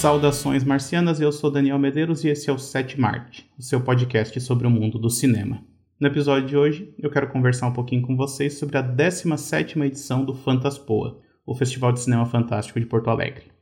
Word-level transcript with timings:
Saudações 0.00 0.64
marcianas, 0.64 1.20
eu 1.20 1.30
sou 1.30 1.50
Daniel 1.50 1.78
Medeiros 1.78 2.24
e 2.24 2.28
esse 2.28 2.48
é 2.48 2.52
o 2.54 2.58
Sete 2.58 2.98
Marte, 2.98 3.46
o 3.58 3.62
seu 3.62 3.82
podcast 3.82 4.40
sobre 4.40 4.66
o 4.66 4.70
mundo 4.70 4.98
do 4.98 5.10
cinema. 5.10 5.62
No 6.00 6.06
episódio 6.06 6.48
de 6.48 6.56
hoje, 6.56 6.94
eu 6.98 7.10
quero 7.10 7.28
conversar 7.28 7.66
um 7.66 7.74
pouquinho 7.74 8.00
com 8.00 8.16
vocês 8.16 8.54
sobre 8.54 8.78
a 8.78 8.82
17ª 8.82 9.84
edição 9.84 10.24
do 10.24 10.32
Fantaspoa, 10.32 11.20
o 11.44 11.54
Festival 11.54 11.92
de 11.92 12.00
Cinema 12.00 12.24
Fantástico 12.24 12.80
de 12.80 12.86
Porto 12.86 13.10
Alegre. 13.10 13.52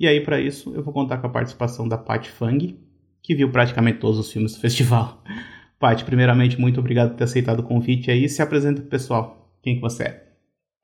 E 0.00 0.08
aí, 0.08 0.20
para 0.20 0.40
isso, 0.40 0.74
eu 0.74 0.82
vou 0.82 0.92
contar 0.92 1.18
com 1.18 1.28
a 1.28 1.30
participação 1.30 1.86
da 1.86 1.96
Pat 1.96 2.26
Fang, 2.26 2.76
que 3.22 3.36
viu 3.36 3.52
praticamente 3.52 4.00
todos 4.00 4.18
os 4.18 4.32
filmes 4.32 4.52
do 4.52 4.60
festival. 4.60 5.22
Pat, 5.78 6.02
primeiramente, 6.02 6.60
muito 6.60 6.80
obrigado 6.80 7.10
por 7.10 7.18
ter 7.18 7.24
aceitado 7.24 7.60
o 7.60 7.62
convite 7.62 8.10
aí. 8.10 8.28
Se 8.28 8.42
apresenta 8.42 8.80
pro 8.80 8.90
pessoal. 8.90 9.48
Quem 9.62 9.76
que 9.76 9.80
você 9.80 10.02
é? 10.02 10.23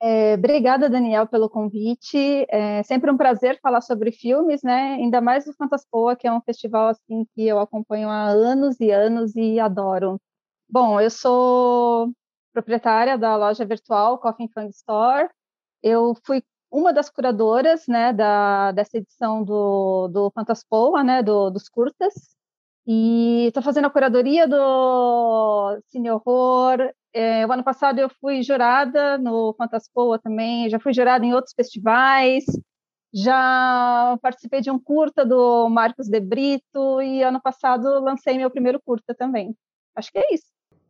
É, 0.03 0.33
obrigada, 0.33 0.89
Daniel, 0.89 1.27
pelo 1.27 1.47
convite. 1.49 2.45
É 2.49 2.81
sempre 2.83 3.11
um 3.11 3.17
prazer 3.17 3.59
falar 3.61 3.81
sobre 3.81 4.11
filmes, 4.11 4.63
né? 4.63 4.93
Ainda 4.95 5.21
mais 5.21 5.45
o 5.45 5.53
Fantaspoa, 5.53 6.15
que 6.15 6.27
é 6.27 6.33
um 6.33 6.41
festival 6.41 6.87
assim 6.89 7.25
que 7.35 7.47
eu 7.47 7.59
acompanho 7.59 8.09
há 8.09 8.25
anos 8.29 8.79
e 8.79 8.89
anos 8.91 9.35
e 9.35 9.59
adoro. 9.59 10.19
Bom, 10.69 10.99
eu 10.99 11.09
sou 11.11 12.11
proprietária 12.53 13.17
da 13.17 13.35
loja 13.35 13.65
virtual 13.65 14.17
Coffee 14.19 14.49
Fun 14.53 14.67
Store. 14.69 15.29
Eu 15.83 16.15
fui 16.25 16.43
uma 16.71 16.93
das 16.93 17.09
curadoras, 17.09 17.85
né, 17.87 18.13
da, 18.13 18.71
dessa 18.71 18.97
edição 18.97 19.43
do, 19.43 20.07
do 20.07 20.31
Fantaspoa, 20.31 21.03
né, 21.03 21.21
do, 21.23 21.49
dos 21.51 21.69
curtas. 21.69 22.13
E 22.85 23.45
estou 23.47 23.61
fazendo 23.61 23.85
a 23.85 23.89
curadoria 23.89 24.47
do 24.47 25.79
Cine 25.87 26.09
Horror. 26.09 26.91
É, 27.13 27.45
o 27.45 27.51
ano 27.51 27.63
passado 27.63 27.99
eu 27.99 28.09
fui 28.21 28.41
jurada 28.41 29.17
no 29.17 29.53
Fantaspoa 29.57 30.17
também, 30.17 30.69
já 30.69 30.79
fui 30.79 30.93
jurada 30.93 31.25
em 31.25 31.33
outros 31.33 31.53
festivais, 31.53 32.45
já 33.13 34.17
participei 34.21 34.61
de 34.61 34.71
um 34.71 34.79
curta 34.79 35.25
do 35.25 35.67
Marcos 35.69 36.07
de 36.07 36.19
Brito 36.21 37.01
e 37.01 37.21
ano 37.21 37.41
passado 37.41 37.99
lancei 37.99 38.37
meu 38.37 38.49
primeiro 38.49 38.81
curta 38.81 39.13
também. 39.13 39.53
Acho 39.93 40.11
que 40.11 40.19
é 40.19 40.33
isso. 40.33 40.47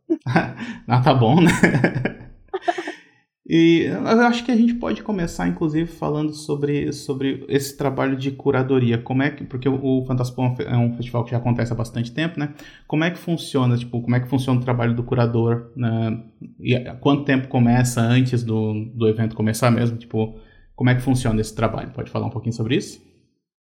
ah, 0.87 1.01
tá 1.01 1.13
bom, 1.13 1.41
né? 1.41 1.51
E 3.47 3.85
eu 3.85 4.21
acho 4.21 4.45
que 4.45 4.51
a 4.51 4.55
gente 4.55 4.75
pode 4.75 5.01
começar, 5.01 5.47
inclusive, 5.47 5.87
falando 5.87 6.31
sobre, 6.33 6.93
sobre 6.93 7.43
esse 7.49 7.75
trabalho 7.75 8.15
de 8.15 8.31
curadoria. 8.31 8.99
Como 8.99 9.23
é 9.23 9.31
que. 9.31 9.43
Porque 9.43 9.67
o 9.67 10.05
Fantaspon 10.05 10.55
é 10.59 10.77
um 10.77 10.93
festival 10.95 11.23
que 11.25 11.31
já 11.31 11.37
acontece 11.37 11.73
há 11.73 11.75
bastante 11.75 12.11
tempo, 12.11 12.39
né? 12.39 12.53
Como 12.87 13.03
é 13.03 13.09
que 13.09 13.17
funciona? 13.17 13.75
Tipo, 13.75 14.01
como 14.01 14.15
é 14.15 14.19
que 14.19 14.27
funciona 14.27 14.59
o 14.59 14.63
trabalho 14.63 14.95
do 14.95 15.03
curador? 15.03 15.71
Né? 15.75 16.23
E 16.59 16.79
quanto 16.99 17.25
tempo 17.25 17.47
começa 17.47 17.99
antes 18.01 18.43
do, 18.43 18.85
do 18.93 19.07
evento 19.07 19.35
começar 19.35 19.71
mesmo? 19.71 19.97
Tipo, 19.97 20.39
como 20.75 20.91
é 20.91 20.95
que 20.95 21.01
funciona 21.01 21.41
esse 21.41 21.55
trabalho? 21.55 21.91
Pode 21.91 22.11
falar 22.11 22.27
um 22.27 22.31
pouquinho 22.31 22.53
sobre 22.53 22.75
isso? 22.75 23.10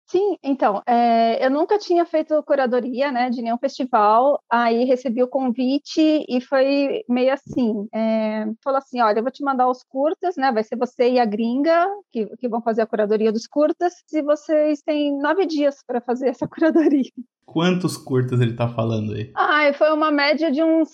Sim, 0.10 0.38
então, 0.44 0.82
é, 0.88 1.46
eu 1.46 1.52
nunca 1.52 1.78
tinha 1.78 2.04
feito 2.04 2.42
curadoria, 2.42 3.12
né, 3.12 3.30
de 3.30 3.44
nenhum 3.44 3.60
festival, 3.60 4.42
aí 4.50 4.84
recebi 4.84 5.22
o 5.22 5.28
convite 5.28 6.26
e 6.28 6.42
foi 6.42 7.04
meio 7.08 7.32
assim, 7.32 7.88
é, 7.94 8.46
falou 8.64 8.80
assim, 8.80 9.00
olha, 9.02 9.20
eu 9.20 9.24
vou 9.24 9.32
te 9.32 9.44
mandar 9.44 9.70
os 9.70 9.84
curtas, 9.84 10.36
né, 10.36 10.52
vai 10.52 10.64
ser 10.64 10.78
você 10.78 11.12
e 11.12 11.20
a 11.20 11.26
gringa 11.26 11.86
que, 12.12 12.26
que 12.38 12.50
vão 12.50 12.60
fazer 12.60 12.82
a 12.82 12.88
curadoria 12.88 13.32
dos 13.32 13.46
curtas, 13.46 13.94
e 14.12 14.24
vocês 14.24 14.82
têm 14.82 15.16
nove 15.16 15.46
dias 15.46 15.84
para 15.86 16.02
fazer 16.02 16.30
essa 16.30 16.48
curadoria. 16.50 17.12
Quantos 17.46 17.96
curtas 17.96 18.42
ele 18.42 18.54
está 18.54 18.68
falando 18.68 19.14
aí? 19.14 19.32
Ah, 19.36 19.72
foi 19.74 19.92
uma 19.94 20.10
média 20.10 20.52
de 20.52 20.64
uns, 20.64 20.90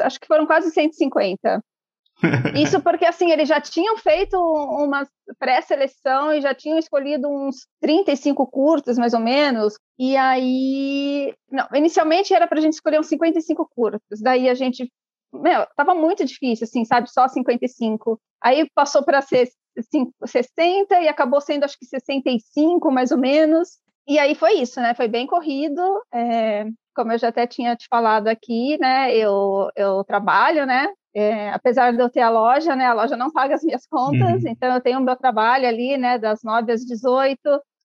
acho 0.00 0.18
que 0.18 0.26
foram 0.26 0.46
quase 0.46 0.72
150. 0.72 1.62
Isso 2.60 2.80
porque, 2.82 3.04
assim, 3.04 3.30
eles 3.30 3.48
já 3.48 3.60
tinham 3.60 3.96
feito 3.96 4.36
uma 4.36 5.06
pré-seleção 5.38 6.32
e 6.32 6.40
já 6.40 6.54
tinham 6.54 6.78
escolhido 6.78 7.28
uns 7.28 7.66
35 7.80 8.46
curtas, 8.46 8.98
mais 8.98 9.14
ou 9.14 9.20
menos. 9.20 9.74
E 9.98 10.16
aí. 10.16 11.34
Não, 11.50 11.66
inicialmente 11.74 12.34
era 12.34 12.46
para 12.46 12.58
a 12.58 12.62
gente 12.62 12.74
escolher 12.74 12.98
uns 12.98 13.08
55 13.08 13.68
curtas. 13.74 14.20
Daí 14.20 14.48
a 14.48 14.54
gente. 14.54 14.90
Meu, 15.32 15.66
tava 15.76 15.94
muito 15.94 16.24
difícil, 16.24 16.64
assim, 16.64 16.84
sabe? 16.84 17.10
Só 17.10 17.28
55. 17.28 18.18
Aí 18.42 18.68
passou 18.74 19.04
para 19.04 19.20
ser 19.20 19.48
60 20.24 21.00
e 21.00 21.08
acabou 21.08 21.40
sendo, 21.40 21.64
acho 21.64 21.78
que 21.78 21.86
65, 21.86 22.90
mais 22.90 23.12
ou 23.12 23.18
menos. 23.18 23.78
E 24.08 24.18
aí 24.18 24.34
foi 24.34 24.54
isso, 24.54 24.80
né? 24.80 24.94
Foi 24.94 25.06
bem 25.06 25.26
corrido. 25.26 25.82
É, 26.12 26.64
como 26.96 27.12
eu 27.12 27.18
já 27.18 27.28
até 27.28 27.46
tinha 27.46 27.76
te 27.76 27.86
falado 27.88 28.26
aqui, 28.26 28.78
né? 28.80 29.14
Eu, 29.14 29.68
eu 29.76 30.02
trabalho, 30.04 30.66
né? 30.66 30.88
É, 31.14 31.50
apesar 31.50 31.92
de 31.92 32.02
eu 32.02 32.10
ter 32.10 32.20
a 32.20 32.30
loja, 32.30 32.76
né, 32.76 32.86
a 32.86 32.92
loja 32.92 33.16
não 33.16 33.30
paga 33.30 33.54
as 33.54 33.62
minhas 33.62 33.86
contas, 33.86 34.42
uhum. 34.44 34.50
então 34.50 34.74
eu 34.74 34.80
tenho 34.80 34.98
o 34.98 35.02
meu 35.02 35.16
trabalho 35.16 35.66
ali, 35.66 35.96
né, 35.96 36.18
das 36.18 36.42
9 36.42 36.70
às 36.70 36.84
18, 36.84 37.40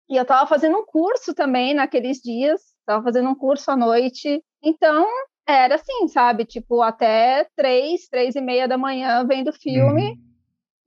e 0.10 0.18
eu 0.18 0.24
estava 0.24 0.46
fazendo 0.46 0.78
um 0.78 0.86
curso 0.86 1.34
também 1.34 1.74
naqueles 1.74 2.20
dias, 2.20 2.62
estava 2.80 3.02
fazendo 3.02 3.30
um 3.30 3.36
curso 3.36 3.72
à 3.72 3.78
noite, 3.78 4.44
então 4.62 5.08
era 5.48 5.76
assim, 5.76 6.08
sabe, 6.08 6.46
tipo, 6.46 6.82
até 6.82 7.48
três, 7.56 8.08
três 8.08 8.36
e 8.36 8.42
meia 8.42 8.68
da 8.68 8.78
manhã 8.78 9.26
vendo 9.26 9.52
filme 9.54 10.12
uhum. 10.12 10.18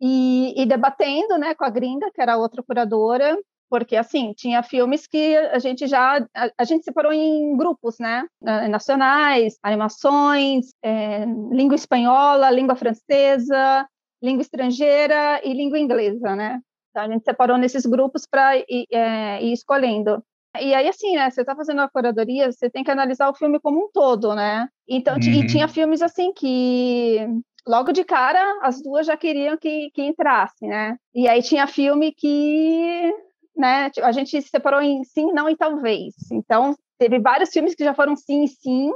e, 0.00 0.62
e 0.62 0.66
debatendo, 0.66 1.38
né, 1.38 1.54
com 1.54 1.64
a 1.64 1.70
gringa, 1.70 2.10
que 2.14 2.20
era 2.20 2.36
outra 2.36 2.62
curadora, 2.62 3.36
porque 3.68 3.96
assim 3.96 4.32
tinha 4.34 4.62
filmes 4.62 5.06
que 5.06 5.36
a 5.36 5.58
gente 5.58 5.86
já 5.86 6.18
a, 6.34 6.50
a 6.58 6.64
gente 6.64 6.84
separou 6.84 7.12
em 7.12 7.56
grupos, 7.56 7.96
né, 7.98 8.24
nacionais, 8.68 9.58
animações, 9.62 10.66
é, 10.82 11.24
língua 11.50 11.74
espanhola, 11.74 12.50
língua 12.50 12.76
francesa, 12.76 13.86
língua 14.22 14.42
estrangeira 14.42 15.40
e 15.44 15.52
língua 15.52 15.78
inglesa, 15.78 16.34
né? 16.34 16.60
Então 16.90 17.04
a 17.04 17.08
gente 17.08 17.24
separou 17.24 17.58
nesses 17.58 17.84
grupos 17.84 18.26
para 18.30 18.56
ir, 18.56 18.86
é, 18.90 19.42
ir 19.42 19.52
escolhendo. 19.52 20.22
E 20.60 20.74
aí, 20.74 20.88
assim, 20.88 21.14
né, 21.14 21.28
você 21.28 21.42
está 21.42 21.54
fazendo 21.54 21.82
a 21.82 21.88
curadoria, 21.88 22.50
você 22.50 22.70
tem 22.70 22.82
que 22.82 22.90
analisar 22.90 23.28
o 23.28 23.34
filme 23.34 23.60
como 23.60 23.84
um 23.84 23.90
todo, 23.92 24.34
né? 24.34 24.66
Então, 24.88 25.14
uhum. 25.14 25.20
e 25.20 25.46
tinha 25.46 25.68
filmes, 25.68 26.00
assim, 26.00 26.32
que 26.32 27.18
logo 27.66 27.92
de 27.92 28.04
cara 28.04 28.40
as 28.62 28.80
duas 28.80 29.06
já 29.06 29.16
queriam 29.16 29.56
que, 29.56 29.90
que 29.92 30.02
entrasse, 30.02 30.66
né? 30.66 30.96
E 31.14 31.28
aí 31.28 31.42
tinha 31.42 31.66
filme 31.66 32.12
que 32.12 33.12
né? 33.56 33.90
A 34.02 34.12
gente 34.12 34.40
se 34.40 34.48
separou 34.48 34.80
em 34.80 35.02
sim, 35.04 35.32
não 35.32 35.48
e 35.48 35.56
talvez. 35.56 36.14
Então, 36.30 36.76
teve 36.98 37.18
vários 37.18 37.50
filmes 37.50 37.74
que 37.74 37.84
já 37.84 37.94
foram 37.94 38.16
sim 38.16 38.44
e 38.44 38.48
sim. 38.48 38.92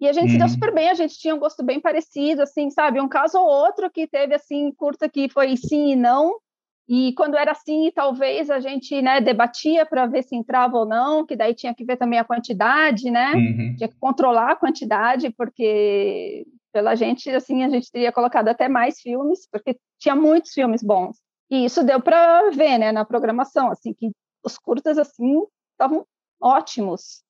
E 0.00 0.08
a 0.08 0.12
gente 0.12 0.32
se 0.32 0.36
deu 0.36 0.46
uhum. 0.46 0.52
super 0.52 0.74
bem, 0.74 0.90
a 0.90 0.94
gente 0.94 1.16
tinha 1.16 1.34
um 1.34 1.38
gosto 1.38 1.62
bem 1.62 1.80
parecido, 1.80 2.42
assim, 2.42 2.70
sabe? 2.70 3.00
Um 3.00 3.08
caso 3.08 3.38
ou 3.38 3.46
outro 3.46 3.88
que 3.88 4.08
teve, 4.08 4.34
assim, 4.34 4.72
curta 4.72 5.08
que 5.08 5.28
foi 5.28 5.56
sim 5.56 5.92
e 5.92 5.96
não. 5.96 6.34
E 6.88 7.12
quando 7.14 7.36
era 7.36 7.54
sim 7.54 7.86
e 7.86 7.92
talvez, 7.92 8.50
a 8.50 8.58
gente, 8.58 9.00
né, 9.00 9.20
debatia 9.20 9.86
para 9.86 10.06
ver 10.06 10.24
se 10.24 10.34
entrava 10.34 10.76
ou 10.76 10.84
não, 10.84 11.24
que 11.24 11.36
daí 11.36 11.54
tinha 11.54 11.72
que 11.72 11.84
ver 11.84 11.96
também 11.96 12.18
a 12.18 12.24
quantidade, 12.24 13.10
né? 13.10 13.32
Uhum. 13.32 13.76
Tinha 13.76 13.88
que 13.88 13.98
controlar 14.00 14.52
a 14.52 14.56
quantidade, 14.56 15.30
porque 15.30 16.44
pela 16.72 16.96
gente, 16.96 17.30
assim, 17.30 17.62
a 17.62 17.68
gente 17.68 17.90
teria 17.90 18.10
colocado 18.10 18.48
até 18.48 18.68
mais 18.68 19.00
filmes, 19.00 19.46
porque 19.50 19.78
tinha 20.00 20.16
muitos 20.16 20.52
filmes 20.52 20.82
bons. 20.82 21.16
E 21.52 21.66
isso 21.66 21.84
deu 21.84 22.00
para 22.00 22.48
ver, 22.48 22.78
né, 22.78 22.90
na 22.92 23.04
programação, 23.04 23.70
assim, 23.70 23.92
que 23.92 24.10
os 24.42 24.56
curtas, 24.56 24.96
assim, 24.96 25.38
estavam 25.72 26.06
ótimos. 26.40 27.22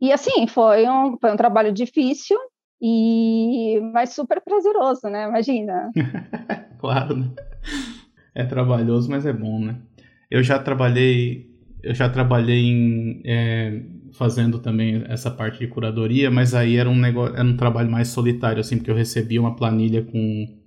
E, 0.00 0.12
assim, 0.12 0.44
foi 0.48 0.88
um, 0.88 1.16
foi 1.16 1.32
um 1.32 1.36
trabalho 1.36 1.72
difícil, 1.72 2.36
e 2.82 3.78
mas 3.92 4.12
super 4.12 4.40
prazeroso, 4.40 5.08
né? 5.08 5.28
Imagina. 5.28 5.88
claro, 6.80 7.16
né? 7.16 7.30
É 8.34 8.44
trabalhoso, 8.44 9.08
mas 9.08 9.24
é 9.24 9.32
bom, 9.32 9.60
né? 9.60 9.80
Eu 10.28 10.42
já 10.42 10.58
trabalhei, 10.58 11.48
eu 11.80 11.94
já 11.94 12.08
trabalhei 12.08 12.64
em, 12.64 13.22
é, 13.24 13.82
fazendo 14.14 14.58
também 14.58 15.04
essa 15.08 15.30
parte 15.30 15.60
de 15.60 15.68
curadoria, 15.68 16.28
mas 16.28 16.54
aí 16.54 16.74
era 16.74 16.90
um 16.90 16.96
negócio, 16.96 17.36
era 17.36 17.44
um 17.44 17.56
trabalho 17.56 17.88
mais 17.88 18.08
solitário, 18.08 18.60
assim, 18.60 18.78
porque 18.78 18.90
eu 18.90 18.96
recebia 18.96 19.40
uma 19.40 19.54
planilha 19.54 20.02
com 20.02 20.59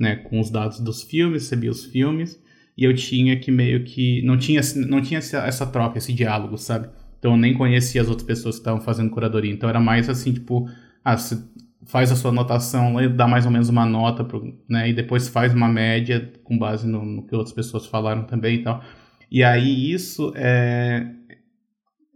né, 0.00 0.16
com 0.16 0.40
os 0.40 0.50
dados 0.50 0.80
dos 0.80 1.02
filmes, 1.02 1.42
recebia 1.42 1.70
os 1.70 1.84
filmes, 1.84 2.42
e 2.76 2.84
eu 2.84 2.94
tinha 2.94 3.38
que 3.38 3.50
meio 3.52 3.84
que. 3.84 4.22
Não 4.22 4.38
tinha, 4.38 4.62
não 4.88 5.02
tinha 5.02 5.18
essa, 5.18 5.38
essa 5.46 5.66
troca, 5.66 5.98
esse 5.98 6.14
diálogo, 6.14 6.56
sabe? 6.56 6.88
Então 7.18 7.32
eu 7.32 7.36
nem 7.36 7.52
conhecia 7.52 8.00
as 8.00 8.08
outras 8.08 8.26
pessoas 8.26 8.54
que 8.54 8.62
estavam 8.62 8.80
fazendo 8.80 9.10
curadoria. 9.10 9.52
Então 9.52 9.68
era 9.68 9.78
mais 9.78 10.08
assim, 10.08 10.32
tipo, 10.32 10.66
ah, 11.04 11.18
você 11.18 11.38
faz 11.84 12.10
a 12.10 12.16
sua 12.16 12.30
anotação, 12.30 12.94
dá 13.14 13.28
mais 13.28 13.44
ou 13.44 13.52
menos 13.52 13.68
uma 13.68 13.84
nota, 13.84 14.24
pro, 14.24 14.58
né? 14.66 14.88
E 14.88 14.94
depois 14.94 15.28
faz 15.28 15.52
uma 15.52 15.68
média 15.68 16.32
com 16.42 16.56
base 16.56 16.88
no, 16.88 17.04
no, 17.04 17.26
que 17.26 17.36
outras 17.36 17.54
pessoas 17.54 17.84
falaram 17.84 18.22
também 18.24 18.56
e 18.56 18.62
tal. 18.62 18.82
E 19.30 19.44
aí 19.44 19.92
isso 19.92 20.32
é. 20.34 21.06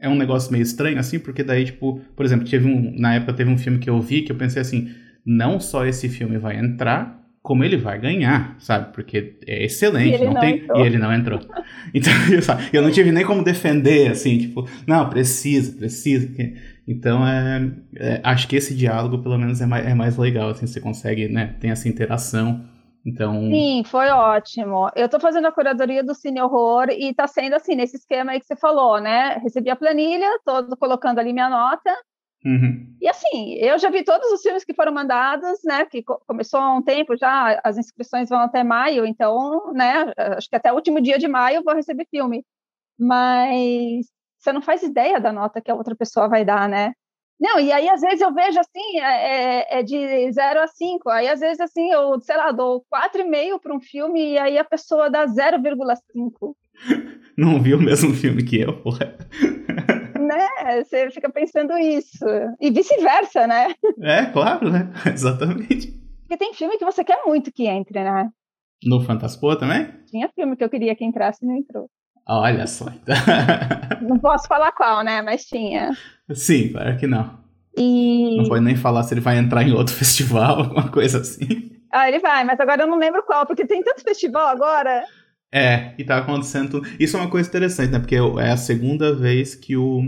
É 0.01 0.09
um 0.09 0.17
negócio 0.17 0.53
meio 0.53 0.63
estranho, 0.63 0.99
assim, 0.99 1.19
porque 1.19 1.43
daí, 1.43 1.65
tipo, 1.65 2.01
por 2.15 2.27
exemplo, 2.27 2.49
teve 2.49 2.67
um, 2.67 2.95
na 2.99 3.15
época 3.15 3.33
teve 3.33 3.51
um 3.51 3.57
filme 3.57 3.79
que 3.79 3.89
eu 3.89 4.01
vi 4.01 4.23
que 4.23 4.33
eu 4.33 4.37
pensei 4.37 4.61
assim, 4.61 4.91
não 5.25 5.59
só 5.59 5.87
esse 5.87 6.11
filme 6.11 6.37
vai 6.37 6.59
entrar, 6.59 7.24
como 7.45 7.63
ele 7.63 7.77
vai 7.77 7.99
ganhar, 7.99 8.57
sabe? 8.59 8.91
Porque 8.95 9.37
é 9.47 9.67
excelente, 9.67 10.19
e 10.19 10.25
não, 10.25 10.33
não 10.33 10.41
tem 10.41 10.55
entrou. 10.57 10.79
e 10.79 10.87
ele 10.87 10.97
não 10.97 11.13
entrou. 11.13 11.41
Então, 11.93 12.13
eu 12.73 12.83
não 12.83 12.91
tive 12.91 13.13
nem 13.13 13.25
como 13.25 13.45
defender, 13.45 14.11
assim, 14.11 14.39
tipo, 14.39 14.67
não, 14.87 15.09
precisa, 15.11 15.77
precisa. 15.77 16.27
Então, 16.89 17.25
é, 17.25 17.71
é, 17.97 18.21
acho 18.25 18.49
que 18.49 18.57
esse 18.57 18.75
diálogo, 18.75 19.19
pelo 19.23 19.39
menos, 19.39 19.61
é 19.61 19.67
mais, 19.67 19.87
é 19.87 19.95
mais 19.95 20.17
legal, 20.17 20.49
assim, 20.49 20.67
você 20.67 20.81
consegue, 20.81 21.29
né, 21.29 21.55
tem 21.61 21.71
essa 21.71 21.87
interação 21.87 22.65
Então... 23.07 23.35
Sim, 23.51 23.83
foi 23.85 24.09
ótimo. 24.09 24.91
Eu 24.97 25.05
estou 25.05 25.21
fazendo 25.21 25.47
a 25.47 25.53
curadoria 25.53 26.03
do 26.03 26.15
Cine 26.15 26.41
Horror 26.41 26.89
e 26.89 27.11
está 27.11 27.27
sendo 27.27 27.55
assim, 27.55 27.77
nesse 27.77 27.97
esquema 27.97 28.33
aí 28.33 28.41
que 28.41 28.47
você 28.47 28.57
falou, 28.57 28.99
né? 29.01 29.35
Recebi 29.43 29.69
a 29.69 29.77
planilha, 29.77 30.27
estou 30.37 30.77
colocando 30.79 31.19
ali 31.19 31.33
minha 31.33 31.51
nota. 31.51 31.95
Uhum. 32.45 32.95
E 33.01 33.09
assim, 33.09 33.55
eu 33.55 33.79
já 33.79 33.91
vi 33.91 34.05
todos 34.05 34.31
os 34.31 34.43
filmes 34.43 34.65
que 34.65 34.75
foram 34.75 34.93
mandados, 34.93 35.61
né? 35.65 35.87
Que 35.87 36.03
começou 36.03 36.61
há 36.61 36.75
um 36.75 36.83
tempo 36.83 37.17
já, 37.17 37.61
as 37.65 37.79
inscrições 37.79 38.29
vão 38.29 38.41
até 38.41 38.63
maio, 38.63 39.07
então, 39.07 39.73
né? 39.73 40.13
Acho 40.17 40.49
que 40.49 40.57
até 40.57 40.71
o 40.71 40.77
último 40.77 41.01
dia 41.01 41.19
de 41.19 41.27
maio 41.27 41.57
eu 41.57 41.65
vou 41.65 41.75
receber 41.75 42.07
filme. 42.11 42.45
Mas 42.99 44.07
você 44.39 44.53
não 44.53 44.61
faz 44.61 44.83
ideia 44.83 45.19
da 45.19 45.33
nota 45.33 45.61
que 45.61 45.71
a 45.71 45.75
outra 45.75 45.97
pessoa 45.97 46.29
vai 46.29 46.45
dar, 46.45 46.69
né? 46.69 46.93
Não, 47.41 47.59
e 47.59 47.73
aí 47.73 47.89
às 47.89 48.01
vezes 48.01 48.21
eu 48.21 48.33
vejo 48.33 48.61
assim, 48.61 49.01
é, 49.01 49.59
é, 49.73 49.79
é 49.81 49.83
de 49.83 50.31
0 50.33 50.61
a 50.61 50.67
5, 50.69 51.11
aí 51.11 51.29
às 51.29 51.41
vezes 51.41 51.61
assim, 51.61 51.91
eu, 51.91 52.21
sei 52.21 52.37
lá, 52.37 52.53
dou 52.53 52.85
4,5 52.93 53.61
para 53.61 53.75
um 53.75 53.81
filme 53.81 54.33
e 54.33 54.39
aí 54.39 54.57
a 54.57 54.65
pessoa 54.65 55.11
dá 55.11 55.27
0,5. 55.27 56.55
Não 57.37 57.61
viu 57.61 57.79
o 57.79 57.83
mesmo 57.83 58.15
filme 58.15 58.45
que 58.45 58.61
eu, 58.61 58.81
porra. 58.81 59.17
Né, 60.25 60.83
você 60.83 61.11
fica 61.11 61.31
pensando 61.31 61.77
isso. 61.79 62.25
E 62.61 62.71
vice-versa, 62.71 63.47
né? 63.47 63.75
É, 64.01 64.27
claro, 64.27 64.71
né? 64.71 64.91
Exatamente. 65.07 65.93
Porque 66.21 66.37
tem 66.37 66.55
filme 66.55 66.79
que 66.79 66.85
você 66.85 67.05
quer 67.05 67.23
muito 67.27 67.53
que 67.53 67.67
entre, 67.67 68.03
né? 68.03 68.31
No 68.85 69.03
Fantaspoa 69.03 69.59
também? 69.59 69.87
Tinha 70.07 70.29
filme 70.35 70.57
que 70.57 70.65
eu 70.65 70.71
queria 70.71 70.95
que 70.95 71.05
entrasse 71.05 71.45
e 71.45 71.49
não 71.49 71.57
entrou. 71.57 71.89
Olha 72.27 72.67
só. 72.67 72.87
não 74.01 74.19
posso 74.19 74.49
falar 74.49 74.73
qual, 74.73 75.05
né? 75.05 75.21
Mas 75.23 75.45
tinha. 75.45 75.91
Sim, 76.33 76.73
claro 76.73 76.97
que 76.97 77.07
não. 77.07 77.39
E... 77.77 78.37
Não 78.37 78.49
pode 78.49 78.65
nem 78.65 78.77
falar 78.77 79.03
se 79.03 79.13
ele 79.15 79.21
vai 79.21 79.37
entrar 79.37 79.63
em 79.63 79.73
outro 79.73 79.93
festival, 79.95 80.61
alguma 80.61 80.91
coisa 80.91 81.21
assim. 81.21 81.71
Ah, 81.93 82.09
ele 82.09 82.19
vai, 82.19 82.45
mas 82.45 82.59
agora 82.59 82.83
eu 82.83 82.87
não 82.87 82.99
lembro 82.99 83.23
qual, 83.25 83.47
porque 83.47 83.67
tem 83.67 83.83
tanto 83.83 84.03
festival 84.03 84.49
agora. 84.49 85.05
É, 85.55 85.95
e 85.97 86.03
tá 86.03 86.19
acontecendo. 86.19 86.83
Isso 86.99 87.17
é 87.17 87.21
uma 87.21 87.31
coisa 87.31 87.49
interessante, 87.49 87.93
né? 87.93 88.01
Porque 88.01 88.17
é 88.17 88.51
a 88.51 88.57
segunda 88.57 89.15
vez 89.15 89.55
que 89.55 89.77
o 89.77 90.03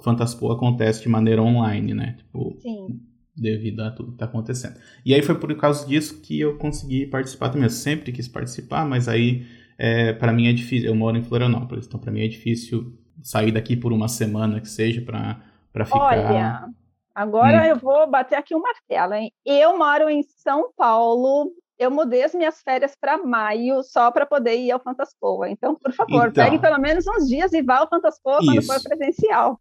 Fantaspo 0.00 0.52
acontece 0.52 1.02
de 1.02 1.08
maneira 1.08 1.42
online, 1.42 1.92
né? 1.92 2.14
Tipo, 2.16 2.56
Sim. 2.60 3.00
devido 3.36 3.80
a 3.80 3.90
tudo 3.90 4.12
que 4.12 4.18
tá 4.18 4.26
acontecendo. 4.26 4.76
E 5.04 5.12
aí 5.12 5.22
foi 5.22 5.34
por 5.34 5.52
causa 5.56 5.84
disso 5.84 6.22
que 6.22 6.38
eu 6.38 6.56
consegui 6.56 7.04
participar 7.04 7.48
também. 7.48 7.64
Eu 7.64 7.70
sempre 7.70 8.12
quis 8.12 8.28
participar, 8.28 8.86
mas 8.86 9.08
aí 9.08 9.44
é, 9.76 10.12
para 10.12 10.32
mim 10.32 10.46
é 10.46 10.52
difícil. 10.52 10.88
Eu 10.88 10.94
moro 10.94 11.16
em 11.16 11.22
Florianópolis, 11.24 11.86
então 11.88 11.98
para 11.98 12.12
mim 12.12 12.24
é 12.24 12.28
difícil 12.28 12.96
sair 13.24 13.50
daqui 13.50 13.74
por 13.74 13.92
uma 13.92 14.06
semana 14.06 14.60
que 14.60 14.68
seja 14.68 15.02
para 15.02 15.84
ficar. 15.84 15.98
Olha, 15.98 16.68
agora 17.12 17.62
hum. 17.62 17.64
eu 17.64 17.76
vou 17.76 18.08
bater 18.08 18.36
aqui 18.36 18.54
um 18.54 18.62
martelo, 18.62 19.14
hein? 19.14 19.32
Eu 19.44 19.76
moro 19.76 20.08
em 20.08 20.22
São 20.22 20.70
Paulo. 20.76 21.50
Eu 21.78 21.90
mudei 21.90 22.22
as 22.24 22.34
minhas 22.34 22.62
férias 22.62 22.96
para 22.98 23.18
maio 23.18 23.82
só 23.82 24.10
para 24.10 24.24
poder 24.24 24.56
ir 24.56 24.70
ao 24.70 24.80
Fantaspoa. 24.80 25.50
Então, 25.50 25.74
por 25.74 25.92
favor, 25.92 26.28
então, 26.28 26.44
pegue 26.44 26.58
pelo 26.58 26.78
menos 26.78 27.06
uns 27.06 27.28
dias 27.28 27.52
e 27.52 27.62
vá 27.62 27.78
ao 27.78 27.88
Fantaspoa 27.88 28.38
quando 28.38 28.62
for 28.62 28.82
presencial. 28.82 29.60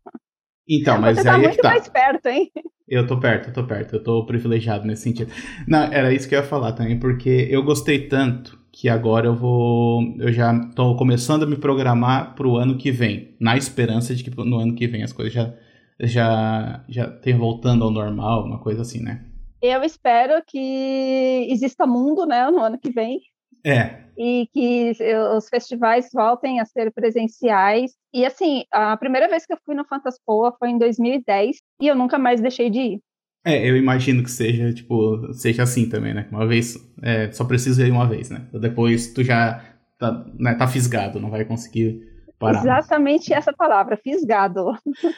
Então, 0.68 1.00
mas 1.00 1.18
Você 1.18 1.24
tá 1.24 1.36
aí 1.36 1.44
é 1.44 1.48
muito 1.48 1.62
tá. 1.62 1.70
mais 1.70 1.88
perto, 1.88 2.26
hein? 2.28 2.52
Eu 2.88 3.06
tô 3.08 3.20
perto, 3.20 3.50
eu 3.50 3.54
tô 3.54 3.64
perto, 3.66 3.96
eu 3.96 4.04
tô 4.04 4.26
privilegiado 4.26 4.86
nesse 4.86 5.04
sentido. 5.04 5.32
Não, 5.68 5.84
era 5.92 6.14
isso 6.14 6.30
que 6.30 6.36
eu 6.36 6.40
ia 6.40 6.46
falar 6.46 6.74
também, 6.74 7.00
porque 7.00 7.48
eu 7.50 7.64
gostei 7.64 8.08
tanto 8.08 8.60
que 8.72 8.90
agora 8.90 9.28
eu 9.28 9.36
vou. 9.36 10.02
Eu 10.20 10.32
já 10.32 10.54
estou 10.54 10.96
começando 10.96 11.44
a 11.44 11.48
me 11.48 11.56
programar 11.56 12.36
para 12.36 12.48
o 12.48 12.58
ano 12.58 12.78
que 12.78 12.92
vem, 12.92 13.36
na 13.40 13.58
esperança 13.58 14.14
de 14.14 14.24
que 14.24 14.30
no 14.38 14.58
ano 14.58 14.76
que 14.76 14.88
vem 14.88 15.04
as 15.04 15.14
coisas 15.14 15.34
já 15.34 15.54
já 16.00 16.84
já 16.90 17.10
tenham 17.10 17.40
voltando 17.40 17.84
ao 17.84 17.92
normal, 17.92 18.46
uma 18.46 18.60
coisa 18.60 18.82
assim, 18.82 19.02
né? 19.02 19.26
Eu 19.66 19.84
espero 19.84 20.44
que 20.46 21.48
exista 21.50 21.88
mundo, 21.88 22.26
né, 22.26 22.50
no 22.50 22.60
ano 22.60 22.78
que 22.78 22.92
vem. 22.92 23.20
É. 23.66 24.06
E 24.18 24.48
que 24.54 24.92
os 25.36 25.50
festivais 25.50 26.10
voltem 26.14 26.60
a 26.60 26.66
ser 26.66 26.92
presenciais. 26.94 27.92
E 28.14 28.26
assim, 28.26 28.64
a 28.72 28.96
primeira 28.96 29.28
vez 29.28 29.46
que 29.46 29.54
eu 29.54 29.58
fui 29.66 29.76
no 29.76 29.84
Fantaspoa 29.84 30.56
foi 30.60 30.70
em 30.70 30.78
2010 30.78 31.58
e 31.82 31.88
eu 31.88 31.96
nunca 31.96 32.18
mais 32.18 32.40
deixei 32.40 32.70
de 32.70 32.80
ir. 32.80 33.00
É, 33.44 33.68
eu 33.68 33.76
imagino 33.76 34.24
que 34.24 34.32
seja, 34.32 34.74
tipo, 34.74 35.34
seja 35.34 35.64
assim 35.64 35.90
também, 35.90 36.14
né? 36.14 36.28
Uma 36.32 36.48
vez, 36.48 36.78
é, 37.02 37.32
só 37.32 37.44
precisa 37.44 37.86
ir 37.86 37.92
uma 37.92 38.08
vez, 38.08 38.30
né? 38.30 38.48
Depois 38.54 39.14
tu 39.14 39.24
já 39.24 39.64
tá, 40.00 40.26
né, 40.40 40.56
tá 40.56 40.68
fisgado, 40.68 41.20
não 41.20 41.30
vai 41.30 41.44
conseguir 41.46 42.15
Exatamente 42.52 43.34
essa 43.34 43.54
palavra, 43.54 43.98
fisgado. 43.98 44.78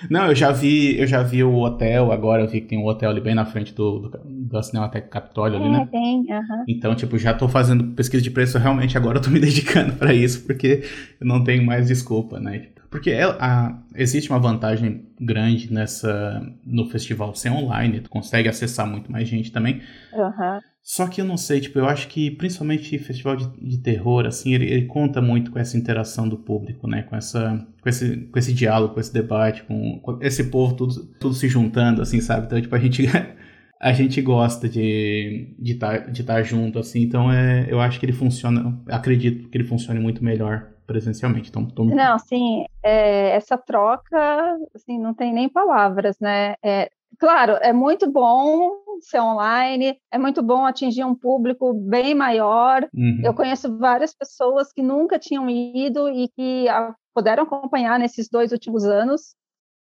Não, 0.09 0.27
eu 0.27 0.35
já 0.35 0.51
vi, 0.51 0.99
eu 0.99 1.07
já 1.07 1.23
vi 1.23 1.43
o 1.43 1.55
hotel, 1.55 2.11
agora 2.11 2.43
eu 2.43 2.47
vi 2.47 2.61
que 2.61 2.67
tem 2.67 2.77
um 2.77 2.85
hotel 2.85 3.09
ali 3.09 3.21
bem 3.21 3.35
na 3.35 3.45
frente 3.45 3.73
do, 3.73 3.99
do, 3.99 4.21
do 4.25 4.63
Cinemateca 4.63 5.07
Capitólio 5.07 5.57
ali, 5.57 5.67
é, 5.67 5.71
né? 5.71 5.87
tem, 5.91 6.25
aham. 6.31 6.63
Então, 6.67 6.95
tipo, 6.95 7.17
já 7.17 7.33
tô 7.33 7.47
fazendo 7.47 7.95
pesquisa 7.95 8.23
de 8.23 8.31
preço, 8.31 8.57
realmente 8.57 8.97
agora 8.97 9.17
eu 9.17 9.21
tô 9.21 9.29
me 9.29 9.39
dedicando 9.41 9.93
para 9.93 10.13
isso, 10.13 10.45
porque 10.45 10.83
eu 11.19 11.27
não 11.27 11.43
tenho 11.43 11.65
mais 11.65 11.87
desculpa, 11.87 12.39
né? 12.39 12.67
Porque 12.89 13.11
é, 13.11 13.23
a, 13.23 13.77
existe 13.95 14.29
uma 14.29 14.39
vantagem 14.39 15.07
grande 15.19 15.71
nessa 15.71 16.41
no 16.65 16.89
festival 16.89 17.35
ser 17.35 17.49
online, 17.49 18.01
tu 18.01 18.09
consegue 18.09 18.47
acessar 18.47 18.87
muito 18.87 19.11
mais 19.11 19.27
gente 19.27 19.51
também. 19.51 19.81
Uhum. 20.13 20.59
Só 20.81 21.05
que 21.05 21.19
eu 21.19 21.25
não 21.25 21.35
sei, 21.35 21.59
tipo, 21.59 21.77
eu 21.77 21.85
acho 21.85 22.07
que 22.07 22.31
principalmente 22.31 22.97
festival 22.97 23.35
de, 23.35 23.45
de 23.59 23.77
terror, 23.79 24.25
assim, 24.25 24.53
ele, 24.53 24.71
ele, 24.71 24.85
conta 24.85 25.21
muito 25.21 25.51
com 25.51 25.59
essa 25.59 25.75
interação 25.75 26.29
do 26.29 26.37
público, 26.37 26.87
né? 26.87 27.03
Com, 27.03 27.13
essa, 27.17 27.67
com, 27.81 27.89
esse, 27.89 28.15
com 28.15 28.39
esse 28.39 28.53
diálogo, 28.53 28.93
com 28.93 28.99
esse 29.01 29.13
debate, 29.13 29.63
com, 29.63 29.99
com 29.99 30.17
esse 30.21 30.45
povo 30.45 30.75
tudo, 30.75 31.05
tudo 31.19 31.35
se 31.35 31.49
juntando, 31.49 32.01
assim, 32.01 32.21
sabe? 32.21 32.45
Então, 32.45 32.61
tipo, 32.61 32.73
a 32.73 32.79
gente, 32.79 33.03
a 33.81 33.91
gente 33.91 34.21
gosta 34.21 34.69
de 34.69 35.53
estar 35.59 35.97
de 35.97 36.05
tá, 36.05 36.09
de 36.09 36.23
tá 36.23 36.41
junto, 36.41 36.79
assim. 36.79 37.01
Então, 37.01 37.29
é, 37.33 37.67
eu 37.69 37.81
acho 37.81 37.99
que 37.99 38.05
ele 38.05 38.13
funciona, 38.13 38.81
acredito 38.87 39.49
que 39.49 39.57
ele 39.57 39.67
funcione 39.67 39.99
muito 39.99 40.23
melhor 40.23 40.69
presencialmente. 40.87 41.49
Então, 41.49 41.67
tô... 41.67 41.83
Não, 41.83 42.15
assim, 42.15 42.65
é, 42.81 43.35
essa 43.35 43.57
troca, 43.57 44.57
assim, 44.73 44.97
não 44.97 45.13
tem 45.13 45.33
nem 45.33 45.49
palavras, 45.49 46.17
né? 46.19 46.55
É, 46.63 46.89
claro, 47.19 47.53
é 47.61 47.73
muito 47.73 48.09
bom 48.09 48.71
ser 49.01 49.19
online, 49.19 49.99
é 50.11 50.17
muito 50.17 50.41
bom 50.41 50.65
atingir 50.65 51.03
um 51.03 51.13
público 51.13 51.73
bem 51.73 52.15
maior. 52.15 52.87
Uhum. 52.95 53.21
Eu 53.23 53.33
conheço 53.33 53.77
várias 53.77 54.15
pessoas 54.15 54.71
que 54.71 54.81
nunca 54.81 55.19
tinham 55.19 55.47
ido 55.49 56.09
e 56.09 56.29
que 56.29 56.67
a, 56.69 56.95
puderam 57.13 57.43
acompanhar 57.43 57.99
nesses 57.99 58.29
dois 58.29 58.51
últimos 58.51 58.85
anos, 58.85 59.35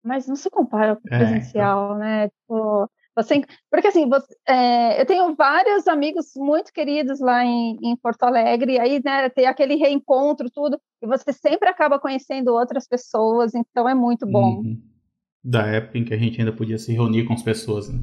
mas 0.04 0.26
não 0.26 0.36
se 0.36 0.50
compara 0.50 0.96
com 0.96 1.02
o 1.06 1.08
presencial, 1.10 1.80
é, 1.80 1.86
então... 1.86 1.98
né? 1.98 2.28
Tipo, 2.28 2.90
você, 3.22 3.42
porque 3.70 3.88
assim, 3.88 4.08
você, 4.08 4.26
é, 4.46 5.00
eu 5.00 5.06
tenho 5.06 5.34
vários 5.34 5.88
amigos 5.88 6.26
muito 6.36 6.72
queridos 6.72 7.20
lá 7.20 7.44
em, 7.44 7.76
em 7.82 7.96
Porto 7.96 8.22
Alegre, 8.22 8.74
e 8.74 8.78
aí 8.78 9.02
né, 9.04 9.28
tem 9.28 9.46
aquele 9.46 9.74
reencontro, 9.74 10.48
tudo, 10.50 10.80
e 11.02 11.06
você 11.06 11.32
sempre 11.32 11.68
acaba 11.68 11.98
conhecendo 11.98 12.54
outras 12.54 12.86
pessoas, 12.86 13.54
então 13.54 13.88
é 13.88 13.94
muito 13.94 14.26
bom. 14.26 14.58
Uhum. 14.58 14.80
Da 15.42 15.66
época 15.66 15.98
em 15.98 16.04
que 16.04 16.14
a 16.14 16.18
gente 16.18 16.40
ainda 16.40 16.52
podia 16.52 16.78
se 16.78 16.92
reunir 16.92 17.24
com 17.24 17.32
as 17.32 17.42
pessoas, 17.42 17.88
né? 17.88 18.00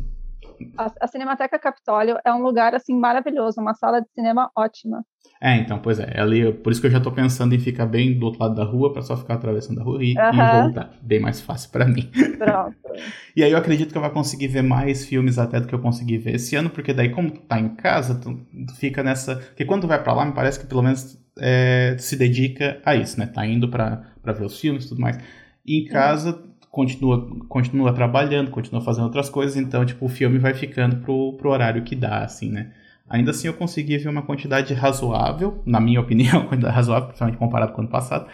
A, 0.78 0.92
a, 1.02 1.08
Cinemateca 1.08 1.58
Capitólio 1.60 2.18
é 2.24 2.34
um 2.34 2.42
lugar 2.42 2.74
assim 2.76 2.98
maravilhoso, 2.98 3.60
uma 3.62 3.74
sala 3.74 4.02
de 4.02 4.08
cinema 4.14 4.50
ótima. 4.56 5.04
É, 5.42 5.58
então, 5.58 5.80
pois 5.80 6.00
é, 6.00 6.20
ali, 6.20 6.54
por 6.54 6.72
isso 6.72 6.80
que 6.80 6.88
eu 6.88 6.92
já 6.92 7.00
tô 7.00 7.12
pensando 7.12 7.54
em 7.54 7.60
ficar 7.60 7.86
bem 7.86 8.18
do 8.18 8.28
outro 8.28 8.42
lado 8.42 8.56
da 8.56 8.64
rua 8.64 8.94
para 8.94 9.02
só 9.02 9.18
ficar 9.18 9.36
atravessando 9.36 9.82
a 9.82 9.84
rua 9.84 10.04
e, 10.04 10.16
uhum. 10.18 10.34
e 10.34 10.62
voltar, 10.64 10.94
bem 11.02 11.20
mais 11.20 11.42
fácil 11.42 11.72
para 11.72 11.86
mim. 11.86 12.10
Pronto. 12.38 12.76
e 13.36 13.44
aí 13.44 13.52
eu 13.52 13.58
acredito 13.58 13.92
que 13.92 13.98
eu 13.98 14.02
vou 14.02 14.12
conseguir 14.12 14.48
ver 14.48 14.62
mais 14.62 15.06
filmes 15.06 15.38
até 15.38 15.60
do 15.60 15.68
que 15.68 15.76
eu 15.76 15.80
consegui 15.80 16.18
ver 16.18 16.36
esse 16.36 16.56
ano, 16.56 16.70
porque 16.70 16.94
daí 16.94 17.10
como 17.10 17.32
tu 17.32 17.42
tá 17.42 17.60
em 17.60 17.70
casa, 17.76 18.16
tu, 18.16 18.36
tu 18.68 18.76
fica 18.76 19.04
nessa, 19.04 19.36
porque 19.36 19.66
quando 19.66 19.82
tu 19.82 19.88
vai 19.88 20.02
para 20.02 20.14
lá, 20.14 20.26
me 20.26 20.34
parece 20.34 20.60
que 20.60 20.68
pelo 20.68 20.82
menos 20.82 21.20
é, 21.40 21.96
se 22.00 22.16
dedica 22.16 22.82
a 22.86 22.96
isso, 22.96 23.20
né? 23.20 23.26
Tá 23.28 23.46
indo 23.46 23.70
para 23.70 24.06
ver 24.24 24.46
os 24.46 24.60
filmes 24.60 24.86
e 24.86 24.90
tudo 24.90 25.02
mais. 25.02 25.18
E 25.66 25.82
em 25.82 25.86
casa 25.86 26.32
uhum 26.32 26.55
continua, 26.76 27.26
continua 27.48 27.94
trabalhando, 27.94 28.52
continua 28.52 28.82
fazendo 28.82 29.06
outras 29.06 29.30
coisas, 29.30 29.56
então, 29.56 29.86
tipo, 29.86 30.06
o 30.06 30.10
filme 30.10 30.38
vai 30.38 30.54
ficando 30.54 30.98
pro, 30.98 31.32
pro 31.38 31.50
horário 31.50 31.84
que 31.84 31.96
dá, 31.96 32.20
assim, 32.22 32.52
né? 32.52 32.74
Ainda 33.10 33.32
assim, 33.32 33.48
eu 33.48 33.54
consegui 33.54 33.98
ver 33.98 34.10
uma 34.10 34.24
quantidade 34.24 34.74
razoável, 34.74 35.64
na 35.66 35.80
minha 35.80 36.02
opinião, 36.04 36.46
quantidade 36.46 36.76
razoável, 36.76 37.08
principalmente 37.08 37.38
comparado 37.38 37.72
com 37.72 37.78
o 37.78 37.82
ano 37.84 37.90
passado, 37.90 38.28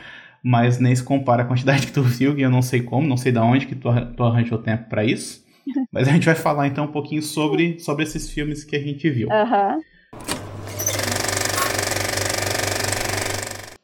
mas 0.43 0.79
nem 0.79 0.95
se 0.95 1.03
compara 1.03 1.43
a 1.43 1.45
quantidade 1.45 1.85
que 1.85 1.93
tu 1.93 2.01
viu, 2.01 2.35
e 2.35 2.41
eu 2.41 2.49
não 2.49 2.63
sei 2.63 2.81
como, 2.81 3.07
não 3.07 3.15
sei 3.15 3.31
de 3.31 3.37
onde 3.37 3.67
que 3.67 3.75
tu, 3.75 3.89
tu 4.17 4.23
arranjou 4.23 4.57
tempo 4.57 4.89
para 4.89 5.05
isso. 5.05 5.45
Mas 5.93 6.07
a 6.07 6.11
gente 6.11 6.25
vai 6.25 6.33
falar 6.33 6.65
então 6.65 6.85
um 6.85 6.91
pouquinho 6.91 7.21
sobre, 7.21 7.79
sobre 7.79 8.03
esses 8.03 8.27
filmes 8.31 8.63
que 8.63 8.75
a 8.75 8.79
gente 8.79 9.07
viu. 9.11 9.27
Uhum. 9.29 9.79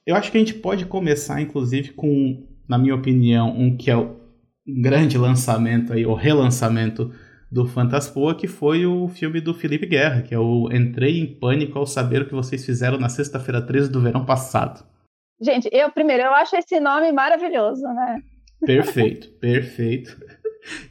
Eu 0.04 0.16
acho 0.16 0.32
que 0.32 0.38
a 0.38 0.40
gente 0.40 0.56
pode 0.56 0.88
começar, 0.88 1.40
inclusive, 1.40 1.90
com, 1.92 2.44
na 2.68 2.80
minha 2.80 2.96
opinião, 2.96 3.56
um 3.56 3.78
que 3.78 3.92
é 3.92 3.96
o 3.96 4.27
grande 4.68 5.18
lançamento 5.18 5.94
aí, 5.94 6.06
o 6.06 6.14
relançamento 6.14 7.14
do 7.50 7.66
Fantaspoa, 7.66 8.36
que 8.36 8.48
foi 8.48 8.86
o 8.86 9.08
filme 9.08 9.40
do 9.40 9.54
Felipe 9.54 9.86
Guerra, 9.86 10.22
que 10.22 10.36
é 10.36 10.40
o 10.40 10.70
Entrei 10.72 11.20
em 11.20 11.26
Pânico 11.26 11.80
ao 11.80 11.88
saber 11.88 12.22
o 12.22 12.28
que 12.28 12.36
vocês 12.36 12.66
fizeram 12.66 13.00
na 13.00 13.08
sexta-feira 13.08 13.62
13 13.62 13.90
do 13.90 14.02
verão 14.02 14.26
passado. 14.26 14.86
Gente, 15.42 15.70
eu 15.72 15.90
primeiro, 15.92 16.24
eu 16.24 16.34
acho 16.34 16.56
esse 16.56 16.80
nome 16.80 17.12
maravilhoso, 17.12 17.84
né? 17.84 18.22
Perfeito, 18.66 19.30
perfeito. 19.40 20.18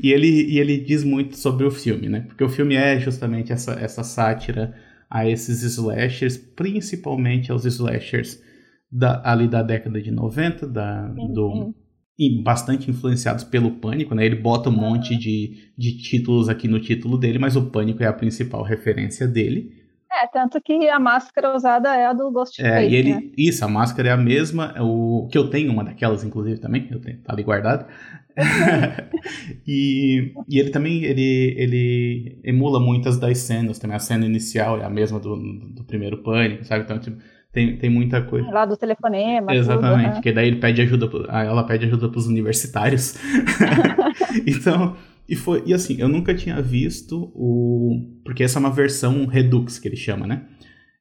E 0.03 0.11
ele, 0.13 0.51
e 0.51 0.59
ele 0.59 0.79
diz 0.79 1.05
muito 1.05 1.37
sobre 1.37 1.67
o 1.67 1.71
filme, 1.71 2.09
né? 2.09 2.21
Porque 2.21 2.43
o 2.43 2.49
filme 2.49 2.75
é 2.75 2.99
justamente 2.99 3.53
essa, 3.53 3.73
essa 3.73 4.03
sátira 4.03 4.75
a 5.11 5.29
esses 5.29 5.63
slashers, 5.63 6.39
principalmente 6.39 7.53
aos 7.53 7.65
slashers 7.67 8.43
da, 8.91 9.21
ali 9.25 9.47
da 9.47 9.63
década 9.63 10.01
de 10.01 10.11
90, 10.11 10.67
da, 10.67 11.09
do, 11.09 11.75
e 12.19 12.43
bastante 12.43 12.91
influenciados 12.91 13.45
pelo 13.45 13.73
Pânico, 13.73 14.15
né? 14.15 14.25
Ele 14.25 14.37
bota 14.37 14.71
um 14.71 14.73
monte 14.73 15.17
de, 15.17 15.71
de 15.77 15.99
títulos 15.99 16.49
aqui 16.49 16.67
no 16.67 16.81
título 16.81 17.19
dele, 17.19 17.39
mas 17.39 17.57
o 17.57 17.67
Pânico 17.67 18.03
é 18.03 18.07
a 18.07 18.13
principal 18.13 18.63
referência 18.63 19.29
dele. 19.29 19.85
É, 20.11 20.27
tanto 20.27 20.59
que 20.63 20.89
a 20.89 20.99
máscara 20.99 21.55
usada 21.55 21.95
é 21.95 22.07
a 22.07 22.13
do 22.15 22.31
Ghostface, 22.31 22.63
é, 22.63 22.89
e 22.89 22.95
ele, 22.95 23.15
né? 23.15 23.23
Isso, 23.37 23.63
a 23.65 23.69
máscara 23.69 24.09
é 24.09 24.13
a 24.13 24.17
mesma, 24.17 24.73
é 24.75 24.81
o 24.81 25.29
que 25.31 25.37
eu 25.37 25.51
tenho 25.51 25.71
uma 25.71 25.85
daquelas, 25.85 26.25
inclusive, 26.25 26.59
também, 26.59 26.89
eu 26.91 27.01
tenho, 27.01 27.19
tá 27.19 27.35
ali 27.35 27.43
guardado. 27.43 27.87
e, 29.67 30.33
e 30.49 30.59
ele 30.59 30.71
também, 30.71 31.05
ele, 31.05 31.55
ele 31.59 32.41
emula 32.45 32.81
muitas 32.81 33.19
das 33.19 33.39
cenas, 33.39 33.79
também 33.79 33.97
a 33.97 34.01
cena 34.01 34.25
inicial 34.25 34.81
é 34.81 34.85
a 34.85 34.91
mesma 34.91 35.21
do, 35.21 35.37
do 35.37 35.85
primeiro 35.85 36.23
Pânico, 36.23 36.65
sabe? 36.65 36.85
Então, 36.85 36.99
tipo, 36.99 37.19
tem, 37.57 37.75
tem 37.79 37.89
muita 37.89 38.21
coisa. 38.21 38.51
Lá 38.51 38.67
do 38.67 38.77
telefonema. 38.77 39.55
Exatamente, 39.55 40.05
tudo, 40.05 40.15
porque 40.17 40.31
daí 40.31 40.49
ele 40.49 40.57
pede 40.57 40.83
ajuda, 40.83 41.09
ela 41.31 41.65
pede 41.65 41.87
ajuda 41.87 42.11
pros 42.11 42.27
universitários. 42.27 43.15
então, 44.47 44.95
e 45.27 45.35
foi, 45.35 45.63
e 45.65 45.73
assim, 45.73 45.97
eu 45.99 46.07
nunca 46.07 46.35
tinha 46.35 46.61
visto 46.61 47.33
o. 47.35 48.21
Porque 48.23 48.45
essa 48.45 48.59
é 48.59 48.61
uma 48.61 48.71
versão 48.71 49.25
Redux 49.25 49.79
que 49.79 49.89
ele 49.89 49.97
chama, 49.97 50.27
né? 50.27 50.43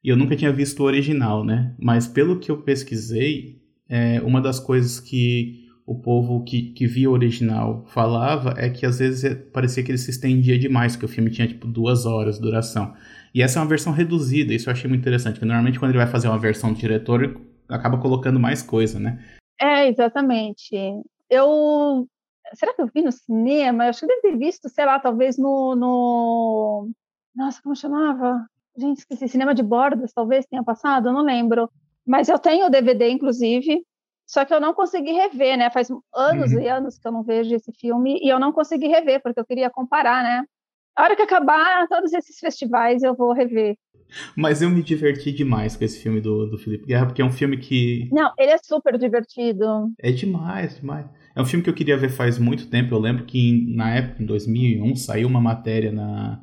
E 0.01 0.07
eu 0.07 0.15
nunca 0.15 0.33
tinha 0.33 0.49
visto 0.49 0.79
o 0.79 0.83
original, 0.85 1.43
né? 1.43 1.73
Mas 1.77 2.07
pelo 2.07 2.39
que 2.39 2.49
eu 2.49 2.61
pesquisei, 2.61 3.59
é, 3.89 4.21
uma 4.21 4.39
das 4.39 4.57
coisas 4.57 4.97
que 4.97 5.65
o 5.85 5.95
povo 5.95 6.41
que, 6.45 6.71
que 6.71 6.87
via 6.87 7.09
o 7.09 7.13
original 7.13 7.85
falava 7.89 8.53
é 8.57 8.69
que 8.69 8.85
às 8.85 8.99
vezes 8.99 9.37
parecia 9.51 9.83
que 9.83 9.91
ele 9.91 9.97
se 9.97 10.09
estendia 10.09 10.57
demais, 10.57 10.95
que 10.95 11.03
o 11.03 11.07
filme 11.09 11.29
tinha 11.29 11.49
tipo 11.49 11.67
duas 11.67 12.05
horas 12.05 12.35
de 12.35 12.43
duração. 12.43 12.93
E 13.35 13.41
essa 13.41 13.59
é 13.59 13.61
uma 13.61 13.67
versão 13.67 13.91
reduzida, 13.91 14.53
isso 14.53 14.69
eu 14.69 14.71
achei 14.71 14.89
muito 14.89 15.01
interessante, 15.01 15.33
porque 15.33 15.45
normalmente 15.45 15.77
quando 15.77 15.91
ele 15.91 15.97
vai 15.97 16.07
fazer 16.07 16.29
uma 16.29 16.39
versão 16.39 16.71
do 16.71 16.79
diretor, 16.79 17.35
acaba 17.67 17.99
colocando 17.99 18.39
mais 18.39 18.63
coisa, 18.63 18.97
né? 18.97 19.21
É, 19.59 19.89
exatamente. 19.89 20.73
Eu 21.29 22.07
será 22.53 22.73
que 22.73 22.81
eu 22.81 22.87
vi 22.87 23.01
no 23.01 23.11
cinema? 23.11 23.85
Eu 23.85 23.89
acho 23.89 23.99
que 23.99 24.07
deve 24.07 24.21
ter 24.21 24.37
visto, 24.37 24.69
sei 24.69 24.85
lá, 24.85 24.99
talvez 24.99 25.37
no, 25.37 25.75
no... 25.75 26.89
Nossa, 27.35 27.61
como 27.61 27.75
chamava? 27.75 28.47
Gente, 28.77 28.99
esqueci. 28.99 29.27
Cinema 29.27 29.53
de 29.53 29.63
Bordas, 29.63 30.13
talvez 30.13 30.45
tenha 30.45 30.63
passado, 30.63 31.09
eu 31.09 31.13
não 31.13 31.21
lembro. 31.21 31.69
Mas 32.05 32.29
eu 32.29 32.39
tenho 32.39 32.67
o 32.67 32.69
DVD, 32.69 33.09
inclusive, 33.09 33.83
só 34.25 34.45
que 34.45 34.53
eu 34.53 34.61
não 34.61 34.73
consegui 34.73 35.11
rever, 35.11 35.57
né? 35.57 35.69
Faz 35.69 35.89
anos 36.13 36.53
uhum. 36.53 36.61
e 36.61 36.69
anos 36.69 36.97
que 36.97 37.05
eu 37.05 37.11
não 37.11 37.23
vejo 37.23 37.53
esse 37.53 37.71
filme 37.73 38.17
e 38.21 38.29
eu 38.29 38.39
não 38.39 38.53
consegui 38.53 38.87
rever, 38.87 39.21
porque 39.21 39.39
eu 39.39 39.45
queria 39.45 39.69
comparar, 39.69 40.23
né? 40.23 40.45
A 40.95 41.03
hora 41.03 41.15
que 41.15 41.21
acabar 41.21 41.87
todos 41.87 42.13
esses 42.13 42.39
festivais, 42.39 43.03
eu 43.03 43.15
vou 43.15 43.33
rever. 43.33 43.75
Mas 44.35 44.61
eu 44.61 44.69
me 44.69 44.81
diverti 44.81 45.31
demais 45.31 45.75
com 45.75 45.83
esse 45.83 45.99
filme 45.99 46.21
do, 46.21 46.45
do 46.47 46.57
Felipe 46.57 46.85
Guerra, 46.85 47.07
porque 47.07 47.21
é 47.21 47.25
um 47.25 47.31
filme 47.31 47.57
que. 47.57 48.07
Não, 48.11 48.31
ele 48.37 48.51
é 48.51 48.57
super 48.57 48.97
divertido. 48.97 49.65
É 49.99 50.11
demais, 50.11 50.77
demais. 50.77 51.05
É 51.35 51.41
um 51.41 51.45
filme 51.45 51.63
que 51.63 51.69
eu 51.69 51.73
queria 51.73 51.97
ver 51.97 52.09
faz 52.09 52.37
muito 52.37 52.67
tempo. 52.67 52.93
Eu 52.93 52.99
lembro 52.99 53.25
que 53.25 53.75
na 53.75 53.93
época, 53.93 54.23
em 54.23 54.25
2001, 54.25 54.95
saiu 54.95 55.27
uma 55.27 55.41
matéria 55.41 55.91
na. 55.91 56.41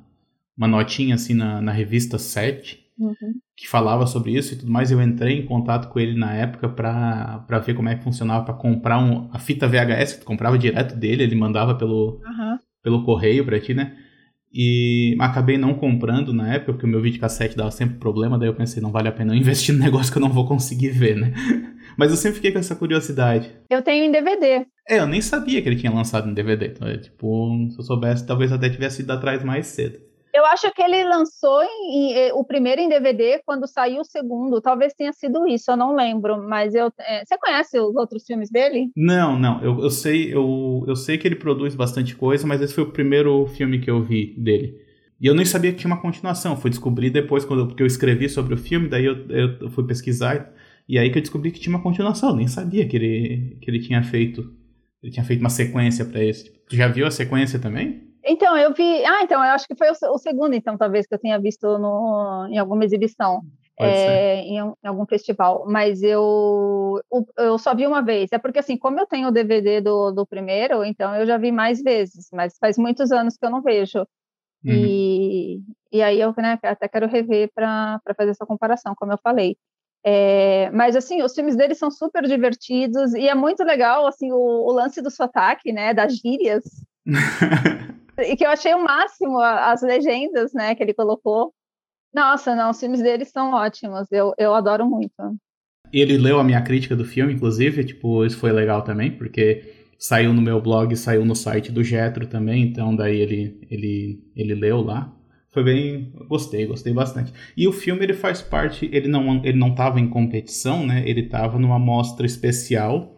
Uma 0.55 0.69
notinha 0.69 1.15
assim 1.15 1.33
na, 1.33 1.63
na 1.63 1.73
revista 1.73 2.19
7, 2.19 2.79
uhum. 2.99 3.15
que 3.57 3.67
falava 3.67 4.07
sobre 4.07 4.33
isso 4.33 4.53
e 4.53 4.59
tudo 4.59 4.71
mais. 4.71 4.91
Eu 4.91 5.01
entrei 5.01 5.39
em 5.39 5.47
contato 5.47 5.89
com 5.89 5.99
ele 5.99 6.17
na 6.19 6.35
época 6.35 6.69
pra, 6.69 7.43
pra 7.49 7.59
ver 7.59 7.75
como 7.75 7.89
é 7.89 7.97
que 7.97 8.05
funcionava 8.05 8.45
para 8.45 8.55
comprar 8.55 8.99
um, 8.99 9.31
a 9.33 9.39
fita 9.39 9.67
VHS. 9.67 10.19
Tu 10.19 10.27
comprava 10.27 10.59
direto 10.59 10.95
dele, 10.95 11.23
ele 11.23 11.35
mandava 11.35 11.75
pelo, 11.75 12.21
uhum. 12.23 12.59
pelo 12.83 13.03
correio 13.03 13.47
pra 13.47 13.59
ti, 13.59 13.73
né? 13.73 13.97
E 14.55 15.17
acabei 15.19 15.57
não 15.57 15.75
comprando 15.75 16.33
na 16.33 16.55
época, 16.55 16.73
porque 16.73 16.87
o 16.87 16.89
meu 16.89 17.01
videocassete 17.01 17.57
dava 17.57 17.71
sempre 17.71 17.97
problema, 17.97 18.39
daí 18.39 18.49
eu 18.49 18.55
pensei, 18.55 18.83
não 18.83 18.93
vale 18.93 19.09
a 19.09 19.13
pena 19.13 19.33
eu 19.33 19.39
investir 19.39 19.75
no 19.75 19.81
negócio 19.85 20.13
que 20.13 20.19
eu 20.19 20.23
não 20.23 20.29
vou 20.29 20.47
conseguir 20.47 20.91
ver, 20.91 21.17
né? 21.17 21.33
Mas 21.97 22.11
eu 22.11 22.17
sempre 22.17 22.37
fiquei 22.37 22.53
com 22.53 22.59
essa 22.59 22.77
curiosidade. 22.77 23.51
Eu 23.69 23.83
tenho 23.83 24.05
em 24.05 24.11
DVD. 24.11 24.67
É, 24.89 24.99
eu 24.99 25.07
nem 25.07 25.21
sabia 25.21 25.61
que 25.61 25.69
ele 25.69 25.77
tinha 25.77 25.93
lançado 25.93 26.29
em 26.29 26.35
DVD. 26.35 26.69
Então, 26.69 26.89
é, 26.89 26.97
tipo, 26.97 27.69
se 27.71 27.79
eu 27.79 27.85
soubesse, 27.85 28.27
talvez 28.27 28.51
até 28.51 28.69
tivesse 28.69 29.03
ido 29.03 29.13
atrás 29.13 29.43
mais 29.45 29.67
cedo. 29.67 29.99
Eu 30.33 30.47
acho 30.47 30.73
que 30.73 30.83
ele 30.83 31.05
lançou 31.05 31.63
em, 31.63 32.15
em, 32.15 32.33
o 32.33 32.43
primeiro 32.43 32.81
em 32.81 32.89
DVD 32.89 33.41
quando 33.45 33.67
saiu 33.67 34.01
o 34.01 34.05
segundo. 34.05 34.63
Talvez 34.63 34.95
tenha 34.95 35.13
sido 35.13 35.47
isso, 35.47 35.71
eu 35.71 35.77
não 35.77 35.95
lembro. 35.95 36.43
Mas 36.49 36.75
eu. 36.75 36.91
É, 36.99 37.23
você 37.25 37.37
conhece 37.37 37.79
os 37.79 37.95
outros 37.95 38.25
filmes 38.25 38.51
dele? 38.51 38.91
Não, 38.97 39.39
não. 39.39 39.63
Eu, 39.63 39.81
eu, 39.81 39.91
sei, 39.91 40.33
eu, 40.33 40.85
eu 40.89 40.97
sei 40.97 41.19
que 41.19 41.29
ele 41.29 41.37
produz 41.37 41.75
bastante 41.75 42.17
coisa, 42.17 42.47
mas 42.47 42.63
esse 42.63 42.73
foi 42.73 42.85
o 42.85 42.93
primeiro 42.93 43.47
filme 43.49 43.79
que 43.79 43.91
eu 43.91 44.03
vi 44.03 44.35
dele. 44.39 44.81
E 45.21 45.27
eu 45.27 45.35
nem 45.35 45.45
sabia 45.45 45.71
que 45.71 45.79
tinha 45.79 45.93
uma 45.93 46.01
continuação. 46.01 46.57
Fui 46.57 46.71
descobrir 46.71 47.11
depois, 47.11 47.45
quando, 47.45 47.67
porque 47.67 47.83
eu 47.83 47.87
escrevi 47.87 48.29
sobre 48.29 48.55
o 48.55 48.57
filme, 48.59 48.89
daí 48.89 49.05
eu, 49.05 49.29
eu 49.29 49.71
fui 49.71 49.87
pesquisar. 49.87 50.51
E 50.89 50.99
aí 50.99 51.11
que 51.11 51.19
eu 51.19 51.23
descobri 51.23 51.51
que 51.51 51.61
tinha 51.61 51.75
uma 51.77 51.83
continuação. 51.83 52.31
Eu 52.31 52.37
nem 52.37 52.49
sabia 52.49 52.89
que 52.89 52.97
ele, 52.97 53.59
que 53.61 53.71
ele 53.71 53.81
tinha 53.81 54.03
feito. 54.03 54.51
Ele 55.03 55.13
tinha 55.13 55.25
feito 55.25 55.41
uma 55.41 55.51
sequência 55.51 56.07
para 56.07 56.25
esse. 56.25 56.51
Tu 56.69 56.75
já 56.75 56.89
viu 56.89 57.07
a 57.07 57.11
sequência 57.11 57.59
também? 57.59 58.12
Então, 58.25 58.57
eu 58.57 58.73
vi. 58.73 59.05
Ah, 59.05 59.23
então, 59.23 59.43
eu 59.43 59.51
acho 59.51 59.67
que 59.67 59.75
foi 59.75 59.89
o, 59.89 60.15
o 60.15 60.19
segundo, 60.19 60.55
então, 60.55 60.77
talvez, 60.77 61.07
que 61.07 61.15
eu 61.15 61.19
tenha 61.19 61.39
visto 61.39 61.79
no, 61.79 62.47
em 62.51 62.59
alguma 62.59 62.85
exibição. 62.85 63.43
É, 63.81 64.37
em, 64.43 64.59
em, 64.59 64.87
algum 64.87 65.05
festival, 65.07 65.65
mas 65.67 66.03
eu, 66.05 67.01
eu 67.37 67.59
só 67.59 67.75
vi 67.75 67.85
uma 67.85 68.01
vez. 68.01 68.31
É 68.31 68.39
porque, 68.39 68.61
assim, 68.61 68.77
como 68.77 69.01
eu 69.01 69.07
tenho 69.07 69.29
o 69.29 69.33
DVD 69.33 69.81
do, 69.81 70.13
do 70.13 70.27
primeiro, 70.27 70.85
então 70.85 71.17
eu 71.17 71.27
já 71.27 71.37
vi 71.37 71.51
mais 71.51 71.83
vezes, 71.83 72.29
mas 72.33 72.57
faz 72.59 72.79
muitos 72.79 73.11
anos 73.11 73.37
que 73.37 73.45
eu 73.45 73.51
não 73.51 73.61
vejo. 73.61 74.07
Uhum. 74.65 74.73
E, 74.73 75.61
e 75.91 76.03
aí 76.03 76.21
eu 76.21 76.33
né, 76.37 76.59
até 76.63 76.87
quero 76.87 77.09
rever 77.09 77.51
para 77.53 78.01
fazer 78.17 78.31
essa 78.31 78.47
comparação, 78.47 78.95
como 78.95 79.13
eu 79.13 79.19
falei. 79.19 79.57
É, 80.05 80.71
mas 80.71 80.95
assim, 80.95 81.23
os 81.23 81.35
filmes 81.35 81.57
dele 81.57 81.75
são 81.75 81.91
super 81.91 82.25
divertidos 82.27 83.15
e 83.15 83.29
é 83.29 83.35
muito 83.35 83.63
legal 83.63 84.05
assim 84.07 84.33
o, 84.33 84.37
o 84.37 84.73
lance 84.73 85.01
do 85.01 85.11
sotaque, 85.11 85.73
né, 85.73 85.95
das 85.95 86.17
gírias. 86.17 86.65
e 88.23 88.37
que 88.37 88.45
eu 88.45 88.51
achei 88.51 88.75
o 88.75 88.83
máximo 88.83 89.39
as 89.39 89.83
legendas, 89.83 90.53
né, 90.53 90.75
que 90.75 90.83
ele 90.83 90.95
colocou. 90.95 91.53
Nossa, 92.15 92.55
não, 92.55 92.71
os 92.71 92.79
filmes 92.79 93.01
dele 93.01 93.25
são 93.25 93.53
ótimos. 93.53 94.07
Eu, 94.11 94.35
eu 94.39 94.55
adoro 94.55 94.87
muito. 94.87 95.15
Ele 95.93 96.17
leu 96.17 96.39
a 96.39 96.45
minha 96.45 96.63
crítica 96.63 96.97
do 96.97 97.05
filme, 97.05 97.35
inclusive, 97.35 97.85
tipo, 97.85 98.25
isso 98.25 98.39
foi 98.39 98.53
legal 98.53 98.83
também, 98.83 99.11
porque 99.11 99.63
saiu 99.99 100.33
no 100.33 100.43
meu 100.43 100.61
blog, 100.61 100.97
saiu 100.97 101.25
no 101.25 101.35
site 101.37 101.71
do 101.71 101.85
Getro 101.85 102.27
também, 102.27 102.63
então 102.63 102.95
daí 102.97 103.21
ele 103.21 103.61
ele 103.71 104.21
ele 104.35 104.55
leu 104.55 104.81
lá. 104.81 105.15
Foi 105.53 105.63
bem, 105.63 106.13
gostei, 106.29 106.67
gostei 106.67 106.95
bastante. 106.95 107.33
E 107.55 107.69
o 107.69 107.73
filme 107.73 108.03
ele 108.03 108.15
faz 108.15 108.41
parte, 108.41 108.89
ele 108.91 109.07
não 109.07 109.45
ele 109.45 109.59
não 109.59 109.69
estava 109.69 110.01
em 110.01 110.09
competição, 110.09 110.87
né? 110.87 111.03
Ele 111.07 111.21
estava 111.21 111.59
numa 111.59 111.79
mostra 111.79 112.27
especial 112.27 113.12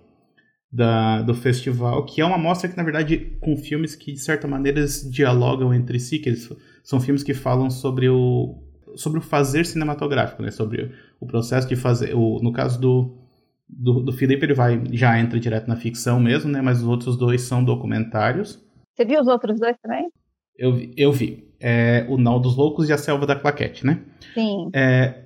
da, 0.75 1.23
do 1.23 1.33
festival, 1.35 2.05
que 2.05 2.21
é 2.21 2.25
uma 2.25 2.37
mostra 2.37 2.69
que 2.69 2.77
na 2.77 2.83
verdade 2.83 3.37
com 3.41 3.57
filmes 3.57 3.95
que 3.95 4.13
de 4.13 4.19
certa 4.19 4.49
maneira 4.49 4.85
dialogam 5.09 5.73
entre 5.73 6.01
si, 6.01 6.19
que 6.19 6.29
eles, 6.29 6.53
são 6.83 7.01
filmes 7.01 7.23
que 7.23 7.33
falam 7.33 7.71
sobre 7.71 8.09
o 8.09 8.59
sobre 8.97 9.21
o 9.21 9.23
fazer 9.23 9.65
cinematográfico, 9.67 10.43
né? 10.43 10.51
Sobre 10.51 10.91
o 11.21 11.27
processo 11.27 11.69
de 11.69 11.77
fazer, 11.77 12.13
o, 12.15 12.41
no 12.43 12.53
caso 12.53 12.81
do 12.81 13.17
do, 13.69 14.01
do 14.01 14.13
Felipe 14.13 14.45
ele 14.45 14.55
vai 14.55 14.83
já 14.93 15.17
entra 15.17 15.39
direto 15.39 15.69
na 15.69 15.77
ficção 15.77 16.19
mesmo, 16.19 16.51
né? 16.51 16.61
Mas 16.61 16.83
os 16.83 16.89
outros 16.89 17.17
dois 17.17 17.43
são 17.43 17.63
documentários. 17.63 18.61
Você 18.97 19.05
viu 19.05 19.21
os 19.21 19.29
outros 19.29 19.61
dois 19.61 19.77
também? 19.81 20.09
Eu 20.59 20.75
vi. 20.75 20.93
Eu 20.97 21.13
vi 21.13 21.55
é, 21.61 22.05
O 22.09 22.19
Nau 22.19 22.41
dos 22.41 22.57
Loucos 22.57 22.89
e 22.89 22.93
A 22.93 22.99
Selva 22.99 23.27
da 23.27 23.37
Claquete, 23.37 23.87
né? 23.87 24.01
Sim. 24.35 24.71
É, 24.73 25.23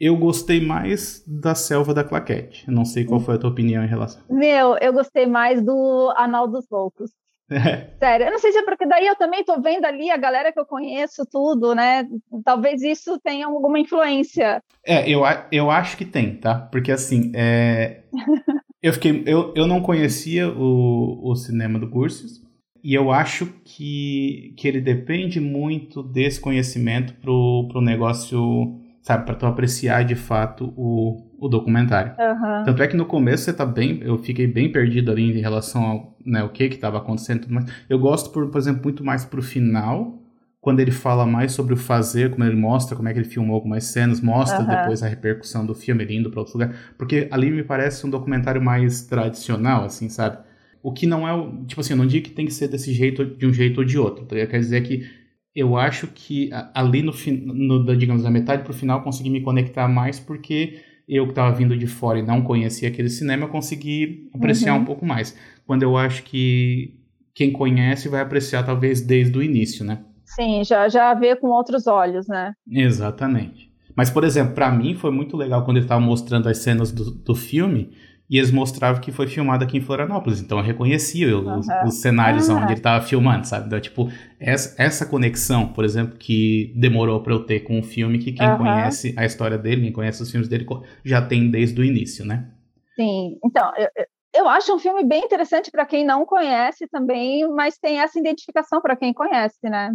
eu 0.00 0.16
gostei 0.16 0.64
mais 0.64 1.22
da 1.26 1.54
Selva 1.54 1.92
da 1.92 2.02
Claquete. 2.02 2.70
Não 2.70 2.84
sei 2.84 3.04
qual 3.04 3.20
foi 3.20 3.34
a 3.34 3.38
tua 3.38 3.50
opinião 3.50 3.84
em 3.84 3.88
relação. 3.88 4.22
Meu, 4.30 4.76
eu 4.80 4.92
gostei 4.92 5.26
mais 5.26 5.62
do 5.62 6.12
Anal 6.16 6.48
dos 6.48 6.66
Loucos. 6.70 7.10
É. 7.50 7.90
Sério, 7.98 8.26
eu 8.26 8.30
não 8.30 8.38
sei 8.38 8.52
se 8.52 8.58
é 8.58 8.62
porque 8.62 8.86
daí 8.86 9.06
eu 9.06 9.16
também 9.16 9.44
tô 9.44 9.60
vendo 9.60 9.84
ali 9.84 10.08
a 10.08 10.16
galera 10.16 10.52
que 10.52 10.60
eu 10.60 10.64
conheço, 10.64 11.26
tudo, 11.26 11.74
né? 11.74 12.08
Talvez 12.44 12.80
isso 12.80 13.18
tenha 13.18 13.46
alguma 13.46 13.78
influência. 13.78 14.62
É, 14.86 15.10
eu, 15.10 15.22
eu 15.50 15.68
acho 15.68 15.96
que 15.96 16.04
tem, 16.04 16.36
tá? 16.36 16.54
Porque 16.54 16.92
assim, 16.92 17.32
é... 17.34 18.02
eu 18.80 18.92
fiquei. 18.92 19.24
Eu, 19.26 19.52
eu 19.56 19.66
não 19.66 19.82
conhecia 19.82 20.48
o, 20.48 21.28
o 21.28 21.34
cinema 21.34 21.78
do 21.78 21.90
Cursos. 21.90 22.40
E 22.82 22.94
eu 22.94 23.10
acho 23.10 23.46
que, 23.64 24.54
que 24.56 24.66
ele 24.66 24.80
depende 24.80 25.38
muito 25.38 26.02
desse 26.02 26.40
conhecimento 26.40 27.14
pro, 27.20 27.68
pro 27.68 27.80
negócio, 27.82 28.79
sabe, 29.02 29.24
para 29.24 29.34
tu 29.34 29.46
apreciar 29.46 30.04
de 30.04 30.14
fato 30.14 30.72
o, 30.76 31.26
o 31.38 31.48
documentário. 31.48 32.12
Uhum. 32.12 32.64
Tanto 32.64 32.82
é 32.82 32.86
que 32.86 32.96
no 32.96 33.06
começo 33.06 33.44
você 33.44 33.52
tá 33.52 33.64
bem, 33.64 34.00
eu 34.02 34.18
fiquei 34.18 34.46
bem 34.46 34.70
perdido 34.70 35.10
ali 35.10 35.22
em 35.22 35.40
relação 35.40 35.82
ao 35.84 36.16
né, 36.24 36.42
o 36.42 36.50
que 36.50 36.68
que 36.68 36.74
estava 36.74 36.98
acontecendo, 36.98 37.46
mas 37.48 37.64
eu 37.88 37.98
gosto 37.98 38.30
por, 38.30 38.48
por 38.48 38.58
exemplo 38.58 38.82
muito 38.84 39.04
mais 39.04 39.24
pro 39.24 39.42
final, 39.42 40.20
quando 40.60 40.80
ele 40.80 40.90
fala 40.90 41.24
mais 41.24 41.52
sobre 41.52 41.72
o 41.72 41.76
fazer, 41.76 42.30
como 42.30 42.44
ele 42.44 42.56
mostra 42.56 42.94
como 42.94 43.08
é 43.08 43.12
que 43.14 43.18
ele 43.18 43.28
filmou 43.28 43.54
algumas 43.54 43.84
cenas, 43.84 44.20
mostra 44.20 44.60
uhum. 44.60 44.66
depois 44.66 45.02
a 45.02 45.08
repercussão 45.08 45.64
do 45.64 45.74
filme 45.74 46.04
ele 46.04 46.16
indo 46.16 46.30
para 46.30 46.40
outro 46.40 46.58
lugar, 46.58 46.74
porque 46.98 47.26
ali 47.30 47.50
me 47.50 47.62
parece 47.62 48.06
um 48.06 48.10
documentário 48.10 48.62
mais 48.62 49.02
tradicional, 49.06 49.84
assim, 49.84 50.10
sabe? 50.10 50.38
O 50.82 50.92
que 50.92 51.06
não 51.06 51.28
é 51.28 51.32
o. 51.32 51.64
Tipo 51.66 51.80
assim, 51.82 51.92
eu 51.92 51.96
não 51.96 52.06
digo 52.06 52.24
que 52.24 52.30
tem 52.30 52.46
que 52.46 52.54
ser 52.54 52.68
desse 52.68 52.92
jeito, 52.92 53.24
de 53.24 53.46
um 53.46 53.52
jeito 53.52 53.78
ou 53.78 53.84
de 53.84 53.98
outro. 53.98 54.24
Então, 54.24 54.38
quer 54.46 54.58
dizer 54.58 54.80
que 54.82 55.06
eu 55.54 55.76
acho 55.76 56.06
que 56.06 56.50
ali 56.74 57.02
no, 57.02 57.12
no 57.12 57.96
digamos, 57.96 58.22
da 58.22 58.30
metade 58.30 58.62
pro 58.62 58.72
final 58.72 58.98
eu 58.98 59.04
consegui 59.04 59.30
me 59.30 59.40
conectar 59.40 59.88
mais 59.88 60.20
porque 60.20 60.80
eu 61.08 61.24
que 61.24 61.32
estava 61.32 61.54
vindo 61.54 61.76
de 61.76 61.88
fora 61.88 62.20
e 62.20 62.22
não 62.22 62.42
conhecia 62.42 62.88
aquele 62.88 63.08
cinema, 63.08 63.44
eu 63.44 63.48
consegui 63.48 64.30
apreciar 64.32 64.74
uhum. 64.74 64.82
um 64.82 64.84
pouco 64.84 65.04
mais. 65.04 65.36
Quando 65.66 65.82
eu 65.82 65.96
acho 65.96 66.22
que 66.22 67.00
quem 67.34 67.50
conhece 67.50 68.08
vai 68.08 68.20
apreciar 68.20 68.62
talvez 68.62 69.00
desde 69.00 69.36
o 69.36 69.42
início, 69.42 69.84
né? 69.84 70.04
Sim, 70.24 70.62
já, 70.62 70.88
já 70.88 71.12
vê 71.14 71.34
com 71.34 71.48
outros 71.48 71.88
olhos, 71.88 72.28
né? 72.28 72.52
Exatamente. 72.70 73.70
Mas, 73.96 74.08
por 74.08 74.22
exemplo, 74.22 74.54
para 74.54 74.70
mim 74.70 74.94
foi 74.94 75.10
muito 75.10 75.36
legal 75.36 75.64
quando 75.64 75.78
ele 75.78 75.84
estava 75.84 76.00
mostrando 76.00 76.48
as 76.48 76.58
cenas 76.58 76.92
do, 76.92 77.10
do 77.10 77.34
filme 77.34 77.90
e 78.30 78.38
eles 78.38 78.52
mostravam 78.52 79.00
que 79.00 79.10
foi 79.10 79.26
filmado 79.26 79.64
aqui 79.64 79.76
em 79.76 79.80
Florianópolis. 79.80 80.40
Então 80.40 80.58
eu 80.58 80.64
reconhecia 80.64 81.36
uhum. 81.36 81.58
os, 81.58 81.66
os, 81.84 81.94
cenários 81.96 82.48
ah. 82.48 82.54
onde 82.54 82.66
ele 82.66 82.74
estava 82.74 83.04
filmando, 83.04 83.44
sabe? 83.44 83.66
Então, 83.66 83.80
tipo, 83.80 84.08
essa, 84.38 84.80
essa 84.80 85.04
conexão, 85.04 85.72
por 85.72 85.84
exemplo, 85.84 86.16
que 86.16 86.72
demorou 86.76 87.20
para 87.22 87.32
eu 87.32 87.44
ter 87.44 87.60
com 87.60 87.80
o 87.80 87.82
filme, 87.82 88.20
que 88.20 88.30
quem 88.32 88.48
uhum. 88.48 88.58
conhece 88.58 89.12
a 89.18 89.24
história 89.26 89.58
dele, 89.58 89.82
quem 89.82 89.92
conhece 89.92 90.22
os 90.22 90.30
filmes 90.30 90.48
dele, 90.48 90.64
já 91.04 91.20
tem 91.20 91.50
desde 91.50 91.80
o 91.80 91.84
início, 91.84 92.24
né? 92.24 92.48
Sim, 92.94 93.36
então, 93.44 93.72
eu, 93.76 93.88
eu 94.32 94.48
acho 94.48 94.72
um 94.72 94.78
filme 94.78 95.04
bem 95.04 95.24
interessante 95.24 95.68
para 95.68 95.84
quem 95.84 96.04
não 96.04 96.24
conhece 96.24 96.86
também, 96.86 97.48
mas 97.48 97.78
tem 97.78 98.00
essa 98.00 98.16
identificação 98.16 98.80
para 98.80 98.94
quem 98.94 99.12
conhece, 99.12 99.58
né? 99.64 99.90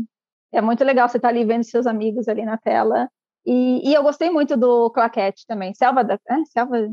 É 0.54 0.62
muito 0.62 0.84
legal 0.84 1.08
você 1.08 1.18
estar 1.18 1.30
tá 1.30 1.34
ali 1.34 1.46
vendo 1.46 1.64
seus 1.64 1.88
amigos 1.88 2.28
ali 2.28 2.44
na 2.44 2.58
tela. 2.58 3.10
E, 3.46 3.90
e 3.90 3.94
eu 3.94 4.04
gostei 4.04 4.30
muito 4.30 4.58
do 4.58 4.90
Claquete 4.90 5.46
também. 5.48 5.74
Selva 5.74 6.04
da. 6.04 6.16
É, 6.16 6.46
Selva 6.46 6.90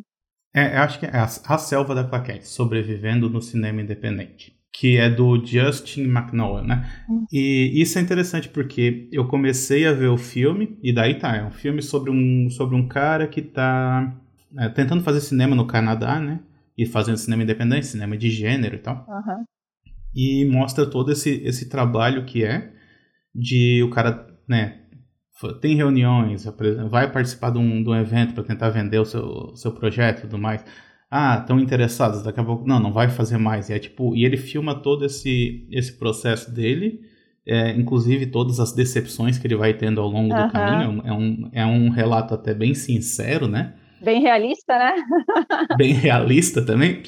é, 0.54 0.76
acho 0.78 0.98
que 0.98 1.06
é 1.06 1.16
a, 1.16 1.24
a 1.24 1.58
Selva 1.58 1.94
da 1.94 2.04
Claquete, 2.04 2.46
Sobrevivendo 2.46 3.30
no 3.30 3.40
Cinema 3.40 3.80
Independente, 3.80 4.54
que 4.72 4.98
é 4.98 5.08
do 5.08 5.44
Justin 5.44 6.04
McNolan, 6.04 6.62
né? 6.62 6.90
Hum. 7.08 7.24
E 7.32 7.72
isso 7.80 7.98
é 7.98 8.02
interessante 8.02 8.48
porque 8.48 9.08
eu 9.10 9.26
comecei 9.26 9.86
a 9.86 9.92
ver 9.92 10.08
o 10.08 10.18
filme, 10.18 10.78
e 10.82 10.92
daí 10.92 11.18
tá, 11.18 11.36
é 11.36 11.44
um 11.44 11.50
filme 11.50 11.82
sobre 11.82 12.10
um, 12.10 12.50
sobre 12.50 12.76
um 12.76 12.86
cara 12.86 13.26
que 13.26 13.40
tá 13.40 14.14
é, 14.58 14.68
tentando 14.68 15.02
fazer 15.02 15.20
cinema 15.20 15.56
no 15.56 15.66
Canadá, 15.66 16.20
né? 16.20 16.40
E 16.76 16.86
fazendo 16.86 17.16
cinema 17.16 17.42
independente, 17.42 17.86
cinema 17.86 18.16
de 18.16 18.30
gênero 18.30 18.76
e 18.76 18.78
tal. 18.78 19.06
Uhum. 19.08 19.44
E 20.14 20.44
mostra 20.46 20.84
todo 20.84 21.12
esse, 21.12 21.42
esse 21.44 21.68
trabalho 21.68 22.24
que 22.24 22.44
é 22.44 22.72
de 23.34 23.82
o 23.82 23.90
cara, 23.90 24.26
né, 24.46 24.81
tem 25.60 25.74
reuniões, 25.74 26.46
vai 26.88 27.10
participar 27.10 27.50
de 27.50 27.58
um, 27.58 27.82
de 27.82 27.88
um 27.88 27.94
evento 27.94 28.34
para 28.34 28.44
tentar 28.44 28.70
vender 28.70 28.98
o 28.98 29.04
seu, 29.04 29.52
seu 29.56 29.72
projeto 29.72 30.18
e 30.18 30.20
tudo 30.22 30.38
mais. 30.38 30.64
Ah, 31.10 31.38
estão 31.40 31.60
interessados, 31.60 32.22
daqui 32.22 32.40
a 32.40 32.44
pouco. 32.44 32.66
Não, 32.66 32.80
não 32.80 32.92
vai 32.92 33.08
fazer 33.08 33.36
mais. 33.36 33.68
E, 33.68 33.74
é, 33.74 33.78
tipo, 33.78 34.16
e 34.16 34.24
ele 34.24 34.38
filma 34.38 34.74
todo 34.74 35.04
esse, 35.04 35.66
esse 35.70 35.92
processo 35.98 36.50
dele, 36.50 37.02
é, 37.46 37.70
inclusive 37.72 38.26
todas 38.26 38.58
as 38.58 38.72
decepções 38.72 39.36
que 39.36 39.46
ele 39.46 39.56
vai 39.56 39.74
tendo 39.74 40.00
ao 40.00 40.08
longo 40.08 40.34
uhum. 40.34 40.46
do 40.46 40.52
caminho. 40.52 41.02
É 41.04 41.12
um, 41.12 41.50
é 41.52 41.66
um 41.66 41.90
relato 41.90 42.32
até 42.32 42.54
bem 42.54 42.72
sincero, 42.72 43.46
né? 43.46 43.74
Bem 44.02 44.20
realista, 44.20 44.76
né? 44.76 44.94
Bem 45.76 45.92
realista 45.92 46.64
também? 46.64 47.02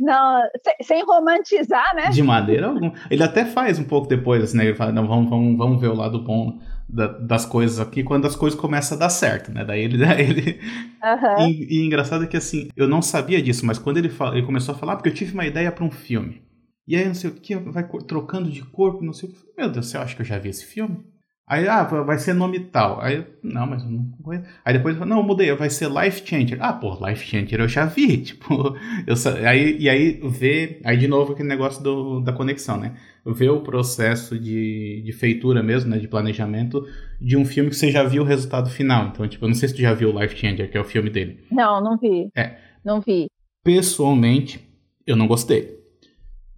Não, 0.00 0.40
sem, 0.64 0.74
sem, 0.80 1.04
romantizar, 1.04 1.94
né? 1.94 2.08
De 2.08 2.22
maneira 2.22 2.68
alguma. 2.68 2.94
Ele 3.10 3.22
até 3.22 3.44
faz 3.44 3.78
um 3.78 3.84
pouco 3.84 4.08
depois, 4.08 4.42
assim, 4.42 4.56
né? 4.56 4.64
Ele 4.64 4.74
fala, 4.74 4.92
não, 4.92 5.06
vamos, 5.06 5.28
vamos, 5.28 5.58
vamos 5.58 5.80
ver 5.80 5.88
o 5.88 5.94
lado 5.94 6.20
bom 6.20 6.58
da, 6.92 7.06
das 7.06 7.46
coisas 7.46 7.80
aqui 7.80 8.02
quando 8.02 8.26
as 8.26 8.36
coisas 8.36 8.58
começam 8.58 8.96
a 8.96 9.00
dar 9.00 9.08
certo, 9.08 9.50
né? 9.50 9.64
Daí 9.64 9.82
ele. 9.82 9.96
Daí 10.04 10.20
ele... 10.20 10.60
Uhum. 11.02 11.48
E, 11.48 11.78
e 11.78 11.86
engraçado 11.86 12.24
é 12.24 12.26
que, 12.26 12.36
assim, 12.36 12.68
eu 12.76 12.86
não 12.86 13.00
sabia 13.00 13.40
disso, 13.42 13.64
mas 13.64 13.78
quando 13.78 13.96
ele, 13.96 14.10
fala, 14.10 14.36
ele 14.36 14.46
começou 14.46 14.74
a 14.74 14.78
falar, 14.78 14.96
porque 14.96 15.08
eu 15.08 15.14
tive 15.14 15.32
uma 15.32 15.46
ideia 15.46 15.72
para 15.72 15.84
um 15.84 15.90
filme. 15.90 16.42
E 16.86 16.94
aí, 16.94 17.06
não 17.06 17.14
sei 17.14 17.30
o 17.30 17.34
que, 17.34 17.56
vai 17.56 17.88
trocando 18.06 18.50
de 18.50 18.62
corpo, 18.62 19.02
não 19.02 19.12
sei 19.12 19.28
o 19.28 19.32
que. 19.32 19.38
Meu 19.56 19.70
Deus 19.70 19.86
do 19.86 19.90
céu, 19.90 20.02
acho 20.02 20.14
que 20.14 20.22
eu 20.22 20.26
já 20.26 20.38
vi 20.38 20.50
esse 20.50 20.66
filme. 20.66 20.98
Aí, 21.46 21.68
ah, 21.68 21.82
vai 21.82 22.18
ser 22.18 22.34
nome 22.34 22.60
tal. 22.60 23.00
Aí, 23.00 23.26
não, 23.42 23.66
mas 23.66 23.82
eu 23.82 23.90
não 23.90 24.10
conheço. 24.22 24.46
Aí 24.64 24.72
depois, 24.74 24.98
não, 24.98 25.22
mudei, 25.22 25.52
vai 25.54 25.70
ser 25.70 25.90
Life 25.90 26.26
Changer. 26.26 26.58
Ah, 26.60 26.72
pô, 26.72 26.98
Life 27.06 27.26
Changer 27.26 27.60
eu 27.60 27.68
já 27.68 27.84
vi, 27.84 28.18
tipo, 28.22 28.76
eu, 29.06 29.14
aí, 29.46 29.76
e 29.78 29.88
aí 29.88 30.20
ver, 30.24 30.80
aí 30.84 30.96
de 30.96 31.08
novo 31.08 31.32
aquele 31.32 31.48
negócio 31.48 31.82
do, 31.82 32.20
da 32.20 32.32
conexão, 32.32 32.78
né? 32.78 32.96
Ver 33.24 33.50
o 33.50 33.60
processo 33.60 34.38
de, 34.38 35.00
de 35.04 35.12
feitura 35.12 35.62
mesmo, 35.62 35.90
né, 35.90 35.98
de 35.98 36.08
planejamento 36.08 36.84
de 37.20 37.36
um 37.36 37.44
filme 37.44 37.70
que 37.70 37.76
você 37.76 37.90
já 37.90 38.02
viu 38.02 38.22
o 38.22 38.26
resultado 38.26 38.68
final. 38.68 39.08
Então, 39.08 39.28
tipo, 39.28 39.44
eu 39.44 39.48
não 39.48 39.54
sei 39.54 39.68
se 39.68 39.76
tu 39.76 39.80
já 39.80 39.94
viu 39.94 40.18
Life 40.18 40.36
Changer, 40.36 40.70
que 40.70 40.76
é 40.76 40.80
o 40.80 40.84
filme 40.84 41.08
dele. 41.08 41.38
Não, 41.50 41.80
não 41.80 41.96
vi. 41.96 42.30
É. 42.34 42.56
Não 42.84 43.00
vi. 43.00 43.26
Pessoalmente, 43.62 44.60
eu 45.06 45.14
não 45.14 45.28
gostei. 45.28 45.80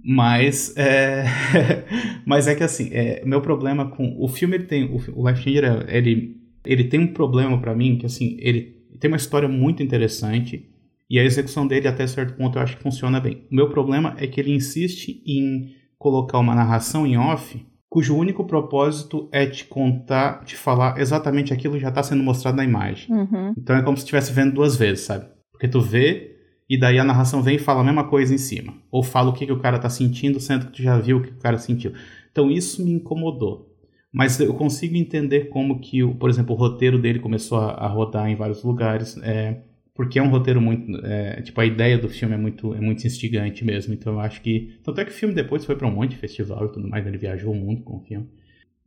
Mas 0.02 0.74
é, 0.76 1.24
mas 2.26 2.46
é 2.46 2.54
que 2.54 2.62
assim, 2.62 2.90
é, 2.92 3.22
meu 3.24 3.40
problema 3.40 3.90
com 3.90 4.16
o 4.18 4.28
filme 4.28 4.56
ele 4.56 4.64
tem 4.64 4.84
o, 4.84 4.96
o 5.14 5.28
Life 5.28 5.42
Changer 5.42 5.86
ele 5.88 6.36
ele 6.64 6.84
tem 6.84 7.00
um 7.00 7.12
problema 7.12 7.58
para 7.58 7.74
mim 7.74 7.96
que 7.96 8.04
assim 8.04 8.36
ele 8.38 8.74
tem 9.00 9.10
uma 9.10 9.16
história 9.16 9.48
muito 9.48 9.82
interessante 9.82 10.68
e 11.08 11.18
a 11.18 11.24
execução 11.24 11.66
dele 11.66 11.88
até 11.88 12.06
certo 12.06 12.36
ponto 12.36 12.58
eu 12.58 12.62
acho 12.62 12.76
que 12.76 12.82
funciona 12.82 13.20
bem. 13.20 13.46
O 13.50 13.54
meu 13.54 13.68
problema 13.70 14.14
é 14.18 14.26
que 14.26 14.40
ele 14.40 14.52
insiste 14.52 15.22
em 15.26 15.74
colocar 16.04 16.38
uma 16.38 16.54
narração 16.54 17.06
em 17.06 17.16
off 17.16 17.66
cujo 17.88 18.14
único 18.14 18.44
propósito 18.44 19.26
é 19.32 19.46
te 19.46 19.64
contar, 19.64 20.44
te 20.44 20.54
falar 20.54 21.00
exatamente 21.00 21.54
aquilo 21.54 21.74
que 21.74 21.80
já 21.80 21.88
está 21.88 22.02
sendo 22.02 22.22
mostrado 22.22 22.58
na 22.58 22.64
imagem. 22.64 23.10
Uhum. 23.10 23.54
Então 23.56 23.74
é 23.74 23.82
como 23.82 23.96
se 23.96 24.02
estivesse 24.02 24.30
vendo 24.32 24.52
duas 24.52 24.76
vezes, 24.76 25.06
sabe? 25.06 25.26
Porque 25.50 25.66
tu 25.66 25.80
vê 25.80 26.36
e 26.68 26.78
daí 26.78 26.98
a 26.98 27.04
narração 27.04 27.40
vem 27.40 27.56
e 27.56 27.58
fala 27.58 27.80
a 27.80 27.84
mesma 27.84 28.04
coisa 28.04 28.34
em 28.34 28.38
cima. 28.38 28.74
Ou 28.90 29.02
fala 29.02 29.30
o 29.30 29.32
que, 29.32 29.46
que 29.46 29.52
o 29.52 29.60
cara 29.60 29.78
tá 29.78 29.88
sentindo, 29.88 30.40
sendo 30.40 30.66
que 30.66 30.72
tu 30.72 30.82
já 30.82 30.98
viu 30.98 31.18
o 31.18 31.22
que 31.22 31.30
o 31.30 31.38
cara 31.38 31.56
sentiu. 31.56 31.92
Então 32.30 32.50
isso 32.50 32.84
me 32.84 32.92
incomodou. 32.92 33.72
Mas 34.12 34.38
eu 34.40 34.52
consigo 34.52 34.96
entender 34.96 35.48
como 35.48 35.78
que, 35.78 36.06
por 36.14 36.28
exemplo, 36.28 36.54
o 36.54 36.58
roteiro 36.58 36.98
dele 36.98 37.20
começou 37.20 37.58
a, 37.58 37.70
a 37.70 37.86
rodar 37.86 38.28
em 38.28 38.36
vários 38.36 38.62
lugares. 38.62 39.16
É, 39.22 39.62
porque 39.94 40.18
é 40.18 40.22
um 40.22 40.28
roteiro 40.28 40.60
muito. 40.60 41.04
É, 41.06 41.40
tipo, 41.42 41.60
a 41.60 41.64
ideia 41.64 41.96
do 41.96 42.08
filme 42.08 42.34
é 42.34 42.38
muito, 42.38 42.74
é 42.74 42.80
muito 42.80 43.06
instigante 43.06 43.64
mesmo. 43.64 43.94
Então 43.94 44.14
eu 44.14 44.20
acho 44.20 44.42
que. 44.42 44.78
Tanto 44.82 45.00
é 45.00 45.04
que 45.04 45.12
o 45.12 45.14
filme 45.14 45.34
depois 45.34 45.64
foi 45.64 45.76
para 45.76 45.86
um 45.86 45.92
monte 45.92 46.10
de 46.10 46.16
festival 46.16 46.66
e 46.66 46.72
tudo 46.72 46.88
mais. 46.88 47.06
Ele 47.06 47.18
viajou 47.18 47.52
o 47.52 47.54
mundo 47.54 47.82
com 47.82 47.98
o 47.98 48.00
filme. 48.00 48.28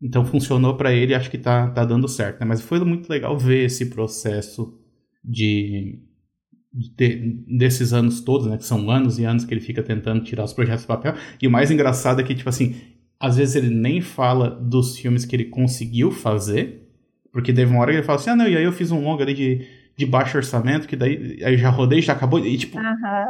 Então 0.02 0.26
funcionou 0.26 0.76
para 0.76 0.94
ele 0.94 1.16
acho 1.16 1.32
que 1.32 1.38
tá, 1.38 1.70
tá 1.70 1.86
dando 1.86 2.08
certo. 2.08 2.40
Né? 2.40 2.46
Mas 2.46 2.62
foi 2.62 2.80
muito 2.84 3.10
legal 3.10 3.38
ver 3.38 3.66
esse 3.66 3.88
processo 3.88 4.78
de 5.24 6.00
de, 6.74 7.44
desses 7.48 7.94
anos 7.94 8.22
todos, 8.22 8.48
né? 8.48 8.58
Que 8.58 8.66
são 8.66 8.90
anos 8.92 9.18
e 9.18 9.26
anos 9.26 9.46
que 9.46 9.54
ele 9.54 9.62
fica 9.62 9.82
tentando 9.82 10.24
tirar 10.24 10.44
os 10.44 10.54
projetos 10.54 10.84
do 10.84 10.88
papel. 10.88 11.16
E 11.42 11.48
o 11.48 11.52
mais 11.52 11.72
engraçado 11.72 12.22
é 12.22 12.24
que, 12.24 12.36
tipo 12.36 12.50
assim, 12.50 12.76
às 13.20 13.38
vezes 13.38 13.56
ele 13.56 13.74
nem 13.74 14.02
fala 14.02 14.50
dos 14.50 14.98
filmes 14.98 15.26
que 15.26 15.36
ele 15.36 15.46
conseguiu 15.46 16.12
fazer, 16.12 16.88
porque 17.32 17.52
teve 17.52 17.72
uma 17.72 17.82
hora 17.82 17.92
que 17.92 17.98
ele 17.98 18.06
fala 18.06 18.20
assim, 18.20 18.30
ah, 18.30 18.36
não, 18.36 18.48
e 18.48 18.56
aí 18.56 18.64
eu 18.64 18.72
fiz 18.72 18.92
um 18.92 19.04
longa 19.04 19.24
ali 19.24 19.34
de, 19.34 19.66
de 19.98 20.06
baixo 20.06 20.38
orçamento, 20.38 20.88
que 20.88 20.96
daí 20.96 21.40
aí 21.44 21.58
já 21.58 21.70
rodei, 21.70 22.02
já 22.04 22.14
acabou, 22.14 22.40
e 22.40 22.56
tipo, 22.56 22.78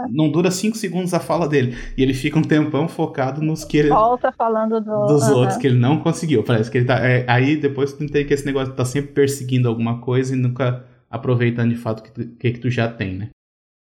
não 0.09 0.29
dura 0.29 0.51
cinco 0.51 0.75
segundos 0.75 1.13
a 1.13 1.19
fala 1.19 1.47
dele. 1.47 1.77
E 1.97 2.03
ele 2.03 2.13
fica 2.13 2.37
um 2.37 2.41
tempão 2.41 2.89
focado 2.89 3.41
nos 3.41 3.63
que 3.63 3.77
ele... 3.77 3.89
Volta 3.89 4.33
falando 4.33 4.81
do... 4.81 5.05
dos 5.05 5.29
outros 5.29 5.57
que 5.57 5.67
ele 5.67 5.79
não 5.79 5.99
conseguiu. 5.99 6.43
Parece 6.43 6.69
que 6.69 6.79
ele 6.79 6.85
tá... 6.85 6.99
É, 6.99 7.23
aí 7.27 7.55
depois 7.55 7.93
tu 7.93 8.05
tem 8.07 8.25
que 8.25 8.33
esse 8.33 8.45
negócio 8.45 8.73
tá 8.73 8.83
sempre 8.83 9.13
perseguindo 9.13 9.69
alguma 9.69 10.01
coisa 10.01 10.35
e 10.35 10.37
nunca 10.37 10.85
aproveitando 11.09 11.69
de 11.69 11.77
fato 11.77 11.99
o 11.99 12.03
que, 12.03 12.11
tu, 12.11 12.27
que, 12.35 12.51
que 12.51 12.59
tu 12.59 12.69
já 12.69 12.91
tem, 12.91 13.13
né? 13.13 13.29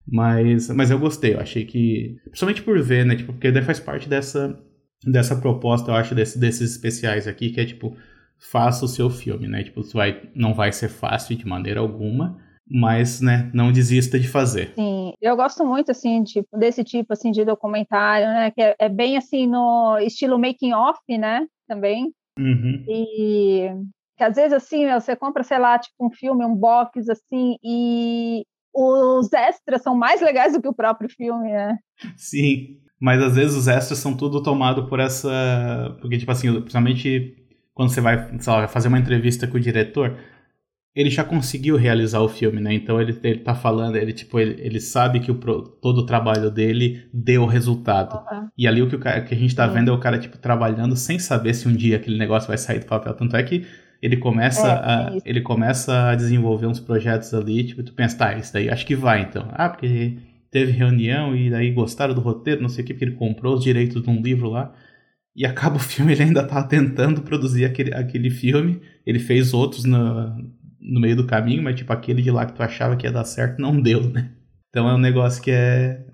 Mas, 0.09 0.69
mas 0.69 0.89
eu 0.91 0.99
gostei, 0.99 1.33
eu 1.33 1.39
achei 1.39 1.65
que. 1.65 2.17
Principalmente 2.25 2.61
por 2.61 2.81
ver, 2.81 3.05
né? 3.05 3.15
Tipo, 3.15 3.33
porque 3.33 3.51
daí 3.51 3.63
faz 3.63 3.79
parte 3.79 4.07
dessa, 4.07 4.57
dessa 5.03 5.35
proposta, 5.35 5.91
eu 5.91 5.95
acho, 5.95 6.15
desse, 6.15 6.39
desses 6.39 6.71
especiais 6.71 7.27
aqui, 7.27 7.49
que 7.49 7.59
é 7.59 7.65
tipo, 7.65 7.93
faça 8.39 8.85
o 8.85 8.87
seu 8.87 9.09
filme, 9.09 9.47
né? 9.47 9.63
Tipo, 9.63 9.81
vai, 9.93 10.21
não 10.33 10.53
vai 10.53 10.71
ser 10.71 10.87
fácil 10.87 11.35
de 11.35 11.45
maneira 11.45 11.81
alguma, 11.81 12.37
mas, 12.69 13.21
né, 13.21 13.49
não 13.53 13.71
desista 13.71 14.19
de 14.19 14.27
fazer. 14.27 14.73
Sim, 14.75 15.13
eu 15.21 15.35
gosto 15.35 15.65
muito, 15.65 15.91
assim, 15.91 16.23
tipo, 16.23 16.57
desse 16.57 16.83
tipo, 16.83 17.13
assim, 17.13 17.31
de 17.31 17.45
documentário, 17.45 18.27
né? 18.27 18.51
Que 18.51 18.61
é, 18.61 18.75
é 18.79 18.89
bem, 18.89 19.17
assim, 19.17 19.47
no 19.47 19.97
estilo 19.99 20.37
making 20.37 20.73
off, 20.73 20.99
né? 21.17 21.45
Também. 21.67 22.11
Uhum. 22.37 22.83
E 22.87 23.71
que 24.17 24.23
às 24.23 24.35
vezes, 24.35 24.53
assim, 24.53 24.91
você 24.91 25.15
compra, 25.15 25.43
sei 25.43 25.59
lá, 25.59 25.77
tipo, 25.77 25.95
um 25.99 26.11
filme, 26.11 26.43
um 26.43 26.55
box, 26.55 27.09
assim, 27.09 27.55
e 27.63 28.43
os 28.73 29.31
extras 29.31 29.81
são 29.81 29.95
mais 29.95 30.21
legais 30.21 30.53
do 30.53 30.61
que 30.61 30.67
o 30.67 30.73
próprio 30.73 31.09
filme, 31.09 31.51
né? 31.51 31.77
Sim, 32.15 32.79
mas 32.99 33.21
às 33.21 33.35
vezes 33.35 33.55
os 33.55 33.67
extras 33.67 33.99
são 33.99 34.15
tudo 34.15 34.41
tomado 34.41 34.87
por 34.87 34.99
essa. 34.99 35.97
Porque, 36.01 36.17
tipo 36.17 36.31
assim, 36.31 36.51
principalmente 36.61 37.35
quando 37.73 37.89
você 37.89 38.01
vai, 38.01 38.15
lá, 38.47 38.67
fazer 38.67 38.87
uma 38.87 38.97
entrevista 38.97 39.47
com 39.47 39.57
o 39.57 39.59
diretor, 39.59 40.17
ele 40.97 41.11
já 41.11 41.23
conseguiu 41.23 41.77
realizar 41.77 42.21
o 42.21 42.27
filme, 42.27 42.59
né? 42.59 42.73
Então 42.73 42.99
ele, 42.99 43.15
ele 43.23 43.37
tá 43.37 43.53
falando, 43.53 43.95
ele, 43.97 44.11
tipo, 44.11 44.39
ele, 44.39 44.59
ele 44.59 44.81
sabe 44.81 45.19
que 45.19 45.31
o, 45.31 45.35
todo 45.35 45.99
o 45.99 46.05
trabalho 46.07 46.49
dele 46.49 47.07
deu 47.13 47.45
resultado. 47.45 48.15
Uhum. 48.31 48.47
E 48.57 48.67
ali 48.67 48.81
o 48.81 48.89
que, 48.89 48.95
o 48.95 48.99
que 48.99 49.35
a 49.35 49.37
gente 49.37 49.55
tá 49.55 49.67
vendo 49.67 49.91
é 49.91 49.93
o 49.93 49.99
cara, 49.99 50.17
tipo, 50.17 50.39
trabalhando 50.39 50.95
sem 50.95 51.19
saber 51.19 51.53
se 51.53 51.67
um 51.67 51.75
dia 51.75 51.97
aquele 51.97 52.17
negócio 52.17 52.47
vai 52.47 52.57
sair 52.57 52.79
do 52.79 52.87
papel. 52.87 53.13
Tanto 53.13 53.35
é 53.35 53.43
que 53.43 53.63
ele 54.01 54.17
começa, 54.17 54.67
é, 54.67 54.71
a, 54.71 55.11
é 55.13 55.19
ele 55.23 55.41
começa 55.41 56.09
a 56.09 56.15
desenvolver 56.15 56.65
uns 56.65 56.79
projetos 56.79 57.31
ali, 57.31 57.63
tipo, 57.63 57.83
tu 57.83 57.93
pensa, 57.93 58.17
tá, 58.17 58.35
isso 58.35 58.51
daí 58.51 58.67
acho 58.67 58.83
que 58.83 58.95
vai 58.95 59.21
então. 59.21 59.47
Ah, 59.51 59.69
porque 59.69 60.17
teve 60.49 60.71
reunião 60.71 61.35
e 61.35 61.51
daí 61.51 61.71
gostaram 61.71 62.15
do 62.15 62.21
roteiro, 62.21 62.59
não 62.59 62.69
sei 62.69 62.83
o 62.83 62.87
que, 62.87 62.93
porque 62.95 63.05
ele 63.05 63.15
comprou 63.15 63.53
os 63.53 63.63
direitos 63.63 64.01
de 64.01 64.09
um 64.09 64.19
livro 64.19 64.49
lá. 64.49 64.73
E 65.35 65.45
acaba 65.45 65.75
o 65.75 65.79
filme, 65.79 66.13
ele 66.13 66.23
ainda 66.23 66.43
tá 66.43 66.63
tentando 66.63 67.21
produzir 67.21 67.65
aquele, 67.65 67.93
aquele 67.93 68.31
filme. 68.31 68.81
Ele 69.05 69.19
fez 69.19 69.53
outros 69.53 69.85
no, 69.85 70.35
no 70.87 70.99
meio 70.99 71.15
do 71.15 71.27
caminho, 71.27 71.63
mas 71.63 71.75
tipo, 71.75 71.91
aquele 71.91 72.21
de 72.21 72.31
lá 72.31 72.45
que 72.45 72.53
tu 72.53 72.63
achava 72.63 72.95
que 72.95 73.05
ia 73.05 73.11
dar 73.11 73.25
certo, 73.25 73.59
não 73.59 73.79
deu, 73.81 74.01
né? 74.09 74.31
Então 74.69 74.89
é 74.89 74.93
um 74.93 74.99
negócio 74.99 75.41
que 75.41 75.51
é, 75.51 76.05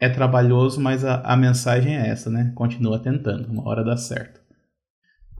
é 0.00 0.08
trabalhoso, 0.08 0.80
mas 0.80 1.04
a, 1.04 1.20
a 1.22 1.36
mensagem 1.36 1.96
é 1.96 2.08
essa, 2.08 2.30
né? 2.30 2.52
Continua 2.54 2.98
tentando, 2.98 3.50
uma 3.50 3.68
hora 3.68 3.84
dá 3.84 3.96
certo. 3.96 4.40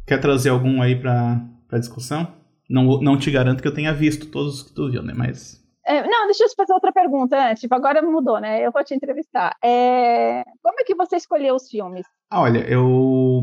Quer 0.06 0.18
trazer 0.18 0.50
algum 0.50 0.82
aí 0.82 0.96
pra, 0.96 1.40
pra 1.68 1.78
discussão? 1.78 2.34
Não, 2.68 3.00
não 3.00 3.18
te 3.18 3.30
garanto 3.30 3.62
que 3.62 3.68
eu 3.68 3.74
tenha 3.74 3.92
visto 3.92 4.26
todos 4.26 4.54
os 4.54 4.62
que 4.62 4.74
tu 4.74 4.90
viu, 4.90 5.02
né? 5.02 5.12
Mas 5.14 5.62
é, 5.84 6.06
não, 6.06 6.26
deixa 6.26 6.44
eu 6.44 6.48
te 6.48 6.54
fazer 6.54 6.72
outra 6.72 6.92
pergunta 6.92 7.50
antes. 7.50 7.60
Tipo, 7.60 7.74
agora 7.74 8.00
mudou, 8.00 8.40
né? 8.40 8.64
Eu 8.64 8.70
vou 8.70 8.84
te 8.84 8.94
entrevistar. 8.94 9.56
É, 9.62 10.44
como 10.62 10.80
é 10.80 10.84
que 10.84 10.94
você 10.94 11.16
escolheu 11.16 11.56
os 11.56 11.68
filmes? 11.68 12.06
Ah, 12.30 12.40
olha, 12.40 12.60
eu 12.60 13.42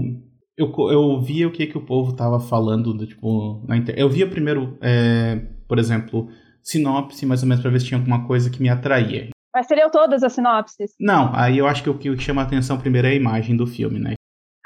eu, 0.59 0.91
eu 0.91 1.21
via 1.21 1.47
o 1.47 1.51
que, 1.51 1.65
que 1.65 1.77
o 1.77 1.85
povo 1.85 2.13
tava 2.13 2.37
falando, 2.37 2.93
do, 2.93 3.07
tipo, 3.07 3.63
na 3.65 3.77
inter... 3.77 3.95
eu 3.97 4.09
via 4.09 4.29
primeiro, 4.29 4.77
é, 4.81 5.37
por 5.67 5.79
exemplo, 5.79 6.29
sinopse, 6.61 7.25
mais 7.25 7.41
ou 7.41 7.47
menos, 7.47 7.61
pra 7.61 7.71
ver 7.71 7.79
se 7.79 7.85
tinha 7.85 7.97
alguma 7.97 8.27
coisa 8.27 8.49
que 8.49 8.61
me 8.61 8.67
atraía. 8.67 9.29
Mas 9.55 9.65
você 9.65 9.75
leu 9.75 9.89
todas 9.89 10.21
as 10.21 10.33
sinopses? 10.33 10.93
Não, 10.99 11.33
aí 11.33 11.57
eu 11.57 11.65
acho 11.65 11.81
que 11.81 11.89
o 11.89 11.97
que 11.97 12.17
chama 12.19 12.41
a 12.41 12.45
atenção 12.45 12.77
primeiro 12.77 13.07
é 13.07 13.11
a 13.11 13.15
imagem 13.15 13.55
do 13.55 13.65
filme, 13.65 13.99
né? 13.99 14.15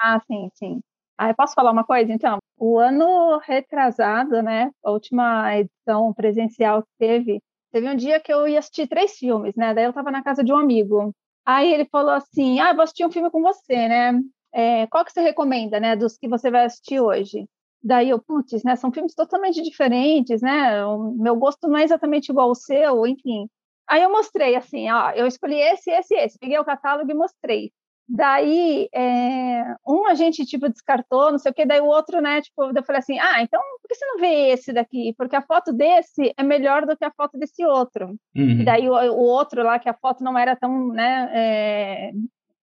Ah, 0.02 0.20
sim, 0.28 0.50
sim. 0.56 0.80
Ah, 1.18 1.30
eu 1.30 1.36
posso 1.36 1.54
falar 1.54 1.72
uma 1.72 1.84
coisa, 1.84 2.12
então? 2.12 2.40
O 2.58 2.80
ano 2.80 3.38
retrasado, 3.38 4.42
né, 4.42 4.72
a 4.84 4.92
última 4.92 5.56
edição 5.56 6.12
presencial 6.14 6.82
que 6.82 6.90
teve, 6.98 7.40
teve 7.72 7.88
um 7.88 7.96
dia 7.96 8.20
que 8.20 8.34
eu 8.34 8.48
ia 8.48 8.58
assistir 8.58 8.88
três 8.88 9.14
filmes, 9.14 9.56
né, 9.56 9.76
daí 9.76 9.86
eu 9.86 9.94
tava 9.94 10.10
na 10.10 10.24
casa 10.24 10.44
de 10.44 10.52
um 10.52 10.58
amigo. 10.58 11.12
Aí 11.46 11.72
ele 11.72 11.86
falou 11.86 12.14
assim, 12.14 12.60
ah, 12.60 12.74
vou 12.74 12.82
assistir 12.82 13.06
um 13.06 13.12
filme 13.12 13.30
com 13.30 13.42
você, 13.42 13.88
né, 13.88 14.20
é, 14.54 14.88
qual 14.88 15.04
que 15.04 15.12
você 15.12 15.22
recomenda, 15.22 15.80
né, 15.80 15.96
dos 15.96 16.18
que 16.18 16.28
você 16.28 16.52
vai 16.52 16.66
assistir 16.66 17.00
hoje? 17.00 17.48
Daí 17.84 18.10
eu, 18.10 18.20
putz, 18.20 18.64
né, 18.64 18.76
são 18.76 18.92
filmes 18.92 19.14
totalmente 19.16 19.62
diferentes, 19.62 20.42
né, 20.42 20.86
o 20.86 21.12
meu 21.18 21.36
gosto 21.36 21.68
não 21.68 21.78
é 21.78 21.84
exatamente 21.84 22.30
igual 22.30 22.50
ao 22.50 22.56
seu, 22.56 23.06
enfim. 23.06 23.50
Aí 23.88 24.02
eu 24.02 24.12
mostrei 24.12 24.56
assim, 24.56 24.90
ó, 24.90 25.12
eu 25.12 25.28
escolhi 25.28 25.60
esse, 25.60 25.92
esse, 25.92 26.16
esse, 26.16 26.40
peguei 26.40 26.58
o 26.58 26.66
catálogo 26.66 27.12
e 27.12 27.16
mostrei. 27.16 27.72
Daí, 28.08 28.90
é, 28.94 29.76
um 29.88 30.06
a 30.08 30.14
gente, 30.14 30.46
tipo, 30.46 30.70
descartou, 30.70 31.32
não 31.32 31.40
sei 31.40 31.52
o 31.52 31.54
quê, 31.56 31.66
daí 31.66 31.80
o 31.80 31.86
outro, 31.86 32.22
né, 32.22 32.42
tipo, 32.42 32.64
eu 32.64 32.84
falei 32.84 33.00
assim, 33.00 33.18
ah, 33.18 33.42
então 33.42 33.62
por 33.82 33.88
que 33.88 33.96
você 33.96 34.06
não 34.06 34.20
vê 34.20 34.52
esse 34.52 34.74
daqui? 34.74 35.14
Porque 35.18 35.36
a 35.36 35.42
foto 35.42 35.74
desse 35.74 36.34
é 36.38 36.44
melhor 36.44 36.86
do 36.86 36.96
que 36.96 37.06
a 37.06 37.12
foto 37.12 37.38
desse 37.38 37.66
outro. 37.66 38.16
Uhum. 38.36 38.62
E 38.62 38.66
daí 38.66 38.90
o, 38.90 38.94
o, 38.94 39.22
outro 39.22 39.64
lá, 39.64 39.80
que 39.80 39.90
a 39.90 39.94
foto 39.94 40.24
não 40.24 40.38
era 40.38 40.56
tão, 40.56 40.90
né, 40.90 41.30
é, 41.34 42.12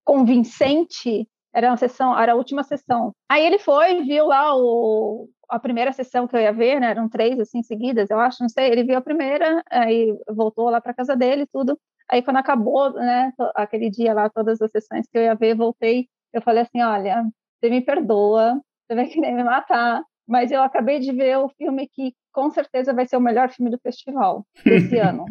convincente, 0.04 1.26
era 1.52 1.68
uma 1.68 1.76
sessão, 1.76 2.18
era 2.18 2.32
a 2.32 2.36
última 2.36 2.62
sessão. 2.62 3.12
Aí 3.28 3.44
ele 3.44 3.58
foi, 3.58 4.02
viu 4.02 4.26
lá 4.26 4.56
o, 4.56 5.28
a 5.48 5.58
primeira 5.58 5.92
sessão 5.92 6.26
que 6.26 6.36
eu 6.36 6.40
ia 6.40 6.52
ver, 6.52 6.80
né? 6.80 6.90
Eram 6.90 7.08
três 7.08 7.38
assim 7.40 7.62
seguidas, 7.62 8.08
eu 8.10 8.18
acho, 8.18 8.42
não 8.42 8.48
sei. 8.48 8.70
Ele 8.70 8.84
viu 8.84 8.96
a 8.96 9.02
primeira, 9.02 9.62
aí 9.70 10.16
voltou 10.28 10.70
lá 10.70 10.80
para 10.80 10.94
casa 10.94 11.16
dele, 11.16 11.46
tudo. 11.52 11.78
Aí 12.08 12.22
quando 12.22 12.38
acabou, 12.38 12.92
né? 12.92 13.32
Aquele 13.54 13.90
dia 13.90 14.14
lá, 14.14 14.28
todas 14.28 14.60
as 14.62 14.70
sessões 14.70 15.06
que 15.10 15.18
eu 15.18 15.22
ia 15.22 15.34
ver, 15.34 15.56
voltei. 15.56 16.08
Eu 16.32 16.40
falei 16.40 16.62
assim, 16.62 16.80
olha, 16.82 17.24
você 17.60 17.68
me 17.68 17.80
perdoa, 17.80 18.60
você 18.86 18.94
vai 18.94 19.06
querer 19.08 19.32
me 19.32 19.44
matar, 19.44 20.02
mas 20.26 20.52
eu 20.52 20.62
acabei 20.62 21.00
de 21.00 21.12
ver 21.12 21.38
o 21.38 21.48
filme 21.48 21.88
que 21.88 22.14
com 22.32 22.50
certeza 22.50 22.94
vai 22.94 23.06
ser 23.06 23.16
o 23.16 23.20
melhor 23.20 23.50
filme 23.50 23.70
do 23.70 23.78
festival 23.78 24.46
desse 24.64 24.98
ano. 24.98 25.24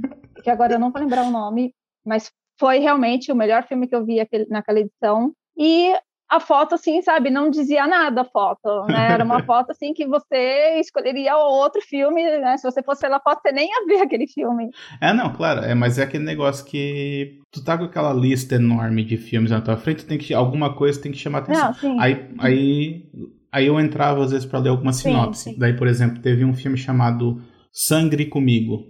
Que 0.43 0.49
agora 0.49 0.73
eu 0.73 0.79
não 0.79 0.91
vou 0.91 1.01
lembrar 1.01 1.23
o 1.23 1.31
nome, 1.31 1.73
mas 2.05 2.29
foi 2.59 2.79
realmente 2.79 3.31
o 3.31 3.35
melhor 3.35 3.65
filme 3.65 3.87
que 3.87 3.95
eu 3.95 4.05
vi 4.05 4.17
naquela 4.49 4.81
edição. 4.81 5.33
E 5.57 5.93
a 6.29 6.39
foto, 6.39 6.75
assim, 6.75 7.01
sabe, 7.01 7.31
não 7.31 7.49
dizia 7.49 7.87
nada 7.87 8.21
a 8.21 8.25
foto, 8.25 8.85
né? 8.87 9.13
Era 9.13 9.23
uma 9.23 9.41
foto, 9.43 9.71
assim, 9.71 9.93
que 9.93 10.05
você 10.05 10.79
escolheria 10.79 11.35
outro 11.35 11.81
filme, 11.81 12.23
né? 12.39 12.55
Se 12.57 12.69
você 12.69 12.83
fosse 12.83 13.01
pela 13.01 13.19
foto, 13.19 13.41
você 13.41 13.51
nem 13.51 13.67
ia 13.67 13.85
ver 13.87 14.01
aquele 14.05 14.27
filme. 14.27 14.69
É, 15.01 15.11
não, 15.11 15.33
claro, 15.33 15.61
é, 15.61 15.73
mas 15.73 15.97
é 15.97 16.03
aquele 16.03 16.23
negócio 16.23 16.63
que 16.65 17.39
tu 17.51 17.63
tá 17.63 17.75
com 17.77 17.85
aquela 17.85 18.13
lista 18.13 18.55
enorme 18.55 19.03
de 19.03 19.17
filmes 19.17 19.49
na 19.49 19.59
tua 19.59 19.75
frente, 19.75 20.05
tem 20.05 20.19
que, 20.19 20.33
alguma 20.33 20.75
coisa 20.75 21.01
tem 21.01 21.11
que 21.11 21.17
chamar 21.17 21.39
atenção. 21.39 21.73
Não. 21.81 21.99
Aí, 21.99 22.29
aí, 22.37 23.09
aí 23.51 23.65
eu 23.65 23.79
entrava, 23.79 24.23
às 24.23 24.29
vezes, 24.29 24.45
para 24.45 24.59
ler 24.59 24.69
alguma 24.69 24.93
sinopse. 24.93 25.45
Sim, 25.45 25.51
sim. 25.53 25.59
Daí, 25.59 25.73
por 25.75 25.87
exemplo, 25.87 26.21
teve 26.21 26.45
um 26.45 26.53
filme 26.53 26.77
chamado 26.77 27.41
Sangre 27.71 28.27
Comigo, 28.27 28.85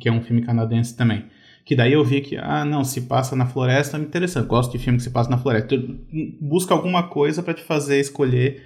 que 0.00 0.08
é 0.08 0.12
um 0.12 0.20
filme 0.20 0.42
canadense 0.42 0.94
também. 0.94 1.24
Que 1.64 1.74
daí 1.74 1.94
eu 1.94 2.04
vi 2.04 2.20
que, 2.20 2.36
ah, 2.36 2.64
não, 2.64 2.84
se 2.84 3.02
passa 3.02 3.34
na 3.34 3.46
floresta, 3.46 3.96
é 3.96 4.00
interessante. 4.00 4.46
Gosto 4.46 4.72
de 4.72 4.78
filme 4.78 4.98
que 4.98 5.04
se 5.04 5.10
passa 5.10 5.30
na 5.30 5.38
floresta. 5.38 5.74
Busca 6.40 6.74
alguma 6.74 7.04
coisa 7.08 7.42
para 7.42 7.54
te 7.54 7.62
fazer 7.62 7.98
escolher 7.98 8.62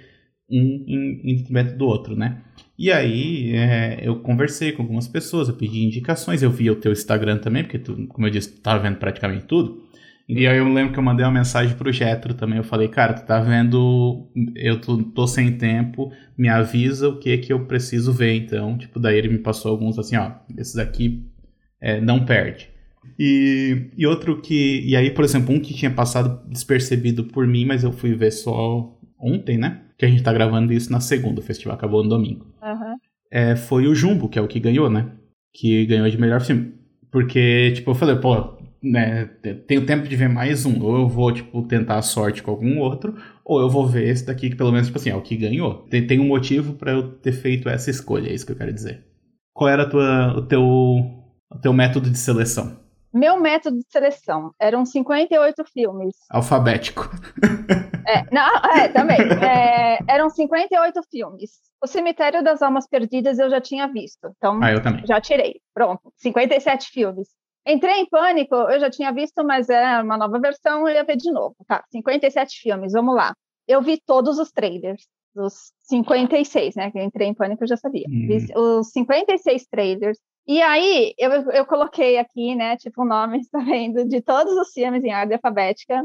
um 0.49 0.83
em, 0.87 1.21
em 1.23 1.35
detrimento 1.37 1.77
do 1.77 1.85
outro, 1.85 2.15
né? 2.15 2.41
E 2.77 2.91
aí 2.91 3.55
é, 3.55 3.99
eu 4.01 4.19
conversei 4.19 4.71
com 4.71 4.81
algumas 4.81 5.07
pessoas, 5.07 5.47
eu 5.47 5.55
pedi 5.55 5.83
indicações, 5.83 6.41
eu 6.41 6.49
vi 6.49 6.69
o 6.69 6.75
teu 6.75 6.91
Instagram 6.91 7.37
também, 7.37 7.63
porque 7.63 7.79
tu, 7.79 8.07
como 8.07 8.25
eu 8.25 8.31
disse, 8.31 8.53
tu 8.53 8.61
tava 8.61 8.81
vendo 8.81 8.97
praticamente 8.97 9.45
tudo. 9.45 9.83
E 10.29 10.45
aí 10.45 10.57
eu 10.57 10.71
lembro 10.71 10.93
que 10.93 10.99
eu 10.99 11.03
mandei 11.03 11.25
uma 11.25 11.31
mensagem 11.31 11.75
pro 11.75 11.91
Getro 11.91 12.35
também. 12.35 12.57
Eu 12.57 12.63
falei, 12.63 12.87
cara, 12.87 13.13
tu 13.13 13.25
tá 13.25 13.39
vendo. 13.41 14.29
Eu 14.55 14.79
tô, 14.79 15.01
tô, 15.03 15.25
sem 15.25 15.57
tempo, 15.57 16.11
me 16.37 16.47
avisa 16.47 17.09
o 17.09 17.17
que 17.17 17.35
que 17.39 17.51
eu 17.51 17.65
preciso 17.65 18.13
ver. 18.13 18.35
Então, 18.35 18.77
tipo, 18.77 18.99
daí 18.99 19.17
ele 19.17 19.29
me 19.29 19.39
passou 19.39 19.71
alguns 19.71 19.97
assim, 19.97 20.15
ó, 20.17 20.33
esses 20.55 20.77
aqui 20.77 21.25
é, 21.81 21.99
não 21.99 22.25
perde. 22.25 22.69
E, 23.17 23.89
e 23.97 24.07
outro 24.07 24.41
que. 24.41 24.81
E 24.85 24.95
aí, 24.95 25.11
por 25.11 25.23
exemplo, 25.23 25.53
um 25.53 25.59
que 25.59 25.73
tinha 25.73 25.91
passado 25.91 26.41
despercebido 26.47 27.25
por 27.25 27.45
mim, 27.45 27.65
mas 27.65 27.83
eu 27.83 27.91
fui 27.91 28.13
ver 28.13 28.31
só 28.31 28.97
ontem, 29.19 29.57
né? 29.57 29.81
Que 29.97 30.05
a 30.05 30.09
gente 30.09 30.23
tá 30.23 30.31
gravando 30.31 30.71
isso 30.71 30.91
na 30.91 30.99
segunda, 30.99 31.41
o 31.41 31.43
festival 31.43 31.75
acabou 31.75 32.03
no 32.03 32.09
domingo. 32.09 32.45
Uhum. 32.61 32.95
É, 33.29 33.55
foi 33.55 33.87
o 33.87 33.93
Jumbo, 33.93 34.29
que 34.29 34.39
é 34.39 34.41
o 34.41 34.47
que 34.47 34.59
ganhou, 34.59 34.89
né? 34.89 35.11
Que 35.53 35.85
ganhou 35.85 36.09
de 36.09 36.19
melhor 36.19 36.41
filme. 36.41 36.73
Porque, 37.11 37.71
tipo, 37.75 37.91
eu 37.91 37.95
falei, 37.95 38.15
pô, 38.15 38.57
né, 38.81 39.25
tenho 39.67 39.85
tempo 39.85 40.07
de 40.07 40.15
ver 40.15 40.29
mais 40.29 40.65
um. 40.65 40.81
Ou 40.81 40.99
eu 40.99 41.07
vou, 41.07 41.31
tipo, 41.31 41.61
tentar 41.63 41.97
a 41.97 42.01
sorte 42.01 42.41
com 42.41 42.51
algum 42.51 42.79
outro, 42.79 43.15
ou 43.43 43.59
eu 43.59 43.69
vou 43.69 43.85
ver 43.85 44.07
esse 44.07 44.25
daqui 44.25 44.49
que 44.49 44.55
pelo 44.55 44.71
menos, 44.71 44.87
tipo 44.87 44.97
assim, 44.97 45.09
é 45.09 45.15
o 45.15 45.21
que 45.21 45.35
ganhou. 45.35 45.85
Tem, 45.89 46.05
tem 46.05 46.19
um 46.19 46.27
motivo 46.27 46.73
para 46.73 46.91
eu 46.91 47.11
ter 47.11 47.33
feito 47.33 47.67
essa 47.67 47.89
escolha, 47.89 48.29
é 48.29 48.33
isso 48.33 48.45
que 48.45 48.51
eu 48.51 48.57
quero 48.57 48.73
dizer. 48.73 49.03
Qual 49.53 49.69
era 49.69 49.89
tua, 49.89 50.37
o, 50.37 50.41
teu, 50.41 50.63
o 50.63 51.59
teu 51.61 51.73
método 51.73 52.09
de 52.09 52.17
seleção? 52.17 52.79
Meu 53.13 53.39
método 53.39 53.77
de 53.77 53.85
seleção 53.89 54.51
eram 54.59 54.85
58 54.85 55.63
filmes. 55.73 56.15
Alfabético. 56.29 57.09
É, 58.07 58.25
não, 58.33 58.55
é 58.73 58.87
também. 58.87 59.19
É, 59.19 59.99
eram 60.07 60.29
58 60.29 60.99
filmes. 61.11 61.51
O 61.83 61.87
Cemitério 61.87 62.43
das 62.43 62.61
Almas 62.61 62.87
Perdidas 62.87 63.37
eu 63.37 63.49
já 63.49 63.61
tinha 63.61 63.87
visto. 63.87 64.31
Então, 64.37 64.59
ah, 64.63 64.71
eu 64.71 64.81
também. 64.81 65.05
já 65.05 65.21
tirei. 65.21 65.59
Pronto. 65.73 66.11
57 66.17 66.89
filmes. 66.89 67.27
Entrei 67.65 67.99
em 67.99 68.09
pânico, 68.09 68.55
eu 68.55 68.79
já 68.79 68.89
tinha 68.89 69.11
visto, 69.11 69.43
mas 69.45 69.69
é 69.69 70.01
uma 70.01 70.17
nova 70.17 70.39
versão, 70.39 70.87
eu 70.87 70.95
ia 70.95 71.03
ver 71.03 71.17
de 71.17 71.31
novo. 71.31 71.55
Tá, 71.67 71.83
57 71.91 72.61
filmes, 72.61 72.93
vamos 72.93 73.15
lá. 73.15 73.35
Eu 73.67 73.81
vi 73.81 74.01
todos 74.03 74.39
os 74.39 74.51
trailers, 74.51 75.07
dos 75.35 75.71
56, 75.81 76.75
né? 76.75 76.89
Que 76.89 76.97
eu 76.97 77.03
entrei 77.03 77.27
em 77.27 77.33
pânico, 77.33 77.63
eu 77.63 77.67
já 77.67 77.77
sabia. 77.77 78.05
Hum. 78.07 78.27
Vi 78.27 78.47
os 78.55 78.91
56 78.91 79.67
trailers, 79.67 80.17
e 80.51 80.63
aí, 80.63 81.13
eu, 81.15 81.31
eu 81.51 81.63
coloquei 81.63 82.17
aqui, 82.17 82.55
né, 82.55 82.75
tipo, 82.75 83.03
o 83.03 83.05
nome, 83.05 83.47
tá 83.51 83.59
vendo, 83.59 84.03
de 84.03 84.19
todos 84.19 84.51
os 84.57 84.71
filmes 84.71 85.03
em 85.03 85.13
ordem 85.13 85.35
alfabética. 85.35 86.03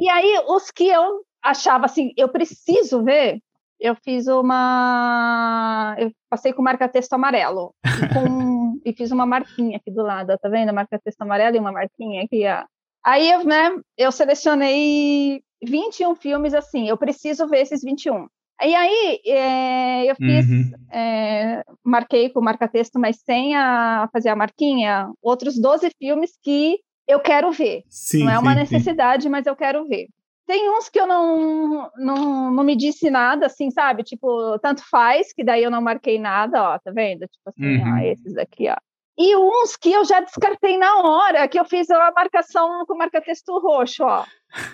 E 0.00 0.08
aí, 0.08 0.42
os 0.48 0.70
que 0.70 0.88
eu 0.88 1.22
achava 1.42 1.84
assim, 1.84 2.10
eu 2.16 2.26
preciso 2.30 3.04
ver, 3.04 3.38
eu 3.78 3.94
fiz 3.94 4.28
uma. 4.28 5.94
Eu 5.98 6.10
passei 6.30 6.54
com 6.54 6.62
marca-texto 6.62 7.12
amarelo. 7.12 7.74
E, 7.84 8.14
com... 8.14 8.80
e, 8.82 8.94
fiz 8.94 9.10
uma 9.10 9.26
marquinha 9.26 9.76
aqui 9.76 9.90
do 9.90 10.02
lado, 10.02 10.38
tá 10.38 10.48
vendo? 10.48 10.72
Marca-texto 10.72 11.20
amarelo 11.20 11.56
e 11.56 11.60
uma 11.60 11.72
marquinha 11.72 12.24
aqui, 12.24 12.46
ó. 12.48 12.64
Aí, 13.04 13.44
né, 13.44 13.76
eu 13.98 14.10
selecionei 14.10 15.42
21 15.62 16.14
filmes 16.14 16.54
assim, 16.54 16.88
eu 16.88 16.96
preciso 16.96 17.46
ver 17.46 17.60
esses 17.60 17.82
21. 17.82 18.26
E 18.64 18.74
aí 18.74 19.20
é, 19.26 20.10
eu 20.10 20.16
fiz, 20.16 20.48
uhum. 20.48 20.72
é, 20.92 21.64
marquei 21.84 22.30
com 22.30 22.40
marca-texto, 22.40 22.98
mas 22.98 23.16
sem 23.24 23.56
a, 23.56 24.08
fazer 24.12 24.28
a 24.28 24.36
marquinha, 24.36 25.10
outros 25.20 25.60
12 25.60 25.90
filmes 25.98 26.38
que 26.42 26.78
eu 27.08 27.20
quero 27.20 27.50
ver. 27.50 27.82
Sim, 27.88 28.24
não 28.24 28.30
é 28.30 28.38
uma 28.38 28.52
sim, 28.52 28.60
necessidade, 28.60 29.24
sim. 29.24 29.28
mas 29.28 29.46
eu 29.46 29.56
quero 29.56 29.86
ver. 29.88 30.06
Tem 30.46 30.70
uns 30.70 30.88
que 30.88 31.00
eu 31.00 31.06
não, 31.06 31.90
não, 31.96 32.50
não 32.50 32.64
me 32.64 32.76
disse 32.76 33.10
nada, 33.10 33.46
assim, 33.46 33.70
sabe? 33.70 34.02
Tipo, 34.02 34.58
tanto 34.58 34.82
faz, 34.88 35.32
que 35.32 35.44
daí 35.44 35.62
eu 35.62 35.70
não 35.70 35.80
marquei 35.80 36.18
nada, 36.18 36.74
ó, 36.74 36.78
tá 36.78 36.90
vendo? 36.90 37.20
Tipo 37.20 37.48
assim, 37.48 37.78
uhum. 37.78 37.94
ó, 37.94 37.98
esses 37.98 38.36
aqui, 38.36 38.68
ó. 38.68 38.76
E 39.18 39.36
uns 39.36 39.76
que 39.76 39.92
eu 39.92 40.04
já 40.04 40.20
descartei 40.20 40.78
na 40.78 41.00
hora, 41.00 41.46
que 41.46 41.58
eu 41.58 41.64
fiz 41.64 41.90
a 41.90 42.12
marcação 42.12 42.84
com 42.86 42.96
marca-texto 42.96 43.58
roxo, 43.58 44.04
ó. 44.04 44.24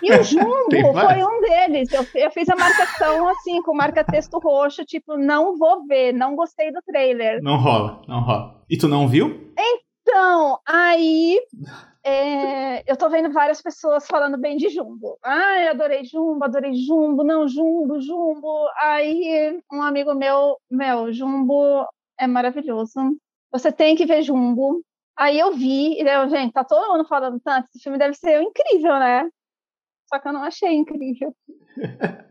E 0.01 0.11
o 0.13 0.23
Jumbo 0.23 0.69
foi 0.69 1.23
um 1.23 1.41
deles. 1.41 1.91
Eu, 1.91 2.05
eu, 2.15 2.31
fiz 2.31 2.47
a 2.49 2.55
marcação 2.55 3.27
assim, 3.29 3.61
com 3.63 3.75
marca-texto 3.75 4.39
roxo, 4.39 4.85
tipo, 4.85 5.17
não 5.17 5.57
vou 5.57 5.85
ver, 5.85 6.13
não 6.13 6.35
gostei 6.35 6.71
do 6.71 6.81
trailer. 6.81 7.41
Não 7.41 7.57
rola, 7.57 8.01
não 8.07 8.21
rola. 8.21 8.63
E 8.69 8.77
tu 8.77 8.87
não 8.87 9.07
viu? 9.07 9.53
Então, 9.57 10.59
aí 10.65 11.37
é, 12.03 12.91
eu 12.91 12.95
tô 12.95 13.09
vendo 13.09 13.31
várias 13.31 13.61
pessoas 13.61 14.07
falando 14.07 14.37
bem 14.37 14.57
de 14.57 14.69
Jumbo. 14.69 15.19
Ai, 15.23 15.67
adorei 15.67 16.03
Jumbo, 16.05 16.43
adorei 16.43 16.73
Jumbo, 16.73 17.23
não, 17.23 17.47
Jumbo, 17.47 17.99
Jumbo. 18.01 18.67
Aí 18.81 19.61
um 19.71 19.81
amigo 19.81 20.15
meu, 20.15 20.57
meu, 20.71 21.11
Jumbo 21.11 21.85
é 22.17 22.25
maravilhoso. 22.25 22.99
Você 23.51 23.71
tem 23.71 23.95
que 23.95 24.05
ver 24.05 24.21
Jumbo. 24.21 24.83
Aí 25.17 25.37
eu 25.37 25.51
vi, 25.53 26.01
e 26.01 26.01
eu, 26.01 26.29
gente, 26.29 26.53
tá 26.53 26.63
todo 26.63 26.91
mundo 26.91 27.05
falando 27.05 27.39
tanto, 27.41 27.67
esse 27.67 27.83
filme 27.83 27.97
deve 27.97 28.13
ser 28.13 28.41
incrível, 28.41 28.97
né? 28.99 29.29
Só 30.07 30.17
que 30.17 30.27
eu 30.27 30.33
não 30.33 30.43
achei 30.43 30.73
incrível. 30.73 31.35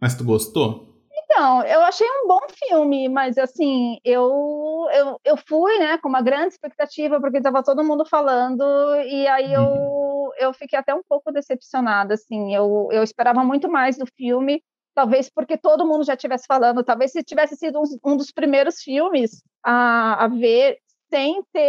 Mas 0.00 0.16
tu 0.16 0.24
gostou? 0.24 0.94
Então, 1.24 1.64
eu 1.64 1.80
achei 1.82 2.06
um 2.06 2.28
bom 2.28 2.40
filme, 2.68 3.08
mas 3.08 3.38
assim, 3.38 3.98
eu, 4.04 4.86
eu, 4.92 5.20
eu 5.24 5.36
fui, 5.36 5.78
né, 5.78 5.96
com 5.98 6.08
uma 6.08 6.20
grande 6.20 6.48
expectativa, 6.48 7.20
porque 7.20 7.38
estava 7.38 7.62
todo 7.62 7.84
mundo 7.84 8.04
falando, 8.04 8.62
e 9.06 9.26
aí 9.26 9.52
eu, 9.52 9.62
uhum. 9.62 10.30
eu 10.38 10.52
fiquei 10.52 10.78
até 10.78 10.94
um 10.94 11.02
pouco 11.08 11.32
decepcionada, 11.32 12.14
assim, 12.14 12.54
eu, 12.54 12.88
eu 12.92 13.02
esperava 13.02 13.42
muito 13.42 13.70
mais 13.70 13.96
do 13.96 14.06
filme, 14.06 14.62
talvez 14.94 15.28
porque 15.28 15.56
todo 15.56 15.86
mundo 15.86 16.04
já 16.04 16.14
estivesse 16.14 16.46
falando, 16.46 16.84
talvez 16.84 17.12
se 17.12 17.22
tivesse 17.22 17.56
sido 17.56 17.80
um, 17.80 18.12
um 18.12 18.16
dos 18.16 18.30
primeiros 18.30 18.80
filmes 18.80 19.42
a, 19.62 20.24
a 20.24 20.28
ver, 20.28 20.78
sem 21.10 21.42
ter 21.52 21.60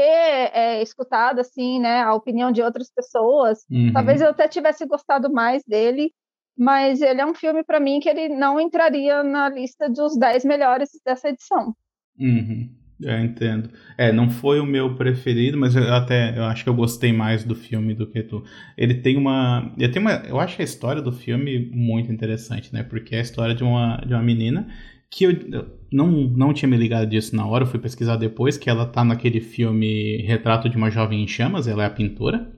é, 0.53 0.81
escutado, 0.81 1.39
assim, 1.39 1.79
né, 1.79 2.01
a 2.01 2.13
opinião 2.13 2.51
de 2.51 2.61
outras 2.61 2.89
pessoas, 2.91 3.65
uhum. 3.69 3.91
talvez 3.93 4.21
eu 4.21 4.29
até 4.29 4.47
tivesse 4.47 4.85
gostado 4.85 5.31
mais 5.31 5.63
dele, 5.63 6.11
mas 6.57 7.01
ele 7.01 7.21
é 7.21 7.25
um 7.25 7.33
filme 7.33 7.63
para 7.63 7.79
mim 7.79 7.99
que 7.99 8.09
ele 8.09 8.29
não 8.29 8.59
entraria 8.59 9.23
na 9.23 9.49
lista 9.49 9.89
dos 9.89 10.17
10 10.17 10.45
melhores 10.45 10.89
dessa 11.05 11.29
edição. 11.29 11.75
Uhum. 12.17 12.74
Eu 13.01 13.19
entendo. 13.19 13.69
É, 13.97 14.11
não 14.11 14.29
foi 14.29 14.59
o 14.59 14.65
meu 14.65 14.95
preferido, 14.95 15.57
mas 15.57 15.75
eu 15.75 15.93
até 15.93 16.37
eu 16.37 16.45
acho 16.45 16.63
que 16.63 16.69
eu 16.69 16.73
gostei 16.73 17.11
mais 17.11 17.43
do 17.43 17.53
filme 17.53 17.93
do 17.93 18.07
que 18.07 18.23
tu. 18.23 18.43
Ele 18.77 18.93
tem 18.93 19.17
uma, 19.17 19.73
ele 19.77 19.91
tem 19.91 20.01
uma, 20.01 20.23
eu 20.27 20.39
acho 20.39 20.61
a 20.61 20.63
história 20.63 21.01
do 21.01 21.11
filme 21.11 21.69
muito 21.73 22.11
interessante, 22.11 22.73
né? 22.73 22.83
Porque 22.83 23.15
é 23.15 23.19
a 23.19 23.21
história 23.21 23.53
de 23.53 23.63
uma 23.63 23.97
de 23.97 24.13
uma 24.13 24.23
menina 24.23 24.67
que 25.09 25.25
eu, 25.25 25.31
eu 25.31 25.79
não 25.91 26.07
não 26.07 26.53
tinha 26.53 26.69
me 26.69 26.77
ligado 26.77 27.07
disso 27.09 27.35
na 27.35 27.45
hora, 27.45 27.63
eu 27.63 27.67
fui 27.67 27.79
pesquisar 27.79 28.15
depois 28.15 28.57
que 28.57 28.69
ela 28.69 28.85
tá 28.85 29.03
naquele 29.03 29.41
filme 29.41 30.17
Retrato 30.23 30.69
de 30.69 30.77
uma 30.77 30.89
jovem 30.89 31.23
em 31.23 31.27
chamas, 31.27 31.67
ela 31.67 31.83
é 31.83 31.87
a 31.87 31.89
pintora. 31.89 32.49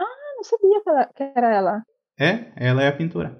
Ah, 0.00 0.34
não 0.36 0.44
sabia 0.44 1.08
que 1.14 1.22
era 1.36 1.54
ela. 1.54 1.82
É, 2.18 2.52
ela 2.56 2.82
é 2.82 2.88
a 2.88 2.92
pintora. 2.92 3.38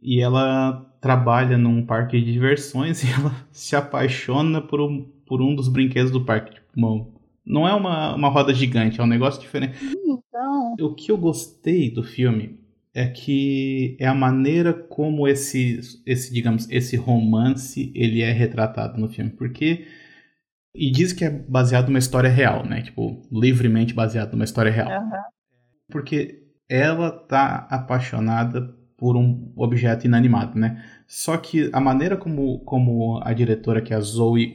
E 0.00 0.20
ela 0.20 0.86
trabalha 1.00 1.58
num 1.58 1.84
parque 1.84 2.20
de 2.20 2.32
diversões 2.32 3.02
e 3.04 3.12
ela 3.12 3.32
se 3.50 3.74
apaixona 3.76 4.60
por 4.60 4.80
um, 4.80 5.10
por 5.32 5.40
um 5.40 5.54
dos 5.54 5.66
brinquedos 5.66 6.10
do 6.10 6.26
parque. 6.26 6.52
Tipo, 6.52 6.66
uma, 6.76 7.06
não 7.42 7.66
é 7.66 7.72
uma, 7.72 8.14
uma 8.14 8.28
roda 8.28 8.52
gigante, 8.52 9.00
é 9.00 9.02
um 9.02 9.06
negócio 9.06 9.40
diferente. 9.40 9.78
Então... 9.82 10.76
O 10.78 10.94
que 10.94 11.10
eu 11.10 11.16
gostei 11.16 11.90
do 11.90 12.02
filme 12.02 12.60
é 12.92 13.06
que 13.06 13.96
é 13.98 14.06
a 14.06 14.14
maneira 14.14 14.74
como 14.74 15.26
esse, 15.26 15.80
esse 16.04 16.30
digamos, 16.34 16.68
esse 16.68 16.96
romance 16.96 17.90
ele 17.94 18.20
é 18.20 18.30
retratado 18.30 19.00
no 19.00 19.08
filme. 19.08 19.30
Porque... 19.30 19.86
E 20.74 20.90
diz 20.90 21.14
que 21.14 21.24
é 21.24 21.30
baseado 21.30 21.86
numa 21.86 21.98
história 21.98 22.28
real, 22.28 22.66
né? 22.66 22.82
Tipo, 22.82 23.22
livremente 23.32 23.94
baseado 23.94 24.32
numa 24.32 24.44
história 24.44 24.70
real. 24.70 24.90
Uhum. 24.90 25.10
Porque 25.90 26.42
ela 26.68 27.10
tá 27.10 27.66
apaixonada 27.70 28.60
por 28.98 29.16
um 29.16 29.50
objeto 29.56 30.06
inanimado, 30.06 30.58
né? 30.58 30.84
Só 31.06 31.38
que 31.38 31.70
a 31.72 31.80
maneira 31.80 32.18
como, 32.18 32.58
como 32.66 33.18
a 33.24 33.32
diretora, 33.32 33.80
que 33.80 33.94
é 33.94 33.96
a 33.96 34.00
Zoe 34.00 34.52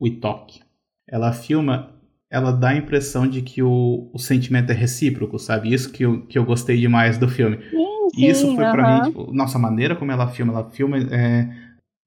Wittok, 0.00 0.60
ela 1.08 1.32
filma, 1.32 1.94
ela 2.30 2.52
dá 2.52 2.70
a 2.70 2.76
impressão 2.76 3.26
de 3.26 3.42
que 3.42 3.62
o, 3.62 4.10
o 4.12 4.18
sentimento 4.18 4.70
é 4.70 4.74
recíproco, 4.74 5.38
sabe? 5.38 5.72
Isso 5.72 5.92
que 5.92 6.04
eu, 6.04 6.26
que 6.26 6.38
eu 6.38 6.44
gostei 6.44 6.76
demais 6.76 7.18
do 7.18 7.28
filme. 7.28 7.58
Sim, 7.70 8.08
sim, 8.14 8.26
Isso 8.26 8.54
foi 8.54 8.64
uh 8.64 8.68
-huh. 8.68 8.72
para 8.72 8.94
mim, 8.94 9.08
tipo, 9.08 9.32
nossa, 9.32 9.58
a 9.58 9.60
maneira 9.60 9.96
como 9.96 10.12
ela 10.12 10.28
filma, 10.28 10.52
ela 10.52 10.70
filma 10.70 10.98
é, 10.98 11.48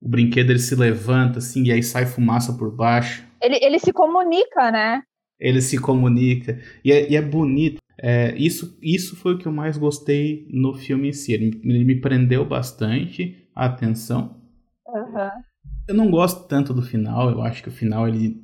o 0.02 0.08
brinquedo 0.08 0.50
ele 0.50 0.60
se 0.60 0.76
levanta 0.76 1.40
assim 1.40 1.64
e 1.64 1.72
aí 1.72 1.84
sai 1.84 2.06
fumaça 2.06 2.54
por 2.54 2.72
baixo. 2.72 3.26
Ele, 3.42 3.58
ele 3.62 3.80
se 3.80 3.92
comunica, 3.92 4.72
né? 4.72 5.04
Ele 5.40 5.62
se 5.62 5.80
comunica. 5.80 6.60
E 6.84 6.92
é, 6.92 7.10
e 7.10 7.16
é 7.16 7.22
bonito. 7.22 7.80
É, 8.02 8.34
isso, 8.38 8.78
isso 8.82 9.16
foi 9.16 9.34
o 9.34 9.38
que 9.38 9.46
eu 9.46 9.52
mais 9.52 9.78
gostei 9.78 10.48
no 10.50 10.74
filme 10.74 11.10
em 11.10 11.14
si. 11.14 11.34
Ele, 11.34 11.60
ele 11.64 11.84
me 11.84 12.00
prendeu 12.00 12.46
bastante 12.46 13.48
a 13.56 13.66
atenção. 13.66 14.38
Uhum. 14.88 15.30
Eu 15.88 15.96
não 15.96 16.10
gosto 16.10 16.48
tanto 16.48 16.74
do 16.74 16.82
final. 16.82 17.30
Eu 17.30 17.42
acho 17.42 17.64
que 17.64 17.70
o 17.70 17.72
final, 17.72 18.08
ele, 18.08 18.44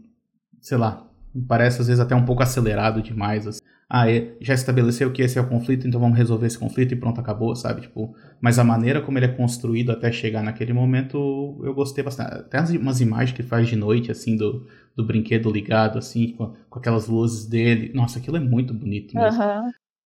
sei 0.62 0.78
lá, 0.78 1.08
parece 1.48 1.82
às 1.82 1.88
vezes 1.88 2.00
até 2.00 2.16
um 2.16 2.26
pouco 2.26 2.44
acelerado 2.44 3.02
demais. 3.02 3.46
Assim. 3.48 3.60
Ah, 3.88 4.10
é, 4.10 4.36
já 4.42 4.54
estabeleceu 4.54 5.14
que 5.14 5.22
esse 5.22 5.38
é 5.38 5.42
o 5.42 5.48
conflito, 5.48 5.88
então 5.88 6.00
vamos 6.00 6.18
resolver 6.18 6.48
esse 6.48 6.58
conflito 6.58 6.94
e 6.94 6.96
pronto, 6.96 7.22
acabou, 7.22 7.56
sabe? 7.56 7.82
Tipo, 7.82 8.16
mas 8.42 8.58
a 8.58 8.64
maneira 8.64 9.00
como 9.00 9.20
ele 9.20 9.28
é 9.28 9.36
construído 9.36 9.92
até 9.92 10.12
chegar 10.12 10.42
naquele 10.42 10.74
momento, 10.74 11.62
eu 11.64 11.74
gostei 11.74 12.04
bastante. 12.04 12.34
Até 12.34 12.60
umas 12.78 13.00
imagens 13.00 13.36
que 13.36 13.44
faz 13.44 13.68
de 13.68 13.76
noite, 13.76 14.12
assim, 14.12 14.36
do, 14.36 14.66
do 14.96 15.06
brinquedo 15.06 15.52
ligado, 15.52 16.00
assim, 16.00 16.34
com, 16.34 16.56
com 16.68 16.80
aquelas 16.80 17.08
luzes 17.08 17.46
dele. 17.46 17.92
Nossa, 17.94 18.18
aquilo 18.18 18.38
é 18.38 18.40
muito 18.40 18.74
bonito 18.74 19.16
mesmo. 19.16 19.44
Uhum. 19.44 19.72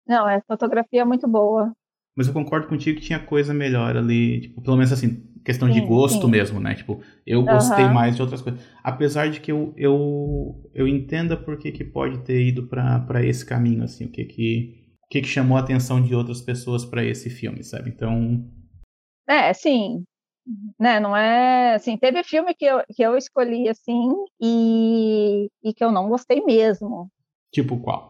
Não, 0.09 0.29
é 0.29 0.41
fotografia 0.41 1.05
muito 1.05 1.29
boa. 1.29 1.73
Mas 2.21 2.29
eu 2.29 2.35
concordo 2.35 2.69
contigo 2.69 3.01
que 3.01 3.07
tinha 3.07 3.19
coisa 3.19 3.55
melhor 3.55 3.97
ali, 3.97 4.43
tipo, 4.43 4.61
pelo 4.61 4.77
menos 4.77 4.93
assim, 4.93 5.25
questão 5.43 5.69
sim, 5.69 5.81
de 5.81 5.87
gosto 5.87 6.27
sim. 6.27 6.31
mesmo, 6.31 6.61
né? 6.61 6.75
Tipo, 6.75 7.01
eu 7.27 7.43
gostei 7.43 7.87
uhum. 7.87 7.95
mais 7.95 8.15
de 8.15 8.21
outras 8.21 8.43
coisas. 8.43 8.61
Apesar 8.85 9.31
de 9.31 9.41
que 9.41 9.51
eu, 9.51 9.73
eu, 9.75 10.71
eu 10.75 10.87
entenda 10.87 11.35
por 11.35 11.57
que, 11.57 11.73
que 11.73 11.83
pode 11.83 12.19
ter 12.19 12.47
ido 12.47 12.67
para 12.67 13.25
esse 13.25 13.47
caminho, 13.47 13.85
assim, 13.85 14.05
o 14.05 14.11
que 14.11 14.27
que, 14.27 14.85
o 15.03 15.09
que 15.09 15.23
que 15.23 15.29
chamou 15.29 15.57
a 15.57 15.61
atenção 15.61 16.03
de 16.03 16.15
outras 16.15 16.43
pessoas 16.43 16.85
para 16.85 17.03
esse 17.03 17.31
filme, 17.31 17.65
sabe? 17.65 17.89
Então... 17.89 18.47
É, 19.27 19.55
sim, 19.55 20.05
né, 20.79 21.01
não 21.01 21.17
é 21.17 21.77
assim, 21.77 21.97
teve 21.97 22.23
filme 22.23 22.55
que 22.55 22.67
eu, 22.67 22.83
que 22.95 23.03
eu 23.03 23.17
escolhi 23.17 23.67
assim 23.67 24.13
e, 24.39 25.49
e 25.65 25.73
que 25.73 25.83
eu 25.83 25.91
não 25.91 26.07
gostei 26.07 26.45
mesmo. 26.45 27.11
Tipo 27.51 27.81
qual? 27.81 28.10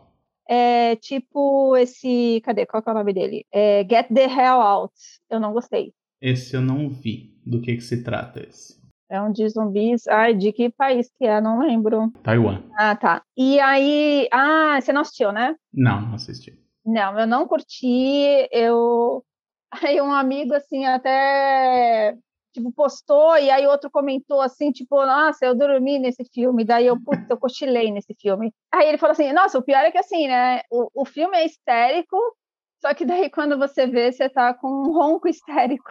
É 0.52 0.96
tipo 0.96 1.76
esse, 1.76 2.40
cadê, 2.44 2.66
qual 2.66 2.82
é 2.84 2.90
o 2.90 2.94
nome 2.94 3.12
dele? 3.12 3.46
É 3.52 3.86
Get 3.88 4.08
the 4.12 4.24
Hell 4.24 4.60
Out, 4.60 4.92
eu 5.30 5.38
não 5.38 5.52
gostei. 5.52 5.92
Esse 6.20 6.56
eu 6.56 6.60
não 6.60 6.90
vi, 6.90 7.38
do 7.46 7.62
que 7.62 7.76
que 7.76 7.80
se 7.80 8.02
trata 8.02 8.40
esse? 8.40 8.80
É 9.08 9.22
um 9.22 9.30
de 9.30 9.48
zumbis, 9.48 10.08
ai, 10.08 10.34
de 10.34 10.52
que 10.52 10.68
país 10.68 11.08
que 11.16 11.24
é, 11.24 11.40
não 11.40 11.60
lembro. 11.60 12.10
Taiwan. 12.24 12.64
Ah, 12.76 12.96
tá. 12.96 13.22
E 13.36 13.60
aí, 13.60 14.28
ah, 14.32 14.80
você 14.80 14.92
não 14.92 15.02
assistiu, 15.02 15.30
né? 15.30 15.54
Não, 15.72 16.00
não 16.00 16.14
assisti. 16.14 16.58
Não, 16.84 17.16
eu 17.16 17.28
não 17.28 17.46
curti, 17.46 18.48
eu... 18.50 19.24
Aí 19.70 20.00
um 20.00 20.10
amigo, 20.10 20.52
assim, 20.52 20.84
até 20.84 22.16
tipo, 22.52 22.72
postou, 22.72 23.36
e 23.38 23.50
aí 23.50 23.66
outro 23.66 23.90
comentou 23.90 24.40
assim, 24.40 24.72
tipo, 24.72 24.96
nossa, 25.04 25.46
eu 25.46 25.54
dormi 25.54 25.98
nesse 25.98 26.24
filme, 26.32 26.64
daí 26.64 26.86
eu, 26.86 27.00
putz, 27.00 27.28
eu 27.28 27.38
cochilei 27.38 27.90
nesse 27.90 28.14
filme. 28.14 28.52
Aí 28.72 28.88
ele 28.88 28.98
falou 28.98 29.12
assim, 29.12 29.32
nossa, 29.32 29.58
o 29.58 29.62
pior 29.62 29.84
é 29.84 29.90
que 29.90 29.98
assim, 29.98 30.26
né, 30.28 30.62
o, 30.70 31.02
o 31.02 31.04
filme 31.04 31.36
é 31.36 31.46
histérico, 31.46 32.16
só 32.80 32.94
que 32.94 33.04
daí 33.04 33.30
quando 33.30 33.58
você 33.58 33.86
vê, 33.86 34.10
você 34.10 34.28
tá 34.28 34.54
com 34.54 34.68
um 34.68 34.92
ronco 34.92 35.28
histérico. 35.28 35.90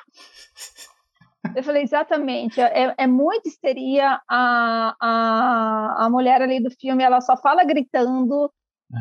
Eu 1.56 1.63
falei, 1.63 1.84
exatamente, 1.84 2.60
é, 2.60 2.93
é 2.98 3.08
muita 3.08 3.48
histeria, 3.48 4.19
a, 4.30 4.95
a, 5.00 6.06
a 6.06 6.10
mulher 6.10 6.41
ali 6.41 6.62
do 6.62 6.69
filme, 6.69 7.04
ela 7.04 7.22
só 7.22 7.38
fala 7.38 7.63
gritando, 7.63 8.52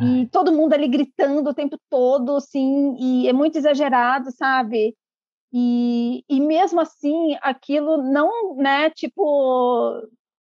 e 0.03 0.27
todo 0.29 0.53
mundo 0.53 0.75
ali 0.75 0.87
gritando 0.87 1.51
o 1.51 1.55
tempo 1.55 1.79
todo, 1.91 2.37
assim, 2.37 2.95
e 2.99 3.29
é 3.29 3.33
muito 3.33 3.57
exagerado, 3.57 4.31
sabe? 4.31 4.95
E, 5.53 6.25
e 6.29 6.41
mesmo 6.41 6.81
assim, 6.81 7.37
aquilo 7.41 8.03
não, 8.03 8.55
né, 8.57 8.91
tipo, 8.91 10.07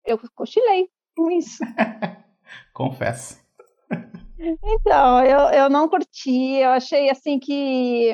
eu 0.05 0.17
cochilei 0.34 0.89
com 1.15 1.29
isso. 1.31 1.63
Confesso. 2.73 3.43
Então, 4.38 5.23
eu, 5.23 5.39
eu 5.49 5.69
não 5.69 5.89
curti, 5.89 6.58
eu 6.58 6.69
achei 6.71 7.10
assim 7.10 7.39
que 7.39 8.12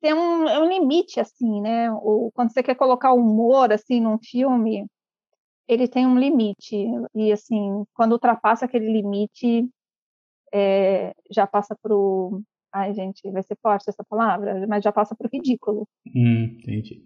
tem 0.00 0.14
um, 0.14 0.44
um 0.44 0.68
limite, 0.68 1.20
assim, 1.20 1.60
né? 1.60 1.90
O, 1.92 2.30
quando 2.34 2.52
você 2.52 2.62
quer 2.62 2.74
colocar 2.74 3.12
humor, 3.12 3.72
assim, 3.72 4.00
num 4.00 4.18
filme, 4.18 4.86
ele 5.66 5.88
tem 5.88 6.06
um 6.06 6.18
limite. 6.18 6.76
E, 7.14 7.32
assim, 7.32 7.84
quando 7.94 8.12
ultrapassa 8.12 8.64
aquele 8.64 8.90
limite, 8.92 9.68
é, 10.52 11.12
já 11.30 11.46
passa 11.46 11.76
pro, 11.82 12.42
Ai, 12.78 12.94
gente, 12.94 13.28
vai 13.32 13.42
ser 13.42 13.56
forte 13.60 13.88
essa 13.88 14.04
palavra, 14.08 14.64
mas 14.68 14.84
já 14.84 14.92
passa 14.92 15.16
pro 15.16 15.28
ridículo. 15.32 15.84
Hum, 16.14 16.58
entendi. 16.60 17.02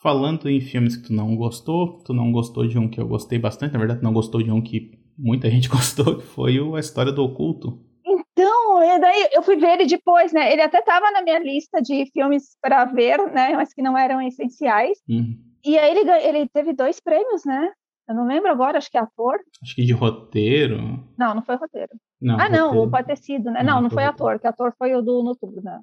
Falando 0.00 0.48
em 0.48 0.60
filmes 0.60 0.96
que 0.96 1.08
tu 1.08 1.12
não 1.12 1.34
gostou, 1.34 1.98
tu 2.04 2.14
não 2.14 2.30
gostou 2.30 2.68
de 2.68 2.78
um 2.78 2.88
que 2.88 3.00
eu 3.00 3.08
gostei 3.08 3.36
bastante, 3.36 3.72
na 3.72 3.80
verdade, 3.80 4.02
não 4.02 4.12
gostou 4.12 4.40
de 4.40 4.52
um 4.52 4.62
que 4.62 4.92
muita 5.18 5.50
gente 5.50 5.68
gostou, 5.68 6.18
que 6.18 6.24
foi 6.24 6.56
a 6.76 6.78
história 6.78 7.10
do 7.10 7.24
oculto. 7.24 7.84
Então, 8.06 8.78
daí 9.00 9.28
eu 9.32 9.42
fui 9.42 9.56
ver 9.56 9.80
ele 9.80 9.86
depois, 9.86 10.32
né? 10.32 10.52
Ele 10.52 10.62
até 10.62 10.78
estava 10.78 11.10
na 11.10 11.20
minha 11.22 11.40
lista 11.40 11.82
de 11.82 12.06
filmes 12.12 12.56
para 12.60 12.84
ver, 12.84 13.18
né? 13.32 13.54
Mas 13.54 13.74
que 13.74 13.82
não 13.82 13.98
eram 13.98 14.22
essenciais. 14.22 14.98
Uhum. 15.08 15.36
E 15.64 15.76
aí 15.78 15.96
ele, 15.96 16.10
ele 16.10 16.48
teve 16.48 16.72
dois 16.72 17.00
prêmios, 17.00 17.44
né? 17.44 17.72
Eu 18.08 18.14
não 18.14 18.26
lembro 18.26 18.50
agora, 18.50 18.78
acho 18.78 18.90
que 18.90 18.98
é 18.98 19.00
ator. 19.00 19.40
Acho 19.62 19.74
que 19.74 19.84
de 19.84 19.92
roteiro. 19.92 20.78
Não, 21.18 21.34
não 21.34 21.42
foi 21.42 21.56
roteiro. 21.56 21.90
Não, 22.22 22.38
ah, 22.38 22.48
não, 22.48 22.66
roteiro... 22.68 22.90
pode 22.90 23.06
ter 23.08 23.16
sido, 23.16 23.50
né? 23.50 23.62
Não, 23.62 23.74
não, 23.74 23.82
não 23.82 23.90
foi 23.90 24.04
ator, 24.04 24.38
que 24.38 24.46
ator 24.46 24.72
foi 24.78 24.94
o 24.94 25.02
do 25.02 25.22
Noturna. 25.22 25.82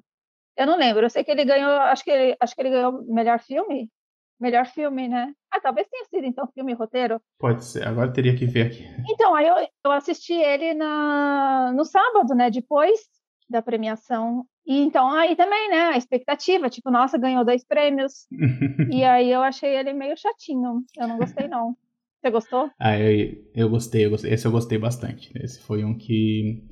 Eu 0.56 0.66
não 0.66 0.78
lembro, 0.78 1.04
eu 1.04 1.10
sei 1.10 1.22
que 1.22 1.30
ele 1.30 1.44
ganhou, 1.44 1.70
acho 1.70 2.02
que 2.02 2.10
ele, 2.10 2.36
acho 2.40 2.54
que 2.54 2.62
ele 2.62 2.70
ganhou 2.70 3.04
melhor 3.04 3.38
filme. 3.40 3.90
Melhor 4.40 4.64
filme, 4.64 5.06
né? 5.06 5.34
Ah, 5.50 5.60
talvez 5.60 5.86
tenha 5.88 6.04
sido 6.06 6.24
então 6.24 6.48
filme 6.54 6.72
e 6.72 6.74
roteiro. 6.74 7.20
Pode 7.38 7.62
ser, 7.62 7.86
agora 7.86 8.10
teria 8.10 8.34
que 8.34 8.46
ver 8.46 8.68
aqui. 8.68 8.84
Então, 9.06 9.34
aí 9.34 9.46
eu, 9.46 9.54
eu 9.84 9.92
assisti 9.92 10.32
ele 10.32 10.72
na, 10.72 11.72
no 11.74 11.84
sábado, 11.84 12.34
né? 12.34 12.50
Depois 12.50 13.00
da 13.50 13.60
premiação. 13.60 14.46
E 14.64 14.78
então 14.80 15.10
aí 15.10 15.36
também, 15.36 15.68
né? 15.68 15.88
A 15.88 15.96
expectativa, 15.98 16.70
tipo, 16.70 16.90
nossa, 16.90 17.18
ganhou 17.18 17.44
dois 17.44 17.62
prêmios. 17.64 18.26
e 18.90 19.04
aí 19.04 19.30
eu 19.30 19.42
achei 19.42 19.76
ele 19.76 19.92
meio 19.92 20.16
chatinho. 20.16 20.84
Eu 20.96 21.06
não 21.06 21.18
gostei, 21.18 21.46
não. 21.46 21.76
Você 22.20 22.30
gostou? 22.30 22.70
Ah, 22.78 22.98
eu, 22.98 23.34
eu 23.54 23.68
gostei, 23.70 24.04
eu 24.04 24.10
gostei. 24.10 24.32
Esse 24.32 24.46
eu 24.46 24.52
gostei 24.52 24.78
bastante. 24.78 25.30
Esse 25.34 25.60
foi 25.60 25.84
um 25.84 25.96
que. 25.96 26.62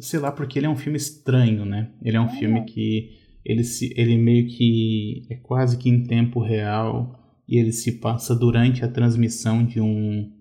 Sei 0.00 0.18
lá, 0.18 0.32
porque 0.32 0.58
ele 0.58 0.66
é 0.66 0.70
um 0.70 0.76
filme 0.76 0.96
estranho, 0.96 1.64
né? 1.64 1.92
Ele 2.02 2.16
é 2.16 2.20
um 2.20 2.26
é. 2.26 2.38
filme 2.38 2.64
que 2.64 3.10
ele, 3.44 3.62
se, 3.62 3.92
ele 3.96 4.16
meio 4.16 4.48
que 4.48 5.26
é 5.30 5.36
quase 5.36 5.78
que 5.78 5.88
em 5.88 6.02
tempo 6.02 6.40
real 6.40 7.22
e 7.46 7.58
ele 7.58 7.72
se 7.72 8.00
passa 8.00 8.34
durante 8.34 8.84
a 8.84 8.88
transmissão 8.88 9.64
de 9.64 9.80
um, 9.80 10.32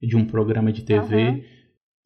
de 0.00 0.16
um 0.16 0.24
programa 0.24 0.72
de 0.72 0.82
TV 0.82 1.16
uhum. 1.16 1.42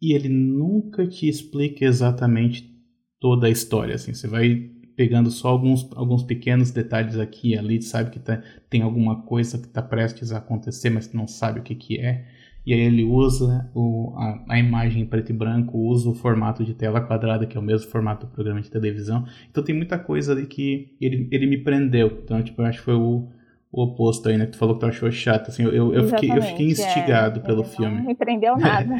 e 0.00 0.14
ele 0.14 0.30
nunca 0.30 1.06
te 1.06 1.28
explica 1.28 1.84
exatamente 1.84 2.74
toda 3.20 3.48
a 3.48 3.50
história. 3.50 3.96
Assim, 3.96 4.14
você 4.14 4.26
vai 4.26 4.70
pegando 4.96 5.30
só 5.30 5.48
alguns, 5.48 5.86
alguns 5.94 6.22
pequenos 6.22 6.70
detalhes 6.70 7.18
aqui 7.18 7.50
e 7.50 7.58
ali, 7.58 7.82
sabe 7.82 8.10
que 8.10 8.18
tá, 8.18 8.42
tem 8.68 8.82
alguma 8.82 9.22
coisa 9.22 9.58
que 9.58 9.66
está 9.66 9.82
prestes 9.82 10.32
a 10.32 10.38
acontecer, 10.38 10.88
mas 10.90 11.12
não 11.12 11.28
sabe 11.28 11.60
o 11.60 11.62
que, 11.62 11.74
que 11.74 11.98
é. 12.00 12.24
E 12.64 12.72
aí 12.72 12.80
ele 12.80 13.04
usa 13.04 13.70
o, 13.74 14.12
a, 14.16 14.44
a, 14.48 14.58
imagem 14.58 15.02
em 15.02 15.06
preto 15.06 15.30
e 15.30 15.32
branco, 15.32 15.78
usa 15.78 16.10
o 16.10 16.14
formato 16.14 16.64
de 16.64 16.74
tela 16.74 17.00
quadrada, 17.00 17.46
que 17.46 17.56
é 17.56 17.60
o 17.60 17.62
mesmo 17.62 17.88
formato 17.88 18.26
do 18.26 18.32
programa 18.32 18.60
de 18.60 18.68
televisão. 18.68 19.24
Então 19.48 19.62
tem 19.62 19.74
muita 19.74 19.96
coisa 19.96 20.32
ali 20.32 20.46
que 20.46 20.96
ele, 21.00 21.28
ele 21.30 21.46
me 21.46 21.58
prendeu. 21.58 22.20
Então, 22.24 22.42
tipo, 22.42 22.60
eu 22.60 22.66
acho 22.66 22.78
que 22.78 22.84
foi 22.84 22.94
o, 22.94 23.28
o 23.70 23.82
oposto 23.82 24.28
aí, 24.28 24.36
né? 24.36 24.46
Que 24.46 24.52
tu 24.52 24.58
falou 24.58 24.74
que 24.74 24.80
tu 24.80 24.86
achou 24.86 25.08
chato. 25.12 25.48
Assim, 25.48 25.62
eu, 25.62 25.94
eu, 25.94 26.08
fiquei, 26.08 26.28
eu 26.28 26.42
fiquei 26.42 26.66
instigado 26.66 27.38
é, 27.38 27.42
pelo 27.42 27.62
filme. 27.62 27.98
Não 27.98 28.06
me 28.06 28.16
prendeu 28.16 28.56
nada. 28.58 28.96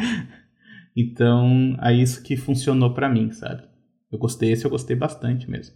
então, 0.95 1.77
é 1.83 1.93
isso 1.93 2.23
que 2.23 2.37
funcionou 2.37 2.95
para 2.95 3.09
mim, 3.09 3.33
sabe? 3.33 3.65
Eu 4.13 4.19
gostei, 4.19 4.53
esse 4.53 4.65
eu 4.65 4.71
gostei 4.71 4.95
bastante 4.95 5.51
mesmo. 5.51 5.75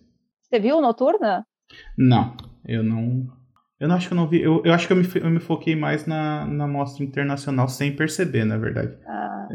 Você 0.51 0.59
viu 0.59 0.81
Noturna? 0.81 1.47
Não, 1.97 2.37
eu 2.67 2.83
não 2.83 3.29
eu 3.79 3.89
não 3.89 3.95
acho 3.95 4.09
que 4.09 4.13
eu 4.13 4.17
não 4.17 4.27
vi. 4.27 4.43
Eu, 4.43 4.63
eu 4.65 4.75
acho 4.75 4.87
que 4.87 4.93
eu 4.93 4.97
me, 4.97 5.09
eu 5.15 5.31
me 5.31 5.41
foquei 5.41 5.77
mais 5.77 6.07
na, 6.07 6.45
na 6.45 6.67
mostra 6.67 7.03
internacional 7.03 7.67
sem 7.69 7.95
perceber, 7.95 8.45
na 8.45 8.59
verdade. 8.59 8.99
Ah. 9.07 9.49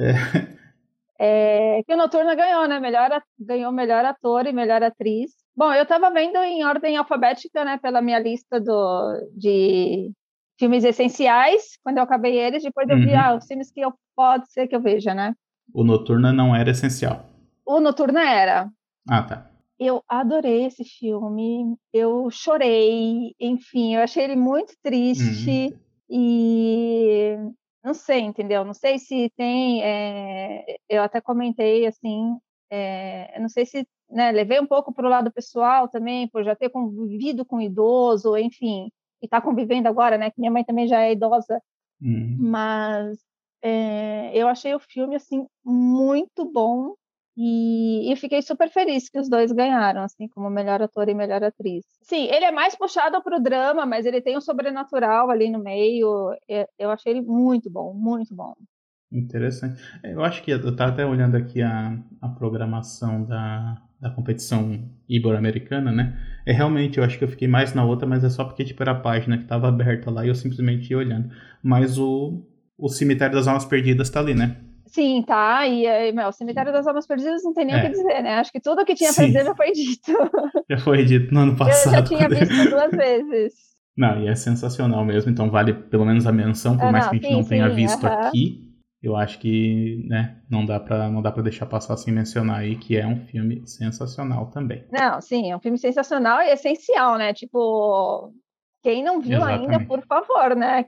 É. 1.19 1.77
é. 1.79 1.83
que 1.83 1.93
o 1.93 1.97
Noturna 1.97 2.33
ganhou, 2.33 2.67
né? 2.67 2.79
Melhor, 2.79 3.21
ganhou 3.39 3.71
melhor 3.71 4.03
ator 4.03 4.47
e 4.47 4.53
melhor 4.53 4.81
atriz. 4.81 5.31
Bom, 5.55 5.71
eu 5.73 5.85
tava 5.85 6.09
vendo 6.09 6.37
em 6.37 6.65
ordem 6.65 6.97
alfabética, 6.97 7.63
né? 7.63 7.77
Pela 7.77 8.01
minha 8.01 8.17
lista 8.17 8.59
do, 8.59 9.29
de 9.37 10.11
filmes 10.57 10.83
essenciais. 10.83 11.77
Quando 11.83 11.97
eu 11.97 12.03
acabei 12.03 12.39
eles, 12.39 12.63
depois 12.63 12.89
eu 12.89 12.95
uhum. 12.95 13.05
vi 13.05 13.13
ah, 13.13 13.35
os 13.35 13.45
filmes 13.45 13.69
que 13.69 13.81
eu, 13.81 13.93
pode 14.15 14.51
ser 14.51 14.67
que 14.67 14.75
eu 14.75 14.81
veja, 14.81 15.13
né? 15.13 15.35
O 15.71 15.83
Noturna 15.83 16.33
não 16.33 16.55
era 16.55 16.71
essencial. 16.71 17.25
O 17.65 17.79
Noturna 17.79 18.23
era. 18.23 18.69
Ah, 19.07 19.21
tá. 19.21 19.54
Eu 19.77 20.03
adorei 20.07 20.65
esse 20.65 20.83
filme, 20.85 21.75
eu 21.91 22.29
chorei, 22.31 23.35
enfim, 23.39 23.95
eu 23.95 24.01
achei 24.01 24.23
ele 24.23 24.35
muito 24.35 24.73
triste 24.81 25.73
uhum. 25.73 25.79
e 26.09 27.37
não 27.83 27.93
sei, 27.93 28.21
entendeu? 28.21 28.63
Não 28.63 28.73
sei 28.73 28.97
se 28.97 29.29
tem, 29.35 29.83
é, 29.83 30.77
eu 30.89 31.03
até 31.03 31.19
comentei 31.19 31.85
assim, 31.85 32.37
é, 32.71 33.37
não 33.39 33.49
sei 33.49 33.65
se 33.65 33.85
né, 34.09 34.31
levei 34.31 34.59
um 34.59 34.65
pouco 34.65 34.93
para 34.93 35.05
o 35.05 35.09
lado 35.09 35.31
pessoal 35.31 35.87
também, 35.87 36.27
por 36.27 36.43
já 36.43 36.55
ter 36.55 36.69
convivido 36.69 37.45
com 37.45 37.61
idoso, 37.61 38.37
enfim, 38.37 38.89
e 39.21 39.25
está 39.25 39.41
convivendo 39.41 39.87
agora, 39.87 40.17
né? 40.17 40.31
Que 40.31 40.39
minha 40.39 40.51
mãe 40.51 40.63
também 40.63 40.87
já 40.87 41.01
é 41.01 41.11
idosa, 41.11 41.61
uhum. 42.01 42.37
mas 42.39 43.19
é, 43.61 44.31
eu 44.33 44.47
achei 44.47 44.73
o 44.73 44.79
filme 44.79 45.15
assim 45.15 45.45
muito 45.63 46.45
bom 46.45 46.95
e, 47.37 48.11
e 48.11 48.15
fiquei 48.15 48.41
super 48.41 48.69
feliz 48.69 49.09
que 49.09 49.19
os 49.19 49.29
dois 49.29 49.51
ganharam, 49.51 50.03
assim, 50.03 50.27
como 50.27 50.49
melhor 50.49 50.81
ator 50.81 51.09
e 51.09 51.13
melhor 51.13 51.43
atriz. 51.43 51.83
Sim, 52.01 52.25
ele 52.25 52.45
é 52.45 52.51
mais 52.51 52.75
puxado 52.75 53.21
para 53.21 53.37
o 53.37 53.41
drama, 53.41 53.85
mas 53.85 54.05
ele 54.05 54.21
tem 54.21 54.37
um 54.37 54.41
sobrenatural 54.41 55.29
ali 55.29 55.49
no 55.49 55.59
meio. 55.59 56.33
Eu 56.79 56.91
achei 56.91 57.13
ele 57.13 57.21
muito 57.21 57.69
bom, 57.69 57.93
muito 57.93 58.33
bom. 58.33 58.53
Interessante. 59.11 59.81
É, 60.03 60.13
eu 60.13 60.23
acho 60.23 60.43
que 60.43 60.51
eu 60.51 60.69
estava 60.69 60.91
até 60.91 61.05
olhando 61.05 61.35
aqui 61.35 61.61
a, 61.61 61.97
a 62.21 62.29
programação 62.29 63.23
da, 63.23 63.81
da 63.99 64.09
competição 64.09 64.89
ibero-americana, 65.07 65.91
né? 65.91 66.17
É 66.45 66.51
realmente, 66.51 66.97
eu 66.97 67.03
acho 67.03 67.17
que 67.17 67.23
eu 67.23 67.29
fiquei 67.29 67.47
mais 67.47 67.73
na 67.73 67.85
outra, 67.85 68.07
mas 68.07 68.23
é 68.23 68.29
só 68.29 68.43
porque 68.45 68.63
tipo, 68.63 68.81
era 68.81 68.91
a 68.91 68.99
página 68.99 69.37
que 69.37 69.43
estava 69.43 69.67
aberta 69.67 70.09
lá 70.09 70.25
e 70.25 70.29
eu 70.29 70.35
simplesmente 70.35 70.89
ia 70.89 70.97
olhando. 70.97 71.31
Mas 71.61 71.97
o, 71.97 72.45
o 72.77 72.89
Cemitério 72.89 73.35
das 73.35 73.47
Almas 73.47 73.65
Perdidas 73.65 74.07
está 74.07 74.19
ali, 74.19 74.33
né? 74.33 74.57
Sim, 74.95 75.23
tá. 75.23 75.67
E, 75.67 76.13
meu, 76.13 76.29
o 76.29 76.31
Cemitério 76.31 76.71
das 76.71 76.87
Almas 76.87 77.05
Perdidas 77.05 77.43
não 77.43 77.53
tem 77.53 77.65
nem 77.65 77.75
é. 77.75 77.79
o 77.79 77.81
que 77.81 77.89
dizer, 77.89 78.23
né? 78.23 78.35
Acho 78.35 78.49
que 78.49 78.61
tudo 78.61 78.81
o 78.81 78.85
que 78.85 78.95
tinha 78.95 79.13
para 79.13 79.25
dizer 79.25 79.43
já 79.43 79.53
foi 79.53 79.71
dito. 79.73 80.11
Já 80.71 80.77
foi 80.77 81.03
dito 81.03 81.33
no 81.33 81.41
ano 81.41 81.55
passado. 81.57 81.93
Eu 81.93 81.99
já 81.99 82.03
tinha 82.03 82.29
visto 82.29 82.69
duas 82.69 82.91
vezes. 82.95 83.53
Não, 83.97 84.21
e 84.21 84.29
é 84.29 84.35
sensacional 84.35 85.03
mesmo, 85.03 85.29
então 85.29 85.51
vale 85.51 85.73
pelo 85.73 86.05
menos 86.05 86.25
a 86.25 86.31
menção, 86.31 86.77
por 86.77 86.87
ah, 86.87 86.91
mais 86.91 87.05
não, 87.05 87.11
que 87.11 87.17
a 87.17 87.19
gente 87.19 87.29
sim, 87.29 87.41
não 87.41 87.47
tenha 87.47 87.69
sim, 87.69 87.75
visto 87.75 88.03
uh 88.03 88.09
-huh. 88.09 88.27
aqui. 88.27 88.73
Eu 89.03 89.15
acho 89.15 89.37
que, 89.37 90.03
né, 90.07 90.37
não 90.49 90.65
dá 90.65 90.79
para 90.79 91.09
não 91.09 91.21
dá 91.21 91.31
para 91.31 91.43
deixar 91.43 91.65
passar 91.65 91.95
sem 91.97 92.13
mencionar 92.13 92.59
aí 92.59 92.77
que 92.77 92.97
é 92.97 93.05
um 93.05 93.17
filme 93.27 93.67
sensacional 93.67 94.47
também. 94.47 94.85
Não, 94.91 95.21
sim, 95.21 95.51
é 95.51 95.55
um 95.55 95.59
filme 95.59 95.77
sensacional 95.77 96.41
e 96.41 96.51
essencial, 96.51 97.17
né? 97.17 97.33
Tipo, 97.33 98.33
quem 98.81 99.03
não 99.03 99.19
viu 99.19 99.37
Exatamente. 99.37 99.71
ainda, 99.71 99.85
por 99.85 100.01
favor, 100.05 100.55
né? 100.55 100.85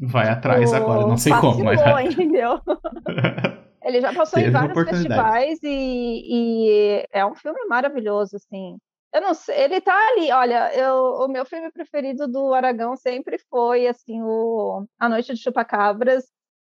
Vai 0.00 0.28
atrás 0.28 0.72
agora, 0.72 1.06
não 1.06 1.16
sei 1.16 1.32
como. 1.40 1.64
Mas... 1.64 1.80
entendeu? 2.12 2.60
Ele 3.82 4.00
já 4.00 4.12
passou 4.12 4.40
em 4.40 4.50
vários 4.50 4.88
festivais 4.88 5.60
e, 5.62 5.68
e, 6.28 7.06
é 7.12 7.24
um 7.24 7.36
filme 7.36 7.64
maravilhoso, 7.68 8.34
assim. 8.34 8.76
Eu 9.14 9.20
não 9.20 9.32
sei, 9.32 9.62
ele 9.62 9.80
tá 9.80 9.96
ali, 10.08 10.30
olha, 10.32 10.74
eu, 10.74 11.24
o 11.24 11.28
meu 11.28 11.46
filme 11.46 11.70
preferido 11.70 12.26
do 12.26 12.52
Aragão 12.52 12.96
sempre 12.96 13.38
foi, 13.48 13.86
assim, 13.86 14.20
o 14.20 14.84
A 14.98 15.08
Noite 15.08 15.32
de 15.32 15.40
Chupacabras, 15.40 16.24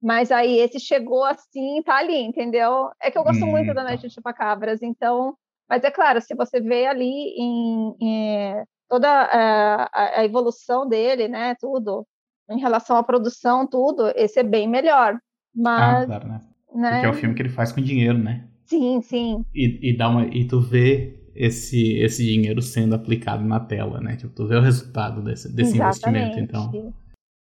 mas 0.02 0.32
aí 0.32 0.58
esse 0.58 0.80
chegou 0.80 1.24
assim, 1.24 1.80
tá 1.84 1.98
ali, 1.98 2.16
entendeu? 2.16 2.90
É 3.00 3.12
que 3.12 3.16
eu 3.16 3.22
gosto 3.22 3.44
hum, 3.44 3.50
muito 3.50 3.68
da 3.72 3.82
tá. 3.82 3.88
Noite 3.88 4.08
de 4.08 4.12
Chupacabras, 4.12 4.82
então, 4.82 5.36
mas 5.68 5.84
é 5.84 5.90
claro, 5.92 6.20
se 6.20 6.34
você 6.34 6.60
vê 6.60 6.84
ali 6.86 7.34
em, 7.38 7.96
em 8.00 8.64
toda 8.88 9.08
a, 9.08 9.84
a, 9.84 10.20
a 10.20 10.24
evolução 10.24 10.86
dele, 10.86 11.28
né, 11.28 11.54
tudo, 11.60 12.04
em 12.50 12.58
relação 12.58 12.96
à 12.96 13.02
produção, 13.02 13.66
tudo, 13.66 14.12
esse 14.14 14.38
é 14.38 14.42
bem 14.42 14.68
melhor. 14.68 15.18
Mas, 15.54 16.02
ah, 16.02 16.06
claro, 16.06 16.28
né? 16.28 16.40
né? 16.74 16.90
Porque 16.90 17.06
é 17.06 17.10
o 17.10 17.14
filme 17.14 17.34
que 17.34 17.42
ele 17.42 17.48
faz 17.48 17.72
com 17.72 17.80
dinheiro, 17.80 18.18
né? 18.18 18.48
Sim, 18.66 19.00
sim. 19.00 19.44
E, 19.54 19.90
e, 19.90 19.96
dá 19.96 20.08
uma, 20.08 20.26
e 20.26 20.46
tu 20.46 20.60
vê 20.60 21.20
esse, 21.34 21.98
esse 21.98 22.24
dinheiro 22.24 22.62
sendo 22.62 22.94
aplicado 22.94 23.44
na 23.44 23.60
tela, 23.60 24.00
né? 24.00 24.16
Tipo, 24.16 24.34
tu 24.34 24.46
vê 24.46 24.56
o 24.56 24.62
resultado 24.62 25.22
desse, 25.22 25.54
desse 25.54 25.76
investimento, 25.76 26.38
então. 26.38 26.94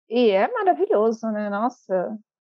E 0.09 0.29
é 0.29 0.51
maravilhoso, 0.51 1.27
né? 1.31 1.49
Nossa. 1.49 2.17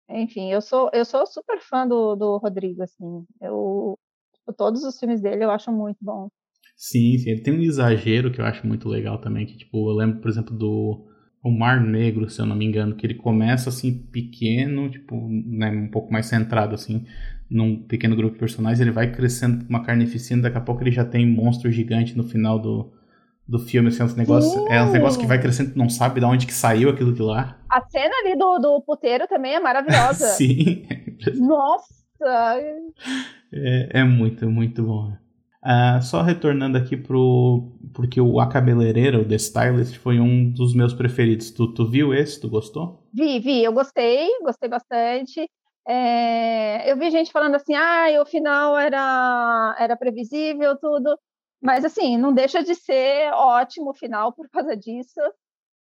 Enfim, 0.09 0.51
eu 0.51 0.61
sou, 0.61 0.89
eu 0.91 1.05
sou 1.05 1.25
super 1.27 1.59
fã 1.61 1.87
do, 1.87 2.15
do 2.15 2.37
Rodrigo, 2.37 2.81
assim. 2.81 3.25
Eu, 3.39 3.97
tipo, 4.33 4.53
todos 4.53 4.83
os 4.83 4.99
filmes 4.99 5.21
dele 5.21 5.43
eu 5.43 5.51
acho 5.51 5.71
muito 5.71 5.97
bom. 6.01 6.29
Sim, 6.75 7.17
sim. 7.17 7.29
Ele 7.29 7.41
tem 7.41 7.53
um 7.53 7.61
exagero 7.61 8.31
que 8.31 8.41
eu 8.41 8.45
acho 8.45 8.65
muito 8.65 8.87
legal 8.87 9.19
também, 9.19 9.45
que, 9.45 9.57
tipo, 9.57 9.89
eu 9.89 9.95
lembro, 9.95 10.21
por 10.21 10.29
exemplo, 10.29 10.57
do 10.57 11.08
o 11.43 11.51
Mar 11.51 11.79
Negro, 11.81 12.29
se 12.29 12.41
eu 12.41 12.45
não 12.45 12.55
me 12.55 12.65
engano, 12.65 12.95
que 12.95 13.05
ele 13.05 13.15
começa 13.15 13.69
assim 13.69 13.93
pequeno, 13.93 14.89
tipo, 14.89 15.15
né, 15.29 15.69
um 15.71 15.87
pouco 15.87 16.11
mais 16.11 16.25
centrado 16.25 16.75
assim, 16.75 17.05
num 17.49 17.81
pequeno 17.81 18.15
grupo 18.15 18.33
de 18.33 18.39
personagens, 18.39 18.79
ele 18.79 18.91
vai 18.91 19.11
crescendo 19.11 19.65
uma 19.67 19.83
carnificina, 19.83 20.43
daqui 20.43 20.57
a 20.57 20.61
pouco 20.61 20.83
ele 20.83 20.91
já 20.91 21.05
tem 21.05 21.25
monstro 21.25 21.71
gigante 21.71 22.15
no 22.15 22.23
final 22.23 22.59
do, 22.59 22.91
do 23.47 23.57
filme, 23.57 23.87
assim, 23.87 24.03
uns 24.03 24.15
negócios, 24.15 24.53
é 24.69 24.83
um 24.83 24.91
negócio 24.91 25.19
que 25.19 25.25
vai 25.25 25.41
crescendo, 25.41 25.75
não 25.75 25.89
sabe 25.89 26.19
de 26.19 26.25
onde 26.25 26.45
que 26.45 26.53
saiu 26.53 26.89
aquilo 26.89 27.13
de 27.13 27.21
lá. 27.21 27.57
A 27.69 27.81
cena 27.89 28.13
ali 28.23 28.37
do, 28.37 28.59
do 28.59 28.81
puteiro 28.81 29.25
também 29.27 29.55
é 29.55 29.59
maravilhosa. 29.59 30.27
Sim. 30.35 30.85
Nossa! 31.35 31.89
É, 33.51 34.01
é 34.01 34.03
muito, 34.03 34.49
muito 34.49 34.83
bom. 34.83 35.13
Uh, 35.63 36.01
só 36.01 36.21
retornando 36.21 36.77
aqui 36.77 36.95
pro. 36.95 37.71
Porque 37.93 38.21
o 38.21 38.39
A 38.39 38.47
Cabeleireira, 38.47 39.19
o 39.19 39.27
The 39.27 39.35
Stylist, 39.35 39.97
foi 39.97 40.19
um 40.19 40.49
dos 40.51 40.73
meus 40.73 40.93
preferidos. 40.93 41.51
Tu, 41.51 41.73
tu 41.73 41.85
viu 41.85 42.13
esse? 42.13 42.39
Tu 42.39 42.49
gostou? 42.49 43.03
Vi, 43.13 43.39
vi. 43.39 43.63
Eu 43.63 43.73
gostei, 43.73 44.29
gostei 44.41 44.69
bastante. 44.69 45.49
É, 45.87 46.89
eu 46.89 46.97
vi 46.97 47.09
gente 47.09 47.31
falando 47.31 47.55
assim, 47.55 47.73
ah, 47.73 48.05
o 48.21 48.25
final 48.25 48.77
era, 48.77 49.75
era 49.79 49.97
previsível, 49.97 50.77
tudo. 50.77 51.17
Mas, 51.61 51.83
assim, 51.83 52.17
não 52.17 52.33
deixa 52.33 52.63
de 52.63 52.75
ser 52.75 53.31
ótimo 53.33 53.89
o 53.89 53.93
final 53.93 54.31
por 54.31 54.47
causa 54.49 54.77
disso. 54.77 55.19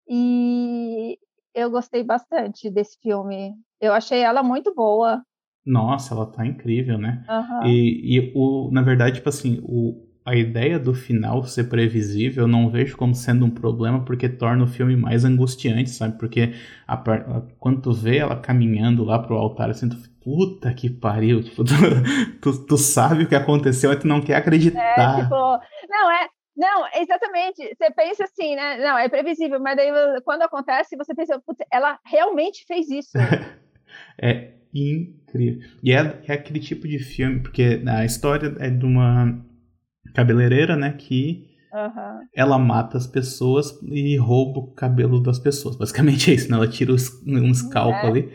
E 0.07 1.17
eu 1.53 1.69
gostei 1.71 2.03
bastante 2.03 2.69
desse 2.69 2.97
filme. 3.01 3.53
Eu 3.81 3.93
achei 3.93 4.19
ela 4.19 4.43
muito 4.43 4.73
boa. 4.73 5.21
Nossa, 5.65 6.13
ela 6.13 6.25
tá 6.25 6.45
incrível, 6.45 6.97
né? 6.97 7.23
Uhum. 7.27 7.67
E, 7.67 8.17
e 8.17 8.31
o, 8.35 8.69
na 8.71 8.81
verdade, 8.81 9.15
tipo 9.15 9.29
assim, 9.29 9.59
o, 9.63 10.05
a 10.25 10.35
ideia 10.35 10.79
do 10.79 10.93
final 10.93 11.43
ser 11.43 11.65
previsível 11.65 12.43
eu 12.43 12.47
não 12.47 12.67
vejo 12.69 12.97
como 12.97 13.13
sendo 13.13 13.45
um 13.45 13.49
problema 13.49 14.03
porque 14.03 14.27
torna 14.27 14.63
o 14.63 14.67
filme 14.67 14.95
mais 14.95 15.23
angustiante, 15.23 15.91
sabe? 15.91 16.17
Porque 16.17 16.53
a, 16.87 16.95
a, 16.95 17.41
quando 17.59 17.81
tu 17.81 17.93
vê 17.93 18.17
ela 18.17 18.35
caminhando 18.35 19.03
lá 19.03 19.19
pro 19.19 19.37
altar, 19.37 19.69
assim, 19.69 19.87
tu 19.87 19.97
puta 20.23 20.73
que 20.73 20.89
pariu, 20.89 21.41
tipo, 21.45 21.63
tu, 21.63 21.73
tu, 22.41 22.65
tu 22.65 22.77
sabe 22.77 23.23
o 23.23 23.27
que 23.27 23.35
aconteceu 23.35 23.93
e 23.93 23.99
tu 23.99 24.07
não 24.07 24.19
quer 24.19 24.37
acreditar. 24.37 25.19
É, 25.19 25.23
tipo, 25.23 25.35
não, 25.35 26.11
é, 26.11 26.27
não, 26.57 26.87
exatamente. 26.95 27.75
Você 27.75 27.91
pensa 27.91 28.23
assim, 28.23 28.55
né? 28.55 28.77
Não, 28.77 28.97
é 28.97 29.07
previsível, 29.07 29.59
mas 29.59 29.75
daí 29.75 29.91
quando 30.23 30.41
acontece, 30.41 30.97
você 30.97 31.13
pensa, 31.13 31.39
ela 31.71 31.99
realmente 32.03 32.65
fez 32.65 32.89
isso. 32.89 33.11
é 34.19 34.53
incrível. 34.73 35.24
E 35.83 35.91
é, 35.91 36.21
é 36.27 36.33
aquele 36.33 36.59
tipo 36.59 36.87
de 36.87 36.99
filme, 36.99 37.39
porque 37.39 37.81
a 37.85 38.05
história 38.05 38.55
é 38.59 38.69
de 38.69 38.85
uma 38.85 39.39
cabeleireira, 40.13 40.75
né, 40.75 40.91
que 40.97 41.45
uhum. 41.73 42.21
ela 42.33 42.57
mata 42.57 42.97
as 42.97 43.05
pessoas 43.05 43.77
e 43.83 44.15
rouba 44.17 44.59
o 44.59 44.67
cabelo 44.67 45.19
das 45.19 45.39
pessoas. 45.39 45.75
Basicamente 45.75 46.31
é 46.31 46.33
isso, 46.35 46.49
né? 46.49 46.57
Ela 46.57 46.67
tira 46.67 46.93
um 46.93 47.53
scalpo 47.53 48.05
é. 48.05 48.07
ali. 48.07 48.29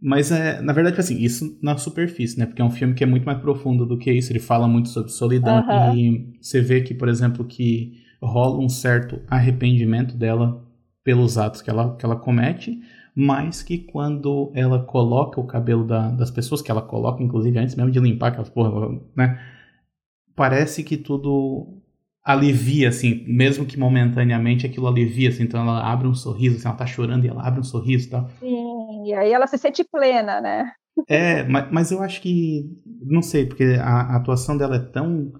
Mas 0.00 0.32
é, 0.32 0.60
na 0.60 0.72
verdade, 0.72 0.98
assim, 0.98 1.16
isso 1.18 1.58
na 1.62 1.76
superfície, 1.76 2.38
né? 2.38 2.44
Porque 2.44 2.60
é 2.60 2.64
um 2.64 2.70
filme 2.70 2.92
que 2.92 3.04
é 3.04 3.06
muito 3.06 3.24
mais 3.24 3.38
profundo 3.38 3.86
do 3.86 3.96
que 3.96 4.12
isso. 4.12 4.32
Ele 4.32 4.40
fala 4.40 4.66
muito 4.66 4.88
sobre 4.88 5.12
solidão. 5.12 5.64
Uhum. 5.64 5.96
E 5.96 6.38
você 6.40 6.60
vê 6.60 6.80
que, 6.80 6.92
por 6.92 7.08
exemplo, 7.08 7.44
que 7.44 8.02
rola 8.20 8.58
um 8.58 8.68
certo 8.68 9.20
arrependimento 9.28 10.16
dela 10.16 10.62
pelos 11.04 11.38
atos 11.38 11.62
que 11.62 11.70
ela, 11.70 11.96
que 11.96 12.04
ela 12.04 12.16
comete, 12.16 12.80
mas 13.14 13.62
que 13.62 13.78
quando 13.78 14.50
ela 14.54 14.82
coloca 14.84 15.40
o 15.40 15.46
cabelo 15.46 15.84
da, 15.84 16.10
das 16.10 16.30
pessoas, 16.30 16.62
que 16.62 16.70
ela 16.70 16.82
coloca, 16.82 17.22
inclusive, 17.22 17.58
antes 17.58 17.74
mesmo 17.74 17.90
de 17.90 18.00
limpar 18.00 18.28
aquelas 18.28 18.48
porra, 18.48 18.98
né? 19.14 19.40
Parece 20.34 20.82
que 20.82 20.96
tudo 20.96 21.82
alivia, 22.24 22.88
assim, 22.88 23.24
mesmo 23.26 23.66
que 23.66 23.78
momentaneamente 23.78 24.64
aquilo 24.64 24.86
alivia, 24.86 25.28
assim, 25.28 25.42
então 25.42 25.60
ela 25.60 25.80
abre 25.92 26.06
um 26.06 26.14
sorriso, 26.14 26.56
assim, 26.56 26.68
ela 26.68 26.76
tá 26.76 26.86
chorando 26.86 27.24
e 27.24 27.28
ela 27.28 27.46
abre 27.46 27.60
um 27.60 27.64
sorriso 27.64 28.06
e 28.06 28.10
tal. 28.10 28.30
Sim, 28.38 29.04
e 29.06 29.14
aí 29.14 29.32
ela 29.32 29.46
se 29.46 29.58
sente 29.58 29.84
plena, 29.84 30.40
né? 30.40 30.72
É, 31.08 31.42
mas, 31.44 31.70
mas 31.72 31.90
eu 31.90 32.02
acho 32.02 32.20
que, 32.20 32.70
não 33.02 33.22
sei, 33.22 33.46
porque 33.46 33.64
a, 33.80 34.14
a, 34.14 34.16
atuação 34.16 34.56
dela 34.56 34.76
é 34.76 34.78
tão 34.78 35.32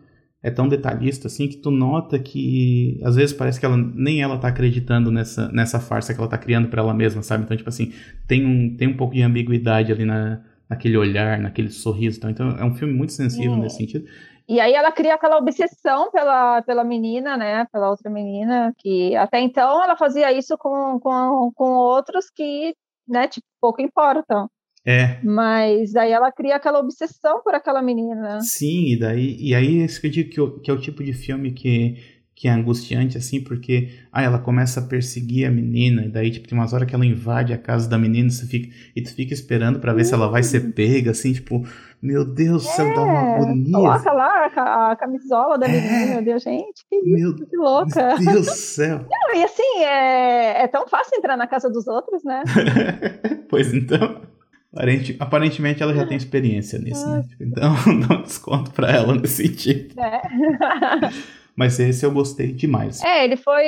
é 0.42 0.50
tão 0.50 0.68
detalhista, 0.68 1.28
assim, 1.28 1.46
que 1.46 1.56
tu 1.56 1.70
nota 1.70 2.18
que 2.18 3.00
às 3.04 3.14
vezes 3.14 3.32
parece 3.32 3.60
que 3.60 3.66
ela 3.66 3.76
nem 3.76 4.22
ela 4.22 4.38
tá 4.38 4.48
acreditando 4.48 5.10
nessa, 5.10 5.48
nessa 5.52 5.78
farsa 5.78 6.12
que 6.12 6.20
ela 6.20 6.28
tá 6.28 6.36
criando 6.36 6.68
para 6.68 6.82
ela 6.82 6.92
mesma, 6.92 7.22
sabe? 7.22 7.44
Então, 7.44 7.56
tipo 7.56 7.68
assim, 7.68 7.92
tem 8.26 8.44
um, 8.44 8.76
tem 8.76 8.88
um 8.88 8.96
pouco 8.96 9.14
de 9.14 9.22
ambiguidade 9.22 9.92
ali 9.92 10.04
na, 10.04 10.42
naquele 10.68 10.96
olhar, 10.96 11.38
naquele 11.38 11.70
sorriso, 11.70 12.18
então, 12.18 12.30
então 12.30 12.50
é 12.58 12.64
um 12.64 12.74
filme 12.74 12.92
muito 12.92 13.12
sensível 13.12 13.56
nesse 13.56 13.76
sentido. 13.76 14.04
E 14.48 14.58
aí 14.58 14.74
ela 14.74 14.90
cria 14.90 15.14
aquela 15.14 15.38
obsessão 15.38 16.10
pela, 16.10 16.60
pela 16.62 16.82
menina, 16.82 17.36
né? 17.36 17.64
Pela 17.72 17.88
outra 17.88 18.10
menina, 18.10 18.74
que 18.78 19.14
até 19.14 19.40
então 19.40 19.82
ela 19.82 19.96
fazia 19.96 20.32
isso 20.32 20.58
com, 20.58 20.98
com, 20.98 21.52
com 21.54 21.70
outros 21.76 22.28
que, 22.28 22.74
né, 23.06 23.28
tipo, 23.28 23.46
pouco 23.60 23.80
importam. 23.80 24.50
É. 24.84 25.18
Mas 25.22 25.92
daí 25.92 26.10
ela 26.10 26.32
cria 26.32 26.56
aquela 26.56 26.80
obsessão 26.80 27.40
por 27.42 27.54
aquela 27.54 27.80
menina. 27.80 28.40
Sim, 28.40 28.92
e 28.92 28.98
daí 28.98 29.36
e 29.38 29.54
aí 29.54 29.84
isso 29.84 30.00
que 30.00 30.08
eu 30.08 30.10
digo 30.10 30.30
que, 30.30 30.60
que 30.62 30.70
é 30.70 30.74
o 30.74 30.80
tipo 30.80 31.04
de 31.04 31.12
filme 31.12 31.52
que 31.52 31.96
que 32.42 32.48
é 32.48 32.50
angustiante, 32.50 33.16
assim, 33.16 33.40
porque 33.40 33.90
ah, 34.10 34.20
ela 34.20 34.36
começa 34.36 34.80
a 34.80 34.82
perseguir 34.82 35.46
a 35.46 35.50
menina, 35.50 36.06
e 36.06 36.08
daí, 36.08 36.28
tipo, 36.28 36.48
tem 36.48 36.58
umas 36.58 36.72
horas 36.72 36.88
que 36.88 36.94
ela 36.94 37.06
invade 37.06 37.52
a 37.52 37.58
casa 37.58 37.88
da 37.88 37.96
menina 37.96 38.28
você 38.30 38.46
fica, 38.46 38.74
e 38.96 39.00
tu 39.00 39.14
fica 39.14 39.32
esperando 39.32 39.78
para 39.78 39.92
ver 39.92 40.04
se 40.04 40.12
ela 40.12 40.26
vai 40.28 40.42
ser 40.42 40.72
pega, 40.72 41.12
assim, 41.12 41.32
tipo, 41.34 41.62
meu 42.02 42.24
Deus 42.24 42.64
do 42.64 42.68
é, 42.68 42.72
céu, 42.72 42.94
dá 42.96 43.02
uma 43.02 43.12
é, 43.12 43.34
agonia. 43.36 43.72
Coloca 43.72 44.12
lá 44.12 44.50
a, 44.56 44.90
a 44.90 44.96
camisola 44.96 45.56
da 45.56 45.68
menina, 45.68 46.02
é, 46.02 46.14
meu 46.14 46.24
Deus, 46.24 46.42
gente, 46.42 46.84
que, 46.90 47.00
meu 47.02 47.36
que 47.36 47.56
louca. 47.56 48.16
Meu 48.18 48.32
Deus 48.32 48.46
do 48.46 48.52
céu. 48.56 49.06
Não, 49.08 49.36
e 49.36 49.44
assim, 49.44 49.84
é, 49.84 50.64
é 50.64 50.66
tão 50.66 50.88
fácil 50.88 51.16
entrar 51.16 51.36
na 51.36 51.46
casa 51.46 51.70
dos 51.70 51.86
outros, 51.86 52.24
né? 52.24 52.42
pois 53.48 53.72
então. 53.72 54.31
Aparentemente 55.20 55.82
ela 55.82 55.94
já 55.94 56.06
tem 56.06 56.16
experiência 56.16 56.78
nisso, 56.78 57.06
né? 57.08 57.22
Então, 57.40 57.74
dá 58.08 58.16
um 58.16 58.22
desconto 58.22 58.70
pra 58.70 58.90
ela 58.90 59.14
nesse 59.14 59.46
sentido. 59.46 59.94
É. 60.00 60.22
Mas 61.54 61.78
esse 61.78 62.04
eu 62.06 62.10
gostei 62.10 62.52
demais. 62.52 63.02
É, 63.02 63.24
ele 63.24 63.36
foi. 63.36 63.66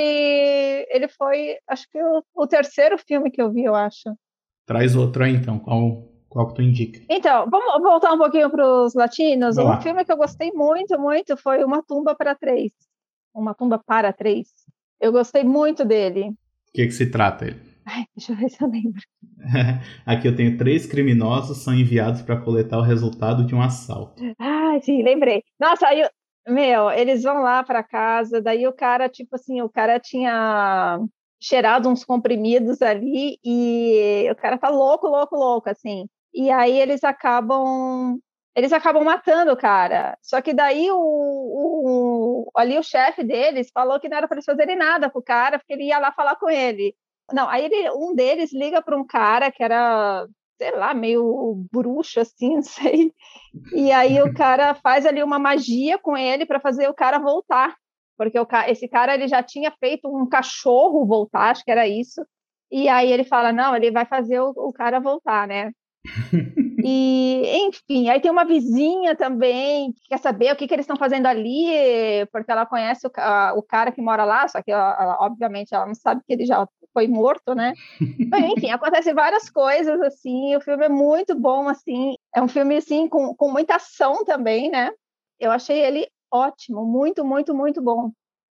Ele 0.88 1.06
foi. 1.08 1.56
Acho 1.68 1.86
que 1.90 2.02
o, 2.02 2.24
o 2.34 2.46
terceiro 2.46 2.96
filme 2.96 3.30
que 3.30 3.42
eu 3.42 3.52
vi, 3.52 3.64
eu 3.64 3.74
acho. 3.74 4.16
Traz 4.64 4.96
outro 4.96 5.22
aí 5.22 5.34
então. 5.34 5.58
Qual, 5.58 6.08
qual 6.28 6.48
que 6.48 6.54
tu 6.54 6.62
indica? 6.62 7.00
Então, 7.10 7.46
vamos 7.50 7.82
voltar 7.82 8.12
um 8.12 8.18
pouquinho 8.18 8.48
para 8.48 8.66
os 8.66 8.94
latinos. 8.94 9.58
um 9.58 9.80
filme 9.82 10.02
que 10.02 10.10
eu 10.10 10.16
gostei 10.16 10.50
muito, 10.52 10.98
muito 10.98 11.36
foi 11.36 11.62
Uma 11.62 11.82
Tumba 11.82 12.14
para 12.14 12.34
Três. 12.34 12.72
Uma 13.34 13.52
Tumba 13.52 13.78
para 13.78 14.12
Três. 14.14 14.48
Eu 14.98 15.12
gostei 15.12 15.44
muito 15.44 15.84
dele. 15.84 16.30
O 16.30 16.72
que, 16.72 16.86
que 16.86 16.92
se 16.92 17.10
trata 17.10 17.44
ele? 17.44 17.73
Ai, 17.86 18.04
deixa 18.16 18.32
eu 18.32 18.36
ver 18.36 18.48
se 18.48 18.62
eu 18.62 18.68
lembro. 18.68 19.00
Aqui 20.06 20.28
eu 20.28 20.36
tenho 20.36 20.56
três 20.56 20.86
criminosos 20.86 21.58
são 21.58 21.74
enviados 21.74 22.22
para 22.22 22.40
coletar 22.40 22.78
o 22.78 22.82
resultado 22.82 23.44
de 23.44 23.54
um 23.54 23.60
assalto. 23.60 24.22
Ah, 24.38 24.78
sim, 24.82 25.02
lembrei. 25.02 25.42
Nossa, 25.60 25.86
aí 25.86 26.02
meu, 26.46 26.90
eles 26.90 27.22
vão 27.22 27.42
lá 27.42 27.62
para 27.64 27.82
casa, 27.82 28.40
daí 28.40 28.66
o 28.66 28.72
cara, 28.72 29.08
tipo 29.08 29.34
assim, 29.36 29.62
o 29.62 29.68
cara 29.68 29.98
tinha 29.98 30.98
cheirado 31.40 31.88
uns 31.88 32.04
comprimidos 32.04 32.82
ali 32.82 33.38
e 33.44 34.28
o 34.30 34.36
cara 34.36 34.58
tá 34.58 34.68
louco, 34.68 35.06
louco, 35.06 35.36
louco, 35.36 35.70
assim. 35.70 36.06
E 36.34 36.50
aí 36.50 36.78
eles 36.78 37.02
acabam 37.04 38.18
eles 38.56 38.72
acabam 38.72 39.02
matando 39.04 39.52
o 39.52 39.56
cara. 39.56 40.16
Só 40.22 40.40
que 40.40 40.54
daí 40.54 40.90
o, 40.90 40.96
o 40.96 42.50
ali 42.56 42.78
o 42.78 42.82
chefe 42.82 43.24
deles 43.24 43.70
falou 43.72 43.98
que 43.98 44.08
não 44.08 44.16
era 44.18 44.28
para 44.28 44.36
eles 44.36 44.44
fazerem 44.44 44.76
nada 44.76 45.10
com 45.10 45.18
o 45.18 45.22
cara, 45.22 45.58
porque 45.58 45.72
ele 45.72 45.84
ia 45.88 45.98
lá 45.98 46.12
falar 46.12 46.36
com 46.36 46.48
ele. 46.48 46.94
Não, 47.32 47.48
aí 47.48 47.64
ele, 47.64 47.90
um 47.90 48.14
deles 48.14 48.52
liga 48.52 48.82
para 48.82 48.98
um 48.98 49.06
cara 49.06 49.50
que 49.50 49.62
era 49.62 50.26
sei 50.56 50.70
lá, 50.72 50.94
meio 50.94 51.66
bruxo, 51.72 52.20
assim, 52.20 52.54
não 52.56 52.62
sei. 52.62 53.12
E 53.72 53.90
aí 53.92 54.22
o 54.22 54.32
cara 54.34 54.74
faz 54.74 55.04
ali 55.06 55.22
uma 55.22 55.38
magia 55.38 55.98
com 55.98 56.16
ele 56.16 56.46
para 56.46 56.60
fazer 56.60 56.88
o 56.88 56.94
cara 56.94 57.18
voltar. 57.18 57.74
Porque 58.16 58.38
o 58.38 58.46
esse 58.68 58.86
cara 58.88 59.14
ele 59.14 59.26
já 59.26 59.42
tinha 59.42 59.72
feito 59.72 60.08
um 60.08 60.28
cachorro 60.28 61.04
voltar, 61.04 61.50
acho 61.50 61.64
que 61.64 61.70
era 61.70 61.88
isso. 61.88 62.24
E 62.70 62.88
aí 62.88 63.12
ele 63.12 63.24
fala: 63.24 63.52
não, 63.52 63.74
ele 63.74 63.90
vai 63.90 64.06
fazer 64.06 64.40
o, 64.40 64.52
o 64.56 64.72
cara 64.72 65.00
voltar, 65.00 65.48
né? 65.48 65.72
e, 66.86 67.66
enfim, 67.66 68.10
aí 68.10 68.20
tem 68.20 68.30
uma 68.30 68.44
vizinha 68.44 69.16
também 69.16 69.90
que 69.94 70.08
quer 70.08 70.18
saber 70.18 70.52
o 70.52 70.56
que, 70.56 70.68
que 70.68 70.74
eles 70.74 70.84
estão 70.84 70.98
fazendo 70.98 71.24
ali, 71.24 71.66
porque 72.30 72.52
ela 72.52 72.66
conhece 72.66 73.06
o, 73.06 73.10
a, 73.16 73.54
o 73.56 73.62
cara 73.62 73.90
que 73.90 74.02
mora 74.02 74.22
lá, 74.22 74.46
só 74.46 74.60
que 74.60 74.70
ela, 74.70 74.94
ela, 75.00 75.16
obviamente 75.20 75.74
ela 75.74 75.86
não 75.86 75.94
sabe 75.94 76.20
que 76.26 76.32
ele 76.34 76.44
já 76.44 76.68
foi 76.92 77.08
morto, 77.08 77.54
né? 77.54 77.72
Mas, 78.30 78.52
enfim, 78.52 78.70
acontecem 78.70 79.14
várias 79.14 79.48
coisas, 79.48 79.98
assim, 80.02 80.54
o 80.56 80.60
filme 80.60 80.84
é 80.84 80.88
muito 80.90 81.34
bom, 81.34 81.68
assim, 81.68 82.16
é 82.36 82.42
um 82.42 82.48
filme, 82.48 82.76
assim, 82.76 83.08
com, 83.08 83.34
com 83.34 83.50
muita 83.50 83.76
ação 83.76 84.22
também, 84.22 84.70
né? 84.70 84.90
Eu 85.40 85.50
achei 85.50 85.80
ele 85.80 86.06
ótimo, 86.30 86.84
muito, 86.84 87.24
muito, 87.24 87.54
muito 87.54 87.80
bom. 87.80 88.10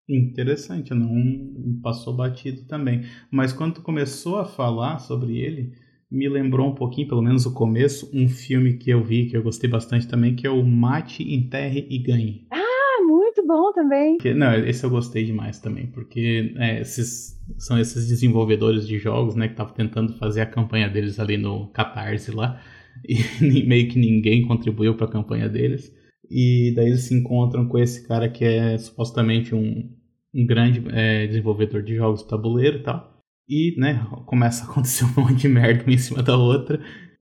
Interessante, 0.10 0.92
não 0.92 1.80
passou 1.84 2.16
batido 2.16 2.66
também. 2.66 3.04
Mas 3.32 3.54
quando 3.54 3.76
tu 3.76 3.84
começou 3.84 4.40
a 4.40 4.46
falar 4.46 4.98
sobre 4.98 5.38
ele, 5.38 5.72
me 6.14 6.30
lembrou 6.30 6.68
um 6.68 6.76
pouquinho, 6.76 7.08
pelo 7.08 7.24
menos 7.24 7.48
o 7.48 7.54
começo, 7.54 8.08
um 8.14 8.30
filme 8.30 8.78
que 8.78 8.92
eu 8.92 9.04
vi, 9.04 9.26
que 9.26 9.36
eu 9.36 9.42
gostei 9.42 9.68
bastante 9.68 10.08
também, 10.08 10.36
que 10.36 10.46
é 10.46 10.50
o 10.50 10.64
Mate, 10.64 11.24
Enterre 11.24 11.88
e 11.90 11.98
Ganhe. 11.98 12.46
Ah, 12.52 13.02
muito 13.02 13.44
bom 13.48 13.74
também. 13.74 14.20
Que, 14.20 14.32
não, 14.32 14.54
esse 14.54 14.84
eu 14.84 14.92
gostei 14.92 15.26
demais 15.26 15.60
também, 15.60 15.88
porque 15.88 16.54
é, 16.58 16.82
esses 16.82 17.42
são 17.58 17.80
esses 17.80 18.08
desenvolvedores 18.08 18.88
de 18.88 19.00
jogos, 19.00 19.34
né, 19.34 19.48
que 19.48 19.54
estavam 19.54 19.74
tentando 19.74 20.14
fazer 20.14 20.42
a 20.42 20.46
campanha 20.46 20.88
deles 20.88 21.20
ali 21.20 21.36
no 21.36 21.68
Catarse 21.70 22.30
lá, 22.30 22.62
e 23.04 23.64
meio 23.64 23.90
que 23.90 23.98
ninguém 23.98 24.46
contribuiu 24.46 24.96
para 24.96 25.08
a 25.08 25.12
campanha 25.12 25.50
deles. 25.50 25.92
E 26.30 26.74
daí 26.76 26.88
eles 26.88 27.02
se 27.02 27.16
encontram 27.16 27.68
com 27.68 27.80
esse 27.80 28.08
cara 28.08 28.30
que 28.30 28.46
é 28.46 28.78
supostamente 28.78 29.56
um, 29.56 29.90
um 30.34 30.46
grande 30.46 30.84
é, 30.92 31.26
desenvolvedor 31.26 31.82
de 31.82 31.96
jogos 31.96 32.22
de 32.22 32.30
tabuleiro 32.30 32.78
e 32.78 32.84
tal. 32.84 33.13
E, 33.48 33.76
né, 33.78 34.06
começa 34.26 34.64
a 34.64 34.70
acontecer 34.70 35.06
um 35.18 35.22
monte 35.22 35.36
de 35.36 35.48
merda 35.48 35.84
uma 35.84 35.94
em 35.94 35.98
cima 35.98 36.24
da 36.24 36.38
outra. 36.38 36.80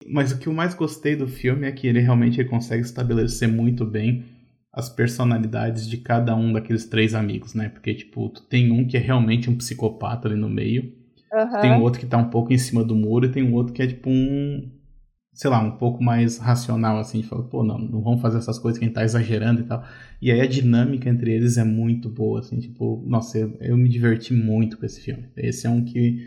Mas 0.06 0.32
o 0.32 0.38
que 0.38 0.48
eu 0.48 0.52
mais 0.52 0.74
gostei 0.74 1.16
do 1.16 1.26
filme 1.26 1.66
é 1.66 1.72
que 1.72 1.86
ele 1.86 2.00
realmente 2.00 2.42
consegue 2.44 2.82
estabelecer 2.82 3.48
muito 3.48 3.84
bem 3.84 4.24
as 4.72 4.88
personalidades 4.88 5.86
de 5.88 5.98
cada 5.98 6.34
um 6.34 6.52
daqueles 6.52 6.86
três 6.86 7.14
amigos, 7.14 7.54
né? 7.54 7.68
Porque, 7.68 7.94
tipo, 7.94 8.28
tu 8.30 8.42
tem 8.42 8.72
um 8.72 8.86
que 8.86 8.96
é 8.96 9.00
realmente 9.00 9.50
um 9.50 9.56
psicopata 9.56 10.28
ali 10.28 10.36
no 10.36 10.48
meio. 10.48 10.92
Uhum. 11.32 11.60
Tem 11.60 11.72
um 11.72 11.82
outro 11.82 12.00
que 12.00 12.06
tá 12.06 12.16
um 12.16 12.30
pouco 12.30 12.52
em 12.52 12.58
cima 12.58 12.82
do 12.82 12.94
muro 12.94 13.26
e 13.26 13.30
tem 13.30 13.42
um 13.42 13.54
outro 13.54 13.72
que 13.72 13.82
é, 13.82 13.86
tipo, 13.86 14.08
um 14.08 14.70
sei 15.32 15.50
lá, 15.50 15.60
um 15.60 15.76
pouco 15.78 16.02
mais 16.02 16.38
racional, 16.38 16.98
assim, 16.98 17.22
fala, 17.22 17.42
pô, 17.44 17.62
não, 17.64 17.78
não 17.78 18.02
vamos 18.02 18.20
fazer 18.20 18.38
essas 18.38 18.58
coisas 18.58 18.78
que 18.78 18.84
a 18.84 18.88
gente 18.88 18.94
tá 18.94 19.02
exagerando 19.04 19.62
e 19.62 19.64
tal. 19.64 19.82
E 20.20 20.30
aí 20.30 20.40
a 20.40 20.46
dinâmica 20.46 21.08
entre 21.08 21.32
eles 21.32 21.56
é 21.56 21.64
muito 21.64 22.08
boa, 22.08 22.40
assim, 22.40 22.58
tipo, 22.58 23.02
nossa, 23.06 23.38
eu, 23.38 23.56
eu 23.60 23.76
me 23.76 23.88
diverti 23.88 24.34
muito 24.34 24.78
com 24.78 24.84
esse 24.86 25.00
filme. 25.00 25.28
Esse 25.36 25.66
é 25.66 25.70
um 25.70 25.84
que 25.84 26.18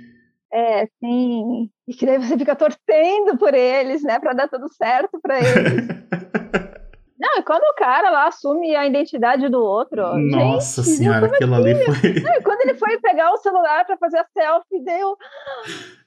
É, 0.51 0.85
sim. 0.99 1.69
E 1.87 1.93
que 1.93 2.05
daí 2.05 2.17
você 2.17 2.37
fica 2.37 2.55
torcendo 2.55 3.37
por 3.37 3.53
eles, 3.53 4.01
né? 4.03 4.19
Pra 4.19 4.33
dar 4.33 4.47
tudo 4.47 4.67
certo 4.73 5.19
pra 5.21 5.39
eles. 5.39 5.87
Não, 7.25 7.39
e 7.39 7.43
quando 7.43 7.63
o 7.63 7.73
cara 7.73 8.11
lá 8.11 8.27
assume 8.27 8.75
a 8.75 8.85
identidade 8.85 9.49
do 9.49 9.57
outro. 9.57 10.15
Nossa 10.15 10.83
gente, 10.83 10.97
senhora, 10.97 11.25
aquilo 11.25 11.55
ali 11.55 11.73
foi. 11.73 12.21
Não, 12.21 12.41
quando 12.43 12.61
ele 12.61 12.75
foi 12.75 12.99
pegar 12.99 13.31
o 13.31 13.37
celular 13.37 13.83
pra 13.83 13.97
fazer 13.97 14.19
a 14.19 14.25
selfie, 14.25 14.83
deu. 14.83 15.17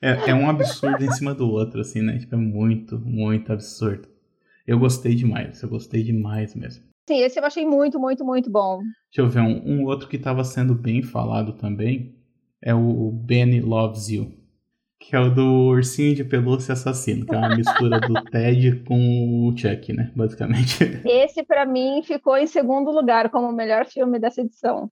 É, 0.00 0.30
é 0.30 0.34
um 0.34 0.48
absurdo 0.48 1.04
em 1.04 1.10
cima 1.10 1.34
do 1.34 1.50
outro, 1.50 1.80
assim, 1.80 2.00
né? 2.02 2.18
Tipo, 2.18 2.36
é 2.36 2.38
muito, 2.38 3.00
muito 3.00 3.52
absurdo. 3.52 4.06
Eu 4.64 4.78
gostei 4.78 5.16
demais, 5.16 5.60
eu 5.60 5.68
gostei 5.68 6.04
demais 6.04 6.54
mesmo. 6.54 6.84
Sim, 7.08 7.20
esse 7.22 7.40
eu 7.40 7.44
achei 7.44 7.66
muito, 7.66 7.98
muito, 7.98 8.24
muito 8.24 8.48
bom. 8.48 8.78
Deixa 9.10 9.22
eu 9.22 9.26
ver, 9.26 9.40
um, 9.40 9.60
um 9.66 9.84
outro 9.86 10.08
que 10.08 10.18
tava 10.18 10.44
sendo 10.44 10.72
bem 10.72 11.02
falado 11.02 11.52
também 11.54 12.14
é 12.62 12.72
o 12.72 13.10
Benny 13.10 13.60
Loves 13.60 14.08
You. 14.08 14.37
Que 15.00 15.14
é 15.14 15.20
o 15.20 15.30
do 15.30 15.68
ursinho 15.68 16.14
de 16.14 16.24
pelúcia 16.24 16.72
assassino, 16.72 17.24
que 17.24 17.34
é 17.34 17.38
uma 17.38 17.56
mistura 17.56 18.00
do 18.00 18.14
Ted 18.30 18.82
com 18.84 19.48
o 19.48 19.56
Chuck, 19.56 19.92
né? 19.92 20.10
Basicamente. 20.14 21.00
Esse, 21.04 21.42
pra 21.44 21.64
mim, 21.64 22.02
ficou 22.02 22.36
em 22.36 22.46
segundo 22.46 22.90
lugar 22.90 23.30
como 23.30 23.48
o 23.48 23.52
melhor 23.52 23.86
filme 23.86 24.18
dessa 24.18 24.40
edição. 24.40 24.90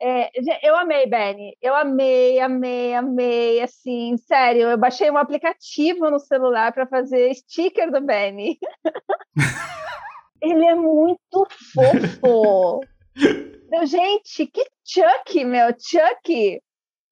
É, 0.00 0.30
eu 0.62 0.76
amei, 0.76 1.06
Benny. 1.06 1.56
Eu 1.60 1.74
amei, 1.74 2.38
amei, 2.38 2.94
amei. 2.94 3.60
Assim, 3.60 4.16
sério, 4.16 4.68
eu 4.68 4.78
baixei 4.78 5.10
um 5.10 5.16
aplicativo 5.16 6.08
no 6.10 6.20
celular 6.20 6.72
para 6.72 6.86
fazer 6.86 7.34
sticker 7.34 7.90
do 7.90 8.00
Benny. 8.00 8.58
Ele 10.40 10.64
é 10.64 10.74
muito 10.74 11.46
fofo. 11.74 12.80
Meu, 13.70 13.84
gente, 13.84 14.46
que 14.46 14.64
Chuck, 14.84 15.44
meu, 15.44 15.68
Chuck. 15.78 16.62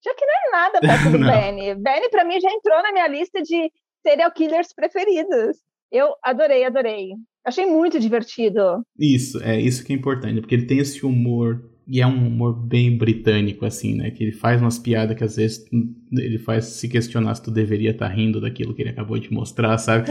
Chuck 0.06 0.20
não 0.20 0.34
é 0.34 0.50
nada 0.52 0.80
perto 0.80 1.10
do. 1.10 1.18
Benny. 1.26 1.74
Benny, 1.74 2.08
pra 2.10 2.24
mim, 2.24 2.40
já 2.40 2.50
entrou 2.50 2.80
na 2.82 2.92
minha 2.92 3.08
lista 3.08 3.42
de 3.42 3.70
serial 4.06 4.30
killers 4.30 4.72
preferidos. 4.72 5.58
Eu 5.90 6.14
adorei, 6.22 6.64
adorei. 6.64 7.10
Achei 7.44 7.66
muito 7.66 7.98
divertido. 7.98 8.82
Isso, 8.98 9.42
é 9.42 9.60
isso 9.60 9.84
que 9.84 9.92
é 9.92 9.96
importante, 9.96 10.40
porque 10.40 10.54
ele 10.54 10.66
tem 10.66 10.78
esse 10.78 11.04
humor, 11.06 11.62
e 11.86 12.00
é 12.00 12.06
um 12.06 12.26
humor 12.26 12.52
bem 12.52 12.96
britânico, 12.96 13.64
assim, 13.64 13.94
né? 13.94 14.10
Que 14.10 14.24
ele 14.24 14.32
faz 14.32 14.60
umas 14.60 14.78
piadas 14.78 15.16
que 15.16 15.22
às 15.22 15.36
vezes 15.36 15.64
ele 16.12 16.38
faz 16.38 16.64
se 16.64 16.88
questionar 16.88 17.34
se 17.36 17.42
tu 17.42 17.50
deveria 17.50 17.90
estar 17.90 18.08
rindo 18.08 18.40
daquilo 18.40 18.74
que 18.74 18.82
ele 18.82 18.90
acabou 18.90 19.18
de 19.18 19.32
mostrar, 19.32 19.78
sabe? 19.78 20.10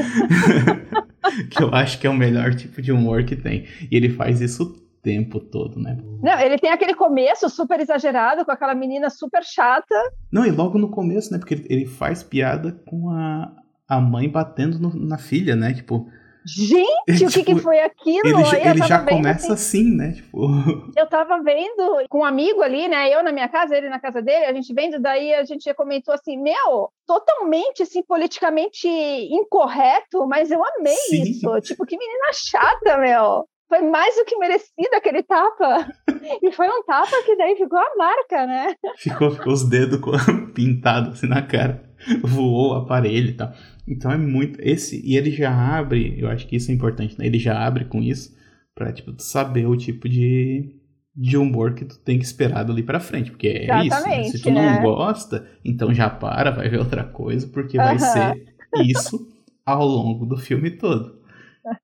que 1.51 1.61
eu 1.61 1.73
acho 1.73 1.99
que 1.99 2.07
é 2.07 2.09
o 2.09 2.15
melhor 2.15 2.55
tipo 2.55 2.81
de 2.81 2.93
humor 2.93 3.25
que 3.25 3.35
tem. 3.35 3.65
E 3.91 3.95
ele 3.95 4.09
faz 4.09 4.39
isso 4.39 4.84
tempo 5.05 5.39
todo, 5.39 5.79
né? 5.79 5.95
Não, 6.23 6.39
ele 6.39 6.57
tem 6.57 6.71
aquele 6.71 6.95
começo 6.95 7.47
super 7.47 7.79
exagerado 7.79 8.43
com 8.43 8.51
aquela 8.51 8.73
menina 8.73 9.07
super 9.11 9.43
chata. 9.43 9.95
Não, 10.31 10.43
e 10.43 10.49
logo 10.49 10.79
no 10.79 10.89
começo, 10.89 11.31
né? 11.31 11.37
Porque 11.37 11.63
ele, 11.69 11.85
faz 11.85 12.23
piada 12.23 12.71
com 12.87 13.11
a, 13.11 13.51
a 13.87 14.01
mãe 14.01 14.27
batendo 14.27 14.79
no- 14.79 14.95
na 14.95 15.19
filha, 15.19 15.55
né? 15.55 15.73
Tipo, 15.73 16.09
Gente, 16.47 16.85
o 17.25 17.29
que, 17.31 17.39
Tipo, 17.41 17.43
que 17.43 17.55
foi 17.59 17.79
aquilo? 17.79 18.21
ele, 18.23 18.45
já- 18.45 18.57
Aí 18.57 18.67
ele 18.67 18.83
já 18.83 19.03
começa 19.03 19.53
assim, 19.53 19.79
assim, 19.89 19.95
né? 19.97 20.11
Tipo, 20.11 20.37
eu 20.95 21.07
tava 21.09 21.41
vendo 21.41 22.05
com 22.07 22.19
um 22.19 22.23
amigo 22.23 22.61
ali, 22.61 22.87
né? 22.87 23.09
Eu 23.11 23.23
na 23.23 23.31
minha 23.31 23.49
casa, 23.49 23.75
ele 23.75 23.89
na 23.89 23.99
casa 23.99 24.21
dele, 24.21 24.45
a 24.45 24.53
gente 24.53 24.71
vendo, 24.71 24.99
daí 24.99 25.33
a 25.33 25.43
gente 25.43 25.73
comentou 25.73 26.13
assim, 26.13 26.37
meu, 26.37 26.89
totalmente 27.07 27.81
assim, 27.81 28.03
politicamente 28.03 28.87
incorreto, 28.87 30.27
mas 30.27 30.51
eu 30.51 30.61
amei 30.77 30.95
Sim. 31.09 31.23
isso. 31.23 31.61
Tipo, 31.61 31.83
que 31.85 31.97
menina 31.97 32.29
chata, 32.33 32.97
meu. 32.99 33.47
Foi 33.75 33.89
mais 33.89 34.15
do 34.15 34.23
que 34.25 34.37
merecido 34.37 34.95
aquele 34.95 35.23
tapa. 35.23 35.87
E 36.41 36.51
foi 36.51 36.67
um 36.67 36.83
tapa 36.85 37.21
que 37.23 37.35
daí 37.35 37.55
ficou 37.55 37.77
a 37.77 37.95
marca, 37.97 38.47
né? 38.47 38.73
ficou, 38.97 39.29
ficou 39.29 39.53
os 39.53 39.63
dedos 39.63 39.99
pintados 40.55 41.13
assim 41.13 41.27
na 41.27 41.41
cara. 41.43 41.87
Voou 42.23 42.71
o 42.71 42.75
aparelho 42.75 43.29
e 43.29 43.33
tal. 43.33 43.53
Então 43.87 44.11
é 44.11 44.17
muito. 44.17 44.59
Esse. 44.59 44.99
E 45.05 45.15
ele 45.15 45.29
já 45.29 45.51
abre, 45.51 46.15
eu 46.19 46.27
acho 46.27 46.47
que 46.47 46.55
isso 46.55 46.71
é 46.71 46.73
importante, 46.73 47.17
né? 47.19 47.27
Ele 47.27 47.37
já 47.37 47.63
abre 47.63 47.85
com 47.85 48.01
isso 48.01 48.35
pra, 48.73 48.91
tipo, 48.91 49.13
tu 49.13 49.21
saber 49.21 49.67
o 49.67 49.77
tipo 49.77 50.09
de, 50.09 50.73
de 51.15 51.37
humor 51.37 51.75
que 51.75 51.85
tu 51.85 51.99
tem 51.99 52.17
que 52.17 52.25
esperar 52.25 52.63
dali 52.63 52.81
pra 52.81 52.99
frente. 52.99 53.29
Porque 53.29 53.47
é 53.47 53.61
isso. 53.61 53.67
Né? 53.67 53.85
Exatamente, 53.85 54.31
Se 54.31 54.41
tu 54.41 54.49
né? 54.49 54.61
não 54.61 54.81
gosta, 54.81 55.47
então 55.63 55.93
já 55.93 56.09
para, 56.09 56.49
vai 56.49 56.67
ver 56.69 56.79
outra 56.79 57.03
coisa, 57.03 57.47
porque 57.47 57.77
vai 57.77 57.97
Aham. 57.97 57.99
ser 57.99 58.45
isso 58.83 59.27
ao 59.63 59.85
longo 59.85 60.25
do 60.25 60.37
filme 60.37 60.71
todo. 60.71 61.14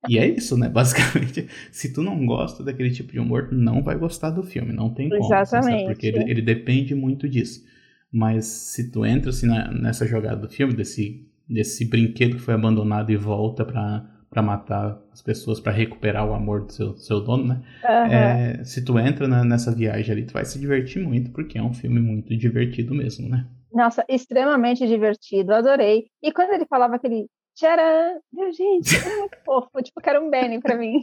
E 0.07 0.17
é 0.17 0.27
isso, 0.27 0.57
né? 0.57 0.67
Basicamente, 0.69 1.47
se 1.71 1.93
tu 1.93 2.01
não 2.01 2.25
gosta 2.25 2.63
daquele 2.63 2.91
tipo 2.91 3.11
de 3.11 3.19
humor, 3.19 3.49
não 3.51 3.83
vai 3.83 3.97
gostar 3.97 4.29
do 4.31 4.43
filme, 4.43 4.73
não 4.73 4.89
tem 4.93 5.09
como. 5.09 5.23
assim? 5.23 5.33
Exatamente. 5.33 5.85
Porque 5.85 6.07
ele, 6.07 6.29
ele 6.31 6.41
depende 6.41 6.95
muito 6.95 7.27
disso. 7.29 7.65
Mas 8.11 8.45
se 8.45 8.91
tu 8.91 9.05
entra 9.05 9.29
assim 9.29 9.47
na- 9.47 9.71
nessa 9.71 10.05
jogada 10.05 10.35
do 10.41 10.49
filme, 10.49 10.73
desse, 10.73 11.25
desse 11.47 11.85
brinquedo 11.85 12.35
que 12.35 12.41
foi 12.41 12.53
abandonado 12.53 13.09
e 13.11 13.15
volta 13.15 13.63
pra, 13.63 14.05
pra 14.29 14.41
matar 14.41 15.01
as 15.13 15.21
pessoas, 15.21 15.59
pra 15.59 15.71
recuperar 15.71 16.27
o 16.27 16.33
amor 16.33 16.65
do 16.65 16.73
seu, 16.73 16.97
seu 16.97 17.21
dono, 17.21 17.45
né? 17.47 17.61
Aham. 17.85 18.11
É, 18.11 18.63
se 18.65 18.83
tu 18.83 18.99
entra 18.99 19.27
na- 19.27 19.45
nessa 19.45 19.73
viagem 19.73 20.11
ali, 20.11 20.25
tu 20.25 20.33
vai 20.33 20.43
se 20.43 20.59
divertir 20.59 21.01
muito, 21.01 21.31
porque 21.31 21.57
é 21.57 21.63
um 21.63 21.73
filme 21.73 21.99
muito 22.01 22.35
divertido 22.35 22.93
mesmo, 22.93 23.29
né? 23.29 23.47
Nossa, 23.73 24.03
extremamente 24.09 24.85
divertido, 24.85 25.53
adorei. 25.53 26.05
E 26.21 26.33
quando 26.33 26.51
ele 26.53 26.65
falava 26.65 26.95
aquele 26.95 27.27
tcharam, 27.55 28.21
meu 28.31 28.51
gente, 28.51 28.95
é 28.95 29.17
muito 29.17 29.37
fofo, 29.45 29.69
tipo, 29.81 29.99
um 30.21 30.29
Benny 30.29 30.59
pra 30.59 30.75
mim. 30.75 31.01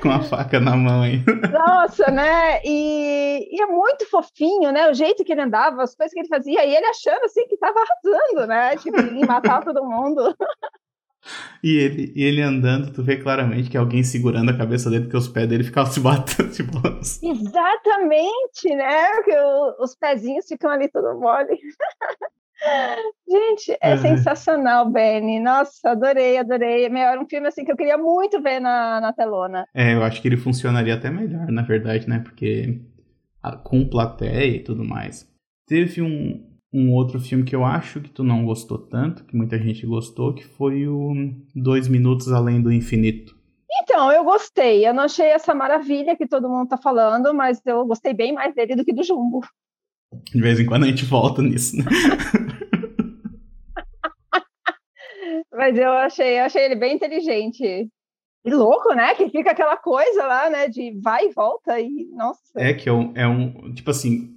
Com 0.00 0.10
a 0.10 0.20
faca 0.20 0.60
na 0.60 0.76
mão 0.76 1.02
aí. 1.02 1.22
Nossa, 1.50 2.08
né? 2.10 2.60
E, 2.64 3.48
e 3.50 3.60
é 3.62 3.66
muito 3.66 4.08
fofinho, 4.08 4.70
né? 4.70 4.88
O 4.88 4.94
jeito 4.94 5.24
que 5.24 5.32
ele 5.32 5.40
andava, 5.40 5.82
as 5.82 5.94
coisas 5.96 6.12
que 6.14 6.20
ele 6.20 6.28
fazia, 6.28 6.64
e 6.64 6.74
ele 6.74 6.86
achando 6.86 7.24
assim 7.24 7.46
que 7.48 7.56
tava 7.56 7.78
arrasando, 7.80 8.46
né? 8.46 8.76
Tipo, 8.76 9.00
em 9.00 9.24
matar 9.26 9.64
todo 9.64 9.84
mundo. 9.84 10.34
E 11.62 11.76
ele, 11.76 12.12
e 12.16 12.22
ele 12.24 12.42
andando, 12.42 12.92
tu 12.92 13.02
vê 13.02 13.16
claramente 13.16 13.70
que 13.70 13.76
é 13.76 13.80
alguém 13.80 14.02
segurando 14.02 14.50
a 14.50 14.56
cabeça 14.56 14.88
dele, 14.90 15.04
porque 15.04 15.16
os 15.16 15.28
pés 15.28 15.48
dele 15.48 15.64
ficavam 15.64 15.90
se 15.92 16.00
batendo, 16.00 16.50
tipo, 16.52 16.72
Exatamente, 17.22 18.74
né? 18.76 19.22
Que 19.24 19.32
o- 19.36 19.76
os 19.82 19.94
pezinhos 19.96 20.46
ficam 20.46 20.70
ali 20.70 20.88
todo 20.88 21.18
mole. 21.18 21.58
Gente, 23.28 23.76
é 23.80 23.92
Uhum. 23.92 23.98
sensacional, 23.98 24.88
Benny. 24.90 25.40
Nossa, 25.40 25.90
adorei, 25.90 26.36
adorei. 26.38 26.88
Meu, 26.88 27.02
Era 27.02 27.20
um 27.20 27.26
filme 27.28 27.48
assim 27.48 27.64
que 27.64 27.72
eu 27.72 27.76
queria 27.76 27.96
muito 27.98 28.40
ver 28.42 28.60
na, 28.60 29.00
na 29.00 29.12
telona. 29.12 29.66
É, 29.74 29.94
eu 29.94 30.02
acho 30.02 30.20
que 30.20 30.28
ele 30.28 30.36
funcionaria 30.36 30.94
até 30.94 31.10
melhor, 31.10 31.46
na 31.50 31.62
verdade, 31.62 32.08
né? 32.08 32.18
Porque 32.20 32.80
a- 33.42 33.56
com 33.56 33.88
plateia 33.88 34.56
e 34.56 34.60
tudo 34.62 34.84
mais. 34.84 35.26
Teve 35.66 36.02
um, 36.02 36.44
um 36.72 36.92
outro 36.92 37.18
filme 37.20 37.44
que 37.44 37.56
eu 37.56 37.64
acho 37.64 38.00
que 38.00 38.10
tu 38.10 38.22
não 38.22 38.44
gostou 38.44 38.78
tanto, 38.78 39.24
que 39.24 39.36
muita 39.36 39.58
gente 39.58 39.86
gostou, 39.86 40.34
que 40.34 40.44
foi 40.44 40.86
o 40.86 41.12
Dois 41.54 41.88
Minutos 41.88 42.30
Além 42.32 42.60
do 42.60 42.72
Infinito. 42.72 43.34
Então, 43.82 44.12
eu 44.12 44.22
gostei. 44.24 44.86
Eu 44.86 44.92
não 44.92 45.04
achei 45.04 45.26
essa 45.26 45.54
maravilha 45.54 46.16
que 46.16 46.26
todo 46.28 46.48
mundo 46.48 46.68
tá 46.68 46.76
falando, 46.76 47.32
mas 47.34 47.60
eu 47.64 47.84
gostei 47.86 48.12
bem 48.12 48.32
mais 48.32 48.54
dele 48.54 48.76
do 48.76 48.84
que 48.84 48.92
do 48.92 49.02
Jumbo. 49.02 49.40
De 50.32 50.40
vez 50.40 50.58
em 50.60 50.66
quando 50.66 50.84
a 50.84 50.86
gente 50.88 51.04
volta 51.04 51.40
nisso, 51.42 51.76
né? 51.76 51.84
Mas 55.52 55.76
eu 55.76 55.90
achei, 55.92 56.38
eu 56.38 56.44
achei 56.44 56.64
ele 56.64 56.76
bem 56.76 56.94
inteligente. 56.94 57.88
E 58.44 58.50
louco, 58.50 58.92
né? 58.94 59.14
Que 59.14 59.28
fica 59.28 59.52
aquela 59.52 59.76
coisa 59.76 60.26
lá, 60.26 60.50
né? 60.50 60.68
De 60.68 60.98
vai 61.00 61.26
e 61.26 61.32
volta 61.32 61.78
e 61.78 62.08
nossa. 62.12 62.40
É 62.56 62.72
que 62.72 62.88
é 62.88 62.92
um, 62.92 63.12
é 63.14 63.26
um. 63.28 63.72
Tipo 63.72 63.90
assim, 63.90 64.34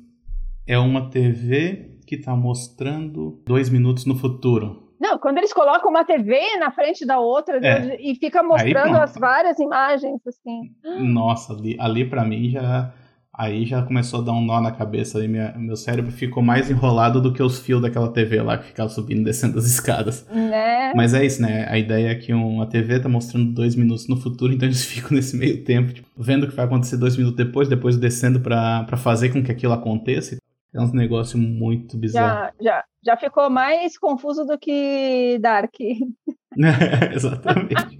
é 0.67 0.77
uma 0.77 1.09
TV 1.09 1.99
que 2.05 2.17
tá 2.17 2.35
mostrando 2.35 3.41
dois 3.45 3.69
minutos 3.69 4.05
no 4.05 4.15
futuro. 4.15 4.83
Não, 4.99 5.17
quando 5.17 5.37
eles 5.39 5.51
colocam 5.51 5.89
uma 5.89 6.05
TV 6.05 6.39
na 6.57 6.71
frente 6.71 7.05
da 7.05 7.19
outra 7.19 7.57
É. 7.65 7.97
e 7.99 8.15
fica 8.15 8.41
mostrando 8.43 8.89
pronto. 8.89 9.01
as 9.01 9.15
várias 9.15 9.59
imagens, 9.59 10.21
assim. 10.25 10.71
Nossa, 10.99 11.53
ali, 11.53 11.75
ali 11.79 12.07
para 12.07 12.23
mim 12.23 12.49
já. 12.49 12.93
Aí 13.37 13.65
já 13.65 13.81
começou 13.81 14.21
a 14.21 14.23
dar 14.23 14.31
um 14.31 14.39
nó 14.45 14.61
na 14.61 14.71
cabeça. 14.71 15.19
Aí 15.19 15.27
minha- 15.27 15.53
meu 15.57 15.75
cérebro 15.75 16.11
ficou 16.11 16.41
mais 16.41 16.69
enrolado 16.71 17.19
do 17.21 17.33
que 17.33 17.43
os 17.43 17.59
fios 17.59 17.81
daquela 17.81 18.07
TV 18.09 18.41
lá 18.41 18.57
que 18.57 18.67
ficava 18.67 18.87
subindo 18.89 19.21
e 19.21 19.23
descendo 19.25 19.57
as 19.59 19.65
escadas. 19.67 20.25
Né? 20.31 20.93
Mas 20.95 21.13
é 21.13 21.25
isso, 21.25 21.41
né? 21.41 21.65
A 21.69 21.77
ideia 21.77 22.09
é 22.09 22.15
que 22.15 22.33
uma 22.33 22.65
TV 22.65 22.99
tá 22.99 23.09
mostrando 23.09 23.51
dois 23.51 23.75
minutos 23.75 24.07
no 24.07 24.15
futuro, 24.15 24.53
então 24.53 24.67
eles 24.67 24.85
ficam 24.85 25.11
nesse 25.11 25.35
meio 25.35 25.63
tempo, 25.65 25.91
tipo, 25.91 26.07
vendo 26.17 26.43
o 26.45 26.47
que 26.49 26.55
vai 26.55 26.65
acontecer 26.65 26.95
dois 26.97 27.17
minutos 27.17 27.35
depois, 27.37 27.67
depois 27.67 27.97
descendo 27.97 28.39
pra 28.39 28.85
fazer 28.97 29.29
com 29.29 29.43
que 29.43 29.51
aquilo 29.51 29.73
aconteça. 29.73 30.37
É 30.73 30.81
um 30.81 30.91
negócio 30.91 31.37
muito 31.39 31.97
bizarro. 31.97 32.51
Já, 32.61 32.73
já, 32.77 32.83
já 33.05 33.17
ficou 33.17 33.49
mais 33.49 33.97
confuso 33.97 34.45
do 34.45 34.57
que 34.57 35.37
Dark. 35.41 35.73
Exatamente. 37.13 37.99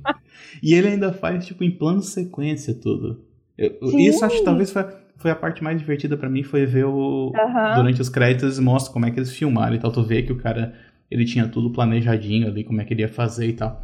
e 0.63 0.73
ele 0.73 0.87
ainda 0.89 1.13
faz, 1.13 1.45
tipo, 1.45 1.63
em 1.63 1.71
plano 1.71 2.01
sequência 2.01 2.73
tudo. 2.73 3.23
Eu- 3.57 3.77
isso 3.97 4.23
acho 4.25 4.37
que 4.39 4.43
talvez 4.43 4.71
foi, 4.71 4.83
foi 5.17 5.31
a 5.31 5.35
parte 5.35 5.63
mais 5.63 5.77
divertida 5.79 6.17
pra 6.17 6.29
mim, 6.29 6.43
foi 6.43 6.65
ver 6.65 6.85
o. 6.85 7.31
Aham. 7.35 7.75
Durante 7.75 8.01
os 8.01 8.09
créditos 8.09 8.59
mostra 8.59 8.93
como 8.93 9.05
é 9.05 9.11
que 9.11 9.19
eles 9.19 9.35
filmaram 9.35 9.75
e 9.75 9.79
tal. 9.79 9.91
Tu 9.91 10.03
vê 10.03 10.21
que 10.23 10.31
o 10.31 10.37
cara 10.37 10.73
ele 11.09 11.25
tinha 11.25 11.47
tudo 11.47 11.71
planejadinho 11.71 12.47
ali, 12.47 12.63
como 12.63 12.81
é 12.81 12.85
que 12.85 12.93
ele 12.93 13.01
ia 13.01 13.09
fazer 13.09 13.47
e 13.47 13.53
tal. 13.53 13.81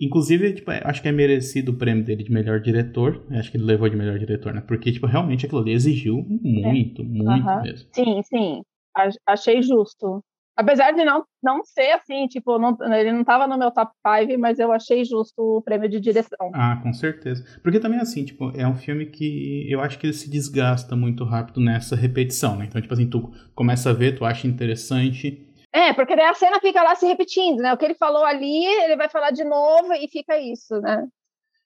Inclusive, 0.00 0.52
tipo, 0.52 0.70
é- 0.70 0.80
acho 0.84 1.02
que 1.02 1.08
é 1.08 1.12
merecido 1.12 1.72
o 1.72 1.74
prêmio 1.76 2.04
dele 2.04 2.22
de 2.22 2.30
melhor 2.30 2.60
diretor. 2.60 3.24
Acho 3.30 3.50
que 3.50 3.56
ele 3.56 3.64
levou 3.64 3.88
de 3.88 3.96
melhor 3.96 4.18
diretor, 4.18 4.54
né? 4.54 4.60
Porque, 4.60 4.92
tipo, 4.92 5.06
realmente 5.06 5.44
aquilo 5.44 5.60
ali 5.60 5.72
exigiu 5.72 6.24
muito, 6.28 7.04
muito 7.04 7.48
É. 7.48 7.50
Aham. 7.52 7.62
mesmo. 7.62 7.88
Sim, 7.92 8.22
sim. 8.22 8.62
Achei 9.26 9.60
justo. 9.62 10.22
Apesar 10.58 10.90
de 10.90 11.04
não, 11.04 11.24
não 11.40 11.64
ser 11.64 11.92
assim, 11.92 12.26
tipo, 12.26 12.58
não, 12.58 12.76
ele 12.92 13.12
não 13.12 13.20
estava 13.20 13.46
no 13.46 13.56
meu 13.56 13.70
top 13.70 13.92
5, 14.04 14.36
mas 14.40 14.58
eu 14.58 14.72
achei 14.72 15.04
justo 15.04 15.40
o 15.40 15.62
prêmio 15.62 15.88
de 15.88 16.00
direção. 16.00 16.50
Ah, 16.52 16.80
com 16.82 16.92
certeza. 16.92 17.44
Porque 17.62 17.78
também, 17.78 18.00
assim, 18.00 18.24
tipo, 18.24 18.50
é 18.56 18.66
um 18.66 18.74
filme 18.74 19.06
que 19.06 19.70
eu 19.70 19.80
acho 19.80 19.96
que 19.96 20.06
ele 20.06 20.12
se 20.12 20.28
desgasta 20.28 20.96
muito 20.96 21.22
rápido 21.22 21.60
nessa 21.60 21.94
repetição, 21.94 22.56
né? 22.56 22.64
Então, 22.64 22.82
tipo 22.82 22.92
assim, 22.92 23.08
tu 23.08 23.30
começa 23.54 23.90
a 23.90 23.92
ver, 23.92 24.18
tu 24.18 24.24
acha 24.24 24.48
interessante. 24.48 25.48
É, 25.72 25.92
porque 25.92 26.16
daí 26.16 26.26
a 26.26 26.34
cena 26.34 26.58
fica 26.58 26.82
lá 26.82 26.96
se 26.96 27.06
repetindo, 27.06 27.60
né? 27.60 27.72
O 27.72 27.76
que 27.76 27.84
ele 27.84 27.94
falou 27.94 28.24
ali, 28.24 28.64
ele 28.82 28.96
vai 28.96 29.08
falar 29.08 29.30
de 29.30 29.44
novo 29.44 29.92
e 29.92 30.08
fica 30.10 30.36
isso, 30.40 30.80
né? 30.80 31.06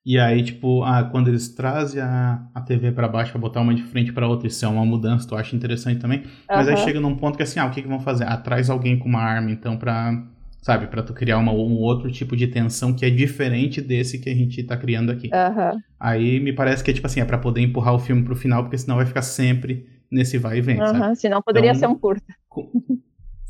E 0.04 0.18
aí, 0.18 0.42
tipo, 0.42 0.82
ah, 0.82 1.04
quando 1.04 1.28
eles 1.28 1.48
trazem 1.48 2.02
a, 2.02 2.44
a 2.52 2.60
TV 2.60 2.90
para 2.90 3.06
baixo 3.06 3.30
para 3.30 3.40
botar 3.40 3.60
uma 3.60 3.72
de 3.72 3.84
frente 3.84 4.12
para 4.12 4.26
outra, 4.26 4.48
isso 4.48 4.64
é 4.64 4.68
uma 4.68 4.84
mudança, 4.84 5.28
tu 5.28 5.36
acha 5.36 5.54
interessante 5.54 6.00
também. 6.00 6.24
Mas 6.48 6.66
uhum. 6.66 6.74
aí 6.74 6.78
chega 6.80 7.00
num 7.00 7.16
ponto 7.16 7.36
que 7.36 7.42
assim, 7.42 7.60
ah, 7.60 7.66
o 7.66 7.70
que 7.70 7.82
que 7.82 7.88
vão 7.88 8.00
fazer? 8.00 8.24
Ah, 8.24 8.36
traz 8.36 8.68
alguém 8.68 8.98
com 8.98 9.08
uma 9.08 9.20
arma, 9.20 9.52
então, 9.52 9.76
pra, 9.76 10.20
sabe, 10.60 10.88
para 10.88 11.04
tu 11.04 11.12
criar 11.12 11.38
uma, 11.38 11.52
um 11.52 11.78
outro 11.78 12.10
tipo 12.10 12.36
de 12.36 12.48
tensão 12.48 12.92
que 12.92 13.04
é 13.04 13.10
diferente 13.10 13.80
desse 13.80 14.18
que 14.18 14.28
a 14.28 14.34
gente 14.34 14.64
tá 14.64 14.76
criando 14.76 15.12
aqui. 15.12 15.28
Uhum. 15.28 15.80
Aí 16.00 16.40
me 16.40 16.52
parece 16.52 16.82
que 16.82 16.90
é 16.90 16.94
tipo 16.94 17.06
assim, 17.06 17.20
é 17.20 17.24
pra 17.24 17.38
poder 17.38 17.60
empurrar 17.60 17.94
o 17.94 17.98
filme 18.00 18.24
pro 18.24 18.34
final, 18.34 18.64
porque 18.64 18.78
senão 18.78 18.96
vai 18.96 19.06
ficar 19.06 19.22
sempre 19.22 19.86
nesse 20.10 20.36
vai 20.36 20.58
e 20.58 20.60
vem, 20.60 20.80
uhum. 20.80 20.86
sabe? 20.86 21.16
Senão 21.16 21.40
poderia 21.40 21.70
então, 21.70 21.80
ser 21.80 21.86
um 21.86 21.98
curto. 21.98 22.26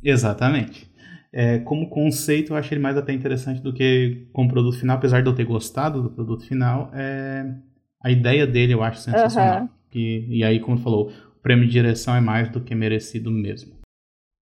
Exatamente. 0.04 0.91
É, 1.34 1.58
como 1.60 1.88
conceito, 1.88 2.52
eu 2.52 2.56
acho 2.56 2.72
ele 2.74 2.80
mais 2.82 2.96
até 2.96 3.12
interessante 3.12 3.62
do 3.62 3.72
que 3.72 4.26
como 4.32 4.50
produto 4.50 4.78
final, 4.78 4.98
apesar 4.98 5.22
de 5.22 5.28
eu 5.28 5.34
ter 5.34 5.44
gostado 5.44 6.02
do 6.02 6.10
produto 6.10 6.46
final. 6.46 6.90
É, 6.92 7.54
a 8.02 8.10
ideia 8.10 8.46
dele 8.46 8.74
eu 8.74 8.82
acho 8.82 9.00
sensacional. 9.00 9.62
Uhum. 9.62 9.68
E, 9.94 10.38
e 10.38 10.44
aí, 10.44 10.60
como 10.60 10.78
falou, 10.78 11.10
o 11.10 11.40
prêmio 11.42 11.66
de 11.66 11.72
direção 11.72 12.14
é 12.14 12.20
mais 12.20 12.50
do 12.50 12.60
que 12.60 12.74
merecido 12.74 13.30
mesmo. 13.30 13.76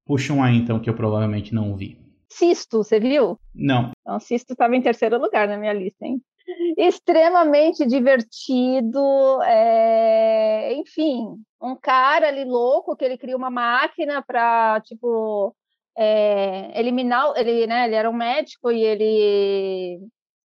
Puxa 0.04 0.32
um 0.32 0.42
aí, 0.42 0.56
então, 0.56 0.80
que 0.80 0.90
eu 0.90 0.94
provavelmente 0.94 1.54
não 1.54 1.76
vi. 1.76 1.96
Cisto, 2.28 2.78
você 2.78 2.98
viu? 2.98 3.38
Não. 3.54 3.92
Então, 4.00 4.18
Cisto 4.18 4.52
estava 4.52 4.74
em 4.74 4.82
terceiro 4.82 5.18
lugar 5.18 5.46
na 5.46 5.56
minha 5.56 5.72
lista, 5.72 6.04
hein? 6.04 6.20
Extremamente 6.76 7.86
divertido, 7.86 9.40
é... 9.44 10.74
enfim, 10.74 11.36
um 11.62 11.76
cara 11.76 12.28
ali 12.28 12.44
louco 12.44 12.96
que 12.96 13.04
ele 13.04 13.16
cria 13.16 13.36
uma 13.36 13.50
máquina 13.50 14.22
para, 14.22 14.80
tipo, 14.80 15.54
é, 16.02 16.80
eliminar, 16.80 17.34
ele, 17.36 17.66
né, 17.66 17.84
ele 17.84 17.94
era 17.94 18.08
um 18.08 18.14
médico 18.14 18.72
e 18.72 18.82
ele 18.82 20.00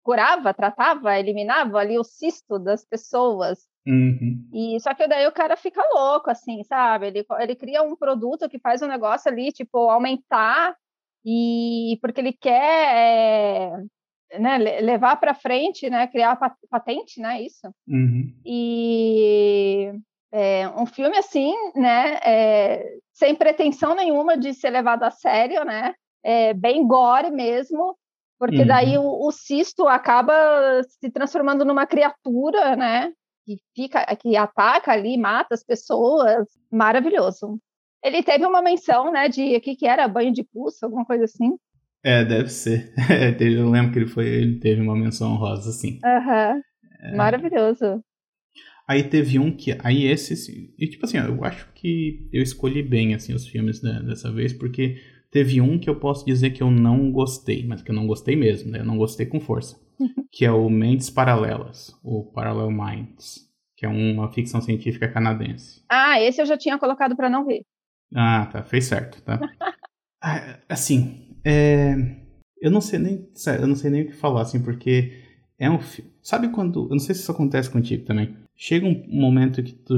curava, 0.02 0.52
tratava, 0.52 1.18
eliminava 1.18 1.78
ali 1.78 1.98
o 1.98 2.04
cisto 2.04 2.58
das 2.58 2.84
pessoas. 2.84 3.66
Uhum. 3.86 4.46
E 4.52 4.78
só 4.80 4.92
que 4.92 5.08
daí 5.08 5.26
o 5.26 5.32
cara 5.32 5.56
fica 5.56 5.82
louco, 5.94 6.30
assim, 6.30 6.62
sabe? 6.64 7.06
Ele, 7.06 7.24
ele 7.40 7.56
cria 7.56 7.82
um 7.82 7.96
produto 7.96 8.48
que 8.48 8.58
faz 8.58 8.82
um 8.82 8.86
negócio 8.86 9.30
ali, 9.30 9.50
tipo, 9.50 9.88
aumentar 9.88 10.76
e 11.24 11.98
porque 12.02 12.20
ele 12.20 12.34
quer 12.34 12.94
é, 14.30 14.38
né, 14.38 14.58
levar 14.58 15.16
para 15.16 15.32
frente, 15.32 15.88
né, 15.88 16.06
criar 16.08 16.38
patente, 16.68 17.20
né, 17.20 17.40
isso. 17.40 17.66
Uhum. 17.86 18.34
E 18.44 19.92
é 20.32 20.68
um 20.68 20.86
filme 20.86 21.16
assim, 21.16 21.54
né, 21.74 22.18
é, 22.24 22.98
sem 23.12 23.34
pretensão 23.34 23.94
nenhuma 23.94 24.36
de 24.36 24.52
ser 24.54 24.70
levado 24.70 25.02
a 25.02 25.10
sério, 25.10 25.64
né, 25.64 25.94
é 26.24 26.52
bem 26.52 26.86
gore 26.86 27.30
mesmo, 27.30 27.96
porque 28.38 28.60
uhum. 28.60 28.66
daí 28.66 28.98
o, 28.98 29.26
o, 29.26 29.32
cisto 29.32 29.88
acaba 29.88 30.32
se 30.84 31.10
transformando 31.10 31.64
numa 31.64 31.86
criatura, 31.86 32.76
né, 32.76 33.12
que 33.44 33.56
fica, 33.74 34.04
que 34.16 34.36
ataca 34.36 34.92
ali, 34.92 35.16
mata 35.16 35.54
as 35.54 35.64
pessoas, 35.64 36.46
maravilhoso. 36.70 37.58
Ele 38.04 38.22
teve 38.22 38.46
uma 38.46 38.62
menção, 38.62 39.10
né, 39.10 39.28
de 39.28 39.56
o 39.56 39.60
que, 39.60 39.74
que 39.74 39.86
era 39.86 40.06
banho 40.06 40.32
de 40.32 40.44
pulso, 40.44 40.84
alguma 40.84 41.04
coisa 41.04 41.24
assim. 41.24 41.56
É, 42.04 42.24
deve 42.24 42.48
ser. 42.48 42.92
eu 43.40 43.68
lembro 43.68 43.92
que 43.92 43.98
ele 43.98 44.06
foi, 44.06 44.26
ele 44.26 44.60
teve 44.60 44.80
uma 44.80 44.94
menção 44.94 45.32
honrosa, 45.32 45.70
assim. 45.70 45.98
Uhum. 46.04 46.62
É... 47.00 47.16
Maravilhoso. 47.16 48.02
Aí 48.88 49.02
teve 49.02 49.38
um 49.38 49.54
que. 49.54 49.76
Aí 49.84 50.06
esse. 50.06 50.72
E 50.78 50.86
tipo 50.88 51.04
assim, 51.04 51.18
eu 51.18 51.44
acho 51.44 51.70
que 51.74 52.26
eu 52.32 52.42
escolhi 52.42 52.82
bem 52.82 53.14
assim, 53.14 53.34
os 53.34 53.46
filmes 53.46 53.82
né, 53.82 54.00
dessa 54.02 54.32
vez, 54.32 54.54
porque 54.54 54.98
teve 55.30 55.60
um 55.60 55.78
que 55.78 55.90
eu 55.90 56.00
posso 56.00 56.24
dizer 56.24 56.50
que 56.50 56.62
eu 56.62 56.70
não 56.70 57.12
gostei, 57.12 57.66
mas 57.66 57.82
que 57.82 57.90
eu 57.90 57.94
não 57.94 58.06
gostei 58.06 58.34
mesmo, 58.34 58.70
né? 58.70 58.78
Eu 58.80 58.86
não 58.86 58.96
gostei 58.96 59.26
com 59.26 59.38
força. 59.38 59.78
que 60.32 60.46
é 60.46 60.50
o 60.50 60.70
Mentes 60.70 61.10
Paralelas, 61.10 61.94
o 62.02 62.24
Parallel 62.32 62.70
Minds, 62.70 63.46
que 63.76 63.84
é 63.84 63.88
uma 63.90 64.32
ficção 64.32 64.62
científica 64.62 65.06
canadense. 65.06 65.82
Ah, 65.86 66.18
esse 66.18 66.40
eu 66.40 66.46
já 66.46 66.56
tinha 66.56 66.78
colocado 66.78 67.14
para 67.14 67.28
não 67.28 67.44
ver. 67.44 67.60
Ah, 68.14 68.46
tá. 68.50 68.62
Fez 68.62 68.86
certo, 68.86 69.20
tá? 69.20 69.38
ah, 70.22 70.60
assim, 70.66 71.36
é... 71.44 71.94
eu 72.58 72.70
não 72.70 72.80
sei 72.80 72.98
nem. 72.98 73.28
Eu 73.60 73.66
não 73.66 73.76
sei 73.76 73.90
nem 73.90 74.02
o 74.04 74.06
que 74.06 74.14
falar, 74.14 74.42
assim, 74.42 74.62
porque 74.62 75.12
é 75.58 75.68
um 75.68 75.78
filme. 75.78 76.10
Sabe 76.22 76.48
quando. 76.48 76.84
Eu 76.84 76.90
não 76.92 76.98
sei 77.00 77.14
se 77.14 77.20
isso 77.20 77.32
acontece 77.32 77.68
contigo 77.68 78.06
também 78.06 78.47
chega 78.58 78.84
um 78.84 79.04
momento 79.08 79.62
que 79.62 79.72
tu, 79.72 79.94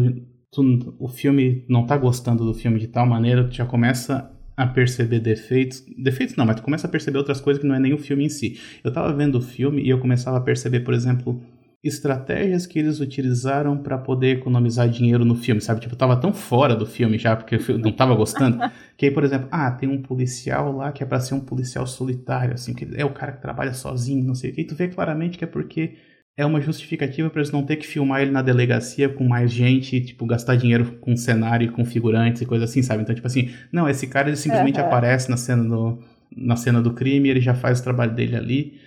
tu, 0.52 0.94
o 0.98 1.08
filme 1.08 1.64
não 1.66 1.86
tá 1.86 1.96
gostando 1.96 2.44
do 2.44 2.52
filme 2.52 2.78
de 2.78 2.86
tal 2.86 3.06
maneira, 3.06 3.48
tu 3.48 3.54
já 3.54 3.64
começa 3.64 4.30
a 4.54 4.66
perceber 4.66 5.20
defeitos. 5.20 5.82
Defeitos 5.96 6.36
não, 6.36 6.44
mas 6.44 6.56
tu 6.56 6.62
começa 6.62 6.86
a 6.86 6.90
perceber 6.90 7.16
outras 7.16 7.40
coisas 7.40 7.62
que 7.62 7.66
não 7.66 7.74
é 7.74 7.80
nem 7.80 7.94
o 7.94 7.98
filme 7.98 8.26
em 8.26 8.28
si. 8.28 8.60
Eu 8.84 8.92
tava 8.92 9.10
vendo 9.14 9.36
o 9.36 9.40
filme 9.40 9.82
e 9.82 9.88
eu 9.88 9.98
começava 9.98 10.36
a 10.36 10.40
perceber, 10.42 10.80
por 10.80 10.92
exemplo, 10.92 11.42
estratégias 11.82 12.66
que 12.66 12.78
eles 12.78 13.00
utilizaram 13.00 13.78
para 13.78 13.96
poder 13.96 14.36
economizar 14.36 14.86
dinheiro 14.90 15.24
no 15.24 15.34
filme, 15.34 15.62
sabe? 15.62 15.80
Tipo, 15.80 15.94
eu 15.94 15.98
tava 15.98 16.14
tão 16.20 16.30
fora 16.30 16.76
do 16.76 16.84
filme 16.84 17.16
já, 17.16 17.34
porque 17.34 17.54
eu 17.54 17.78
não 17.78 17.92
tava 17.92 18.14
gostando, 18.14 18.58
que 18.98 19.06
aí, 19.06 19.10
por 19.10 19.24
exemplo, 19.24 19.48
ah, 19.50 19.70
tem 19.70 19.88
um 19.88 20.02
policial 20.02 20.76
lá 20.76 20.92
que 20.92 21.02
é 21.02 21.06
para 21.06 21.20
ser 21.20 21.32
um 21.32 21.40
policial 21.40 21.86
solitário, 21.86 22.52
assim, 22.52 22.74
que 22.74 22.86
é 22.94 23.04
o 23.06 23.14
cara 23.14 23.32
que 23.32 23.40
trabalha 23.40 23.72
sozinho, 23.72 24.22
não 24.22 24.34
sei 24.34 24.50
o 24.50 24.54
que, 24.54 24.60
e 24.60 24.66
tu 24.66 24.74
vê 24.74 24.88
claramente 24.88 25.38
que 25.38 25.44
é 25.44 25.46
porque 25.46 25.94
é 26.36 26.46
uma 26.46 26.60
justificativa 26.60 27.28
para 27.28 27.40
eles 27.40 27.52
não 27.52 27.64
ter 27.64 27.76
que 27.76 27.86
filmar 27.86 28.22
ele 28.22 28.30
na 28.30 28.42
delegacia 28.42 29.08
com 29.08 29.24
mais 29.24 29.52
gente, 29.52 30.00
tipo, 30.00 30.24
gastar 30.26 30.56
dinheiro 30.56 30.98
com 31.00 31.16
cenário, 31.16 31.70
com 31.72 31.84
figurantes 31.84 32.40
e 32.42 32.46
coisa 32.46 32.64
assim, 32.64 32.82
sabe? 32.82 33.02
Então, 33.02 33.14
tipo 33.14 33.26
assim, 33.26 33.50
não, 33.72 33.88
esse 33.88 34.06
cara 34.06 34.28
ele 34.28 34.36
simplesmente 34.36 34.80
aparece 34.80 35.28
na 35.28 35.36
cena, 35.36 35.64
do, 35.64 36.02
na 36.34 36.56
cena 36.56 36.80
do 36.80 36.94
crime, 36.94 37.28
ele 37.28 37.40
já 37.40 37.54
faz 37.54 37.80
o 37.80 37.84
trabalho 37.84 38.14
dele 38.14 38.36
ali. 38.36 38.80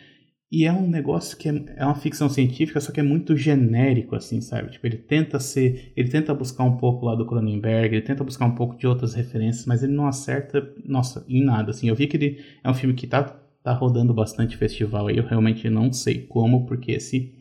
E 0.51 0.65
é 0.65 0.71
um 0.71 0.87
negócio 0.87 1.35
que 1.35 1.49
é, 1.49 1.63
é 1.77 1.83
uma 1.83 1.95
ficção 1.95 2.29
científica, 2.29 2.79
só 2.79 2.91
que 2.91 2.99
é 2.99 3.03
muito 3.03 3.35
genérico, 3.35 4.15
assim, 4.15 4.39
sabe? 4.39 4.69
Tipo, 4.69 4.85
ele 4.85 4.97
tenta 4.97 5.39
ser. 5.39 5.91
Ele 5.97 6.09
tenta 6.09 6.31
buscar 6.31 6.63
um 6.63 6.77
pouco 6.77 7.07
lá 7.07 7.15
do 7.15 7.25
Cronenberg, 7.25 7.95
ele 7.95 8.05
tenta 8.05 8.23
buscar 8.23 8.45
um 8.45 8.53
pouco 8.53 8.77
de 8.77 8.85
outras 8.85 9.15
referências, 9.15 9.65
mas 9.65 9.81
ele 9.81 9.93
não 9.93 10.05
acerta, 10.05 10.63
nossa, 10.85 11.25
em 11.27 11.43
nada, 11.43 11.71
assim. 11.71 11.89
Eu 11.89 11.95
vi 11.95 12.05
que 12.05 12.17
ele 12.17 12.39
é 12.63 12.69
um 12.69 12.73
filme 12.75 12.93
que 12.93 13.07
tá 13.07 13.42
tá 13.63 13.73
rodando 13.73 14.13
bastante 14.13 14.57
festival 14.57 15.07
aí, 15.07 15.17
eu 15.17 15.25
realmente 15.25 15.69
não 15.69 15.91
sei 15.91 16.27
como, 16.27 16.65
porque 16.65 16.91
esse 16.91 17.33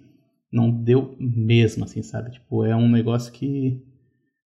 não 0.53 0.71
deu 0.71 1.17
mesmo, 1.19 1.85
assim, 1.85 2.03
sabe? 2.03 2.31
Tipo, 2.31 2.65
é 2.65 2.77
um 2.77 2.89
negócio 2.89 3.33
que, 3.33 3.83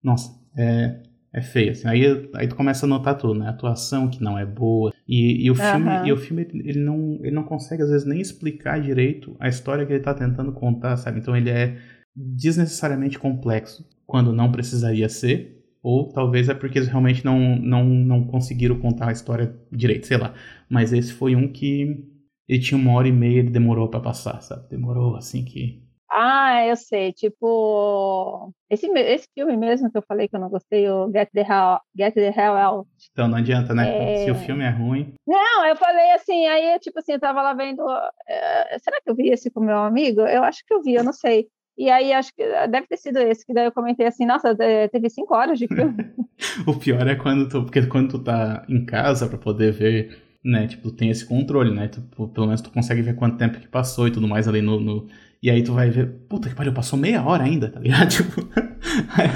nossa, 0.03 0.31
é, 0.57 1.01
é 1.31 1.41
feio, 1.41 1.71
assim. 1.71 1.87
Aí, 1.87 2.29
aí 2.33 2.47
tu 2.47 2.55
começa 2.55 2.85
a 2.85 2.89
notar 2.89 3.17
tudo, 3.17 3.35
né? 3.35 3.47
A 3.47 3.51
atuação 3.51 4.09
que 4.09 4.21
não 4.21 4.37
é 4.37 4.45
boa. 4.45 4.91
E, 5.07 5.45
e 5.45 5.51
o 5.51 5.55
filme, 5.55 5.89
uhum. 5.89 6.05
e 6.07 6.11
o 6.11 6.17
filme 6.17 6.47
ele, 6.53 6.79
não, 6.79 7.19
ele 7.21 7.31
não 7.31 7.43
consegue, 7.43 7.83
às 7.83 7.89
vezes, 7.89 8.05
nem 8.05 8.19
explicar 8.19 8.81
direito 8.81 9.35
a 9.39 9.47
história 9.47 9.85
que 9.85 9.93
ele 9.93 10.03
tá 10.03 10.13
tentando 10.13 10.51
contar, 10.51 10.97
sabe? 10.97 11.19
Então 11.19 11.37
ele 11.37 11.49
é 11.49 11.77
desnecessariamente 12.15 13.17
complexo, 13.17 13.87
quando 14.05 14.33
não 14.33 14.51
precisaria 14.51 15.07
ser. 15.07 15.60
Ou 15.83 16.11
talvez 16.11 16.47
é 16.47 16.53
porque 16.53 16.77
eles 16.77 16.87
realmente 16.87 17.25
não, 17.25 17.39
não, 17.55 17.83
não 17.83 18.23
conseguiram 18.25 18.79
contar 18.79 19.09
a 19.09 19.11
história 19.11 19.55
direito, 19.71 20.05
sei 20.05 20.17
lá. 20.17 20.33
Mas 20.69 20.93
esse 20.93 21.11
foi 21.11 21.35
um 21.35 21.51
que 21.51 22.07
ele 22.47 22.59
tinha 22.59 22.77
uma 22.77 22.93
hora 22.93 23.07
e 23.07 23.11
meia, 23.11 23.39
ele 23.39 23.49
demorou 23.49 23.87
para 23.87 23.99
passar, 23.99 24.41
sabe? 24.41 24.67
Demorou 24.69 25.15
assim 25.15 25.43
que. 25.43 25.81
Ah, 26.09 26.65
eu 26.67 26.75
sei. 26.75 27.13
Tipo, 27.13 28.53
esse, 28.69 28.85
esse 28.87 29.27
filme 29.33 29.55
mesmo 29.55 29.89
que 29.89 29.97
eu 29.97 30.03
falei 30.05 30.27
que 30.27 30.35
eu 30.35 30.39
não 30.39 30.49
gostei, 30.49 30.87
o 30.89 31.09
Get 31.09 31.29
the 31.33 31.41
Hell, 31.41 31.79
Get 31.97 32.13
the 32.13 32.27
Hell 32.27 32.57
Out. 32.57 32.89
Então 33.11 33.29
não 33.29 33.37
adianta, 33.37 33.73
né? 33.73 34.15
É... 34.15 34.25
Se 34.25 34.31
o 34.31 34.35
filme 34.35 34.65
é 34.65 34.69
ruim. 34.69 35.13
Não, 35.25 35.65
eu 35.65 35.75
falei 35.77 36.11
assim, 36.11 36.45
aí, 36.45 36.77
tipo 36.79 36.99
assim, 36.99 37.13
eu 37.13 37.19
tava 37.19 37.41
lá 37.41 37.53
vendo. 37.53 37.81
Uh, 37.81 38.79
será 38.83 38.99
que 39.01 39.09
eu 39.09 39.15
vi 39.15 39.29
esse 39.29 39.49
com 39.49 39.61
meu 39.61 39.77
amigo? 39.77 40.21
Eu 40.21 40.43
acho 40.43 40.63
que 40.67 40.73
eu 40.73 40.83
vi, 40.83 40.93
eu 40.95 41.03
não 41.03 41.13
sei. 41.13 41.47
E 41.81 41.89
aí 41.89 42.13
acho 42.13 42.31
que 42.35 42.43
deve 42.67 42.85
ter 42.85 42.97
sido 42.97 43.17
esse, 43.17 43.43
que 43.43 43.55
daí 43.55 43.65
eu 43.65 43.71
comentei 43.71 44.05
assim, 44.05 44.23
nossa, 44.23 44.55
teve 44.55 45.09
cinco 45.09 45.33
horas 45.33 45.57
de 45.57 45.67
filme. 45.67 45.95
o 46.67 46.75
pior 46.75 47.07
é 47.07 47.15
quando 47.15 47.49
tu, 47.49 47.63
porque 47.63 47.81
quando 47.87 48.11
tu 48.11 48.19
tá 48.19 48.63
em 48.69 48.85
casa 48.85 49.27
para 49.27 49.39
poder 49.39 49.71
ver, 49.71 50.15
né, 50.45 50.67
tipo, 50.67 50.91
tem 50.91 51.09
esse 51.09 51.25
controle, 51.25 51.73
né, 51.73 51.87
tu, 51.87 51.99
pelo 52.27 52.45
menos 52.45 52.61
tu 52.61 52.69
consegue 52.69 53.01
ver 53.01 53.15
quanto 53.15 53.35
tempo 53.35 53.59
que 53.59 53.67
passou 53.67 54.07
e 54.07 54.11
tudo 54.11 54.27
mais 54.27 54.47
ali 54.47 54.61
no, 54.61 54.79
no... 54.79 55.07
E 55.41 55.49
aí 55.49 55.63
tu 55.63 55.73
vai 55.73 55.89
ver, 55.89 56.05
puta 56.29 56.49
que 56.49 56.53
pariu, 56.53 56.71
passou 56.71 56.99
meia 56.99 57.25
hora 57.25 57.45
ainda, 57.45 57.67
tá 57.67 57.79
ligado? 57.79 58.09
Tipo... 58.13 58.41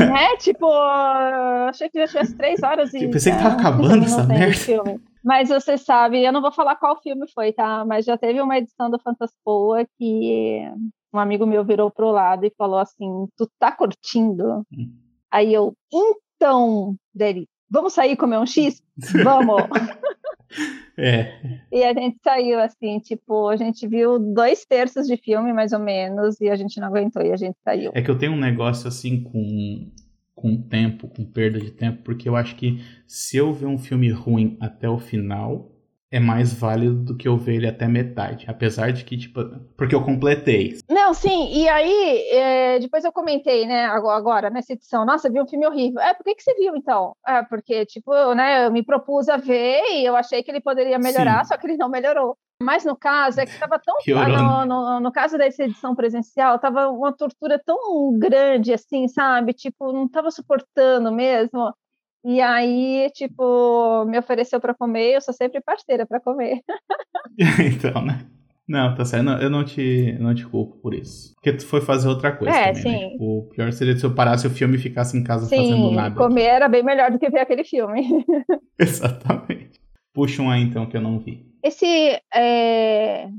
é, 0.04 0.38
tipo, 0.38 0.72
achei 1.68 1.90
que 1.90 1.98
já 1.98 2.08
tivesse 2.08 2.38
três 2.38 2.62
horas 2.62 2.94
e... 2.94 3.06
Eu 3.06 3.10
pensei 3.10 3.34
que 3.34 3.40
tava 3.40 3.56
acabando 3.56 4.04
essa 4.06 4.24
merda. 4.24 5.00
Mas 5.24 5.50
você 5.50 5.80
sabe, 5.80 6.24
eu 6.24 6.32
não 6.32 6.44
vou 6.44 6.52
falar 6.52 6.76
qual 6.76 7.02
filme 7.02 7.26
foi, 7.34 7.52
tá? 7.52 7.84
Mas 7.84 8.06
já 8.06 8.16
teve 8.16 8.40
uma 8.40 8.56
edição 8.60 8.92
do 8.92 9.00
Fantaspoa 9.00 9.84
que 9.98 10.62
um 11.16 11.20
amigo 11.20 11.46
meu 11.46 11.64
virou 11.64 11.90
pro 11.90 12.12
lado 12.12 12.46
e 12.46 12.54
falou 12.58 12.80
assim: 12.80 13.28
Tu 13.38 13.50
tá 13.60 13.72
curtindo? 13.72 14.66
Hum. 14.72 14.94
Aí 15.32 15.54
eu, 15.54 15.74
então, 15.92 16.96
dele, 17.14 17.48
vamos 17.70 17.94
sair 17.94 18.16
comer 18.16 18.38
um 18.38 18.46
X? 18.46 18.82
Vamos! 19.24 19.64
É. 20.98 21.60
E 21.70 21.84
a 21.84 21.94
gente 21.94 22.18
saiu 22.24 22.58
assim, 22.62 23.00
tipo, 23.00 23.50
a 23.50 23.58
gente 23.58 23.86
viu 23.86 24.18
dois 24.18 24.64
terços 24.64 25.06
de 25.06 25.18
filme, 25.18 25.52
mais 25.52 25.74
ou 25.74 25.80
menos, 25.80 26.40
e 26.40 26.50
a 26.50 26.56
gente 26.56 26.80
não 26.80 26.88
aguentou 26.88 27.22
e 27.22 27.34
a 27.34 27.36
gente 27.36 27.58
saiu. 27.62 27.92
É 27.94 28.02
que 28.02 28.10
eu 28.10 28.18
tenho 28.18 28.32
um 28.32 28.40
negócio 28.40 28.88
assim 28.88 29.22
com 29.22 29.92
com 30.34 30.62
tempo, 30.62 31.08
com 31.08 31.26
perda 31.26 31.60
de 31.60 31.72
tempo, 31.72 32.04
porque 32.04 32.28
eu 32.28 32.36
acho 32.36 32.56
que 32.56 32.82
se 33.08 33.38
eu 33.38 33.52
ver 33.54 33.66
um 33.66 33.78
filme 33.78 34.10
ruim 34.12 34.58
até 34.60 34.88
o 34.88 35.00
final, 35.00 35.72
é 36.12 36.20
mais 36.20 36.54
válido 36.54 36.96
do 36.96 37.18
que 37.18 37.28
eu 37.28 37.38
ver 37.38 37.56
ele 37.56 37.68
até 37.68 37.88
metade. 37.88 38.46
Apesar 38.48 38.92
de 38.92 39.04
que, 39.04 39.18
tipo, 39.18 39.44
porque 39.78 39.96
eu 39.96 40.04
completei. 40.04 40.78
Não, 41.06 41.14
sim, 41.14 41.50
e 41.52 41.70
aí, 41.70 42.28
é, 42.32 42.80
depois 42.80 43.06
eu 43.06 43.12
comentei, 43.12 43.68
né, 43.68 43.86
agora, 43.86 44.50
nessa 44.50 44.74
edição, 44.74 45.06
nossa, 45.06 45.30
vi 45.30 45.40
um 45.40 45.46
filme 45.46 45.68
horrível. 45.68 46.02
É, 46.02 46.16
por 46.16 46.24
que, 46.24 46.34
que 46.34 46.42
você 46.42 46.56
viu, 46.56 46.76
então? 46.76 47.16
É, 47.28 47.44
porque, 47.44 47.86
tipo, 47.86 48.12
né, 48.34 48.66
eu 48.66 48.72
me 48.72 48.84
propus 48.84 49.30
a 49.30 49.38
ver 49.38 49.84
e 49.92 50.04
eu 50.04 50.16
achei 50.16 50.42
que 50.42 50.50
ele 50.50 50.60
poderia 50.60 50.98
melhorar, 50.98 51.46
sim. 51.46 51.50
só 51.50 51.58
que 51.60 51.68
ele 51.68 51.78
não 51.78 51.90
melhorou. 51.90 52.36
Mas 52.60 52.84
no 52.84 52.96
caso, 52.96 53.40
é 53.40 53.46
que 53.46 53.52
estava 53.52 53.78
tão. 53.78 53.96
No, 54.36 54.66
no, 54.66 55.00
no, 55.00 55.12
caso 55.12 55.38
dessa 55.38 55.64
edição 55.64 55.94
presencial, 55.94 56.56
estava 56.56 56.90
uma 56.90 57.16
tortura 57.16 57.62
tão 57.64 58.18
grande, 58.18 58.74
assim, 58.74 59.08
sabe? 59.08 59.54
Tipo, 59.54 59.94
não 59.94 60.06
estava 60.08 60.32
suportando 60.32 61.12
mesmo. 61.12 61.72
E 62.24 62.42
aí, 62.42 63.12
tipo, 63.14 64.06
me 64.06 64.18
ofereceu 64.18 64.60
para 64.60 64.74
comer, 64.74 65.14
eu 65.14 65.22
sou 65.22 65.36
sempre 65.36 65.62
parceira 65.62 66.04
para 66.08 66.20
comer. 66.20 66.62
então, 67.64 68.04
né? 68.04 68.26
Não, 68.68 68.96
tá 68.96 69.06
certo. 69.06 69.30
eu 69.30 69.50
não 69.50 69.64
te, 69.64 70.18
não 70.20 70.34
te 70.34 70.46
culpo 70.46 70.78
por 70.78 70.94
isso. 70.94 71.34
Porque 71.36 71.54
tu 71.54 71.66
foi 71.66 71.82
fazer 71.82 72.08
outra 72.08 72.32
coisa 72.32 72.56
é, 72.56 72.74
também, 72.74 72.84
né? 72.84 73.00
sim. 73.00 73.06
né? 73.06 73.10
Tipo, 73.12 73.40
o 73.40 73.50
pior 73.50 73.72
seria 73.72 73.96
se 73.96 74.04
eu 74.04 74.16
parasse 74.16 74.48
o 74.48 74.50
filme 74.50 74.76
e 74.76 74.80
ficasse 74.80 75.16
em 75.18 75.24
casa 75.24 75.46
sim, 75.46 75.58
fazendo 75.58 75.92
nada. 75.92 76.16
comer 76.16 76.46
era 76.46 76.68
bem 76.68 76.84
melhor 76.84 77.12
do 77.12 77.20
que 77.20 77.30
ver 77.30 77.40
aquele 77.40 77.64
filme. 77.64 78.02
Exatamente. 78.80 79.80
Puxa 80.14 80.42
um 80.42 80.50
aí, 80.50 80.64
então, 80.64 80.88
que 80.88 80.98
eu 80.98 81.02
não 81.02 81.20
vi. 81.20 81.46
Esse 81.62 82.20
é... 82.34 83.30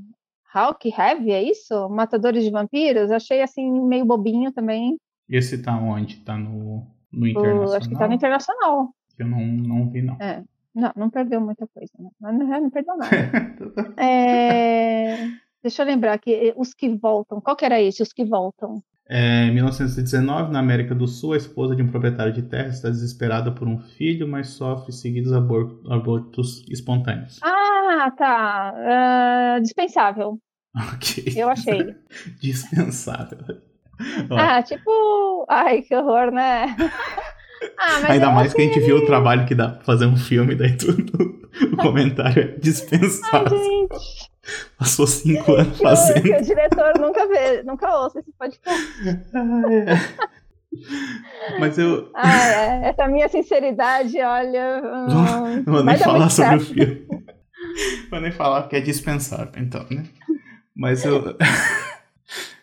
Hawk 0.55 0.89
Heavy, 0.89 1.33
é 1.33 1.43
isso? 1.43 1.89
Matadores 1.89 2.45
de 2.45 2.51
Vampiros? 2.51 3.11
Achei, 3.11 3.43
assim, 3.43 3.69
meio 3.87 4.05
bobinho 4.05 4.53
também. 4.53 4.97
Esse 5.29 5.61
tá 5.61 5.77
onde? 5.77 6.19
Tá 6.19 6.37
no 6.37 6.87
no 7.13 7.27
Internacional? 7.27 7.77
acho 7.77 7.89
que 7.89 7.99
tá 7.99 8.07
no 8.07 8.15
Internacional. 8.15 8.89
Eu 9.19 9.27
não, 9.27 9.41
não 9.41 9.91
vi, 9.91 10.03
não. 10.03 10.17
É. 10.21 10.45
Não, 10.77 10.93
não 10.95 11.11
perdeu 11.11 11.41
muita 11.41 11.67
coisa, 11.67 11.91
né? 11.99 12.11
Não, 12.21 12.33
não 12.33 12.71
perdeu 12.71 12.95
nada. 12.99 13.17
é... 13.97 15.27
Deixa 15.63 15.83
eu 15.83 15.87
lembrar 15.87 16.19
que 16.19 16.33
eh, 16.33 16.55
os 16.55 16.75
que 16.75 16.95
voltam. 16.95 17.41
Qual 17.41 17.57
que 17.57 17.65
era 17.65 17.81
esse? 17.81 18.03
Os 18.03 18.13
que 18.13 18.27
voltam. 18.27 18.83
É, 19.09 19.47
em 19.47 19.55
1919, 19.55 20.53
na 20.53 20.59
América 20.59 20.95
do 20.95 21.09
Sul, 21.09 21.33
a 21.33 21.37
esposa 21.39 21.75
de 21.75 21.83
um 21.83 21.89
proprietário 21.91 22.33
de 22.33 22.43
terra 22.43 22.69
está 22.69 22.91
desesperada 22.91 23.51
por 23.53 23.67
um 23.67 23.79
filho, 23.79 24.29
mas 24.29 24.49
sofre 24.51 24.93
seguidos 24.93 25.33
abortos, 25.33 25.91
abortos 25.91 26.65
espontâneos. 26.69 27.39
Ah, 27.43 28.13
tá. 28.17 28.75
Uh, 29.57 29.63
dispensável. 29.63 30.39
Ok. 30.93 31.25
Eu 31.35 31.49
achei. 31.49 31.97
dispensável. 32.39 33.39
Ah, 34.31 34.63
tipo. 34.63 35.47
Ai, 35.49 35.81
que 35.81 35.97
horror, 35.97 36.31
né? 36.31 36.77
Ah, 37.79 38.13
Ainda 38.13 38.31
mais 38.31 38.53
que 38.53 38.61
a 38.61 38.65
gente 38.65 38.81
viu 38.81 38.97
o 38.97 39.07
trabalho 39.07 39.47
que 39.47 39.55
dá 39.55 39.69
pra 39.69 39.85
fazer 39.85 40.07
um 40.07 40.17
filme, 40.17 40.55
daí 40.55 40.77
tudo. 40.77 41.45
O 41.73 41.77
comentário 41.79 42.43
é 42.43 42.47
dispensável. 42.59 43.59
Ai, 43.59 43.99
Passou 44.79 45.07
cinco 45.07 45.55
anos 45.55 45.79
que 45.79 45.83
fazendo. 45.83 46.23
Que 46.23 46.35
o 46.35 46.43
diretor 46.43 46.99
nunca 47.01 47.27
vê, 47.27 47.63
nunca 47.63 47.97
ouça 47.99 48.21
esse 48.21 48.31
podcast. 48.39 48.87
Ah, 49.35 49.63
é. 49.73 51.59
Mas 51.59 51.79
eu. 51.79 52.11
Ah, 52.15 52.47
é. 52.47 52.89
Essa 52.91 53.09
minha 53.09 53.29
sinceridade, 53.29 54.21
olha. 54.21 54.83
Hum, 54.85 55.63
não 55.67 55.73
vou 55.73 55.83
nem 55.83 55.97
falar 55.97 56.29
sobre 56.29 56.61
certo. 56.61 56.63
o 56.63 56.75
filme. 56.75 57.07
Vou 58.11 58.21
nem 58.21 58.33
falar 58.33 58.69
que 58.69 58.77
é 58.77 58.81
dispensável, 58.81 59.53
então, 59.57 59.87
né? 59.91 60.05
Mas 60.77 61.05
eu. 61.05 61.37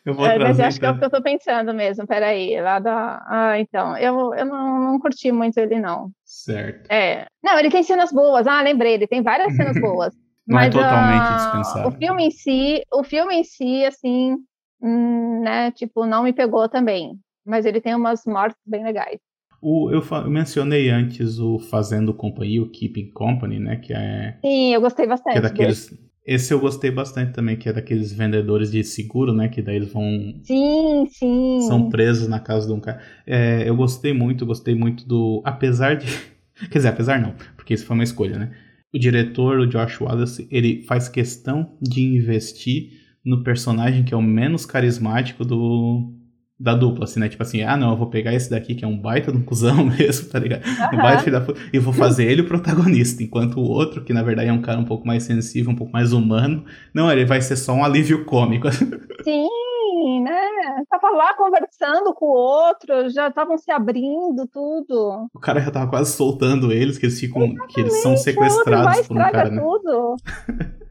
Eu 0.06 0.14
vou 0.14 0.26
é, 0.26 0.38
mas 0.38 0.60
eu 0.60 0.66
acho 0.66 0.80
que 0.80 0.86
é 0.86 0.92
o 0.92 0.98
que 0.98 1.06
eu 1.06 1.10
tô 1.10 1.22
pensando 1.22 1.74
mesmo, 1.74 2.06
peraí, 2.06 2.60
lá 2.60 2.80
da... 2.80 3.24
Ah, 3.26 3.60
então, 3.60 3.98
eu, 3.98 4.34
eu 4.34 4.46
não, 4.46 4.80
não 4.80 5.00
curti 5.00 5.32
muito 5.32 5.58
ele, 5.58 5.80
não. 5.80 6.12
Certo. 6.26 6.92
É, 6.92 7.26
não, 7.42 7.58
ele 7.58 7.70
tem 7.70 7.84
cenas 7.84 8.12
boas, 8.12 8.46
ah, 8.46 8.62
lembrei, 8.62 8.96
ele 8.96 9.08
tem 9.08 9.22
várias 9.22 9.56
cenas 9.56 9.80
boas. 9.80 10.14
não 10.46 10.58
mas, 10.58 10.68
é 10.68 10.72
totalmente 10.72 11.32
uh, 11.32 11.36
dispensável. 11.36 11.88
O 11.88 11.92
filme 11.92 12.28
em 12.28 12.32
si, 12.32 12.84
o 12.92 13.04
filme 13.04 13.36
em 13.36 13.44
si, 13.46 13.86
assim, 13.86 14.38
hum, 14.82 15.42
né, 15.42 15.72
tipo, 15.72 16.06
não 16.06 16.24
me 16.24 16.34
pegou 16.34 16.68
também, 16.68 17.18
mas 17.46 17.66
ele 17.66 17.80
tem 17.80 17.96
umas 17.96 18.26
mortes 18.26 18.60
bem 18.66 18.84
legais. 18.84 19.20
O, 19.62 19.90
eu, 19.90 20.04
eu, 20.06 20.30
mencionei 20.30 20.90
antes 20.90 21.40
o 21.40 21.58
Fazendo 21.58 22.14
Companhia, 22.14 22.62
o 22.62 22.70
Keeping 22.70 23.12
Company, 23.12 23.60
né? 23.60 23.78
Que 23.78 23.94
é. 23.94 24.38
Sim, 24.42 24.74
eu 24.74 24.82
gostei 24.82 25.08
bastante. 25.08 25.32
Que 25.32 25.40
é 25.40 25.42
daqueles, 25.42 25.90
esse 26.26 26.54
eu 26.54 26.60
gostei 26.60 26.90
bastante 26.90 27.34
também, 27.34 27.58
que 27.58 27.68
é 27.68 27.74
daqueles 27.74 28.14
vendedores 28.14 28.72
de 28.72 28.84
seguro, 28.84 29.34
né? 29.34 29.50
Que 29.50 29.62
daí 29.62 29.76
eles 29.76 29.92
vão. 29.92 30.36
Sim, 30.44 31.06
sim. 31.10 31.62
São 31.68 31.90
presos 31.90 32.28
na 32.28 32.40
casa 32.40 32.66
de 32.66 32.74
um 32.74 32.80
cara. 32.80 33.02
É, 33.28 33.68
eu 33.68 33.76
gostei 33.76 34.14
muito, 34.14 34.46
gostei 34.46 34.74
muito 34.74 35.06
do. 35.08 35.42
Apesar 35.44 35.96
de. 35.96 36.08
Quer 36.72 36.80
dizer, 36.80 36.90
apesar 36.90 37.20
não, 37.20 37.34
porque 37.58 37.74
isso 37.74 37.86
foi 37.86 37.96
uma 37.96 38.04
escolha, 38.04 38.38
né? 38.38 38.52
O 38.94 39.00
diretor, 39.00 39.60
o 39.60 39.68
Josh 39.68 40.00
Wallace, 40.00 40.48
ele 40.52 40.84
faz 40.84 41.10
questão 41.10 41.76
de 41.82 42.02
investir 42.02 42.92
no 43.26 43.44
personagem 43.44 44.04
que 44.04 44.14
é 44.14 44.18
o 44.18 44.22
menos 44.22 44.66
carismático 44.66 45.44
do, 45.44 46.14
da 46.60 46.76
dupla, 46.76 47.06
assim, 47.06 47.20
né? 47.20 47.28
Tipo 47.28 47.44
assim, 47.44 47.64
ah, 47.64 47.76
não, 47.76 47.92
eu 47.92 47.98
vou 47.98 48.08
pegar 48.08 48.34
esse 48.34 48.50
daqui 48.50 48.76
que 48.76 48.86
é 48.86 48.88
um 48.88 48.98
baita 48.98 49.32
de 49.32 49.38
um 49.38 49.44
cuzão 49.44 49.84
mesmo, 49.98 50.30
tá 50.30 50.40
ligado? 50.40 50.64
Um 50.94 50.98
baita 50.98 51.30
da 51.30 51.42
puta, 51.42 51.60
e 51.72 51.80
vou 51.80 51.94
fazer 51.94 52.26
ele 52.26 52.42
o 52.42 52.48
protagonista, 52.48 53.24
enquanto 53.24 53.60
o 53.60 53.70
outro, 53.70 54.04
que 54.04 54.14
na 54.14 54.24
verdade 54.24 54.50
é 54.50 54.54
um 54.54 54.62
cara 54.62 54.80
um 54.80 54.86
pouco 54.86 55.06
mais 55.06 55.24
sensível, 55.24 55.72
um 55.72 55.76
pouco 55.76 55.92
mais 55.92 56.14
humano, 56.14 56.64
não, 56.94 57.12
ele 57.12 57.26
vai 57.26 57.42
ser 57.42 57.56
só 57.56 57.74
um 57.74 57.84
alívio 57.84 58.26
cômico. 58.26 58.68
Sim, 59.24 60.22
né? 60.22 60.42
Tava 60.90 61.10
lá 61.10 61.34
conversando 61.36 62.14
com 62.14 62.26
o 62.26 62.36
outro, 62.36 63.10
já 63.10 63.28
estavam 63.28 63.58
se 63.58 63.72
abrindo, 63.72 64.48
tudo. 64.52 65.28
O 65.34 65.40
cara 65.40 65.60
já 65.60 65.72
tava 65.72 65.90
quase 65.90 66.14
soltando 66.14 66.72
eles, 66.72 66.98
que 66.98 67.06
eles 67.08 67.20
ficam, 67.20 67.44
Exatamente, 67.44 67.74
que 67.74 67.82
eles 67.82 68.02
são 68.02 68.16
sequestrados 68.16 69.08
por 69.08 69.18
um 69.18 69.20
cara, 69.20 69.50
né? 69.50 69.62
tudo. 69.62 70.16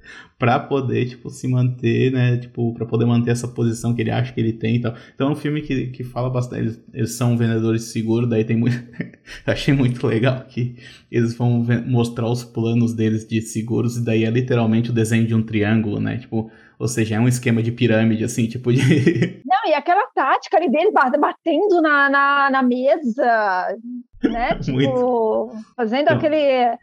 para 0.42 0.58
poder, 0.58 1.08
tipo, 1.08 1.30
se 1.30 1.46
manter, 1.46 2.10
né, 2.10 2.36
tipo, 2.36 2.74
para 2.74 2.84
poder 2.84 3.04
manter 3.06 3.30
essa 3.30 3.46
posição 3.46 3.94
que 3.94 4.02
ele 4.02 4.10
acha 4.10 4.32
que 4.32 4.40
ele 4.40 4.52
tem 4.52 4.74
e 4.74 4.80
tal. 4.80 4.92
Então 5.14 5.28
é 5.28 5.30
um 5.30 5.36
filme 5.36 5.62
que, 5.62 5.86
que 5.86 6.02
fala 6.02 6.28
bastante, 6.28 6.62
eles, 6.62 6.84
eles 6.92 7.14
são 7.14 7.36
vendedores 7.36 7.82
de 7.82 7.88
seguro, 7.90 8.26
daí 8.26 8.42
tem 8.42 8.56
muito, 8.56 8.76
achei 9.46 9.72
muito 9.72 10.04
legal 10.04 10.44
que 10.48 10.74
eles 11.12 11.32
vão 11.32 11.64
mostrar 11.86 12.26
os 12.28 12.42
planos 12.42 12.92
deles 12.92 13.24
de 13.24 13.40
seguros 13.40 13.98
e 13.98 14.04
daí 14.04 14.24
é 14.24 14.30
literalmente 14.30 14.90
o 14.90 14.92
desenho 14.92 15.28
de 15.28 15.32
um 15.32 15.44
triângulo, 15.44 16.00
né, 16.00 16.18
tipo, 16.18 16.50
ou 16.76 16.88
seja, 16.88 17.14
é 17.14 17.20
um 17.20 17.28
esquema 17.28 17.62
de 17.62 17.70
pirâmide, 17.70 18.24
assim, 18.24 18.48
tipo 18.48 18.72
de... 18.72 18.80
Não, 19.46 19.70
e 19.70 19.74
aquela 19.74 20.08
tática 20.12 20.56
ali 20.56 20.68
dele 20.68 20.90
batendo 20.90 21.80
na, 21.80 22.10
na, 22.10 22.50
na 22.50 22.62
mesa, 22.64 23.78
né, 24.24 24.58
tipo, 24.58 24.72
muito. 24.72 25.52
fazendo 25.76 26.02
então, 26.02 26.16
aquele 26.16 26.76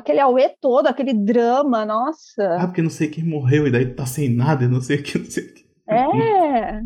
aquele 0.00 0.20
auê 0.20 0.48
todo, 0.60 0.86
aquele 0.86 1.14
drama, 1.14 1.84
nossa. 1.84 2.56
Ah, 2.58 2.66
porque 2.66 2.82
não 2.82 2.90
sei 2.90 3.08
quem 3.08 3.24
morreu 3.24 3.66
e 3.66 3.70
daí 3.70 3.86
tá 3.86 4.04
sem 4.04 4.28
nada 4.28 4.64
e 4.64 4.68
não 4.68 4.80
sei 4.80 4.98
o 4.98 5.02
que, 5.02 5.18
não 5.18 5.26
sei 5.26 5.44
o 5.44 5.54
que. 5.54 5.64
É. 5.88 6.80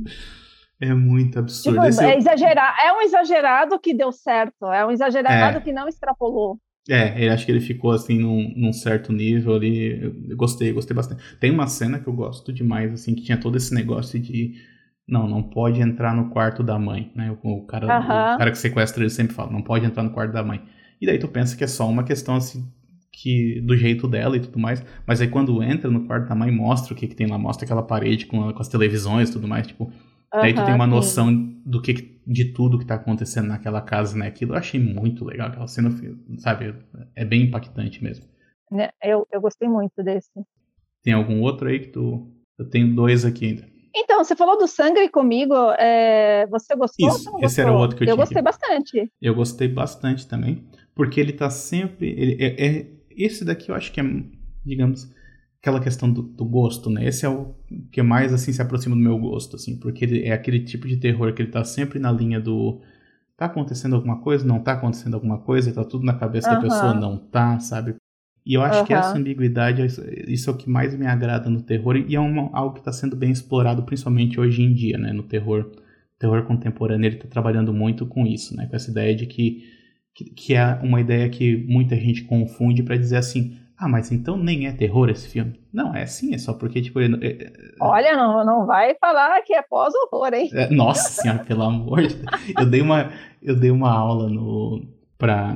É 0.80 0.92
muito 0.92 1.38
absurdo. 1.38 1.80
Tipo, 1.88 2.02
é, 2.02 2.16
exagerar, 2.18 2.76
é 2.84 2.92
um 2.92 3.00
exagerado 3.00 3.78
que 3.78 3.94
deu 3.94 4.12
certo, 4.12 4.66
é 4.66 4.84
um 4.84 4.90
exagerado 4.90 5.58
é. 5.58 5.60
que 5.60 5.72
não 5.72 5.88
extrapolou. 5.88 6.58
É, 6.88 7.18
ele 7.18 7.30
acho 7.30 7.46
que 7.46 7.52
ele 7.52 7.60
ficou 7.60 7.92
assim 7.92 8.18
num, 8.18 8.52
num 8.54 8.72
certo 8.72 9.12
nível 9.12 9.54
ali. 9.54 10.02
Eu 10.28 10.36
gostei, 10.36 10.70
gostei 10.72 10.94
bastante. 10.94 11.22
Tem 11.38 11.50
uma 11.50 11.66
cena 11.66 11.98
que 11.98 12.06
eu 12.06 12.12
gosto 12.12 12.52
demais, 12.52 12.92
assim, 12.92 13.14
que 13.14 13.22
tinha 13.22 13.38
todo 13.38 13.56
esse 13.56 13.74
negócio 13.74 14.18
de. 14.20 14.54
Não, 15.06 15.28
não 15.28 15.42
pode 15.42 15.80
entrar 15.80 16.14
no 16.14 16.30
quarto 16.30 16.62
da 16.62 16.78
mãe, 16.78 17.10
né? 17.14 17.34
O 17.42 17.62
cara, 17.66 17.86
o 17.86 18.38
cara 18.38 18.50
que 18.50 18.58
sequestra 18.58 19.02
ele 19.02 19.10
sempre 19.10 19.34
fala, 19.34 19.50
não 19.50 19.62
pode 19.62 19.84
entrar 19.84 20.02
no 20.02 20.10
quarto 20.10 20.32
da 20.32 20.42
mãe. 20.42 20.62
E 21.00 21.06
daí 21.06 21.18
tu 21.18 21.28
pensa 21.28 21.56
que 21.56 21.64
é 21.64 21.66
só 21.66 21.88
uma 21.88 22.04
questão 22.04 22.36
assim 22.36 22.70
que 23.14 23.60
do 23.60 23.76
jeito 23.76 24.08
dela 24.08 24.36
e 24.36 24.40
tudo 24.40 24.58
mais. 24.58 24.84
Mas 25.06 25.20
aí 25.20 25.28
quando 25.28 25.62
entra 25.62 25.90
no 25.90 26.06
quarto 26.06 26.28
da 26.28 26.34
mãe, 26.34 26.50
mostra 26.50 26.92
o 26.92 26.96
que, 26.96 27.06
que 27.06 27.14
tem 27.14 27.26
lá, 27.26 27.38
mostra 27.38 27.64
aquela 27.64 27.82
parede 27.82 28.26
com, 28.26 28.52
com 28.52 28.60
as 28.60 28.68
televisões 28.68 29.30
e 29.30 29.32
tudo 29.32 29.46
mais, 29.46 29.66
tipo. 29.66 29.84
Uhum, 29.84 29.92
daí 30.32 30.52
tu 30.52 30.64
tem 30.64 30.74
uma 30.74 30.86
noção 30.86 31.28
sim. 31.28 31.62
do 31.64 31.80
que 31.80 32.18
de 32.26 32.46
tudo 32.46 32.78
que 32.78 32.84
tá 32.84 32.96
acontecendo 32.96 33.48
naquela 33.48 33.80
casa, 33.80 34.16
né? 34.16 34.26
Aquilo 34.26 34.54
eu 34.54 34.58
achei 34.58 34.80
muito 34.80 35.24
legal, 35.24 35.48
aquela 35.48 35.68
cena, 35.68 35.90
sabe? 36.38 36.74
É 37.14 37.24
bem 37.24 37.42
impactante 37.42 38.02
mesmo. 38.02 38.24
Né, 38.70 38.90
eu, 39.02 39.26
eu 39.30 39.40
gostei 39.40 39.68
muito 39.68 40.02
desse. 40.02 40.30
Tem 41.02 41.12
algum 41.12 41.40
outro 41.40 41.68
aí 41.68 41.78
que 41.78 41.88
tu. 41.88 42.28
Eu 42.58 42.68
tenho 42.68 42.94
dois 42.94 43.24
aqui 43.24 43.46
ainda. 43.46 43.74
Então, 43.96 44.24
você 44.24 44.34
falou 44.34 44.58
do 44.58 44.66
sangue 44.66 45.08
comigo. 45.08 45.54
É... 45.78 46.46
Você 46.48 46.74
gostou? 46.74 47.08
Isso, 47.08 47.38
esse 47.42 47.60
era 47.60 47.72
o 47.72 47.76
outro 47.76 47.96
que 47.96 48.02
eu, 48.02 48.08
eu 48.08 48.14
tinha. 48.14 48.14
Eu 48.14 48.16
gostei 48.16 48.38
aqui. 48.38 48.44
bastante. 48.44 49.12
Eu 49.22 49.34
gostei 49.34 49.68
bastante 49.68 50.26
também. 50.26 50.64
Porque 50.94 51.20
ele 51.20 51.32
tá 51.32 51.50
sempre. 51.50 52.08
Ele 52.08 52.36
é, 52.42 52.66
é, 52.66 52.86
esse 53.16 53.44
daqui 53.44 53.70
eu 53.70 53.74
acho 53.74 53.92
que 53.92 54.00
é, 54.00 54.04
digamos, 54.64 55.10
aquela 55.60 55.80
questão 55.80 56.12
do, 56.12 56.22
do, 56.22 56.44
gosto, 56.44 56.90
né? 56.90 57.06
Esse 57.06 57.24
é 57.24 57.28
o 57.28 57.54
que 57.90 58.02
mais, 58.02 58.32
assim, 58.32 58.52
se 58.52 58.60
aproxima 58.60 58.94
do 58.94 59.00
meu 59.00 59.18
gosto, 59.18 59.56
assim, 59.56 59.76
porque 59.76 60.04
ele 60.04 60.22
é 60.22 60.32
aquele 60.32 60.60
tipo 60.60 60.86
de 60.86 60.96
terror 60.96 61.32
que 61.32 61.42
ele 61.42 61.50
tá 61.50 61.64
sempre 61.64 61.98
na 61.98 62.12
linha 62.12 62.40
do 62.40 62.80
tá 63.36 63.46
acontecendo 63.46 63.96
alguma 63.96 64.20
coisa, 64.20 64.46
não 64.46 64.60
tá 64.60 64.72
acontecendo 64.72 65.14
alguma 65.14 65.38
coisa, 65.38 65.72
tá 65.72 65.84
tudo 65.84 66.04
na 66.04 66.14
cabeça 66.14 66.48
uhum. 66.48 66.54
da 66.54 66.60
pessoa, 66.60 66.94
não 66.94 67.16
tá, 67.16 67.58
sabe? 67.58 67.96
E 68.46 68.54
eu 68.54 68.62
acho 68.62 68.80
uhum. 68.80 68.86
que 68.86 68.92
essa 68.92 69.16
ambiguidade, 69.16 69.82
isso 70.28 70.50
é 70.50 70.52
o 70.52 70.56
que 70.56 70.68
mais 70.68 70.94
me 70.94 71.06
agrada 71.06 71.48
no 71.48 71.62
terror, 71.62 71.96
e 71.96 72.14
é 72.14 72.20
uma, 72.20 72.50
algo 72.52 72.74
que 72.74 72.80
está 72.80 72.92
sendo 72.92 73.16
bem 73.16 73.30
explorado, 73.30 73.82
principalmente 73.82 74.38
hoje 74.38 74.62
em 74.62 74.72
dia, 74.72 74.98
né? 74.98 75.12
No 75.12 75.22
terror, 75.22 75.70
terror 76.18 76.42
contemporâneo, 76.44 77.06
ele 77.06 77.16
está 77.16 77.26
trabalhando 77.26 77.72
muito 77.72 78.06
com 78.06 78.26
isso, 78.26 78.54
né? 78.54 78.66
Com 78.66 78.76
essa 78.76 78.90
ideia 78.90 79.16
de 79.16 79.26
que, 79.26 79.64
que, 80.14 80.24
que 80.24 80.54
é 80.54 80.78
uma 80.82 81.00
ideia 81.00 81.28
que 81.28 81.56
muita 81.68 81.96
gente 81.96 82.24
confunde 82.24 82.82
para 82.82 82.96
dizer 82.96 83.16
assim, 83.16 83.56
ah, 83.76 83.88
mas 83.88 84.12
então 84.12 84.36
nem 84.36 84.66
é 84.66 84.72
terror 84.72 85.10
esse 85.10 85.28
filme. 85.28 85.60
Não, 85.72 85.94
é 85.94 86.06
sim, 86.06 86.34
é 86.34 86.38
só 86.38 86.52
porque, 86.54 86.80
tipo. 86.80 87.00
Ele, 87.00 87.18
é, 87.26 87.52
Olha, 87.80 88.16
não, 88.16 88.44
não 88.44 88.66
vai 88.66 88.94
falar 88.94 89.42
que 89.42 89.52
é 89.52 89.62
pós-horror, 89.62 90.32
hein? 90.32 90.48
É, 90.52 90.70
nossa 90.70 91.22
senhora, 91.22 91.44
pelo 91.44 91.64
amor 91.64 92.02
de 92.02 92.14
Deus. 92.14 92.54
Eu 92.56 92.66
dei 92.66 92.80
uma, 92.80 93.10
eu 93.42 93.58
dei 93.58 93.70
uma 93.70 93.90
aula 93.90 94.28
no. 94.28 94.86
Pra, 95.18 95.54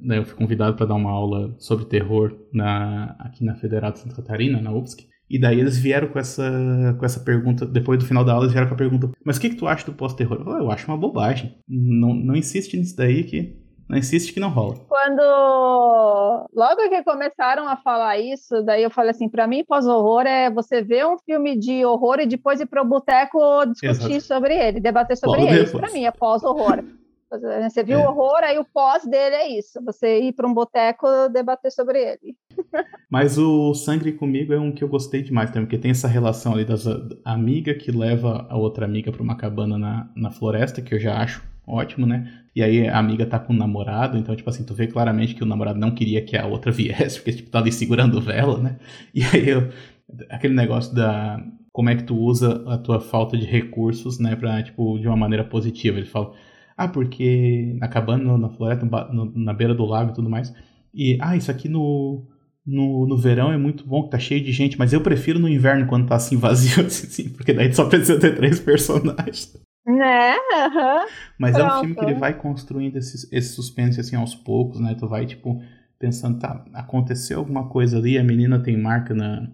né, 0.00 0.18
eu 0.18 0.24
fui 0.24 0.36
convidado 0.36 0.76
para 0.76 0.86
dar 0.86 0.94
uma 0.94 1.10
aula 1.10 1.54
sobre 1.58 1.84
terror 1.86 2.36
na, 2.52 3.16
aqui 3.18 3.44
na 3.44 3.54
Federal 3.54 3.92
de 3.92 3.98
Santa 3.98 4.16
Catarina, 4.16 4.60
na 4.60 4.72
UFSC. 4.72 5.08
E 5.28 5.38
daí 5.38 5.60
eles 5.60 5.78
vieram 5.78 6.08
com 6.08 6.18
essa, 6.18 6.96
com 6.98 7.04
essa 7.04 7.20
pergunta, 7.20 7.64
depois 7.64 7.98
do 7.98 8.04
final 8.04 8.24
da 8.24 8.32
aula, 8.32 8.44
eles 8.44 8.52
vieram 8.52 8.68
com 8.68 8.74
a 8.74 8.78
pergunta: 8.78 9.10
Mas 9.24 9.36
o 9.36 9.40
que, 9.40 9.50
que 9.50 9.56
tu 9.56 9.66
acha 9.66 9.86
do 9.86 9.92
pós-terror? 9.92 10.42
Eu, 10.46 10.52
eu 10.58 10.70
acho 10.70 10.88
uma 10.88 10.96
bobagem. 10.96 11.56
Não, 11.68 12.14
não 12.14 12.34
insiste 12.34 12.76
nisso 12.76 12.96
daí 12.96 13.24
que 13.24 13.60
não 13.90 13.98
insiste 13.98 14.32
que 14.32 14.38
não 14.38 14.50
rola. 14.50 14.76
Quando 14.88 16.48
logo 16.54 16.88
que 16.88 17.02
começaram 17.02 17.66
a 17.66 17.76
falar 17.76 18.20
isso, 18.20 18.62
daí 18.62 18.84
eu 18.84 18.90
falei 18.90 19.10
assim, 19.10 19.28
para 19.28 19.48
mim 19.48 19.64
pós-horror 19.64 20.26
é 20.26 20.48
você 20.48 20.80
ver 20.80 21.04
um 21.04 21.18
filme 21.18 21.58
de 21.58 21.84
horror 21.84 22.20
e 22.20 22.26
depois 22.26 22.60
ir 22.60 22.66
pro 22.66 22.84
boteco 22.84 23.66
discutir 23.66 24.12
Exato. 24.12 24.20
sobre 24.20 24.54
ele, 24.54 24.78
debater 24.78 25.16
sobre 25.16 25.40
logo 25.40 25.52
ele. 25.52 25.66
Para 25.68 25.90
mim 25.90 26.04
é 26.04 26.12
pós-horror. 26.12 26.84
Você 27.62 27.84
viu 27.84 28.00
é. 28.00 28.06
o 28.06 28.10
horror, 28.10 28.40
aí 28.42 28.58
o 28.58 28.64
pós 28.64 29.04
dele 29.04 29.36
é 29.36 29.58
isso. 29.58 29.82
Você 29.84 30.20
ir 30.20 30.32
para 30.32 30.48
um 30.48 30.54
boteco 30.54 31.06
debater 31.32 31.70
sobre 31.70 31.98
ele. 32.00 32.36
Mas 33.08 33.38
o 33.38 33.74
Sangue 33.74 34.12
Comigo 34.12 34.52
é 34.52 34.58
um 34.58 34.72
que 34.72 34.82
eu 34.82 34.88
gostei 34.88 35.22
demais 35.22 35.50
também, 35.50 35.66
porque 35.66 35.78
tem 35.78 35.90
essa 35.90 36.08
relação 36.08 36.52
ali 36.52 36.64
da 36.64 36.74
amiga 37.24 37.74
que 37.74 37.90
leva 37.90 38.46
a 38.48 38.56
outra 38.56 38.84
amiga 38.84 39.12
para 39.12 39.22
uma 39.22 39.36
cabana 39.36 39.78
na, 39.78 40.10
na 40.14 40.30
floresta, 40.30 40.82
que 40.82 40.94
eu 40.94 40.98
já 40.98 41.20
acho 41.20 41.42
ótimo, 41.66 42.06
né? 42.06 42.42
E 42.54 42.62
aí 42.62 42.88
a 42.88 42.98
amiga 42.98 43.24
tá 43.24 43.38
com 43.38 43.52
o 43.52 43.56
namorado, 43.56 44.18
então, 44.18 44.34
tipo 44.34 44.50
assim, 44.50 44.64
tu 44.64 44.74
vê 44.74 44.86
claramente 44.86 45.34
que 45.34 45.42
o 45.42 45.46
namorado 45.46 45.78
não 45.78 45.92
queria 45.92 46.22
que 46.22 46.36
a 46.36 46.46
outra 46.46 46.70
viesse, 46.72 47.18
porque, 47.18 47.32
tipo, 47.32 47.50
tá 47.50 47.58
ali 47.58 47.72
segurando 47.72 48.20
vela, 48.20 48.58
né? 48.58 48.76
E 49.14 49.22
aí 49.22 49.48
eu, 49.48 49.68
aquele 50.28 50.54
negócio 50.54 50.94
da 50.94 51.40
como 51.72 51.88
é 51.88 51.94
que 51.94 52.02
tu 52.02 52.16
usa 52.16 52.64
a 52.66 52.76
tua 52.76 53.00
falta 53.00 53.36
de 53.36 53.46
recursos, 53.46 54.18
né, 54.18 54.34
pra, 54.34 54.60
tipo, 54.62 54.98
de 54.98 55.06
uma 55.06 55.16
maneira 55.16 55.44
positiva. 55.44 55.98
Ele 55.98 56.06
fala, 56.06 56.32
ah, 56.80 56.88
porque 56.88 57.76
acabando 57.82 58.38
na 58.38 58.48
floresta, 58.48 58.86
no, 59.12 59.30
na 59.34 59.52
beira 59.52 59.74
do 59.74 59.84
lago 59.84 60.12
e 60.12 60.14
tudo 60.14 60.30
mais, 60.30 60.50
e, 60.94 61.18
ah, 61.20 61.36
isso 61.36 61.50
aqui 61.50 61.68
no, 61.68 62.26
no, 62.66 63.06
no 63.06 63.18
verão 63.18 63.52
é 63.52 63.58
muito 63.58 63.86
bom, 63.86 64.04
que 64.04 64.10
tá 64.10 64.18
cheio 64.18 64.42
de 64.42 64.50
gente, 64.50 64.78
mas 64.78 64.94
eu 64.94 65.02
prefiro 65.02 65.38
no 65.38 65.46
inverno 65.46 65.86
quando 65.86 66.08
tá 66.08 66.16
assim 66.16 66.38
vazio, 66.40 66.86
assim, 66.86 67.28
porque 67.28 67.52
daí 67.52 67.70
só 67.74 67.84
precisa 67.84 68.18
ter 68.18 68.34
três 68.34 68.58
personagens. 68.58 69.60
Né? 69.86 70.32
Uhum. 70.32 71.06
Mas 71.38 71.54
Pronto. 71.54 71.70
é 71.70 71.76
um 71.76 71.80
filme 71.80 71.94
que 71.96 72.04
ele 72.06 72.14
vai 72.14 72.32
construindo 72.32 72.96
esse, 72.96 73.28
esse 73.30 73.54
suspense 73.54 74.00
assim 74.00 74.16
aos 74.16 74.34
poucos, 74.34 74.80
né? 74.80 74.94
Tu 74.98 75.06
vai, 75.06 75.26
tipo, 75.26 75.60
pensando, 75.98 76.38
tá, 76.38 76.64
aconteceu 76.72 77.40
alguma 77.40 77.68
coisa 77.68 77.98
ali, 77.98 78.16
a 78.16 78.24
menina 78.24 78.58
tem 78.58 78.80
marca 78.80 79.14
na, 79.14 79.50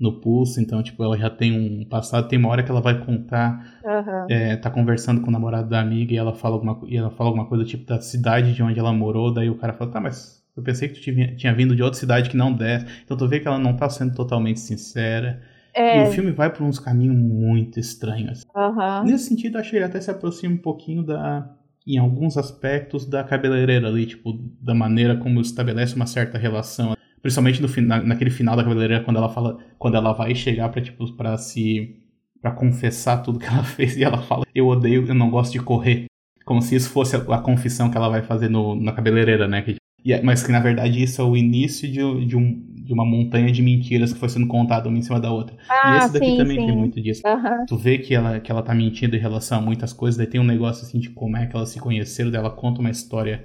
no 0.00 0.20
pulso, 0.20 0.60
então, 0.60 0.82
tipo, 0.82 1.04
ela 1.04 1.18
já 1.18 1.28
tem 1.28 1.52
um 1.52 1.84
passado, 1.84 2.26
tem 2.26 2.38
uma 2.38 2.48
hora 2.48 2.62
que 2.62 2.70
ela 2.70 2.80
vai 2.80 3.04
contar, 3.04 3.78
uhum. 3.84 4.26
é, 4.30 4.56
tá 4.56 4.70
conversando 4.70 5.20
com 5.20 5.28
o 5.28 5.30
namorado 5.30 5.68
da 5.68 5.78
amiga 5.78 6.14
e 6.14 6.16
ela 6.16 6.32
fala 6.32 6.54
alguma, 6.54 6.80
e 6.86 6.96
ela 6.96 7.10
fala 7.10 7.28
alguma 7.28 7.46
coisa, 7.46 7.64
tipo, 7.64 7.84
da 7.84 8.00
cidade 8.00 8.54
de 8.54 8.62
onde 8.62 8.78
ela 8.78 8.92
morou, 8.92 9.32
daí 9.32 9.50
o 9.50 9.56
cara 9.56 9.74
fala, 9.74 9.90
tá, 9.90 10.00
mas 10.00 10.40
eu 10.56 10.62
pensei 10.62 10.88
que 10.88 10.94
tu 10.94 11.00
tinha, 11.00 11.34
tinha 11.36 11.54
vindo 11.54 11.74
de 11.74 11.82
outra 11.82 11.98
cidade 11.98 12.28
que 12.28 12.36
não 12.36 12.52
desce. 12.52 12.86
Então 13.04 13.16
tu 13.16 13.26
vê 13.28 13.40
que 13.40 13.48
ela 13.48 13.58
não 13.58 13.76
tá 13.76 13.88
sendo 13.88 14.14
totalmente 14.14 14.60
sincera. 14.60 15.40
É. 15.74 15.98
E 15.98 16.08
o 16.08 16.12
filme 16.12 16.32
vai 16.32 16.52
por 16.52 16.64
uns 16.64 16.78
caminhos 16.78 17.16
muito 17.16 17.78
estranhos. 17.78 18.44
Uhum. 18.54 19.04
Nesse 19.04 19.28
sentido, 19.28 19.58
acho 19.58 19.70
que 19.70 19.76
ele 19.76 19.84
até 19.84 20.00
se 20.00 20.10
aproxima 20.10 20.54
um 20.54 20.58
pouquinho 20.58 21.02
da. 21.02 21.56
Em 21.86 21.96
alguns 21.96 22.36
aspectos 22.36 23.06
da 23.06 23.24
cabeleireira 23.24 23.88
ali, 23.88 24.04
tipo, 24.04 24.34
da 24.60 24.74
maneira 24.74 25.16
como 25.16 25.40
estabelece 25.40 25.94
uma 25.96 26.06
certa 26.06 26.36
relação. 26.36 26.94
Principalmente 27.22 27.60
no, 27.60 27.68
na, 27.86 28.02
naquele 28.02 28.30
final 28.30 28.56
da 28.56 28.62
cabeleireira, 28.62 29.04
quando 29.04 29.18
ela 29.18 29.28
fala. 29.28 29.58
Quando 29.78 29.96
ela 29.96 30.12
vai 30.12 30.34
chegar 30.34 30.68
pra, 30.70 30.80
tipo, 30.80 31.12
pra 31.14 31.36
se. 31.36 31.96
pra 32.40 32.50
confessar 32.50 33.18
tudo 33.18 33.38
que 33.38 33.46
ela 33.46 33.62
fez. 33.64 33.96
E 33.96 34.04
ela 34.04 34.18
fala, 34.18 34.44
eu 34.54 34.66
odeio, 34.68 35.06
eu 35.06 35.14
não 35.14 35.30
gosto 35.30 35.52
de 35.52 35.60
correr. 35.60 36.06
Como 36.44 36.62
se 36.62 36.74
isso 36.74 36.90
fosse 36.90 37.16
a, 37.16 37.18
a 37.18 37.38
confissão 37.38 37.90
que 37.90 37.96
ela 37.96 38.08
vai 38.08 38.22
fazer 38.22 38.48
no, 38.48 38.74
na 38.74 38.92
cabeleireira, 38.92 39.46
né? 39.46 39.62
Que, 39.62 39.76
e, 40.04 40.20
mas 40.22 40.42
que 40.42 40.50
na 40.50 40.60
verdade 40.60 41.02
isso 41.02 41.20
é 41.20 41.24
o 41.24 41.36
início 41.36 41.86
de, 41.86 42.26
de 42.26 42.36
um, 42.36 42.70
de 42.90 42.92
uma 42.92 43.04
montanha 43.04 43.52
de 43.52 43.62
mentiras 43.62 44.12
que 44.12 44.18
foi 44.18 44.28
sendo 44.28 44.46
contada 44.46 44.88
uma 44.88 44.98
em 44.98 45.02
cima 45.02 45.20
da 45.20 45.30
outra. 45.30 45.56
Ah, 45.68 45.94
e 45.94 45.98
esse 45.98 46.12
daqui 46.12 46.26
sim, 46.26 46.36
também 46.38 46.58
sim. 46.58 46.66
tem 46.66 46.76
muito 46.76 47.00
disso. 47.00 47.22
Uhum. 47.24 47.66
Tu 47.66 47.76
vê 47.76 47.98
que 47.98 48.14
ela, 48.14 48.40
que 48.40 48.50
ela 48.50 48.62
tá 48.62 48.74
mentindo 48.74 49.14
em 49.14 49.20
relação 49.20 49.58
a 49.58 49.62
muitas 49.62 49.92
coisas, 49.92 50.16
daí 50.16 50.26
tem 50.26 50.40
um 50.40 50.44
negócio 50.44 50.84
assim 50.84 50.98
de 50.98 51.10
como 51.10 51.36
é 51.36 51.46
que 51.46 51.54
elas 51.54 51.68
se 51.68 51.78
conheceram, 51.78 52.30
dela 52.30 52.50
conta 52.50 52.80
uma 52.80 52.90
história 52.90 53.44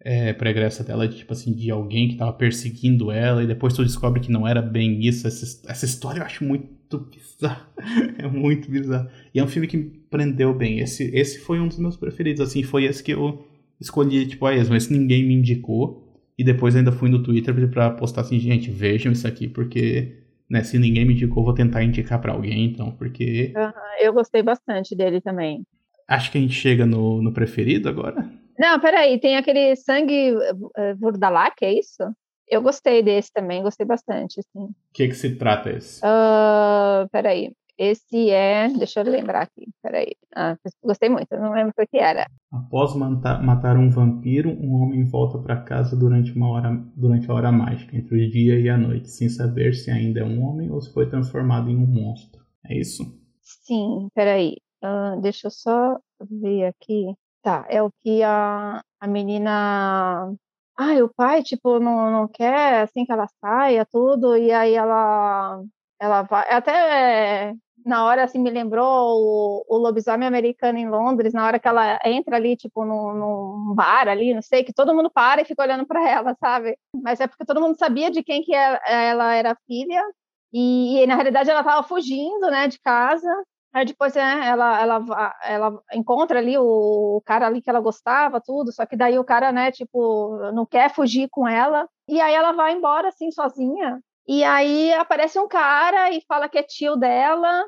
é, 0.00 0.32
pregressa 0.32 0.84
dela, 0.84 1.08
de 1.08 1.16
tipo 1.16 1.32
assim, 1.32 1.52
de 1.52 1.70
alguém 1.70 2.08
que 2.08 2.16
tava 2.16 2.32
perseguindo 2.32 3.10
ela, 3.10 3.42
e 3.42 3.46
depois 3.46 3.74
tu 3.74 3.84
descobre 3.84 4.20
que 4.20 4.30
não 4.30 4.46
era 4.46 4.62
bem 4.62 5.04
isso. 5.04 5.26
Essa, 5.26 5.70
essa 5.70 5.84
história 5.84 6.20
eu 6.20 6.24
acho 6.24 6.44
muito 6.44 6.98
bizarra. 6.98 7.68
é 8.18 8.26
muito 8.28 8.70
bizarro. 8.70 9.08
E 9.34 9.40
é 9.40 9.44
um 9.44 9.48
filme 9.48 9.66
que 9.66 9.76
me 9.76 9.90
prendeu 10.10 10.54
bem. 10.54 10.80
Esse, 10.80 11.04
esse 11.14 11.40
foi 11.40 11.60
um 11.60 11.68
dos 11.68 11.78
meus 11.78 11.96
preferidos, 11.96 12.40
assim, 12.40 12.62
foi 12.62 12.84
esse 12.84 13.02
que 13.02 13.12
eu 13.12 13.46
escolhi, 13.80 14.26
tipo, 14.26 14.46
a 14.46 14.54
esmo. 14.54 14.76
Esse 14.76 14.92
ninguém 14.92 15.26
me 15.26 15.34
indicou. 15.34 16.04
E 16.38 16.44
depois 16.44 16.76
ainda 16.76 16.92
fui 16.92 17.08
no 17.08 17.22
Twitter 17.22 17.54
para 17.70 17.90
postar 17.90 18.20
assim, 18.20 18.38
gente, 18.38 18.70
vejam 18.70 19.10
isso 19.10 19.26
aqui, 19.26 19.48
porque 19.48 20.18
né, 20.48 20.62
se 20.62 20.78
ninguém 20.78 21.04
me 21.04 21.14
indicou, 21.14 21.42
vou 21.42 21.54
tentar 21.54 21.82
indicar 21.82 22.20
para 22.20 22.32
alguém, 22.32 22.66
então, 22.66 22.92
porque. 22.92 23.52
Uhum, 23.56 23.72
eu 24.00 24.12
gostei 24.12 24.42
bastante 24.42 24.94
dele 24.94 25.20
também. 25.20 25.64
Acho 26.06 26.30
que 26.30 26.38
a 26.38 26.40
gente 26.40 26.54
chega 26.54 26.86
no, 26.86 27.20
no 27.20 27.32
preferido 27.32 27.88
agora. 27.88 28.30
Não, 28.58 28.80
peraí, 28.80 29.18
tem 29.20 29.36
aquele 29.36 29.76
sangue 29.76 30.32
uh, 30.34 30.96
Vurdalak, 30.98 31.64
é 31.64 31.72
isso? 31.72 32.02
Eu 32.48 32.62
gostei 32.62 33.02
desse 33.02 33.32
também, 33.32 33.62
gostei 33.62 33.84
bastante. 33.84 34.38
O 34.38 34.40
assim. 34.40 34.74
que, 34.92 35.08
que 35.08 35.14
se 35.14 35.36
trata 35.36 35.70
esse? 35.70 36.00
Uh, 36.00 37.08
peraí. 37.10 37.52
Esse 37.78 38.30
é. 38.30 38.68
Deixa 38.68 39.00
eu 39.00 39.04
lembrar 39.04 39.42
aqui. 39.42 39.68
Peraí. 39.82 40.12
Ah, 40.34 40.56
gostei 40.82 41.08
muito, 41.10 41.28
não 41.36 41.52
lembro 41.52 41.74
o 41.78 41.86
que 41.86 41.98
era. 41.98 42.26
Após 42.50 42.94
matar 42.94 43.76
um 43.76 43.90
vampiro, 43.90 44.50
um 44.50 44.74
homem 44.82 45.04
volta 45.04 45.38
para 45.38 45.60
casa 45.60 45.94
durante, 45.94 46.32
uma 46.32 46.48
hora, 46.48 46.72
durante 46.96 47.30
a 47.30 47.34
hora 47.34 47.52
mágica, 47.52 47.94
entre 47.94 48.26
o 48.26 48.30
dia 48.30 48.58
e 48.58 48.68
a 48.68 48.78
noite, 48.78 49.10
sem 49.10 49.28
saber 49.28 49.74
se 49.74 49.90
ainda 49.90 50.20
é 50.20 50.24
um 50.24 50.42
homem 50.42 50.70
ou 50.70 50.80
se 50.80 50.92
foi 50.92 51.08
transformado 51.08 51.68
em 51.68 51.76
um 51.76 51.86
monstro. 51.86 52.40
É 52.64 52.78
isso? 52.78 53.04
Sim, 53.42 54.08
peraí. 54.14 54.56
Uh, 54.82 55.20
deixa 55.20 55.48
eu 55.48 55.50
só 55.50 55.98
ver 56.30 56.66
aqui. 56.66 57.14
Tá, 57.46 57.64
é 57.68 57.80
o 57.80 57.92
que 58.02 58.24
a, 58.24 58.82
a 58.98 59.06
menina 59.06 60.34
ah, 60.76 60.94
o 61.04 61.08
pai, 61.14 61.44
tipo, 61.44 61.78
não, 61.78 62.10
não 62.10 62.26
quer 62.28 62.82
assim 62.82 63.04
que 63.06 63.12
ela 63.12 63.28
saia, 63.40 63.86
tudo, 63.86 64.36
e 64.36 64.50
aí 64.50 64.74
ela 64.74 65.62
ela 66.00 66.22
vai 66.22 66.44
até 66.50 67.54
na 67.84 68.04
hora, 68.04 68.24
assim, 68.24 68.40
me 68.40 68.50
lembrou 68.50 69.62
o, 69.62 69.64
o 69.68 69.78
lobisomem 69.78 70.26
americano 70.26 70.76
em 70.78 70.88
Londres, 70.88 71.32
na 71.32 71.46
hora 71.46 71.60
que 71.60 71.68
ela 71.68 72.00
entra 72.04 72.34
ali, 72.34 72.56
tipo, 72.56 72.84
num, 72.84 73.14
num 73.14 73.74
bar 73.76 74.08
ali, 74.08 74.34
não 74.34 74.42
sei, 74.42 74.64
que 74.64 74.72
todo 74.72 74.92
mundo 74.94 75.08
para 75.08 75.42
e 75.42 75.44
fica 75.44 75.62
olhando 75.62 75.86
para 75.86 76.08
ela, 76.08 76.34
sabe? 76.40 76.76
Mas 77.00 77.20
é 77.20 77.28
porque 77.28 77.44
todo 77.44 77.60
mundo 77.60 77.78
sabia 77.78 78.10
de 78.10 78.24
quem 78.24 78.42
que 78.42 78.52
ela, 78.52 78.80
ela 78.88 79.34
era 79.34 79.56
filha, 79.68 80.02
e, 80.52 81.00
e, 81.02 81.06
na 81.06 81.14
realidade 81.14 81.48
ela 81.50 81.60
estava 81.60 81.86
fugindo, 81.86 82.50
né, 82.50 82.66
de 82.66 82.80
casa, 82.80 83.28
Aí 83.76 83.84
depois 83.84 84.14
né, 84.14 84.40
ela, 84.46 84.80
ela, 84.80 85.34
ela 85.44 85.82
encontra 85.92 86.38
ali 86.38 86.56
o 86.56 87.20
cara 87.26 87.46
ali 87.46 87.60
que 87.60 87.68
ela 87.68 87.78
gostava, 87.78 88.40
tudo, 88.40 88.72
só 88.72 88.86
que 88.86 88.96
daí 88.96 89.18
o 89.18 89.24
cara, 89.24 89.52
né, 89.52 89.70
tipo, 89.70 90.50
não 90.54 90.64
quer 90.64 90.94
fugir 90.94 91.28
com 91.30 91.46
ela. 91.46 91.86
E 92.08 92.18
aí 92.18 92.32
ela 92.34 92.52
vai 92.52 92.72
embora, 92.72 93.08
assim, 93.08 93.30
sozinha. 93.30 94.00
E 94.26 94.42
aí 94.44 94.94
aparece 94.94 95.38
um 95.38 95.46
cara 95.46 96.10
e 96.10 96.22
fala 96.26 96.48
que 96.48 96.56
é 96.56 96.62
tio 96.62 96.96
dela. 96.96 97.66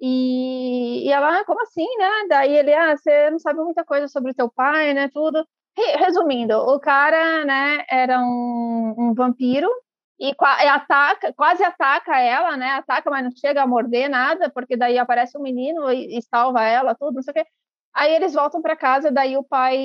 E, 0.00 1.06
e 1.06 1.12
ela, 1.12 1.40
ah, 1.40 1.44
como 1.44 1.62
assim, 1.62 1.86
né? 1.98 2.10
Daí 2.28 2.56
ele, 2.56 2.74
ah, 2.74 2.96
você 2.96 3.30
não 3.30 3.38
sabe 3.38 3.60
muita 3.60 3.84
coisa 3.84 4.08
sobre 4.08 4.32
o 4.32 4.34
teu 4.34 4.50
pai, 4.50 4.94
né? 4.94 5.08
Tudo. 5.14 5.46
Resumindo, 5.98 6.54
o 6.56 6.80
cara, 6.80 7.44
né, 7.44 7.84
era 7.88 8.18
um, 8.20 8.94
um 8.98 9.14
vampiro 9.14 9.68
e, 10.18 10.34
ataca, 10.68 11.32
quase 11.34 11.62
ataca 11.62 12.18
ela, 12.18 12.56
né? 12.56 12.70
Ataca, 12.70 13.10
mas 13.10 13.24
não 13.24 13.30
chega 13.30 13.62
a 13.62 13.66
morder 13.66 14.08
nada, 14.08 14.50
porque 14.50 14.76
daí 14.76 14.98
aparece 14.98 15.36
um 15.36 15.42
menino 15.42 15.90
e, 15.92 16.18
e 16.18 16.22
salva 16.22 16.62
ela, 16.64 16.94
tudo, 16.94 17.16
não 17.16 17.22
sei 17.22 17.32
o 17.32 17.34
quê. 17.34 17.46
Aí 17.94 18.14
eles 18.14 18.34
voltam 18.34 18.62
para 18.62 18.76
casa, 18.76 19.10
daí 19.10 19.36
o 19.36 19.44
pai 19.44 19.76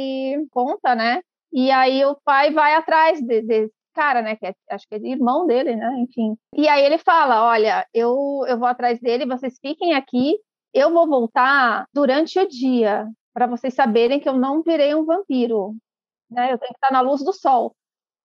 conta, 0.51 0.95
né? 0.95 1.21
E 1.51 1.71
aí 1.71 2.03
o 2.05 2.15
pai 2.23 2.51
vai 2.51 2.75
atrás 2.75 3.21
de, 3.21 3.41
de, 3.41 3.71
cara, 3.93 4.21
né? 4.21 4.35
Que 4.35 4.47
é, 4.47 4.55
acho 4.69 4.87
que 4.87 4.95
é 4.95 4.97
irmão 4.99 5.45
dele, 5.45 5.75
né? 5.75 5.97
Enfim. 5.99 6.35
E 6.55 6.67
aí 6.67 6.83
ele 6.83 6.97
fala: 6.97 7.45
olha, 7.45 7.85
eu, 7.93 8.43
eu 8.47 8.57
vou 8.57 8.67
atrás 8.67 8.99
dele, 8.99 9.25
vocês 9.25 9.57
fiquem 9.61 9.93
aqui, 9.93 10.37
eu 10.73 10.91
vou 10.91 11.07
voltar 11.07 11.85
durante 11.93 12.39
o 12.39 12.47
dia. 12.47 13.07
para 13.33 13.47
vocês 13.47 13.73
saberem 13.73 14.19
que 14.19 14.29
eu 14.29 14.33
não 14.33 14.61
virei 14.61 14.95
um 14.95 15.05
vampiro. 15.05 15.75
Né? 16.29 16.53
Eu 16.53 16.57
tenho 16.57 16.71
que 16.71 16.77
estar 16.77 16.91
na 16.91 17.01
luz 17.01 17.23
do 17.23 17.33
sol. 17.33 17.75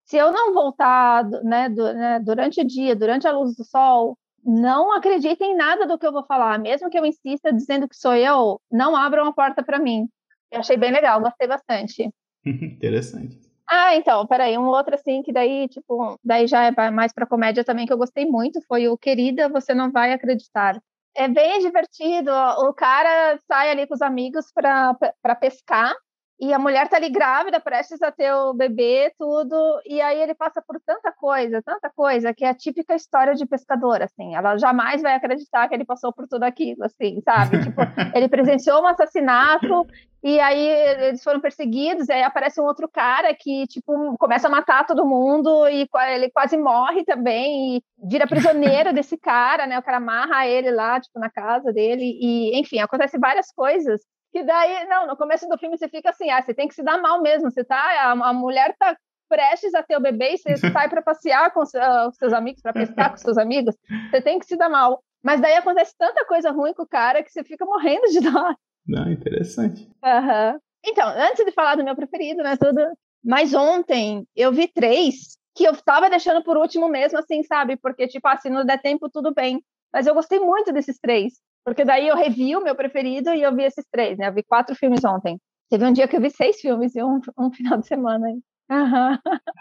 Se 0.06 0.18
eu 0.18 0.32
não 0.32 0.54
voltar 0.54 1.24
né, 1.44 1.68
né, 1.68 2.20
durante 2.20 2.62
o 2.62 2.66
dia, 2.66 2.96
durante 2.96 3.28
a 3.28 3.32
luz 3.32 3.56
do 3.56 3.64
sol, 3.64 4.18
não 4.44 4.94
acreditem 4.94 5.54
em 5.54 5.56
nada 5.56 5.88
do 5.88 5.98
que 5.98 6.06
eu 6.06 6.12
vou 6.12 6.24
falar, 6.26 6.60
mesmo 6.60 6.90
que 6.90 6.98
eu 6.98 7.06
insista 7.06 7.52
dizendo 7.52 7.90
que 7.90 7.96
sou 7.96 8.14
eu, 8.14 8.62
não 8.72 8.96
abram 8.96 9.26
a 9.26 9.34
porta 9.34 9.64
para 9.64 9.80
mim. 9.80 10.08
Eu 10.52 10.60
achei 10.60 10.78
bem 10.78 10.92
legal, 10.92 11.20
gostei 11.20 11.48
bastante. 11.48 12.10
Interessante. 12.46 13.40
Ah, 13.68 13.96
então, 13.96 14.28
peraí, 14.28 14.56
um 14.60 14.68
outro 14.68 14.94
assim, 14.94 15.24
que 15.24 15.34
daí, 15.34 15.68
tipo, 15.68 16.20
daí 16.24 16.46
já 16.46 16.66
é 16.66 16.92
mais 16.92 17.12
pra 17.12 17.26
comédia 17.26 17.64
também, 17.64 17.88
que 17.88 17.92
eu 17.94 17.98
gostei 17.98 18.24
muito, 18.24 18.62
foi 18.68 18.88
o 18.88 18.98
Querida, 18.98 19.50
Você 19.50 19.74
Não 19.74 19.92
Vai 19.92 20.14
Acreditar. 20.14 20.80
É 21.16 21.28
bem 21.28 21.60
divertido, 21.60 22.30
o 22.32 22.74
cara 22.74 23.40
sai 23.48 23.72
ali 23.72 23.88
com 23.88 23.96
os 23.96 24.02
amigos 24.02 24.52
para 24.54 25.36
pescar, 25.40 25.96
e 26.40 26.54
a 26.54 26.60
mulher 26.60 26.90
tá 26.90 26.98
ali 26.98 27.10
grávida, 27.10 27.62
prestes 27.62 28.02
a 28.02 28.12
ter 28.12 28.34
o 28.34 28.54
bebê, 28.54 29.14
tudo, 29.18 29.56
e 29.86 30.02
aí 30.02 30.22
ele 30.22 30.36
passa 30.36 30.62
por 30.62 30.80
tanta 30.86 31.12
coisa, 31.14 31.62
tanta 31.62 31.90
coisa, 31.90 32.34
que 32.34 32.44
é 32.44 32.50
a 32.50 32.54
típica 32.54 32.94
história 32.94 33.34
de 33.36 33.46
pescador, 33.46 34.02
assim, 34.02 34.36
ela 34.36 34.58
jamais 34.58 35.02
vai 35.02 35.16
acreditar 35.16 35.68
que 35.70 35.76
ele 35.76 35.86
passou 35.86 36.12
por 36.12 36.28
tudo 36.28 36.44
aquilo, 36.44 36.84
assim, 36.84 37.22
sabe? 37.24 37.64
tipo, 37.64 37.80
ele 38.14 38.28
presenciou 38.28 38.82
um 38.82 38.88
assassinato, 38.88 39.88
e 40.22 40.40
aí 40.40 40.68
eles 41.08 41.24
foram 41.24 41.40
perseguidos, 41.40 42.10
e 42.10 42.12
aí 42.12 42.24
aparece 42.24 42.60
um 42.60 42.66
outro 42.66 42.90
cara 42.90 43.34
que, 43.34 43.66
tipo, 43.68 44.18
começa 44.18 44.48
a 44.48 44.52
matar 44.52 44.86
todo 44.86 45.06
mundo, 45.06 45.70
e 45.70 45.88
ele 46.10 46.32
quase 46.32 46.58
morre 46.58 47.06
também, 47.06 47.78
e 47.78 47.84
vira 48.04 48.28
prisioneiro 48.28 48.92
desse 48.92 49.18
cara, 49.18 49.68
né? 49.68 49.80
O 49.80 49.84
cara 49.84 49.98
amarra 49.98 50.48
ele 50.48 50.72
lá, 50.72 51.00
tipo, 51.00 51.18
na 51.18 51.30
casa 51.30 51.72
dele, 51.72 52.04
e, 52.20 52.60
enfim, 52.60 52.80
acontece 52.80 53.18
várias 53.18 53.52
coisas 53.54 54.02
que 54.36 54.44
daí, 54.44 54.86
não, 54.90 55.08
no 55.08 55.16
começo 55.16 55.48
do 55.48 55.58
filme 55.58 55.78
você 55.78 55.88
fica 55.88 56.10
assim, 56.10 56.30
ah, 56.30 56.42
você 56.42 56.54
tem 56.54 56.68
que 56.68 56.76
se 56.76 56.84
dar 56.84 57.02
mal 57.02 57.22
mesmo, 57.22 57.50
você 57.50 57.64
tá, 57.64 57.78
a, 57.78 58.12
a 58.12 58.34
mulher 58.34 58.76
tá 58.78 58.94
prestes 59.30 59.74
a 59.74 59.82
ter 59.82 59.96
o 59.96 60.02
bebê 60.02 60.34
e 60.34 60.38
você 60.38 60.58
sai 60.74 60.90
para 60.90 61.02
passear 61.02 61.54
com 61.54 61.62
os, 61.62 61.74
uh, 61.74 62.12
seus 62.20 62.34
amigos, 62.34 62.62
para 62.62 62.74
pescar 62.74 63.12
com 63.12 63.16
seus 63.16 63.38
amigos, 63.38 63.78
você 64.12 64.20
tem 64.20 64.38
que 64.38 64.46
se 64.46 64.58
dar 64.58 64.68
mal. 64.68 65.02
Mas 65.24 65.40
daí 65.40 65.54
acontece 65.54 65.96
tanta 65.98 66.26
coisa 66.26 66.52
ruim 66.52 66.74
com 66.74 66.84
o 66.84 66.88
cara 66.88 67.24
que 67.24 67.32
você 67.32 67.46
fica 67.46 67.64
morrendo 67.64 68.10
de 68.10 68.20
dó. 68.30 68.54
Não, 68.86 69.10
interessante. 69.10 69.90
Uhum. 70.04 70.60
Então, 70.86 71.08
antes 71.08 71.46
de 71.46 71.54
falar 71.54 71.76
do 71.76 71.86
meu 71.86 71.96
preferido, 71.96 72.44
né, 72.44 72.58
tudo. 72.58 72.82
Mas 73.24 73.54
ontem 73.54 74.28
eu 74.36 74.52
vi 74.52 74.68
três 74.68 75.38
que 75.56 75.64
eu 75.64 75.74
tava 75.78 76.10
deixando 76.10 76.44
por 76.44 76.58
último 76.58 76.90
mesmo, 76.90 77.18
assim, 77.18 77.42
sabe? 77.44 77.78
Porque, 77.78 78.06
tipo, 78.06 78.28
assim, 78.28 78.50
não 78.50 78.66
der 78.66 78.82
tempo, 78.82 79.10
tudo 79.10 79.34
bem. 79.34 79.64
Mas 79.94 80.06
eu 80.06 80.14
gostei 80.14 80.40
muito 80.42 80.74
desses 80.74 81.00
três. 81.00 81.36
Porque 81.66 81.84
daí 81.84 82.08
eu 82.08 82.16
revi 82.16 82.56
o 82.56 82.62
meu 82.62 82.76
preferido 82.76 83.34
e 83.34 83.42
eu 83.42 83.54
vi 83.54 83.64
esses 83.64 83.86
três, 83.92 84.18
né? 84.20 84.28
Eu 84.28 84.34
vi 84.34 84.44
quatro 84.44 84.76
filmes 84.76 85.04
ontem. 85.04 85.40
Teve 85.70 85.84
um 85.84 85.92
dia 85.92 86.08
que 86.08 86.16
eu 86.16 86.22
vi 86.22 86.30
seis 86.30 86.62
filmes 86.62 86.96
em 86.96 87.04
um, 87.04 87.20
um 87.38 87.52
final 87.52 87.80
de 87.80 87.88
semana. 87.88 88.28
Uhum. 88.70 89.18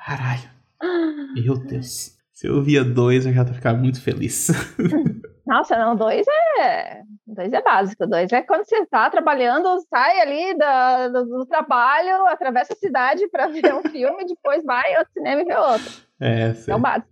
Caralho. 0.07 0.51
Meu 1.35 1.57
Deus. 1.57 2.15
Se 2.31 2.47
eu 2.47 2.63
via 2.63 2.85
dois, 2.85 3.25
eu 3.25 3.33
já 3.33 3.47
ficar 3.47 3.73
muito 3.75 4.03
feliz. 4.03 4.49
Nossa, 5.47 5.77
não, 5.77 5.95
dois 5.97 6.27
é. 6.59 7.03
Dois 7.27 7.53
é 7.53 7.63
básico. 7.63 8.07
Dois 8.07 8.31
é 8.33 8.43
quando 8.43 8.65
você 8.65 8.77
está 8.79 9.09
trabalhando, 9.09 9.81
sai 9.89 10.21
ali 10.21 10.59
da, 10.59 11.09
do, 11.09 11.25
do, 11.25 11.47
trabalho, 11.47 12.27
atravessa 12.27 12.73
a 12.73 12.77
cidade 12.77 13.29
para 13.29 13.47
ver 13.47 13.75
um 13.75 13.83
filme, 13.83 14.25
depois 14.29 14.65
vai 14.65 14.95
ao 14.95 15.07
cinema 15.07 15.43
e 15.43 15.45
vê 15.45 15.57
outro. 15.57 15.93
É, 16.21 16.55
é 16.67 16.75
o 16.75 16.79
básico. 16.79 17.09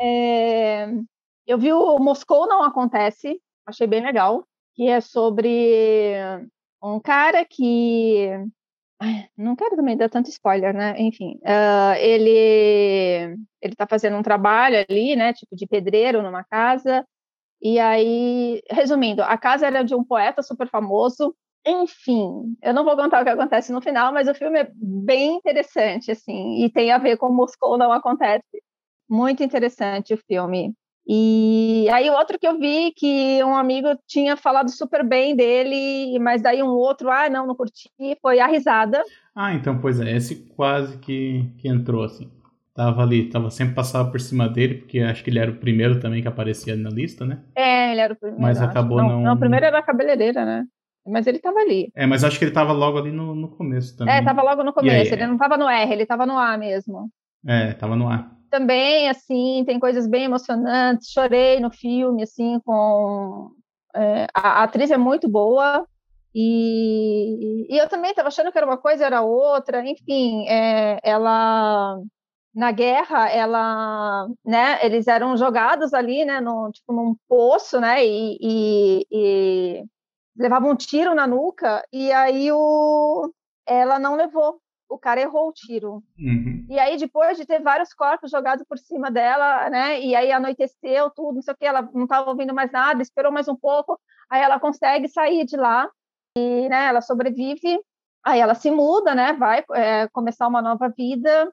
é, 0.00 0.88
eu 1.46 1.58
vi 1.58 1.72
o 1.72 1.98
Moscou 1.98 2.48
Não 2.48 2.62
Acontece, 2.62 3.40
achei 3.66 3.86
bem 3.86 4.02
legal, 4.02 4.44
que 4.74 4.88
é 4.88 5.00
sobre 5.00 6.14
um 6.82 7.00
cara 7.00 7.44
que. 7.44 8.28
Ai, 9.00 9.28
não 9.36 9.56
quero 9.56 9.76
também 9.76 9.96
dar 9.96 10.08
tanto 10.10 10.30
spoiler, 10.30 10.74
né? 10.74 10.94
Enfim, 10.98 11.38
uh, 11.42 11.94
ele 11.98 13.36
ele 13.62 13.72
está 13.72 13.86
fazendo 13.86 14.16
um 14.16 14.22
trabalho 14.22 14.76
ali, 14.88 15.16
né? 15.16 15.32
Tipo 15.32 15.56
de 15.56 15.66
pedreiro 15.66 16.22
numa 16.22 16.44
casa. 16.44 17.06
E 17.62 17.78
aí, 17.78 18.62
resumindo, 18.70 19.22
a 19.22 19.36
casa 19.38 19.66
era 19.66 19.82
de 19.84 19.94
um 19.94 20.04
poeta 20.04 20.42
super 20.42 20.68
famoso. 20.68 21.34
Enfim, 21.66 22.56
eu 22.62 22.72
não 22.74 22.84
vou 22.84 22.96
contar 22.96 23.20
o 23.20 23.24
que 23.24 23.30
acontece 23.30 23.72
no 23.72 23.82
final, 23.82 24.12
mas 24.12 24.28
o 24.28 24.34
filme 24.34 24.60
é 24.60 24.70
bem 24.74 25.36
interessante, 25.36 26.10
assim, 26.10 26.64
e 26.64 26.70
tem 26.72 26.90
a 26.90 26.98
ver 26.98 27.18
com 27.18 27.30
Moscou 27.30 27.76
não 27.76 27.92
acontece. 27.92 28.62
Muito 29.08 29.42
interessante 29.42 30.14
o 30.14 30.18
filme. 30.26 30.74
E 31.06 31.88
aí 31.90 32.08
outro 32.10 32.38
que 32.38 32.46
eu 32.46 32.58
vi 32.58 32.92
que 32.92 33.42
um 33.42 33.56
amigo 33.56 33.88
tinha 34.06 34.36
falado 34.36 34.70
super 34.70 35.04
bem 35.04 35.34
dele, 35.34 36.18
mas 36.20 36.42
daí 36.42 36.62
um 36.62 36.68
outro, 36.68 37.10
ah, 37.10 37.28
não, 37.28 37.46
não 37.46 37.54
curti, 37.54 37.90
foi 38.22 38.38
a 38.38 38.46
risada. 38.46 39.02
Ah, 39.34 39.52
então, 39.52 39.78
pois 39.80 40.00
é, 40.00 40.16
esse 40.16 40.46
quase 40.54 40.98
que, 40.98 41.44
que 41.58 41.68
entrou, 41.68 42.04
assim. 42.04 42.30
Tava 42.74 43.02
ali, 43.02 43.28
tava 43.28 43.50
sempre 43.50 43.74
passava 43.74 44.10
por 44.10 44.20
cima 44.20 44.48
dele, 44.48 44.74
porque 44.74 45.00
acho 45.00 45.24
que 45.24 45.30
ele 45.30 45.40
era 45.40 45.50
o 45.50 45.56
primeiro 45.56 45.98
também 45.98 46.22
que 46.22 46.28
aparecia 46.28 46.76
na 46.76 46.90
lista, 46.90 47.26
né? 47.26 47.40
É, 47.56 47.90
ele 47.90 48.00
era 48.00 48.14
o 48.14 48.16
primeiro. 48.16 48.42
Mas 48.42 48.62
acabou 48.62 48.98
não... 48.98 49.08
Não, 49.08 49.22
não 49.22 49.34
o 49.34 49.38
primeiro 49.38 49.66
era 49.66 49.78
a 49.78 49.82
cabeleireira, 49.82 50.44
né? 50.44 50.64
Mas 51.06 51.26
ele 51.26 51.40
tava 51.40 51.58
ali. 51.58 51.90
É, 51.96 52.06
mas 52.06 52.22
acho 52.22 52.38
que 52.38 52.44
ele 52.44 52.52
tava 52.52 52.72
logo 52.72 52.98
ali 52.98 53.10
no, 53.10 53.34
no 53.34 53.48
começo 53.48 53.96
também. 53.96 54.14
É, 54.14 54.22
tava 54.22 54.42
logo 54.42 54.62
no 54.62 54.72
começo. 54.72 55.12
Aí, 55.12 55.18
ele 55.18 55.22
é. 55.24 55.26
não 55.26 55.36
tava 55.36 55.56
no 55.56 55.68
R, 55.68 55.92
ele 55.92 56.06
tava 56.06 56.24
no 56.24 56.38
A 56.38 56.56
mesmo. 56.56 57.10
É, 57.44 57.72
tava 57.72 57.96
no 57.96 58.08
A 58.08 58.30
também, 58.50 59.08
assim, 59.08 59.64
tem 59.66 59.78
coisas 59.80 60.06
bem 60.06 60.24
emocionantes. 60.24 61.10
Chorei 61.10 61.60
no 61.60 61.70
filme, 61.70 62.22
assim, 62.22 62.60
com. 62.60 63.50
É, 63.94 64.26
a, 64.34 64.60
a, 64.60 64.62
atriz 64.64 64.90
é 64.90 64.96
muito 64.96 65.28
boa. 65.28 65.86
E, 66.34 67.66
e 67.68 67.76
eu 67.78 67.88
também 67.88 68.10
estava 68.10 68.28
achando 68.28 68.52
que 68.52 68.58
era 68.58 68.66
uma 68.66 68.78
coisa, 68.78 69.06
era 69.06 69.22
outra. 69.22 69.84
Enfim, 69.88 70.46
é, 70.48 70.98
ela. 71.02 71.98
Na 72.52 72.72
guerra, 72.72 73.28
ela, 73.30 74.26
né, 74.44 74.84
eles 74.84 75.06
eram 75.06 75.36
jogados 75.36 75.94
ali, 75.94 76.24
né, 76.24 76.40
no, 76.40 76.70
tipo, 76.72 76.92
num 76.92 77.14
poço, 77.28 77.80
né, 77.80 78.04
e, 78.04 78.36
e, 78.40 79.06
e 79.08 79.84
levavam 80.36 80.70
um 80.70 80.76
tiro 80.76 81.14
na 81.14 81.26
nuca, 81.26 81.84
e 81.92 82.10
aí 82.12 82.50
o, 82.50 83.32
ela 83.66 83.98
não 83.98 84.16
levou, 84.16 84.60
o 84.90 84.98
cara 84.98 85.20
errou 85.20 85.48
o 85.48 85.52
tiro. 85.52 86.02
Uhum. 86.18 86.66
E 86.68 86.78
aí, 86.78 86.96
depois 86.96 87.38
de 87.38 87.46
ter 87.46 87.62
vários 87.62 87.94
corpos 87.94 88.30
jogados 88.30 88.66
por 88.68 88.76
cima 88.76 89.10
dela, 89.10 89.70
né? 89.70 90.00
E 90.00 90.14
aí 90.16 90.32
anoiteceu 90.32 91.10
tudo, 91.10 91.36
não 91.36 91.42
sei 91.42 91.54
o 91.54 91.56
que, 91.56 91.64
ela 91.64 91.88
não 91.94 92.04
estava 92.04 92.28
ouvindo 92.28 92.52
mais 92.52 92.72
nada, 92.72 93.00
esperou 93.00 93.30
mais 93.32 93.48
um 93.48 93.56
pouco, 93.56 93.98
aí 94.28 94.42
ela 94.42 94.58
consegue 94.58 95.08
sair 95.08 95.44
de 95.44 95.56
lá 95.56 95.88
e, 96.36 96.68
né? 96.68 96.86
Ela 96.86 97.00
sobrevive. 97.00 97.80
Aí 98.24 98.40
ela 98.40 98.54
se 98.54 98.70
muda, 98.70 99.14
né? 99.14 99.32
Vai 99.34 99.64
é, 99.72 100.08
começar 100.08 100.48
uma 100.48 100.60
nova 100.60 100.88
vida. 100.88 101.52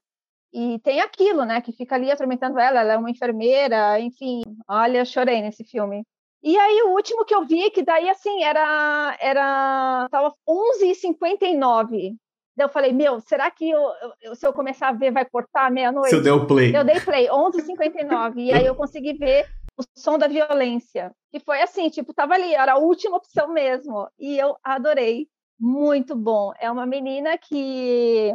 E 0.51 0.79
tem 0.79 0.99
aquilo, 0.99 1.45
né? 1.45 1.61
Que 1.61 1.71
fica 1.71 1.95
ali 1.95 2.11
atormentando 2.11 2.59
ela. 2.59 2.79
Ela 2.81 2.93
é 2.93 2.97
uma 2.97 3.11
enfermeira, 3.11 3.99
enfim. 3.99 4.41
Olha, 4.67 5.05
chorei 5.05 5.41
nesse 5.41 5.63
filme. 5.63 6.03
E 6.43 6.57
aí 6.57 6.81
o 6.83 6.91
último 6.91 7.25
que 7.25 7.35
eu 7.35 7.45
vi, 7.45 7.69
que 7.71 7.83
daí 7.83 8.09
assim, 8.09 8.43
era 8.43 9.17
era 9.19 10.07
tava 10.09 10.33
11h59 10.47 12.15
eu 12.57 12.69
falei, 12.69 12.91
meu, 12.91 13.19
será 13.21 13.51
que 13.51 13.69
eu, 13.69 13.81
eu, 14.21 14.35
se 14.35 14.45
eu 14.45 14.51
começar 14.51 14.89
a 14.89 14.93
ver 14.93 15.11
vai 15.11 15.25
cortar 15.25 15.69
meia-noite? 15.69 16.09
Se 16.09 16.15
eu 16.15 16.23
der 16.23 16.33
o 16.33 16.47
play. 16.47 16.75
Eu 16.75 16.83
dei 16.83 16.99
play, 16.99 17.27
11h59, 17.27 18.37
e 18.37 18.51
aí 18.51 18.65
eu 18.65 18.75
consegui 18.75 19.13
ver 19.13 19.47
o 19.77 19.83
som 19.95 20.17
da 20.17 20.27
violência. 20.27 21.11
E 21.31 21.39
foi 21.39 21.61
assim, 21.61 21.89
tipo, 21.89 22.13
tava 22.13 22.33
ali, 22.33 22.53
era 22.53 22.73
a 22.73 22.77
última 22.77 23.17
opção 23.17 23.49
mesmo. 23.49 24.09
E 24.17 24.37
eu 24.37 24.57
adorei. 24.63 25.27
Muito 25.59 26.15
bom. 26.15 26.51
É 26.59 26.69
uma 26.69 26.85
menina 26.85 27.35
que 27.37 28.31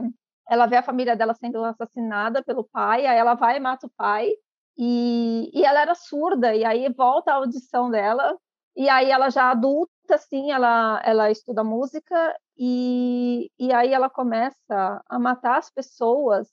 ela 0.48 0.66
vê 0.66 0.76
a 0.76 0.82
família 0.82 1.16
dela 1.16 1.34
sendo 1.34 1.64
assassinada 1.64 2.42
pelo 2.42 2.64
pai, 2.64 3.06
aí 3.06 3.16
ela 3.16 3.34
vai 3.34 3.56
e 3.56 3.60
mata 3.60 3.86
o 3.86 3.92
pai. 3.96 4.30
E, 4.76 5.50
e 5.52 5.64
ela 5.64 5.82
era 5.82 5.94
surda, 5.94 6.54
e 6.54 6.64
aí 6.64 6.88
volta 6.92 7.30
a 7.30 7.36
audição 7.36 7.90
dela, 7.90 8.36
e 8.76 8.88
aí 8.88 9.10
ela 9.10 9.30
já 9.30 9.50
adulta, 9.50 10.14
assim, 10.14 10.50
ela, 10.50 11.00
ela 11.04 11.30
estuda 11.30 11.62
música 11.62 12.36
e, 12.56 13.50
e 13.58 13.72
aí 13.72 13.92
ela 13.92 14.08
começa 14.08 15.02
a 15.08 15.18
matar 15.18 15.58
as 15.58 15.70
pessoas. 15.70 16.48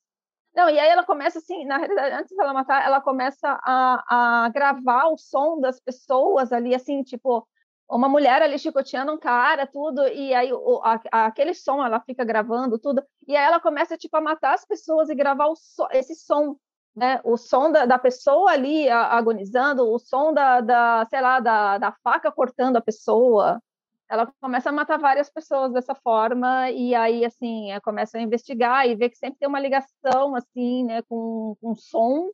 Não, 0.53 0.69
e 0.69 0.79
aí 0.79 0.89
ela 0.89 1.05
começa 1.05 1.39
assim, 1.39 1.65
na 1.65 1.77
realidade, 1.77 2.15
antes 2.15 2.35
dela 2.35 2.53
matar, 2.53 2.85
ela 2.85 2.99
começa 3.01 3.47
a, 3.63 4.43
a 4.45 4.49
gravar 4.49 5.07
o 5.07 5.17
som 5.17 5.59
das 5.59 5.79
pessoas 5.79 6.51
ali, 6.51 6.75
assim, 6.75 7.03
tipo, 7.03 7.47
uma 7.89 8.09
mulher 8.09 8.41
ali 8.41 8.59
chicoteando 8.59 9.13
um 9.13 9.17
cara, 9.17 9.65
tudo, 9.65 10.07
e 10.07 10.33
aí 10.33 10.51
o, 10.53 10.81
a, 10.83 11.25
aquele 11.27 11.53
som 11.53 11.83
ela 11.83 11.99
fica 12.01 12.23
gravando 12.23 12.77
tudo, 12.77 13.03
e 13.27 13.35
aí 13.35 13.45
ela 13.45 13.59
começa 13.59 13.97
tipo 13.97 14.15
a 14.17 14.21
matar 14.21 14.53
as 14.53 14.65
pessoas 14.65 15.09
e 15.09 15.15
gravar 15.15 15.47
o 15.47 15.53
esse 15.91 16.15
som 16.15 16.55
né? 16.99 17.21
O 17.23 17.37
som 17.37 17.71
da, 17.71 17.85
da 17.85 17.97
pessoa 17.97 18.51
ali 18.51 18.89
agonizando, 18.89 19.89
o 19.89 19.97
som 19.97 20.33
da, 20.33 20.59
da 20.59 21.07
sei 21.09 21.21
lá, 21.21 21.39
da, 21.39 21.77
da 21.77 21.93
faca 22.03 22.29
cortando 22.29 22.75
a 22.75 22.81
pessoa. 22.81 23.61
Ela 24.09 24.29
começa 24.41 24.69
a 24.69 24.73
matar 24.73 24.99
várias 24.99 25.29
pessoas 25.29 25.71
dessa 25.71 25.95
forma 25.95 26.69
e 26.71 26.93
aí, 26.93 27.23
assim, 27.23 27.71
é, 27.71 27.79
começa 27.79 28.17
a 28.17 28.21
investigar 28.21 28.85
e 28.85 28.95
vê 28.95 29.07
que 29.09 29.17
sempre 29.17 29.39
tem 29.39 29.47
uma 29.47 29.59
ligação, 29.59 30.35
assim, 30.35 30.83
né, 30.83 31.01
com, 31.03 31.55
com 31.61 31.73
som. 31.73 32.29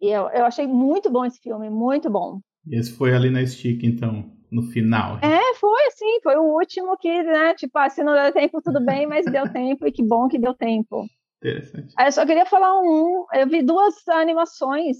E 0.00 0.08
eu, 0.08 0.28
eu 0.30 0.46
achei 0.46 0.66
muito 0.66 1.10
bom 1.10 1.24
esse 1.24 1.40
filme, 1.40 1.68
muito 1.68 2.08
bom. 2.08 2.40
Esse 2.70 2.92
foi 2.92 3.14
ali 3.14 3.30
na 3.30 3.44
Stick, 3.44 3.82
então, 3.84 4.30
no 4.50 4.62
final. 4.62 5.18
É, 5.18 5.54
foi, 5.56 5.86
assim, 5.88 6.20
foi 6.22 6.36
o 6.36 6.54
último 6.54 6.96
que, 6.96 7.22
né, 7.24 7.52
tipo, 7.54 7.76
ah, 7.76 7.90
se 7.90 8.02
não 8.02 8.14
deu 8.14 8.32
tempo, 8.32 8.62
tudo 8.62 8.80
bem, 8.80 9.06
mas 9.06 9.26
deu 9.26 9.52
tempo 9.52 9.86
e 9.86 9.92
que 9.92 10.04
bom 10.04 10.28
que 10.28 10.38
deu 10.38 10.54
tempo. 10.54 11.04
Interessante. 11.42 11.94
Eu 11.98 12.12
só 12.12 12.26
queria 12.26 12.46
falar 12.46 12.80
um, 12.80 13.24
eu 13.32 13.48
vi 13.48 13.62
duas 13.62 14.06
animações. 14.08 14.98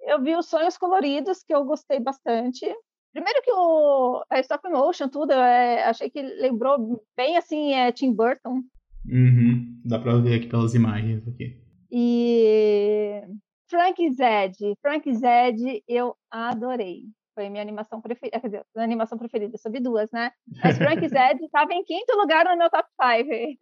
Eu 0.00 0.22
vi 0.22 0.36
os 0.36 0.46
Sonhos 0.46 0.78
Coloridos, 0.78 1.42
que 1.42 1.54
eu 1.54 1.64
gostei 1.64 1.98
bastante. 1.98 2.66
Primeiro 3.12 3.42
que 3.42 3.52
o 3.52 4.22
a 4.30 4.38
stop 4.40 4.68
motion, 4.68 5.08
tudo, 5.08 5.32
é, 5.32 5.84
achei 5.84 6.10
que 6.10 6.22
lembrou 6.22 7.02
bem 7.16 7.36
assim, 7.36 7.72
é 7.72 7.90
Tim 7.90 8.12
Burton. 8.12 8.62
Uhum. 9.06 9.80
Dá 9.84 9.98
pra 9.98 10.16
ver 10.16 10.36
aqui 10.36 10.46
pelas 10.46 10.74
imagens 10.74 11.26
aqui. 11.26 11.58
E 11.90 13.22
Frank 13.68 14.10
Zed. 14.12 14.74
Frank 14.82 15.14
Zed 15.14 15.82
eu 15.88 16.14
adorei. 16.30 17.04
Foi 17.34 17.48
minha 17.48 17.62
animação 17.62 18.00
preferida. 18.00 18.40
Quer 18.40 18.48
dizer, 18.48 18.66
minha 18.74 18.84
animação 18.84 19.16
preferida, 19.16 19.54
eu 19.54 19.58
soube 19.58 19.80
duas, 19.80 20.10
né? 20.10 20.30
Mas 20.62 20.76
Frank 20.76 21.00
Zed 21.08 21.42
estava 21.42 21.72
em 21.72 21.84
quinto 21.84 22.16
lugar 22.16 22.44
no 22.44 22.56
meu 22.56 22.68
top 22.68 22.88
5. 23.00 23.58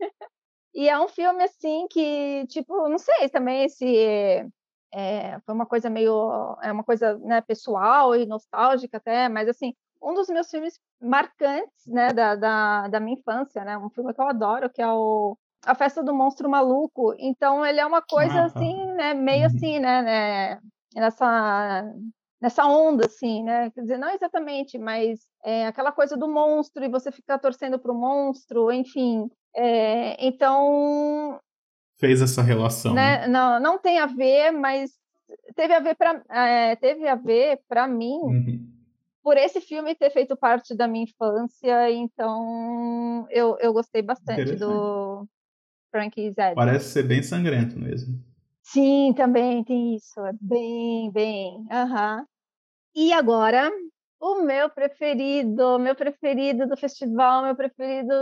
E 0.77 0.91
é 0.91 1.01
um 1.01 1.09
filme 1.09 1.43
assim 1.43 1.87
que, 1.89 2.47
tipo, 2.49 2.87
não 2.87 2.99
sei 2.99 3.31
também 3.31 3.67
se 3.67 4.47
é, 4.95 5.41
foi 5.41 5.55
uma 5.55 5.65
coisa 5.65 5.89
meio. 5.89 6.57
É 6.63 6.71
uma 6.71 6.85
coisa 6.85 7.17
né, 7.19 7.41
pessoal 7.41 8.15
e 8.15 8.27
nostálgica 8.27 8.99
até, 8.99 9.27
mas 9.27 9.49
assim, 9.49 9.75
um 10.03 10.13
dos 10.13 10.29
meus 10.29 10.51
filmes 10.51 10.79
marcantes 11.01 11.87
né, 11.87 12.13
da, 12.13 12.35
da, 12.35 12.89
da 12.89 13.01
minha 13.01 13.19
infância, 13.19 13.65
né? 13.65 13.79
Um 13.79 13.89
filme 13.89 14.13
que 14.13 14.21
eu 14.21 14.29
adoro, 14.29 14.69
que 14.69 14.83
é 14.83 14.87
o 14.87 15.37
a 15.65 15.75
festa 15.75 16.03
do 16.03 16.15
monstro 16.15 16.49
maluco. 16.49 17.15
Então 17.19 17.65
ele 17.65 17.81
é 17.81 17.87
uma 17.87 18.03
coisa 18.03 18.43
ah, 18.43 18.45
assim, 18.45 18.77
né, 18.93 19.15
meio 19.15 19.41
uhum. 19.41 19.47
assim, 19.47 19.79
né, 19.81 20.03
né, 20.03 20.61
nessa 20.95 21.91
nessa 22.41 22.67
onda 22.67 23.07
assim, 23.07 23.43
né? 23.43 23.71
Quer 23.71 23.81
dizer, 23.81 23.99
não 23.99 24.11
exatamente, 24.11 24.79
mas 24.79 25.21
é 25.43 25.67
aquela 25.67 25.91
coisa 25.91 26.19
do 26.19 26.29
monstro 26.29 26.85
e 26.85 26.89
você 26.89 27.11
ficar 27.11 27.39
torcendo 27.39 27.79
para 27.79 27.91
o 27.91 27.99
monstro, 27.99 28.71
enfim. 28.71 29.31
É, 29.57 30.27
então 30.27 31.41
fez 31.99 32.21
essa 32.21 32.43
relação. 32.43 32.93
Né? 32.93 33.21
né? 33.21 33.29
Não, 33.29 33.59
não 33.59 33.79
tem 33.79 33.99
a 33.99 34.07
ver, 34.07 34.51
mas 34.53 34.91
teve 35.55 35.73
a 35.73 35.81
ver 35.81 35.95
para 35.97 36.23
é, 36.29 36.77
teve 36.77 37.09
a 37.09 37.15
ver 37.15 37.61
para 37.69 37.89
mim. 37.89 38.19
Uhum. 38.23 38.73
Por 39.23 39.37
esse 39.37 39.61
filme 39.61 39.95
ter 39.95 40.11
feito 40.11 40.37
parte 40.37 40.73
da 40.75 40.87
minha 40.87 41.05
infância, 41.05 41.91
então 41.91 43.27
eu, 43.31 43.57
eu 43.61 43.73
gostei 43.73 44.01
bastante 44.01 44.55
do, 44.55 45.27
Frank 45.97 46.21
Zed. 46.31 46.55
Parece 46.55 46.91
ser 46.91 47.05
bem 47.05 47.23
sangrento 47.23 47.79
mesmo. 47.79 48.23
Sim, 48.63 49.15
também 49.17 49.65
tem 49.65 49.97
isso. 49.97 50.21
É 50.21 50.33
bem, 50.41 51.11
bem. 51.11 51.57
Uhum. 51.57 52.27
E 52.95 53.13
agora, 53.13 53.71
o 54.21 54.43
meu 54.43 54.71
preferido, 54.71 55.79
meu 55.79 55.95
preferido 55.95 56.67
do 56.67 56.77
festival, 56.77 57.45
meu 57.45 57.57
preferido 57.57 58.15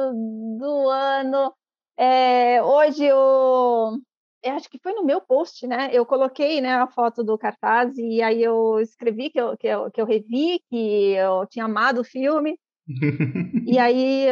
do 0.59 0.89
ano. 0.89 1.53
É, 1.97 2.63
hoje 2.63 3.05
eu, 3.05 3.99
eu 4.43 4.53
acho 4.55 4.69
que 4.69 4.79
foi 4.79 4.93
no 4.93 5.05
meu 5.05 5.21
post, 5.21 5.67
né? 5.67 5.91
Eu 5.93 6.05
coloquei 6.05 6.61
né, 6.61 6.75
a 6.75 6.87
foto 6.87 7.23
do 7.23 7.39
cartaz 7.39 7.97
e 7.97 8.23
aí 8.23 8.43
eu 8.43 8.81
escrevi 8.81 9.31
que 9.31 9.41
eu, 9.41 9.57
que 9.57 9.67
eu, 9.67 9.91
que 9.91 10.01
eu 10.01 10.07
revi, 10.07 10.61
que 10.69 11.13
eu 11.13 11.47
tinha 11.47 11.65
amado 11.67 12.01
o 12.01 12.05
filme. 12.05 12.59
e 13.67 13.79
aí 13.79 14.27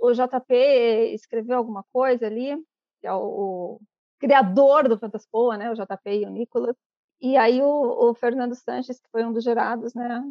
o, 0.00 0.08
o 0.08 0.12
JP 0.12 0.54
escreveu 1.14 1.56
alguma 1.56 1.84
coisa 1.92 2.26
ali 2.26 2.56
que 3.00 3.06
é 3.06 3.12
o, 3.12 3.18
o 3.18 3.80
criador 4.18 4.88
do 4.88 4.98
Fantaspoa, 4.98 5.56
né, 5.56 5.70
o 5.70 5.74
JP 5.74 6.10
e 6.10 6.26
o 6.26 6.30
Nicolas. 6.30 6.76
E 7.20 7.36
aí 7.36 7.60
o, 7.60 8.10
o, 8.10 8.14
Fernando 8.14 8.54
Sanches, 8.54 9.00
que 9.00 9.10
foi 9.10 9.24
um 9.24 9.32
dos 9.32 9.44
jurados, 9.44 9.94
né, 9.94 10.22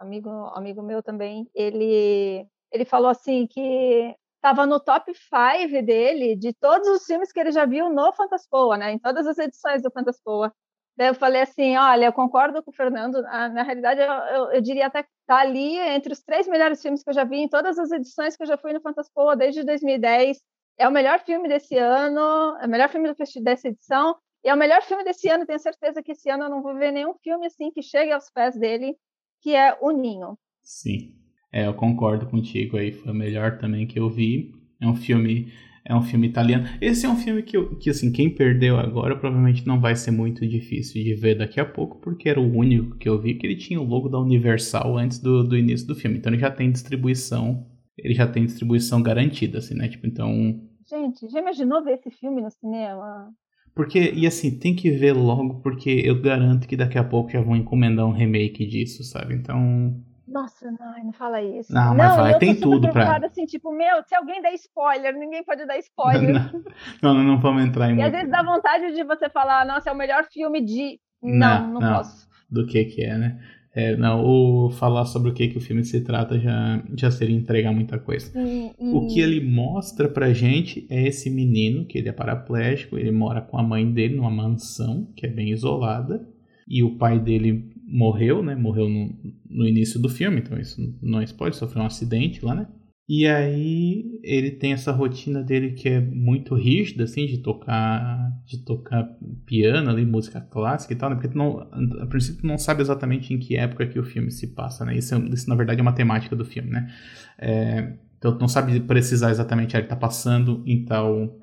amigo 0.00 0.30
amigo 0.54 0.82
meu 0.82 1.02
também, 1.02 1.48
ele 1.54 2.46
ele 2.72 2.84
falou 2.84 3.08
assim 3.08 3.46
que 3.46 4.14
estava 4.36 4.66
no 4.66 4.80
top 4.80 5.12
5 5.14 5.84
dele 5.84 6.34
de 6.36 6.52
todos 6.54 6.88
os 6.88 7.04
filmes 7.04 7.32
que 7.32 7.38
ele 7.40 7.52
já 7.52 7.66
viu 7.66 7.90
no 7.90 8.12
Fantaspoa, 8.12 8.76
né, 8.76 8.92
em 8.92 8.98
todas 8.98 9.26
as 9.26 9.38
edições 9.38 9.82
do 9.82 9.90
Fantaspoa. 9.90 10.52
Daí 10.96 11.08
eu 11.08 11.14
falei 11.14 11.42
assim, 11.42 11.76
olha, 11.76 12.06
eu 12.06 12.12
concordo 12.12 12.62
com 12.62 12.70
o 12.70 12.74
Fernando, 12.74 13.22
na 13.22 13.62
realidade 13.62 14.00
eu, 14.00 14.12
eu, 14.12 14.52
eu 14.52 14.60
diria 14.60 14.86
até 14.86 15.02
que 15.02 15.08
está 15.22 15.38
ali 15.40 15.78
entre 15.78 16.12
os 16.12 16.20
três 16.20 16.48
melhores 16.48 16.82
filmes 16.82 17.02
que 17.02 17.10
eu 17.10 17.14
já 17.14 17.24
vi 17.24 17.38
em 17.38 17.48
todas 17.48 17.78
as 17.78 17.90
edições 17.90 18.36
que 18.36 18.42
eu 18.42 18.46
já 18.46 18.58
fui 18.58 18.72
no 18.72 18.80
Fantaspoa 18.80 19.36
desde 19.36 19.62
2010 19.64 20.38
é 20.80 20.88
o 20.88 20.90
melhor 20.90 21.20
filme 21.20 21.46
desse 21.46 21.76
ano, 21.76 22.56
é 22.58 22.66
o 22.66 22.68
melhor 22.68 22.88
filme 22.88 23.14
dessa 23.42 23.68
edição, 23.68 24.16
e 24.42 24.48
é 24.48 24.54
o 24.54 24.56
melhor 24.56 24.80
filme 24.80 25.04
desse 25.04 25.28
ano. 25.28 25.44
Tenho 25.44 25.58
certeza 25.58 26.02
que 26.02 26.12
esse 26.12 26.30
ano 26.30 26.44
eu 26.44 26.48
não 26.48 26.62
vou 26.62 26.74
ver 26.74 26.90
nenhum 26.90 27.14
filme 27.22 27.46
assim 27.46 27.70
que 27.70 27.82
chegue 27.82 28.10
aos 28.10 28.30
pés 28.30 28.56
dele, 28.56 28.96
que 29.40 29.54
é 29.54 29.76
O 29.80 29.90
Ninho. 29.90 30.36
Sim, 30.62 31.14
é, 31.52 31.66
eu 31.66 31.74
concordo 31.74 32.26
contigo 32.26 32.76
aí. 32.76 32.92
Foi 32.92 33.12
o 33.12 33.14
melhor 33.14 33.58
também 33.58 33.86
que 33.86 33.98
eu 33.98 34.08
vi. 34.08 34.52
É 34.80 34.86
um 34.86 34.94
filme, 34.94 35.52
é 35.84 35.94
um 35.94 36.02
filme 36.02 36.28
italiano. 36.28 36.66
Esse 36.80 37.06
é 37.06 37.08
um 37.08 37.16
filme 37.16 37.42
que, 37.42 37.58
que 37.76 37.90
assim, 37.90 38.12
quem 38.12 38.34
perdeu 38.34 38.78
agora 38.78 39.16
provavelmente 39.16 39.66
não 39.66 39.80
vai 39.80 39.96
ser 39.96 40.10
muito 40.10 40.46
difícil 40.46 41.02
de 41.02 41.14
ver 41.14 41.36
daqui 41.36 41.60
a 41.60 41.64
pouco, 41.64 42.00
porque 42.00 42.28
era 42.28 42.40
o 42.40 42.56
único 42.56 42.96
que 42.96 43.08
eu 43.08 43.20
vi 43.20 43.34
que 43.34 43.46
ele 43.46 43.56
tinha 43.56 43.80
o 43.80 43.84
logo 43.84 44.08
da 44.08 44.18
Universal 44.18 44.96
antes 44.96 45.18
do, 45.18 45.42
do 45.42 45.56
início 45.56 45.86
do 45.86 45.94
filme. 45.94 46.18
Então 46.18 46.32
ele 46.32 46.40
já 46.40 46.50
tem 46.50 46.70
distribuição 46.70 47.66
ele 48.02 48.14
já 48.14 48.26
tem 48.26 48.46
distribuição 48.46 49.02
garantida, 49.02 49.58
assim, 49.58 49.74
né? 49.74 49.88
Tipo, 49.88 50.06
então 50.06 50.58
Gente, 50.88 51.28
já 51.28 51.40
imaginou 51.40 51.84
ver 51.84 51.94
esse 51.94 52.10
filme 52.10 52.40
no 52.40 52.50
cinema? 52.50 53.32
Porque, 53.74 54.12
e 54.14 54.26
assim, 54.26 54.58
tem 54.58 54.74
que 54.74 54.90
ver 54.90 55.12
logo, 55.12 55.60
porque 55.60 56.02
eu 56.04 56.20
garanto 56.20 56.66
que 56.66 56.76
daqui 56.76 56.98
a 56.98 57.04
pouco 57.04 57.30
já 57.30 57.40
vão 57.40 57.56
encomendar 57.56 58.06
um 58.06 58.12
remake 58.12 58.66
disso, 58.66 59.04
sabe? 59.04 59.34
Então. 59.34 59.94
Nossa, 60.26 60.70
não, 60.70 61.04
não 61.04 61.12
fala 61.12 61.42
isso. 61.42 61.72
Não, 61.72 61.94
mas 61.94 62.16
vai, 62.16 62.38
tem 62.38 62.54
tudo 62.54 62.88
pra. 62.90 63.16
assim, 63.24 63.46
tipo, 63.46 63.72
meu, 63.72 64.02
se 64.06 64.14
alguém 64.14 64.40
der 64.42 64.54
spoiler, 64.54 65.16
ninguém 65.16 65.42
pode 65.44 65.66
dar 65.66 65.78
spoiler. 65.78 66.34
não, 67.02 67.14
não, 67.14 67.22
não 67.22 67.40
vamos 67.40 67.64
entrar 67.64 67.88
em 67.88 67.92
E 67.92 67.94
muito. 67.94 68.06
às 68.06 68.12
vezes 68.12 68.30
dá 68.30 68.42
vontade 68.42 68.94
de 68.94 69.04
você 69.04 69.28
falar, 69.28 69.66
nossa, 69.66 69.90
é 69.90 69.92
o 69.92 69.96
melhor 69.96 70.24
filme 70.32 70.60
de. 70.64 71.00
Não, 71.22 71.68
não, 71.68 71.80
não, 71.80 71.94
posso. 71.96 72.28
Do 72.50 72.66
que 72.66 72.84
que 72.84 73.02
é, 73.02 73.16
né? 73.16 73.40
É, 73.72 73.96
não, 73.96 74.24
ou 74.24 74.70
falar 74.70 75.04
sobre 75.04 75.30
o 75.30 75.34
que, 75.34 75.46
que 75.46 75.58
o 75.58 75.60
filme 75.60 75.84
se 75.84 76.00
trata 76.00 76.40
já, 76.40 76.82
já 76.96 77.10
seria 77.10 77.36
entregar 77.36 77.72
muita 77.72 77.98
coisa. 77.98 78.32
O 78.78 79.06
que 79.06 79.20
ele 79.20 79.40
mostra 79.40 80.08
pra 80.08 80.32
gente 80.32 80.86
é 80.90 81.06
esse 81.06 81.30
menino, 81.30 81.84
que 81.84 81.96
ele 81.96 82.08
é 82.08 82.12
paraplégico, 82.12 82.98
ele 82.98 83.12
mora 83.12 83.40
com 83.40 83.56
a 83.58 83.62
mãe 83.62 83.88
dele 83.90 84.16
numa 84.16 84.30
mansão, 84.30 85.08
que 85.14 85.24
é 85.24 85.28
bem 85.28 85.50
isolada, 85.50 86.26
e 86.66 86.82
o 86.82 86.96
pai 86.96 87.20
dele 87.20 87.70
morreu, 87.86 88.42
né? 88.42 88.56
Morreu 88.56 88.88
no, 88.88 89.14
no 89.48 89.66
início 89.66 90.00
do 90.00 90.08
filme, 90.08 90.40
então 90.40 90.58
isso 90.58 90.96
não 91.00 91.20
é 91.20 91.24
spoiler, 91.24 91.54
sofreu 91.54 91.82
um 91.82 91.86
acidente 91.86 92.44
lá, 92.44 92.54
né? 92.54 92.66
E 93.12 93.26
aí 93.26 94.20
ele 94.22 94.52
tem 94.52 94.72
essa 94.72 94.92
rotina 94.92 95.42
dele 95.42 95.72
que 95.72 95.88
é 95.88 96.00
muito 96.00 96.54
rígida, 96.54 97.02
assim, 97.02 97.26
de 97.26 97.38
tocar, 97.38 98.30
de 98.46 98.64
tocar 98.64 99.02
piano 99.44 99.90
ali, 99.90 100.06
música 100.06 100.40
clássica 100.40 100.92
e 100.92 100.96
tal, 100.96 101.10
né? 101.10 101.16
Porque 101.16 101.26
tu 101.26 101.36
não, 101.36 101.58
a 102.00 102.06
princípio 102.06 102.42
tu 102.42 102.46
não 102.46 102.56
sabe 102.56 102.82
exatamente 102.82 103.34
em 103.34 103.38
que 103.40 103.56
época 103.56 103.88
que 103.88 103.98
o 103.98 104.04
filme 104.04 104.30
se 104.30 104.54
passa, 104.54 104.84
né? 104.84 104.96
Isso, 104.96 105.12
é, 105.12 105.18
isso 105.18 105.48
na 105.48 105.56
verdade 105.56 105.80
é 105.80 105.82
uma 105.82 105.92
temática 105.92 106.36
do 106.36 106.44
filme, 106.44 106.70
né? 106.70 106.88
É, 107.36 107.98
então 108.16 108.32
tu 108.32 108.40
não 108.40 108.46
sabe 108.46 108.78
precisar 108.78 109.32
exatamente, 109.32 109.76
ah, 109.76 109.80
ele 109.80 109.88
tá 109.88 109.96
passando 109.96 110.62
em 110.64 110.84
tal, 110.84 111.12
uhum. 111.12 111.36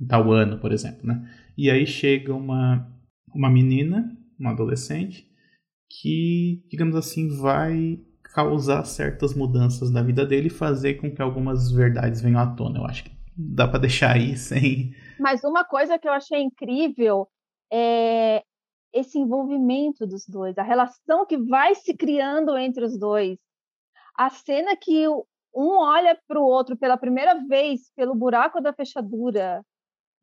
em 0.00 0.06
tal 0.08 0.32
ano, 0.32 0.58
por 0.58 0.72
exemplo, 0.72 1.06
né? 1.06 1.24
E 1.56 1.70
aí 1.70 1.86
chega 1.86 2.34
uma, 2.34 2.84
uma 3.32 3.48
menina, 3.48 4.12
uma 4.36 4.50
adolescente, 4.50 5.24
que, 5.88 6.64
digamos 6.68 6.96
assim, 6.96 7.28
vai 7.28 8.00
causar 8.36 8.84
certas 8.84 9.32
mudanças 9.32 9.90
na 9.90 10.02
vida 10.02 10.26
dele 10.26 10.48
e 10.48 10.50
fazer 10.50 11.00
com 11.00 11.10
que 11.10 11.22
algumas 11.22 11.70
verdades 11.72 12.20
venham 12.20 12.38
à 12.38 12.46
tona. 12.46 12.80
Eu 12.80 12.84
acho 12.84 13.04
que 13.04 13.10
dá 13.34 13.66
para 13.66 13.78
deixar 13.78 14.14
aí 14.14 14.36
sem. 14.36 14.94
Mas 15.18 15.42
uma 15.42 15.64
coisa 15.64 15.98
que 15.98 16.06
eu 16.06 16.12
achei 16.12 16.42
incrível 16.42 17.26
é 17.72 18.42
esse 18.92 19.18
envolvimento 19.18 20.06
dos 20.06 20.26
dois, 20.26 20.56
a 20.58 20.62
relação 20.62 21.24
que 21.26 21.38
vai 21.38 21.74
se 21.74 21.96
criando 21.96 22.56
entre 22.58 22.84
os 22.84 22.98
dois. 22.98 23.38
A 24.14 24.28
cena 24.28 24.76
que 24.76 25.08
um 25.08 25.78
olha 25.78 26.18
para 26.28 26.38
o 26.38 26.44
outro 26.44 26.76
pela 26.76 26.98
primeira 26.98 27.42
vez 27.46 27.90
pelo 27.96 28.14
buraco 28.14 28.60
da 28.60 28.74
fechadura. 28.74 29.62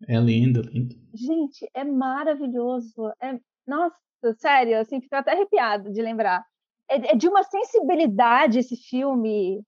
É 0.08 0.20
lindo, 0.20 0.62
lindo. 0.62 0.96
Gente, 1.16 1.68
é 1.74 1.84
maravilhoso. 1.84 3.12
É, 3.20 3.40
nossa, 3.66 3.96
sério, 4.38 4.80
assim, 4.80 5.02
fico 5.02 5.16
até 5.16 5.32
arrepiado 5.32 5.92
de 5.92 6.02
lembrar 6.02 6.44
é, 6.90 7.12
é 7.12 7.16
de 7.16 7.28
uma 7.28 7.44
sensibilidade 7.44 8.60
esse 8.60 8.76
filme. 8.76 9.62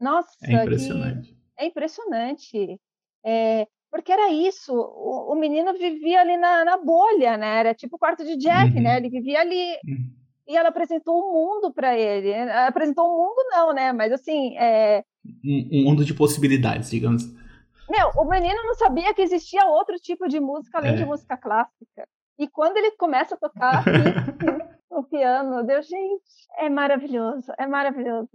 Nossa, 0.00 0.30
é 0.42 0.54
impressionante. 0.54 1.36
É 1.58 1.66
impressionante. 1.66 2.80
É, 3.24 3.66
porque 3.90 4.10
era 4.10 4.30
isso, 4.30 4.72
o, 4.74 5.32
o, 5.32 5.34
menino 5.34 5.74
vivia 5.74 6.22
ali 6.22 6.36
na, 6.36 6.64
na, 6.64 6.78
bolha, 6.78 7.36
né? 7.36 7.60
Era 7.60 7.74
tipo 7.74 7.96
o 7.96 7.98
quarto 7.98 8.24
de 8.24 8.36
Jack, 8.36 8.74
uhum. 8.74 8.82
né? 8.82 8.96
Ele 8.96 9.10
vivia 9.10 9.40
ali. 9.40 9.78
Uhum. 9.86 10.10
E 10.48 10.56
ela 10.56 10.70
apresentou 10.70 11.14
o 11.14 11.28
um 11.28 11.32
mundo 11.32 11.72
para 11.72 11.96
ele. 11.96 12.34
Apresentou 12.34 13.06
um 13.06 13.16
mundo, 13.18 13.48
não, 13.50 13.72
né? 13.74 13.92
Mas 13.92 14.10
assim. 14.10 14.56
É... 14.56 15.04
Um, 15.44 15.68
um, 15.70 15.84
mundo 15.84 16.04
de 16.04 16.14
possibilidades, 16.14 16.90
digamos. 16.90 17.22
Meu, 17.88 18.08
o 18.16 18.24
menino 18.24 18.62
não 18.64 18.74
sabia 18.74 19.12
que 19.12 19.20
existia 19.20 19.66
outro 19.66 19.96
tipo 19.96 20.26
de 20.26 20.40
música 20.40 20.78
além 20.78 20.92
é. 20.92 20.96
de 20.96 21.04
música 21.04 21.36
clássica. 21.36 22.08
E 22.38 22.48
quando 22.48 22.78
ele 22.78 22.92
começa 22.92 23.34
a 23.34 23.38
tocar, 23.38 23.84
o 24.92 25.02
piano. 25.02 25.66
Deus, 25.66 25.86
gente, 25.86 26.22
é 26.58 26.68
maravilhoso, 26.68 27.52
é 27.58 27.66
maravilhoso. 27.66 28.30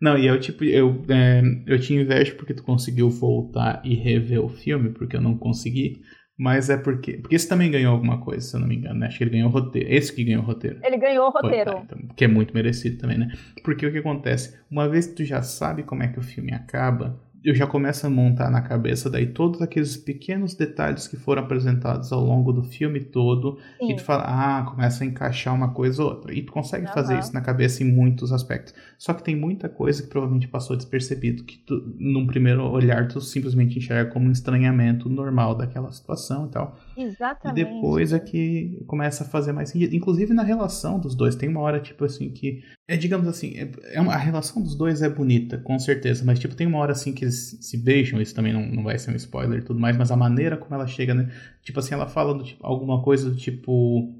Não, 0.00 0.16
e 0.16 0.26
eu, 0.26 0.40
tipo, 0.40 0.64
eu, 0.64 1.02
é, 1.10 1.42
eu 1.66 1.78
te 1.78 1.94
invejo 1.94 2.36
porque 2.36 2.54
tu 2.54 2.62
conseguiu 2.62 3.10
voltar 3.10 3.82
e 3.84 3.94
rever 3.94 4.42
o 4.42 4.48
filme, 4.48 4.90
porque 4.90 5.16
eu 5.16 5.20
não 5.20 5.36
consegui. 5.36 6.00
Mas 6.38 6.70
é 6.70 6.78
porque. 6.78 7.18
Porque 7.18 7.36
esse 7.36 7.46
também 7.46 7.70
ganhou 7.70 7.92
alguma 7.92 8.18
coisa, 8.18 8.40
se 8.40 8.56
eu 8.56 8.60
não 8.60 8.66
me 8.66 8.74
engano, 8.74 8.98
né? 8.98 9.08
Acho 9.08 9.18
que 9.18 9.24
ele 9.24 9.32
ganhou 9.32 9.50
o 9.50 9.52
roteiro. 9.52 9.92
Esse 9.92 10.10
que 10.10 10.24
ganhou 10.24 10.42
o 10.42 10.46
roteiro. 10.46 10.80
Ele 10.82 10.96
ganhou 10.96 11.26
o 11.26 11.30
roteiro. 11.30 11.72
Foi, 11.72 11.80
tá, 11.82 11.96
então, 11.96 12.16
que 12.16 12.24
é 12.24 12.28
muito 12.28 12.54
merecido 12.54 12.96
também, 12.96 13.18
né? 13.18 13.30
Porque 13.62 13.84
o 13.84 13.92
que 13.92 13.98
acontece? 13.98 14.58
Uma 14.70 14.88
vez 14.88 15.06
que 15.06 15.16
tu 15.16 15.24
já 15.24 15.42
sabe 15.42 15.82
como 15.82 16.02
é 16.02 16.08
que 16.08 16.18
o 16.18 16.22
filme 16.22 16.54
acaba, 16.54 17.20
eu 17.44 17.54
já 17.54 17.66
começo 17.66 18.06
a 18.06 18.10
montar 18.10 18.50
na 18.50 18.60
cabeça 18.60 19.08
daí 19.08 19.26
todos 19.26 19.62
aqueles 19.62 19.96
pequenos 19.96 20.54
detalhes 20.54 21.08
que 21.08 21.16
foram 21.16 21.42
apresentados 21.42 22.12
ao 22.12 22.24
longo 22.24 22.52
do 22.52 22.62
filme 22.62 23.00
todo 23.00 23.58
Sim. 23.78 23.92
e 23.92 23.96
tu 23.96 24.02
fala, 24.02 24.24
ah, 24.26 24.62
começa 24.62 25.04
a 25.04 25.06
encaixar 25.06 25.54
uma 25.54 25.72
coisa 25.72 26.02
ou 26.02 26.10
outra. 26.10 26.34
E 26.34 26.42
tu 26.42 26.52
consegue 26.52 26.86
uhum. 26.86 26.92
fazer 26.92 27.18
isso 27.18 27.32
na 27.32 27.40
cabeça 27.40 27.82
em 27.82 27.90
muitos 27.90 28.32
aspectos. 28.32 28.74
Só 28.98 29.14
que 29.14 29.22
tem 29.22 29.34
muita 29.34 29.68
coisa 29.68 30.02
que 30.02 30.08
provavelmente 30.08 30.48
passou 30.48 30.76
despercebido, 30.76 31.44
que 31.44 31.58
tu, 31.58 31.94
num 31.98 32.26
primeiro 32.26 32.62
olhar 32.70 33.08
tu 33.08 33.20
simplesmente 33.20 33.78
enxerga 33.78 34.10
como 34.10 34.28
um 34.28 34.32
estranhamento 34.32 35.08
normal 35.08 35.54
daquela 35.54 35.90
situação 35.90 36.46
e 36.46 36.50
tal. 36.50 36.78
Exatamente. 36.96 37.60
E 37.60 37.64
depois 37.64 38.12
é 38.12 38.18
que 38.18 38.82
começa 38.86 39.24
a 39.24 39.26
fazer 39.26 39.52
mais 39.52 39.70
sentido. 39.70 39.94
Inclusive 39.94 40.34
na 40.34 40.42
relação 40.42 40.98
dos 40.98 41.14
dois. 41.14 41.34
Tem 41.34 41.48
uma 41.48 41.60
hora, 41.60 41.80
tipo 41.80 42.04
assim, 42.04 42.30
que. 42.30 42.62
É, 42.90 42.96
digamos 42.96 43.28
assim, 43.28 43.56
é, 43.56 43.70
é 43.92 44.00
uma, 44.00 44.14
a 44.14 44.18
relação 44.18 44.60
dos 44.60 44.74
dois 44.74 45.00
é 45.00 45.08
bonita, 45.08 45.56
com 45.58 45.78
certeza. 45.78 46.24
Mas, 46.24 46.40
tipo, 46.40 46.56
tem 46.56 46.66
uma 46.66 46.78
hora 46.78 46.90
assim 46.90 47.12
que 47.12 47.24
eles 47.24 47.56
se 47.60 47.76
beijam. 47.76 48.20
Isso 48.20 48.34
também 48.34 48.52
não, 48.52 48.66
não 48.66 48.82
vai 48.82 48.98
ser 48.98 49.12
um 49.12 49.14
spoiler 49.14 49.60
e 49.60 49.62
tudo 49.62 49.78
mais. 49.78 49.96
Mas 49.96 50.10
a 50.10 50.16
maneira 50.16 50.56
como 50.56 50.74
ela 50.74 50.88
chega, 50.88 51.14
né? 51.14 51.30
Tipo 51.62 51.78
assim, 51.78 51.94
ela 51.94 52.08
fala 52.08 52.34
do, 52.34 52.42
tipo, 52.42 52.66
alguma 52.66 53.00
coisa 53.00 53.30
do 53.30 53.36
tipo. 53.36 54.12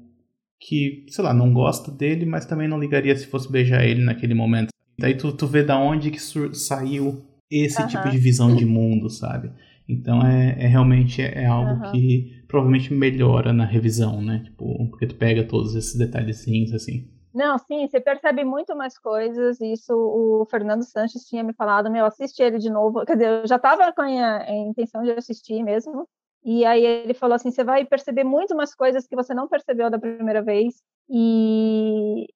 Que, 0.57 1.05
sei 1.09 1.21
lá, 1.21 1.33
não 1.33 1.51
gosta 1.51 1.91
dele, 1.91 2.25
mas 2.25 2.45
também 2.45 2.65
não 2.65 2.79
ligaria 2.79 3.13
se 3.13 3.27
fosse 3.27 3.51
beijar 3.51 3.83
ele 3.83 4.05
naquele 4.05 4.33
momento. 4.33 4.69
Daí 4.97 5.15
tu, 5.15 5.33
tu 5.33 5.47
vê 5.47 5.63
da 5.63 5.77
onde 5.77 6.09
que 6.09 6.21
saiu 6.21 7.25
esse 7.49 7.85
tipo 7.87 8.09
de 8.09 8.17
visão 8.17 8.55
de 8.55 8.65
mundo, 8.65 9.09
sabe? 9.09 9.51
Então 9.89 10.25
é, 10.25 10.55
é 10.59 10.67
realmente 10.67 11.21
é, 11.21 11.43
é 11.43 11.45
algo 11.45 11.83
uhum. 11.83 11.91
que 11.91 12.41
provavelmente 12.47 12.93
melhora 12.93 13.51
na 13.51 13.65
revisão, 13.65 14.21
né? 14.21 14.43
Tipo, 14.45 14.87
porque 14.87 15.07
tu 15.07 15.15
pega 15.15 15.43
todos 15.43 15.75
esses 15.75 15.95
detalhezinhos 15.95 16.73
assim. 16.73 17.09
Não, 17.33 17.57
sim, 17.57 17.87
você 17.87 17.99
percebe 18.01 18.43
muito 18.43 18.75
mais 18.75 18.97
coisas. 18.97 19.59
Isso 19.61 19.93
o 19.93 20.45
Fernando 20.49 20.83
Sanches 20.83 21.23
tinha 21.25 21.43
me 21.43 21.53
falado, 21.53 21.89
meu, 21.89 22.05
assiste 22.05 22.41
ele 22.41 22.57
de 22.57 22.69
novo. 22.69 23.05
Quer 23.05 23.13
dizer, 23.13 23.29
eu 23.41 23.47
já 23.47 23.55
estava 23.55 23.91
com 23.93 24.01
a, 24.01 24.37
a 24.43 24.51
intenção 24.51 25.01
de 25.03 25.11
assistir 25.11 25.63
mesmo. 25.63 26.07
E 26.43 26.65
aí 26.65 26.83
ele 26.83 27.13
falou 27.13 27.35
assim, 27.35 27.51
você 27.51 27.63
vai 27.63 27.85
perceber 27.85 28.23
muito 28.23 28.55
mais 28.55 28.75
coisas 28.75 29.07
que 29.07 29.15
você 29.15 29.33
não 29.33 29.47
percebeu 29.47 29.89
da 29.89 29.99
primeira 29.99 30.41
vez. 30.41 30.81
E 31.09 32.27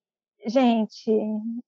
gente, 0.46 1.12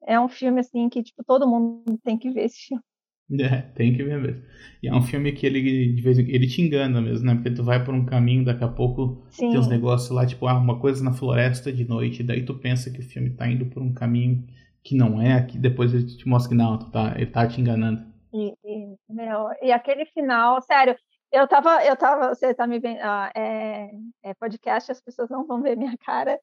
é 0.06 0.20
um 0.20 0.28
filme 0.28 0.60
assim 0.60 0.88
que 0.90 1.04
tipo 1.04 1.24
todo 1.24 1.48
mundo 1.48 1.98
tem 2.04 2.18
que 2.18 2.30
ver 2.30 2.46
esse 2.46 2.60
filme. 2.68 2.84
É, 3.40 3.62
tem 3.76 3.94
que 3.94 4.04
ver 4.04 4.22
mesmo. 4.22 4.42
E 4.82 4.88
é 4.88 4.94
um 4.94 5.02
filme 5.02 5.34
que 5.34 5.46
ele, 5.46 5.94
de 5.94 6.02
vez 6.02 6.18
em, 6.18 6.30
ele 6.30 6.48
te 6.48 6.62
engana 6.62 7.02
mesmo, 7.02 7.26
né? 7.26 7.36
Porque 7.36 7.52
tu 7.52 7.64
vai 7.64 7.84
por 7.84 7.94
um 7.94 8.06
caminho, 8.06 8.46
daqui 8.46 8.64
a 8.64 8.70
pouco 8.70 9.22
Sim. 9.30 9.50
tem 9.50 9.60
uns 9.60 9.68
negócios 9.68 10.10
lá, 10.12 10.26
tipo, 10.26 10.48
ah, 10.48 10.58
uma 10.58 10.80
coisa 10.80 11.04
na 11.04 11.12
floresta 11.12 11.72
de 11.72 11.86
noite, 11.86 12.24
daí 12.24 12.46
tu 12.46 12.56
pensa 12.56 12.90
que 12.90 13.00
o 13.00 13.04
filme 13.04 13.32
tá 13.32 13.48
indo 13.48 13.66
por 13.66 13.84
um 13.84 13.94
caminho 13.94 14.48
que 14.84 14.96
não 14.96 15.22
é, 15.22 15.44
que 15.44 15.58
depois 15.58 15.94
ele 15.94 16.06
te 16.06 16.28
mostra 16.28 16.50
que 16.50 16.56
não, 16.56 16.80
tu 16.80 16.90
tá, 16.90 17.14
ele 17.18 17.26
tá 17.26 17.46
te 17.46 17.60
enganando. 17.60 18.06
E, 18.34 18.54
e, 18.64 18.96
meu, 19.10 19.50
e 19.62 19.72
aquele 19.72 20.06
final, 20.06 20.62
sério, 20.62 20.96
eu 21.32 21.46
tava, 21.48 21.84
eu 21.84 21.96
tava, 21.98 22.34
você 22.34 22.54
tá 22.54 22.66
me 22.66 22.80
vendo, 22.80 23.00
ah, 23.02 23.30
é, 23.36 23.90
é 24.24 24.34
podcast, 24.36 24.92
as 24.92 25.02
pessoas 25.02 25.30
não 25.30 25.46
vão 25.46 25.62
ver 25.62 25.76
minha 25.76 25.98
cara, 25.98 26.40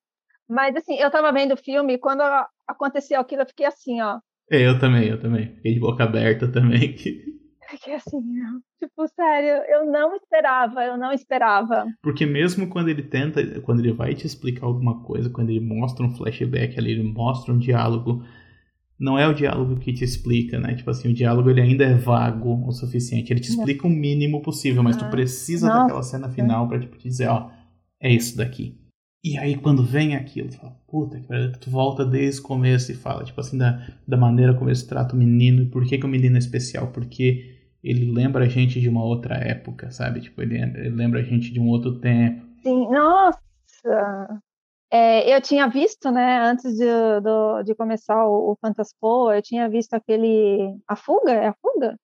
mas 0.46 0.76
assim, 0.76 0.96
eu 0.96 1.10
tava 1.10 1.32
vendo 1.32 1.54
o 1.54 1.56
filme 1.56 1.94
e 1.94 1.98
quando 1.98 2.22
aconteceu 2.66 3.18
aquilo, 3.20 3.42
eu 3.42 3.46
fiquei 3.46 3.64
assim, 3.64 4.02
ó, 4.02 4.20
eu 4.50 4.78
também, 4.78 5.08
eu 5.08 5.20
também. 5.20 5.54
Fiquei 5.56 5.74
de 5.74 5.80
boca 5.80 6.04
aberta 6.04 6.48
também. 6.48 6.94
Fiquei 7.70 7.94
assim, 7.94 8.20
não. 8.20 8.60
Tipo, 8.78 9.08
sério, 9.08 9.62
eu 9.68 9.90
não 9.90 10.14
esperava, 10.14 10.84
eu 10.84 10.96
não 10.96 11.12
esperava. 11.12 11.86
Porque 12.02 12.24
mesmo 12.26 12.68
quando 12.68 12.88
ele 12.88 13.02
tenta, 13.02 13.60
quando 13.62 13.80
ele 13.80 13.92
vai 13.92 14.14
te 14.14 14.26
explicar 14.26 14.66
alguma 14.66 15.02
coisa, 15.02 15.30
quando 15.30 15.50
ele 15.50 15.60
mostra 15.60 16.04
um 16.04 16.14
flashback 16.14 16.78
ali, 16.78 16.92
ele 16.92 17.02
mostra 17.02 17.52
um 17.52 17.58
diálogo, 17.58 18.22
não 18.98 19.18
é 19.18 19.26
o 19.26 19.34
diálogo 19.34 19.76
que 19.76 19.92
te 19.92 20.04
explica, 20.04 20.60
né? 20.60 20.74
Tipo 20.74 20.90
assim, 20.90 21.08
o 21.08 21.14
diálogo 21.14 21.50
ele 21.50 21.62
ainda 21.62 21.84
é 21.84 21.94
vago 21.94 22.64
o 22.66 22.72
suficiente. 22.72 23.32
Ele 23.32 23.40
te 23.40 23.50
explica 23.50 23.86
o 23.86 23.90
mínimo 23.90 24.42
possível, 24.42 24.82
mas 24.82 24.96
tu 24.96 25.06
ah, 25.06 25.08
precisa 25.08 25.66
Nossa. 25.66 25.80
daquela 25.80 26.02
cena 26.02 26.28
final 26.28 26.68
pra 26.68 26.78
tipo, 26.78 26.96
te 26.96 27.08
dizer, 27.08 27.28
ó, 27.28 27.50
é 28.00 28.12
isso 28.12 28.36
daqui. 28.36 28.78
E 29.24 29.38
aí 29.38 29.56
quando 29.56 29.82
vem 29.82 30.14
aquilo, 30.14 30.50
tu 30.50 30.58
fala, 30.58 30.76
puta 30.86 31.18
que 31.18 31.26
pariu, 31.26 31.50
tu 31.58 31.70
volta 31.70 32.04
desde 32.04 32.40
o 32.40 32.42
começo 32.42 32.92
e 32.92 32.94
fala, 32.94 33.24
tipo 33.24 33.40
assim, 33.40 33.56
da, 33.56 33.80
da 34.06 34.18
maneira 34.18 34.52
como 34.52 34.68
eles 34.68 34.82
tratam 34.82 35.16
o 35.16 35.18
menino 35.18 35.62
e 35.62 35.66
por 35.66 35.86
que, 35.86 35.96
que 35.96 36.04
o 36.04 36.08
menino 36.08 36.36
é 36.36 36.38
especial, 36.38 36.88
porque 36.88 37.56
ele 37.82 38.12
lembra 38.12 38.44
a 38.44 38.48
gente 38.48 38.78
de 38.78 38.86
uma 38.86 39.02
outra 39.02 39.36
época, 39.36 39.90
sabe? 39.90 40.20
Tipo, 40.20 40.42
ele, 40.42 40.60
ele 40.60 40.90
lembra 40.90 41.20
a 41.20 41.22
gente 41.22 41.50
de 41.50 41.58
um 41.58 41.68
outro 41.68 41.98
tempo. 42.00 42.44
Sim, 42.62 42.86
nossa! 42.90 44.42
É, 44.90 45.34
eu 45.34 45.40
tinha 45.40 45.68
visto, 45.68 46.10
né, 46.10 46.40
antes 46.40 46.76
de, 46.76 47.20
do, 47.22 47.62
de 47.62 47.74
começar 47.74 48.26
o, 48.26 48.52
o 48.52 48.58
Fantaspo, 48.60 49.32
eu 49.32 49.40
tinha 49.42 49.68
visto 49.70 49.94
aquele. 49.94 50.76
A 50.86 50.96
Fuga? 50.96 51.32
É 51.32 51.48
a 51.48 51.54
Fuga? 51.54 51.96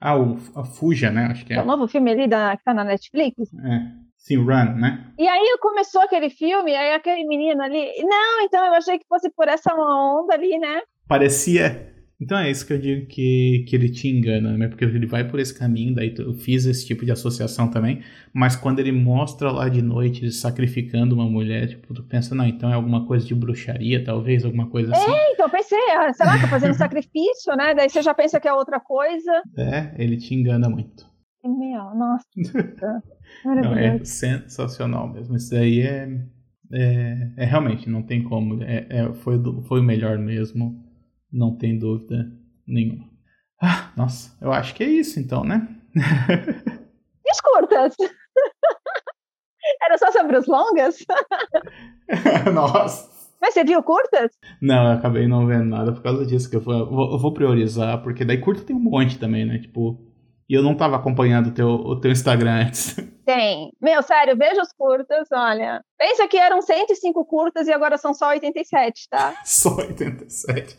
Ah, 0.00 0.16
o, 0.16 0.38
a 0.54 0.64
Fuja, 0.64 1.10
né? 1.10 1.26
Acho 1.26 1.44
que 1.44 1.52
é. 1.52 1.56
É 1.56 1.62
o 1.62 1.66
novo 1.66 1.88
filme 1.88 2.10
ali 2.10 2.28
da, 2.28 2.56
que 2.56 2.62
tá 2.62 2.72
na 2.72 2.84
Netflix. 2.84 3.36
É. 3.64 4.07
Sim, 4.18 4.38
Run, 4.38 4.74
né? 4.74 5.12
E 5.18 5.26
aí 5.26 5.56
começou 5.60 6.02
aquele 6.02 6.28
filme, 6.28 6.74
aí 6.74 6.92
aquele 6.92 7.24
menino 7.26 7.62
ali. 7.62 7.90
Não, 8.02 8.42
então 8.42 8.66
eu 8.66 8.74
achei 8.74 8.98
que 8.98 9.06
fosse 9.08 9.30
por 9.30 9.48
essa 9.48 9.72
onda 9.74 10.34
ali, 10.34 10.58
né? 10.58 10.82
Parecia. 11.08 11.94
Então 12.20 12.36
é 12.36 12.50
isso 12.50 12.66
que 12.66 12.72
eu 12.72 12.78
digo 12.78 13.06
que, 13.06 13.64
que 13.68 13.76
ele 13.76 13.88
te 13.88 14.08
engana, 14.08 14.58
né? 14.58 14.66
Porque 14.66 14.84
ele 14.84 15.06
vai 15.06 15.22
por 15.22 15.38
esse 15.38 15.56
caminho, 15.56 15.94
daí 15.94 16.12
eu 16.18 16.34
fiz 16.34 16.66
esse 16.66 16.84
tipo 16.84 17.04
de 17.04 17.12
associação 17.12 17.70
também, 17.70 18.02
mas 18.32 18.56
quando 18.56 18.80
ele 18.80 18.90
mostra 18.90 19.52
lá 19.52 19.68
de 19.68 19.80
noite 19.80 20.24
ele 20.24 20.32
sacrificando 20.32 21.14
uma 21.14 21.30
mulher, 21.30 21.68
tipo, 21.68 21.94
tu 21.94 22.02
pensa, 22.02 22.34
não, 22.34 22.44
então 22.44 22.70
é 22.70 22.74
alguma 22.74 23.06
coisa 23.06 23.24
de 23.24 23.36
bruxaria, 23.36 24.02
talvez, 24.02 24.44
alguma 24.44 24.68
coisa 24.68 24.92
assim. 24.92 25.12
É, 25.12 25.32
então 25.32 25.46
eu 25.46 25.50
pensei, 25.50 25.78
sei 26.12 26.26
lá, 26.26 26.40
tá 26.40 26.48
fazendo 26.48 26.74
sacrifício, 26.76 27.54
né? 27.56 27.72
Daí 27.72 27.88
você 27.88 28.02
já 28.02 28.12
pensa 28.12 28.40
que 28.40 28.48
é 28.48 28.52
outra 28.52 28.80
coisa. 28.80 29.40
É, 29.56 29.94
ele 29.96 30.16
te 30.16 30.34
engana 30.34 30.68
muito. 30.68 31.06
Meu, 31.44 31.94
nossa. 31.94 32.26
Não, 33.44 33.74
é 33.74 34.04
sensacional 34.04 35.12
mesmo. 35.12 35.36
Isso 35.36 35.50
daí 35.50 35.80
é, 35.80 36.08
é, 36.72 37.32
é, 37.36 37.44
realmente, 37.44 37.88
não 37.88 38.02
tem 38.02 38.22
como. 38.22 38.62
É, 38.62 38.86
é, 38.88 39.14
foi, 39.14 39.40
foi 39.66 39.80
o 39.80 39.84
melhor 39.84 40.18
mesmo, 40.18 40.84
não 41.32 41.56
tem 41.56 41.78
dúvida 41.78 42.30
nenhuma. 42.66 43.08
Ah, 43.60 43.92
nossa, 43.96 44.36
eu 44.40 44.52
acho 44.52 44.74
que 44.74 44.84
é 44.84 44.88
isso 44.88 45.18
então, 45.18 45.44
né? 45.44 45.66
E 45.96 47.30
as 47.30 47.40
curtas? 47.40 47.94
Era 49.82 49.98
só 49.98 50.10
sobre 50.12 50.36
os 50.38 50.46
longas? 50.46 51.04
nossa. 52.54 53.18
Mas 53.40 53.54
você 53.54 53.64
viu 53.64 53.82
curtas? 53.82 54.30
Não, 54.60 54.86
eu 54.86 54.92
acabei 54.92 55.28
não 55.28 55.46
vendo 55.46 55.66
nada 55.66 55.92
por 55.92 56.02
causa 56.02 56.26
disso, 56.26 56.50
que 56.50 56.56
eu 56.56 56.60
vou, 56.60 57.12
eu 57.12 57.18
vou 57.18 57.32
priorizar, 57.32 58.02
porque 58.02 58.24
daí 58.24 58.38
curta 58.38 58.64
tem 58.64 58.74
um 58.74 58.80
monte 58.80 59.18
também, 59.18 59.44
né? 59.44 59.58
Tipo, 59.58 59.98
e 60.48 60.54
eu 60.54 60.62
não 60.62 60.72
estava 60.72 60.96
acompanhando 60.96 61.48
o 61.48 61.52
teu, 61.52 61.68
o 61.68 62.00
teu 62.00 62.10
Instagram 62.10 62.66
antes. 62.66 62.96
Tem. 63.28 63.70
Meu, 63.78 64.02
sério, 64.02 64.34
veja 64.38 64.62
os 64.62 64.72
curtas, 64.72 65.28
olha. 65.30 65.84
Pensa 65.98 66.26
que 66.26 66.38
eram 66.38 66.62
105 66.62 67.26
curtas 67.26 67.68
e 67.68 67.72
agora 67.74 67.98
são 67.98 68.14
só 68.14 68.30
87, 68.30 69.06
tá? 69.10 69.34
só 69.44 69.76
87. 69.76 70.78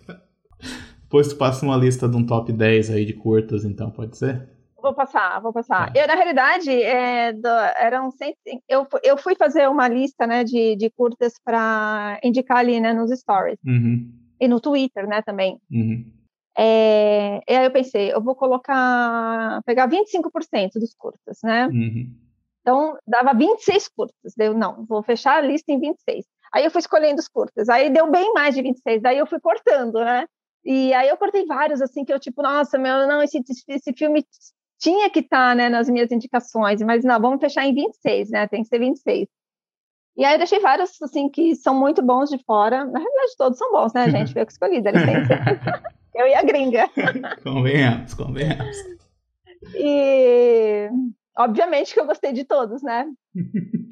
Depois 1.03 1.27
tu 1.27 1.35
passa 1.35 1.63
uma 1.63 1.77
lista 1.77 2.09
de 2.09 2.17
um 2.17 2.25
top 2.25 2.51
10 2.51 2.89
aí 2.89 3.05
de 3.05 3.13
curtas, 3.13 3.63
então, 3.63 3.91
pode 3.91 4.17
ser? 4.17 4.49
Vou 4.81 4.95
passar, 4.95 5.39
vou 5.41 5.53
passar. 5.53 5.95
É. 5.95 6.01
Eu, 6.01 6.07
na 6.07 6.15
realidade, 6.15 6.71
é, 6.71 7.33
do, 7.33 7.47
eram 7.77 8.09
100, 8.09 8.35
eu, 8.67 8.87
eu 9.03 9.15
fui 9.15 9.35
fazer 9.35 9.69
uma 9.69 9.87
lista 9.87 10.25
né, 10.25 10.43
de, 10.43 10.75
de 10.75 10.89
curtas 10.89 11.33
para 11.45 12.19
indicar 12.23 12.57
ali 12.57 12.79
né, 12.79 12.93
nos 12.93 13.11
stories. 13.11 13.59
Uhum. 13.63 14.11
E 14.39 14.47
no 14.47 14.59
Twitter, 14.59 15.05
né, 15.05 15.21
também. 15.21 15.59
Uhum. 15.69 16.03
É, 16.57 17.43
e 17.47 17.55
aí 17.55 17.65
eu 17.65 17.71
pensei, 17.71 18.11
eu 18.11 18.23
vou 18.23 18.33
colocar, 18.33 19.61
pegar 19.67 19.87
25% 19.87 20.79
dos 20.79 20.95
curtas, 20.95 21.37
né? 21.43 21.67
Uhum. 21.67 22.28
Então, 22.69 22.95
dava 23.07 23.33
26 23.33 23.87
curtas. 23.87 24.33
Deu, 24.37 24.53
não, 24.53 24.85
vou 24.85 25.01
fechar 25.01 25.37
a 25.37 25.41
lista 25.41 25.71
em 25.71 25.79
26. 25.79 26.23
Aí 26.53 26.63
eu 26.63 26.69
fui 26.69 26.79
escolhendo 26.79 27.19
os 27.19 27.27
curtas. 27.27 27.67
Aí 27.67 27.89
deu 27.89 28.11
bem 28.11 28.31
mais 28.33 28.53
de 28.53 28.61
26. 28.61 29.01
Daí 29.01 29.17
eu 29.17 29.25
fui 29.25 29.39
cortando, 29.39 29.99
né? 29.99 30.27
E 30.63 30.93
aí 30.93 31.09
eu 31.09 31.17
cortei 31.17 31.45
vários, 31.47 31.81
assim, 31.81 32.05
que 32.05 32.13
eu, 32.13 32.19
tipo, 32.19 32.43
nossa, 32.43 32.77
meu, 32.77 33.07
não, 33.07 33.23
esse, 33.23 33.41
esse 33.67 33.93
filme 33.93 34.23
tinha 34.79 35.09
que 35.09 35.19
estar, 35.19 35.49
tá, 35.49 35.55
né, 35.55 35.67
nas 35.67 35.89
minhas 35.89 36.11
indicações, 36.11 36.79
mas 36.81 37.03
não, 37.03 37.19
vamos 37.19 37.39
fechar 37.39 37.65
em 37.65 37.73
26, 37.73 38.29
né? 38.29 38.47
Tem 38.47 38.61
que 38.61 38.67
ser 38.67 38.77
26. 38.77 39.27
E 40.15 40.23
aí 40.23 40.35
eu 40.35 40.37
deixei 40.37 40.59
vários, 40.59 41.01
assim, 41.01 41.27
que 41.27 41.55
são 41.55 41.73
muito 41.73 42.03
bons 42.03 42.29
de 42.29 42.37
fora. 42.43 42.85
Na 42.85 42.99
realidade, 42.99 43.35
todos 43.35 43.57
são 43.57 43.71
bons, 43.71 43.93
né, 43.93 44.11
gente? 44.11 44.31
Foi 44.33 44.43
eu 44.43 44.45
que 44.45 44.51
escolhi, 44.51 44.81
dá 44.81 44.91
licença. 44.91 45.89
Eu 46.13 46.27
e 46.27 46.33
a 46.33 46.43
gringa. 46.43 46.89
convenhamos, 47.43 48.13
convenhamos. 48.13 48.75
E 49.73 50.89
obviamente 51.39 51.93
que 51.93 51.99
eu 51.99 52.05
gostei 52.05 52.33
de 52.33 52.43
todos, 52.43 52.83
né? 52.83 53.05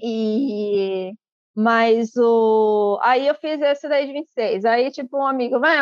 E 0.03 1.13
Mas 1.55 2.15
o. 2.15 2.99
Aí 3.01 3.25
eu 3.27 3.33
fiz 3.33 3.59
esse 3.59 3.89
daí 3.89 4.05
de 4.05 4.13
26. 4.13 4.63
Aí, 4.65 4.91
tipo, 4.91 5.17
um 5.17 5.25
amigo, 5.25 5.59
vai, 5.59 5.75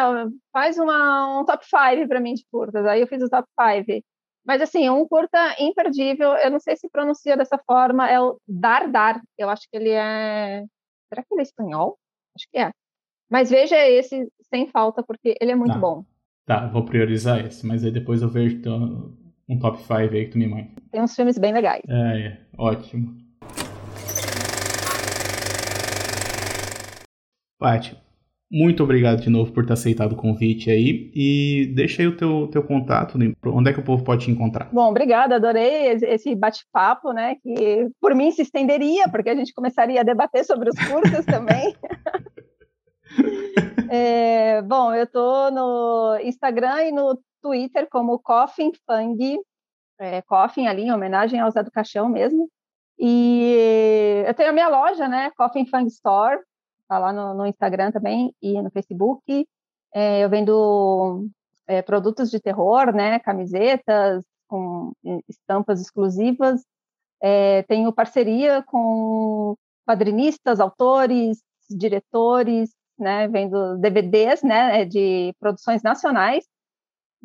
faz 0.54 0.78
uma, 0.78 1.42
um 1.42 1.44
top 1.44 1.66
5 1.66 2.08
para 2.08 2.22
mim 2.22 2.34
de 2.34 2.46
curtas. 2.50 2.86
Aí 2.86 3.02
eu 3.02 3.08
fiz 3.08 3.22
o 3.22 3.30
top 3.30 3.46
5. 3.86 4.02
Mas, 4.46 4.62
assim, 4.62 4.90
um 4.90 5.06
curta 5.08 5.38
imperdível, 5.60 6.34
eu 6.36 6.52
não 6.52 6.60
sei 6.60 6.78
se 6.78 6.88
pronuncia 6.88 7.36
dessa 7.36 7.58
forma, 7.58 8.10
é 8.10 8.22
o 8.22 8.38
Dar 8.48 8.90
Dar. 8.90 9.20
Eu 9.38 9.50
acho 9.50 9.64
que 9.70 9.76
ele 9.76 9.90
é. 9.90 10.64
Será 11.10 11.24
que 11.24 11.34
ele 11.34 11.42
é 11.42 11.44
espanhol? 11.44 11.98
Acho 12.38 12.48
que 12.50 12.58
é. 12.58 12.72
Mas 13.30 13.50
veja 13.50 13.76
esse 13.76 14.32
sem 14.50 14.68
falta, 14.68 15.04
porque 15.04 15.36
ele 15.42 15.52
é 15.52 15.56
muito 15.56 15.74
tá. 15.74 15.80
bom. 15.80 16.06
Tá, 16.46 16.68
vou 16.68 16.86
priorizar 16.86 17.44
esse, 17.44 17.66
mas 17.66 17.84
aí 17.84 17.92
depois 17.92 18.22
eu 18.22 18.30
vejo 18.30 18.58
então, 18.58 19.12
um 19.48 19.60
top 19.60 19.80
5 19.80 19.94
aí 19.94 20.26
que 20.26 20.32
tu 20.32 20.38
me 20.38 20.48
manda. 20.48 20.68
Tem 20.92 21.02
uns 21.02 21.16
filmes 21.16 21.38
bem 21.38 21.54
legais. 21.54 21.84
É, 21.88 22.28
é, 22.28 22.38
ótimo. 22.58 23.16
Paty, 27.60 27.98
muito 28.52 28.84
obrigado 28.84 29.22
de 29.22 29.30
novo 29.30 29.52
por 29.52 29.66
ter 29.66 29.74
aceitado 29.74 30.14
o 30.14 30.18
convite 30.18 30.70
aí. 30.70 31.12
E 31.16 31.74
deixa 31.76 32.02
aí 32.02 32.08
o 32.08 32.18
teu, 32.18 32.48
teu 32.48 32.64
contato, 32.64 33.18
né? 33.18 33.34
onde 33.46 33.70
é 33.70 33.74
que 33.74 33.80
o 33.80 33.84
povo 33.84 34.04
pode 34.04 34.26
te 34.26 34.32
encontrar? 34.32 34.70
Bom, 34.72 34.90
obrigada, 34.90 35.36
adorei 35.36 35.90
esse 36.04 36.36
bate-papo, 36.36 37.12
né? 37.12 37.36
Que 37.42 37.88
por 38.02 38.14
mim 38.14 38.32
se 38.32 38.42
estenderia, 38.42 39.08
porque 39.10 39.30
a 39.30 39.36
gente 39.36 39.54
começaria 39.54 40.02
a 40.02 40.04
debater 40.04 40.44
sobre 40.44 40.70
os 40.70 40.80
cursos 40.88 41.26
também. 41.26 41.74
é, 43.90 44.62
bom, 44.62 44.94
eu 44.94 45.04
estou 45.04 45.52
no 45.52 46.20
Instagram 46.24 46.84
e 46.84 46.92
no 46.92 47.20
Twitter 47.46 47.88
como 47.92 48.18
Coffin 48.18 48.72
Fang, 48.88 49.40
é, 50.00 50.20
Coffin 50.24 50.66
ali, 50.66 50.82
em 50.82 50.92
homenagem 50.92 51.40
ao 51.40 51.52
Zé 51.52 51.62
do 51.62 51.70
Caixão 51.70 52.10
mesmo. 52.10 52.50
E 52.98 54.24
eu 54.26 54.34
tenho 54.34 54.50
a 54.50 54.54
minha 54.54 54.68
loja, 54.68 55.08
né? 55.08 55.30
Coffin 55.38 55.68
Fang 55.68 55.88
Store, 55.88 56.40
tá 56.88 56.98
lá 56.98 57.14
no, 57.14 57.36
no 57.36 57.46
Instagram 57.46 57.92
também 57.92 58.34
e 58.42 58.60
no 58.60 58.72
Facebook. 58.72 59.48
É, 59.94 60.24
eu 60.24 60.30
vendo 60.30 61.28
é, 61.68 61.84
produtos 61.84 62.32
de 62.32 62.40
terror, 62.40 62.92
né? 62.92 63.20
Camisetas 63.20 64.24
com 64.48 64.94
estampas 65.30 65.80
exclusivas. 65.80 66.66
É, 67.22 67.62
tenho 67.64 67.94
parceria 67.94 68.64
com 68.64 69.56
quadrinistas, 69.86 70.60
autores, 70.60 71.44
diretores, 71.70 72.72
né? 72.98 73.28
Vendo 73.28 73.78
DVDs, 73.78 74.42
né? 74.42 74.84
De 74.84 75.32
produções 75.40 75.84
nacionais. 75.84 76.44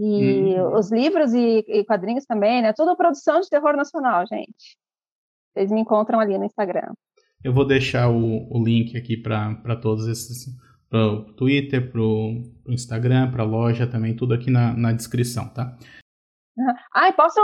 E 0.02 0.55
uhum. 0.59 0.78
os 0.78 0.90
livros 0.90 1.35
e, 1.35 1.62
e, 1.68 1.85
quadrinhos 1.85 2.24
também, 2.24 2.62
né? 2.62 2.72
Tudo 2.72 2.97
produção 2.97 3.39
de 3.39 3.51
terror 3.51 3.77
nacional, 3.77 4.27
gente. 4.27 4.78
Vocês 5.52 5.70
me 5.70 5.82
encontram 5.82 6.18
ali 6.18 6.39
no 6.39 6.47
Instagram. 6.47 6.94
Eu 7.44 7.52
vou 7.52 7.66
deixar 7.66 8.09
o, 8.09 8.48
o 8.51 8.64
link 8.64 8.97
aqui 8.97 9.14
para 9.14 9.77
todos 9.77 10.09
esses, 10.09 10.47
para 10.89 11.06
o 11.06 11.24
Twitter, 11.35 11.93
para 11.93 12.01
o 12.01 12.43
Instagram, 12.68 13.31
para 13.31 13.43
a 13.43 13.47
loja 13.47 13.86
também, 13.86 14.16
tudo 14.16 14.32
aqui 14.32 14.51
na, 14.51 14.72
na 14.72 14.90
descrição, 14.90 15.47
tá? 15.48 15.77
Ai, 16.94 17.12
posso, 17.12 17.40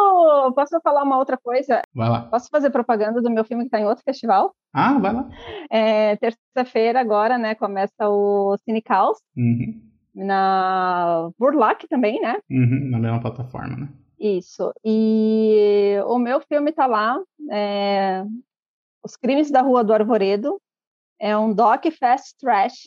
posso 0.54 0.80
falar 0.82 1.02
uma 1.02 1.18
outra 1.18 1.36
coisa? 1.36 1.82
Vai 1.94 2.08
lá. 2.08 2.22
Posso 2.22 2.48
fazer 2.50 2.70
propaganda 2.70 3.20
do 3.20 3.30
meu 3.30 3.44
filme 3.44 3.64
que 3.64 3.68
está 3.68 3.80
em 3.80 3.86
outro 3.86 4.02
festival? 4.02 4.54
Ah, 4.72 4.98
vai 4.98 5.12
lá. 5.12 5.28
É, 5.70 6.16
Terça-feira 6.16 7.00
agora, 7.00 7.36
né, 7.36 7.54
começa 7.54 8.08
o 8.08 8.56
Cine 8.64 8.80
Caos. 8.80 9.18
Uhum. 9.36 9.78
Na 10.16 11.30
Burlac 11.38 11.86
também, 11.88 12.20
né? 12.20 12.38
Uhum, 12.50 12.88
na 12.90 12.98
mesma 12.98 13.20
plataforma, 13.20 13.76
né? 13.76 13.88
Isso. 14.18 14.72
E 14.82 15.96
o 16.06 16.18
meu 16.18 16.40
filme 16.40 16.70
está 16.70 16.86
lá. 16.86 17.20
É, 17.50 18.24
os 19.04 19.14
Crimes 19.14 19.50
da 19.50 19.60
Rua 19.60 19.84
do 19.84 19.92
Arvoredo. 19.92 20.60
É 21.18 21.36
um 21.36 21.52
doc 21.52 21.84
fast 21.98 22.36
trash, 22.38 22.84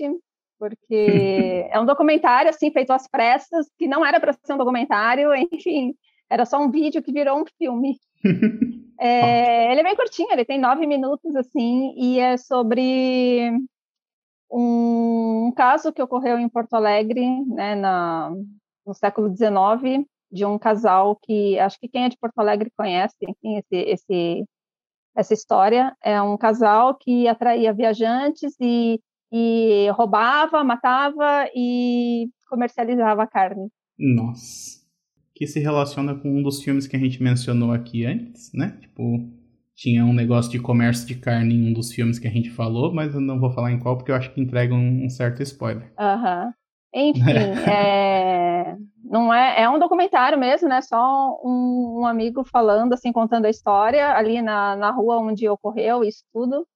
porque 0.60 1.68
é 1.72 1.80
um 1.80 1.86
documentário 1.86 2.50
assim 2.50 2.72
feito 2.72 2.92
às 2.92 3.08
pressas, 3.08 3.68
que 3.78 3.88
não 3.88 4.06
era 4.06 4.20
para 4.20 4.34
ser 4.34 4.54
um 4.54 4.58
documentário, 4.58 5.30
enfim, 5.52 5.96
era 6.30 6.46
só 6.46 6.60
um 6.60 6.70
vídeo 6.70 7.02
que 7.02 7.12
virou 7.12 7.42
um 7.42 7.46
filme. 7.58 7.98
é, 9.00 9.72
ele 9.72 9.82
é 9.82 9.84
bem 9.84 9.96
curtinho, 9.96 10.32
ele 10.32 10.46
tem 10.46 10.60
nove 10.60 10.86
minutos 10.86 11.36
assim, 11.36 11.94
e 11.96 12.20
é 12.20 12.38
sobre 12.38 13.52
um 14.52 15.52
caso 15.56 15.94
que 15.94 16.02
ocorreu 16.02 16.40
em 16.40 16.50
Porto 16.50 16.74
Alegre, 16.74 17.44
né, 17.46 17.76
na, 17.76 18.32
no 18.86 18.94
século 18.94 19.36
XIX, 19.36 20.06
de 20.32 20.46
um 20.46 20.58
casal 20.58 21.18
que 21.22 21.58
acho 21.60 21.80
que 21.80 21.88
quem 21.88 22.06
é 22.06 22.10
de 22.10 22.18
Porto 22.18 22.40
Alegre 22.40 22.72
conhece, 22.76 23.18
enfim, 23.22 23.58
esse, 23.58 23.76
esse 23.76 24.46
essa 25.16 25.34
história 25.34 25.96
é 26.04 26.22
um 26.22 26.38
casal 26.38 26.96
que 26.96 27.28
atraía 27.28 27.74
viajantes 27.74 28.56
e, 28.60 29.00
e 29.32 29.90
roubava, 29.92 30.64
matava 30.64 31.50
e 31.54 32.30
comercializava 32.48 33.28
carne. 33.28 33.70
Nossa. 33.98 34.80
Que 35.36 35.46
se 35.46 35.60
relaciona 35.60 36.16
com 36.16 36.30
um 36.30 36.44
dos 36.44 36.62
filmes 36.62 36.88
que 36.88 36.96
a 36.96 37.00
gente 37.00 37.22
mencionou 37.22 37.72
aqui 37.72 38.06
antes, 38.06 38.52
né? 38.54 38.78
Tipo, 38.80 39.30
tinha 39.80 40.04
um 40.04 40.12
negócio 40.12 40.52
de 40.52 40.60
comércio 40.60 41.08
de 41.08 41.16
carne 41.16 41.56
em 41.56 41.70
um 41.70 41.74
dos 41.74 41.94
filmes 41.94 42.20
que 42.20 42.28
a 42.28 42.32
gente 42.32 42.50
falou, 42.50 42.94
mas 42.94 43.16
eu 43.16 43.22
não 43.22 43.40
vou 43.40 43.50
falar 43.50 43.72
em 43.72 43.80
qual 43.80 43.96
porque 43.96 44.12
eu 44.12 44.16
acho 44.16 44.34
que 44.34 44.42
entrega 44.42 44.76
um, 44.76 45.06
um 45.06 45.10
certo 45.10 45.42
spoiler. 45.42 45.90
Aham. 45.98 46.48
Uhum. 46.48 46.54
Enfim, 46.92 47.22
é, 47.72 48.76
não 49.02 49.34
é, 49.34 49.62
é 49.62 49.70
um 49.70 49.80
documentário 49.80 50.38
mesmo, 50.38 50.68
né? 50.68 50.82
Só 50.82 51.40
um, 51.46 52.02
um, 52.02 52.06
amigo 52.06 52.44
falando, 52.44 52.92
assim, 52.92 53.14
contando 53.14 53.46
a 53.46 53.50
história 53.50 54.12
ali 54.18 54.42
na, 54.42 54.76
na 54.76 54.92
rua 54.92 55.18
onde 55.20 55.48
ocorreu 55.48 56.04
isso 56.04 56.26
tudo, 56.34 56.68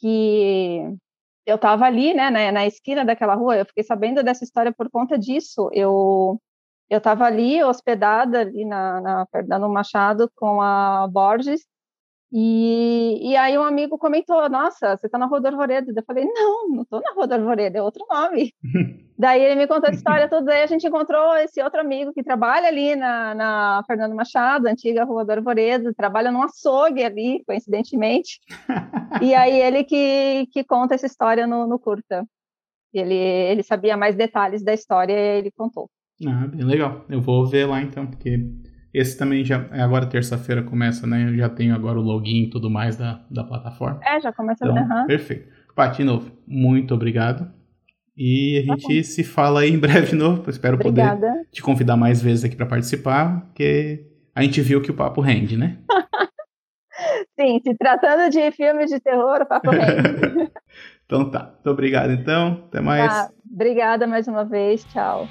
que 0.00 0.82
eu 1.46 1.56
estava 1.56 1.84
ali, 1.84 2.12
né, 2.12 2.28
na, 2.28 2.50
na, 2.50 2.66
esquina 2.66 3.04
daquela 3.04 3.34
rua, 3.34 3.56
eu 3.56 3.66
fiquei 3.66 3.84
sabendo 3.84 4.22
dessa 4.22 4.42
história 4.42 4.72
por 4.72 4.90
conta 4.90 5.16
disso. 5.16 5.70
Eu 5.72 6.40
eu 6.90 6.98
estava 6.98 7.24
ali 7.26 7.62
hospedada 7.62 8.40
ali 8.40 8.64
na, 8.64 9.00
na 9.00 9.26
Fernando 9.26 9.68
Machado 9.68 10.30
com 10.34 10.62
a 10.62 11.06
Borges 11.08 11.60
e, 12.30 13.30
e 13.30 13.36
aí 13.36 13.56
um 13.56 13.62
amigo 13.62 13.96
comentou, 13.96 14.48
nossa, 14.50 14.96
você 14.96 15.06
está 15.06 15.16
na 15.16 15.26
Rua 15.26 15.40
do 15.40 15.46
Arvoredo. 15.46 15.92
Eu 15.96 16.04
falei, 16.04 16.26
não, 16.26 16.68
não 16.68 16.82
estou 16.82 17.00
na 17.00 17.12
Rua 17.12 17.26
do 17.26 17.34
Arvoredo, 17.34 17.78
é 17.78 17.82
outro 17.82 18.04
nome. 18.10 18.52
daí 19.18 19.42
ele 19.42 19.54
me 19.54 19.66
contou 19.66 19.88
a 19.88 19.92
história 19.92 20.28
toda, 20.28 20.46
daí 20.46 20.62
a 20.62 20.66
gente 20.66 20.86
encontrou 20.86 21.34
esse 21.36 21.62
outro 21.62 21.80
amigo 21.80 22.12
que 22.12 22.22
trabalha 22.22 22.68
ali 22.68 22.94
na, 22.94 23.34
na 23.34 23.84
Fernando 23.86 24.14
Machado, 24.14 24.66
antiga 24.66 25.04
Rua 25.04 25.24
do 25.24 25.32
Arvoredo, 25.32 25.94
trabalha 25.94 26.30
num 26.30 26.42
açougue 26.42 27.02
ali, 27.02 27.42
coincidentemente. 27.46 28.40
e 29.22 29.34
aí 29.34 29.58
ele 29.60 29.82
que, 29.84 30.46
que 30.52 30.62
conta 30.62 30.94
essa 30.94 31.06
história 31.06 31.46
no, 31.46 31.66
no 31.66 31.78
curta. 31.78 32.26
Ele, 32.92 33.14
ele 33.14 33.62
sabia 33.62 33.96
mais 33.96 34.16
detalhes 34.16 34.62
da 34.62 34.74
história 34.74 35.12
e 35.12 35.38
ele 35.38 35.50
contou. 35.50 35.90
Ah, 36.26 36.46
bem 36.46 36.64
legal. 36.64 37.04
Eu 37.08 37.20
vou 37.20 37.46
ver 37.46 37.66
lá 37.66 37.80
então, 37.80 38.06
porque 38.06 38.38
esse 38.92 39.16
também 39.18 39.44
já 39.44 39.66
é 39.72 39.80
agora 39.80 40.06
terça-feira 40.06 40.62
começa, 40.62 41.06
né? 41.06 41.28
Eu 41.28 41.36
já 41.36 41.48
tenho 41.48 41.74
agora 41.74 41.98
o 41.98 42.02
login 42.02 42.44
e 42.44 42.50
tudo 42.50 42.70
mais 42.70 42.96
da, 42.96 43.20
da 43.30 43.44
plataforma. 43.44 44.00
É, 44.04 44.20
já 44.20 44.32
começa 44.32 44.66
então, 44.66 44.76
uhum. 44.76 45.06
Perfeito. 45.06 45.48
Paty, 45.74 45.98
de 45.98 46.04
novo, 46.04 46.32
muito 46.46 46.94
obrigado. 46.94 47.48
E 48.16 48.64
a 48.64 48.66
tá 48.66 48.76
gente 48.80 49.04
se 49.04 49.22
fala 49.22 49.60
aí 49.60 49.70
em 49.70 49.78
breve 49.78 50.08
de 50.08 50.16
novo. 50.16 50.50
espero 50.50 50.74
Obrigada. 50.74 51.28
poder 51.28 51.46
te 51.52 51.62
convidar 51.62 51.96
mais 51.96 52.20
vezes 52.20 52.44
aqui 52.44 52.56
para 52.56 52.66
participar, 52.66 53.42
porque 53.42 54.04
a 54.34 54.42
gente 54.42 54.60
viu 54.60 54.82
que 54.82 54.90
o 54.90 54.94
papo 54.94 55.20
rende, 55.20 55.56
né? 55.56 55.78
Sim, 57.38 57.60
se 57.60 57.76
tratando 57.76 58.28
de 58.28 58.50
filmes 58.50 58.90
de 58.90 58.98
terror, 58.98 59.42
o 59.42 59.46
papo 59.46 59.70
rende. 59.70 60.50
então 61.06 61.30
tá. 61.30 61.52
Muito 61.54 61.70
obrigado, 61.70 62.10
então. 62.10 62.64
Até 62.66 62.80
mais. 62.80 63.12
Tá. 63.12 63.30
Obrigada 63.52 64.06
mais 64.06 64.26
uma 64.26 64.44
vez. 64.44 64.84
Tchau. 64.86 65.28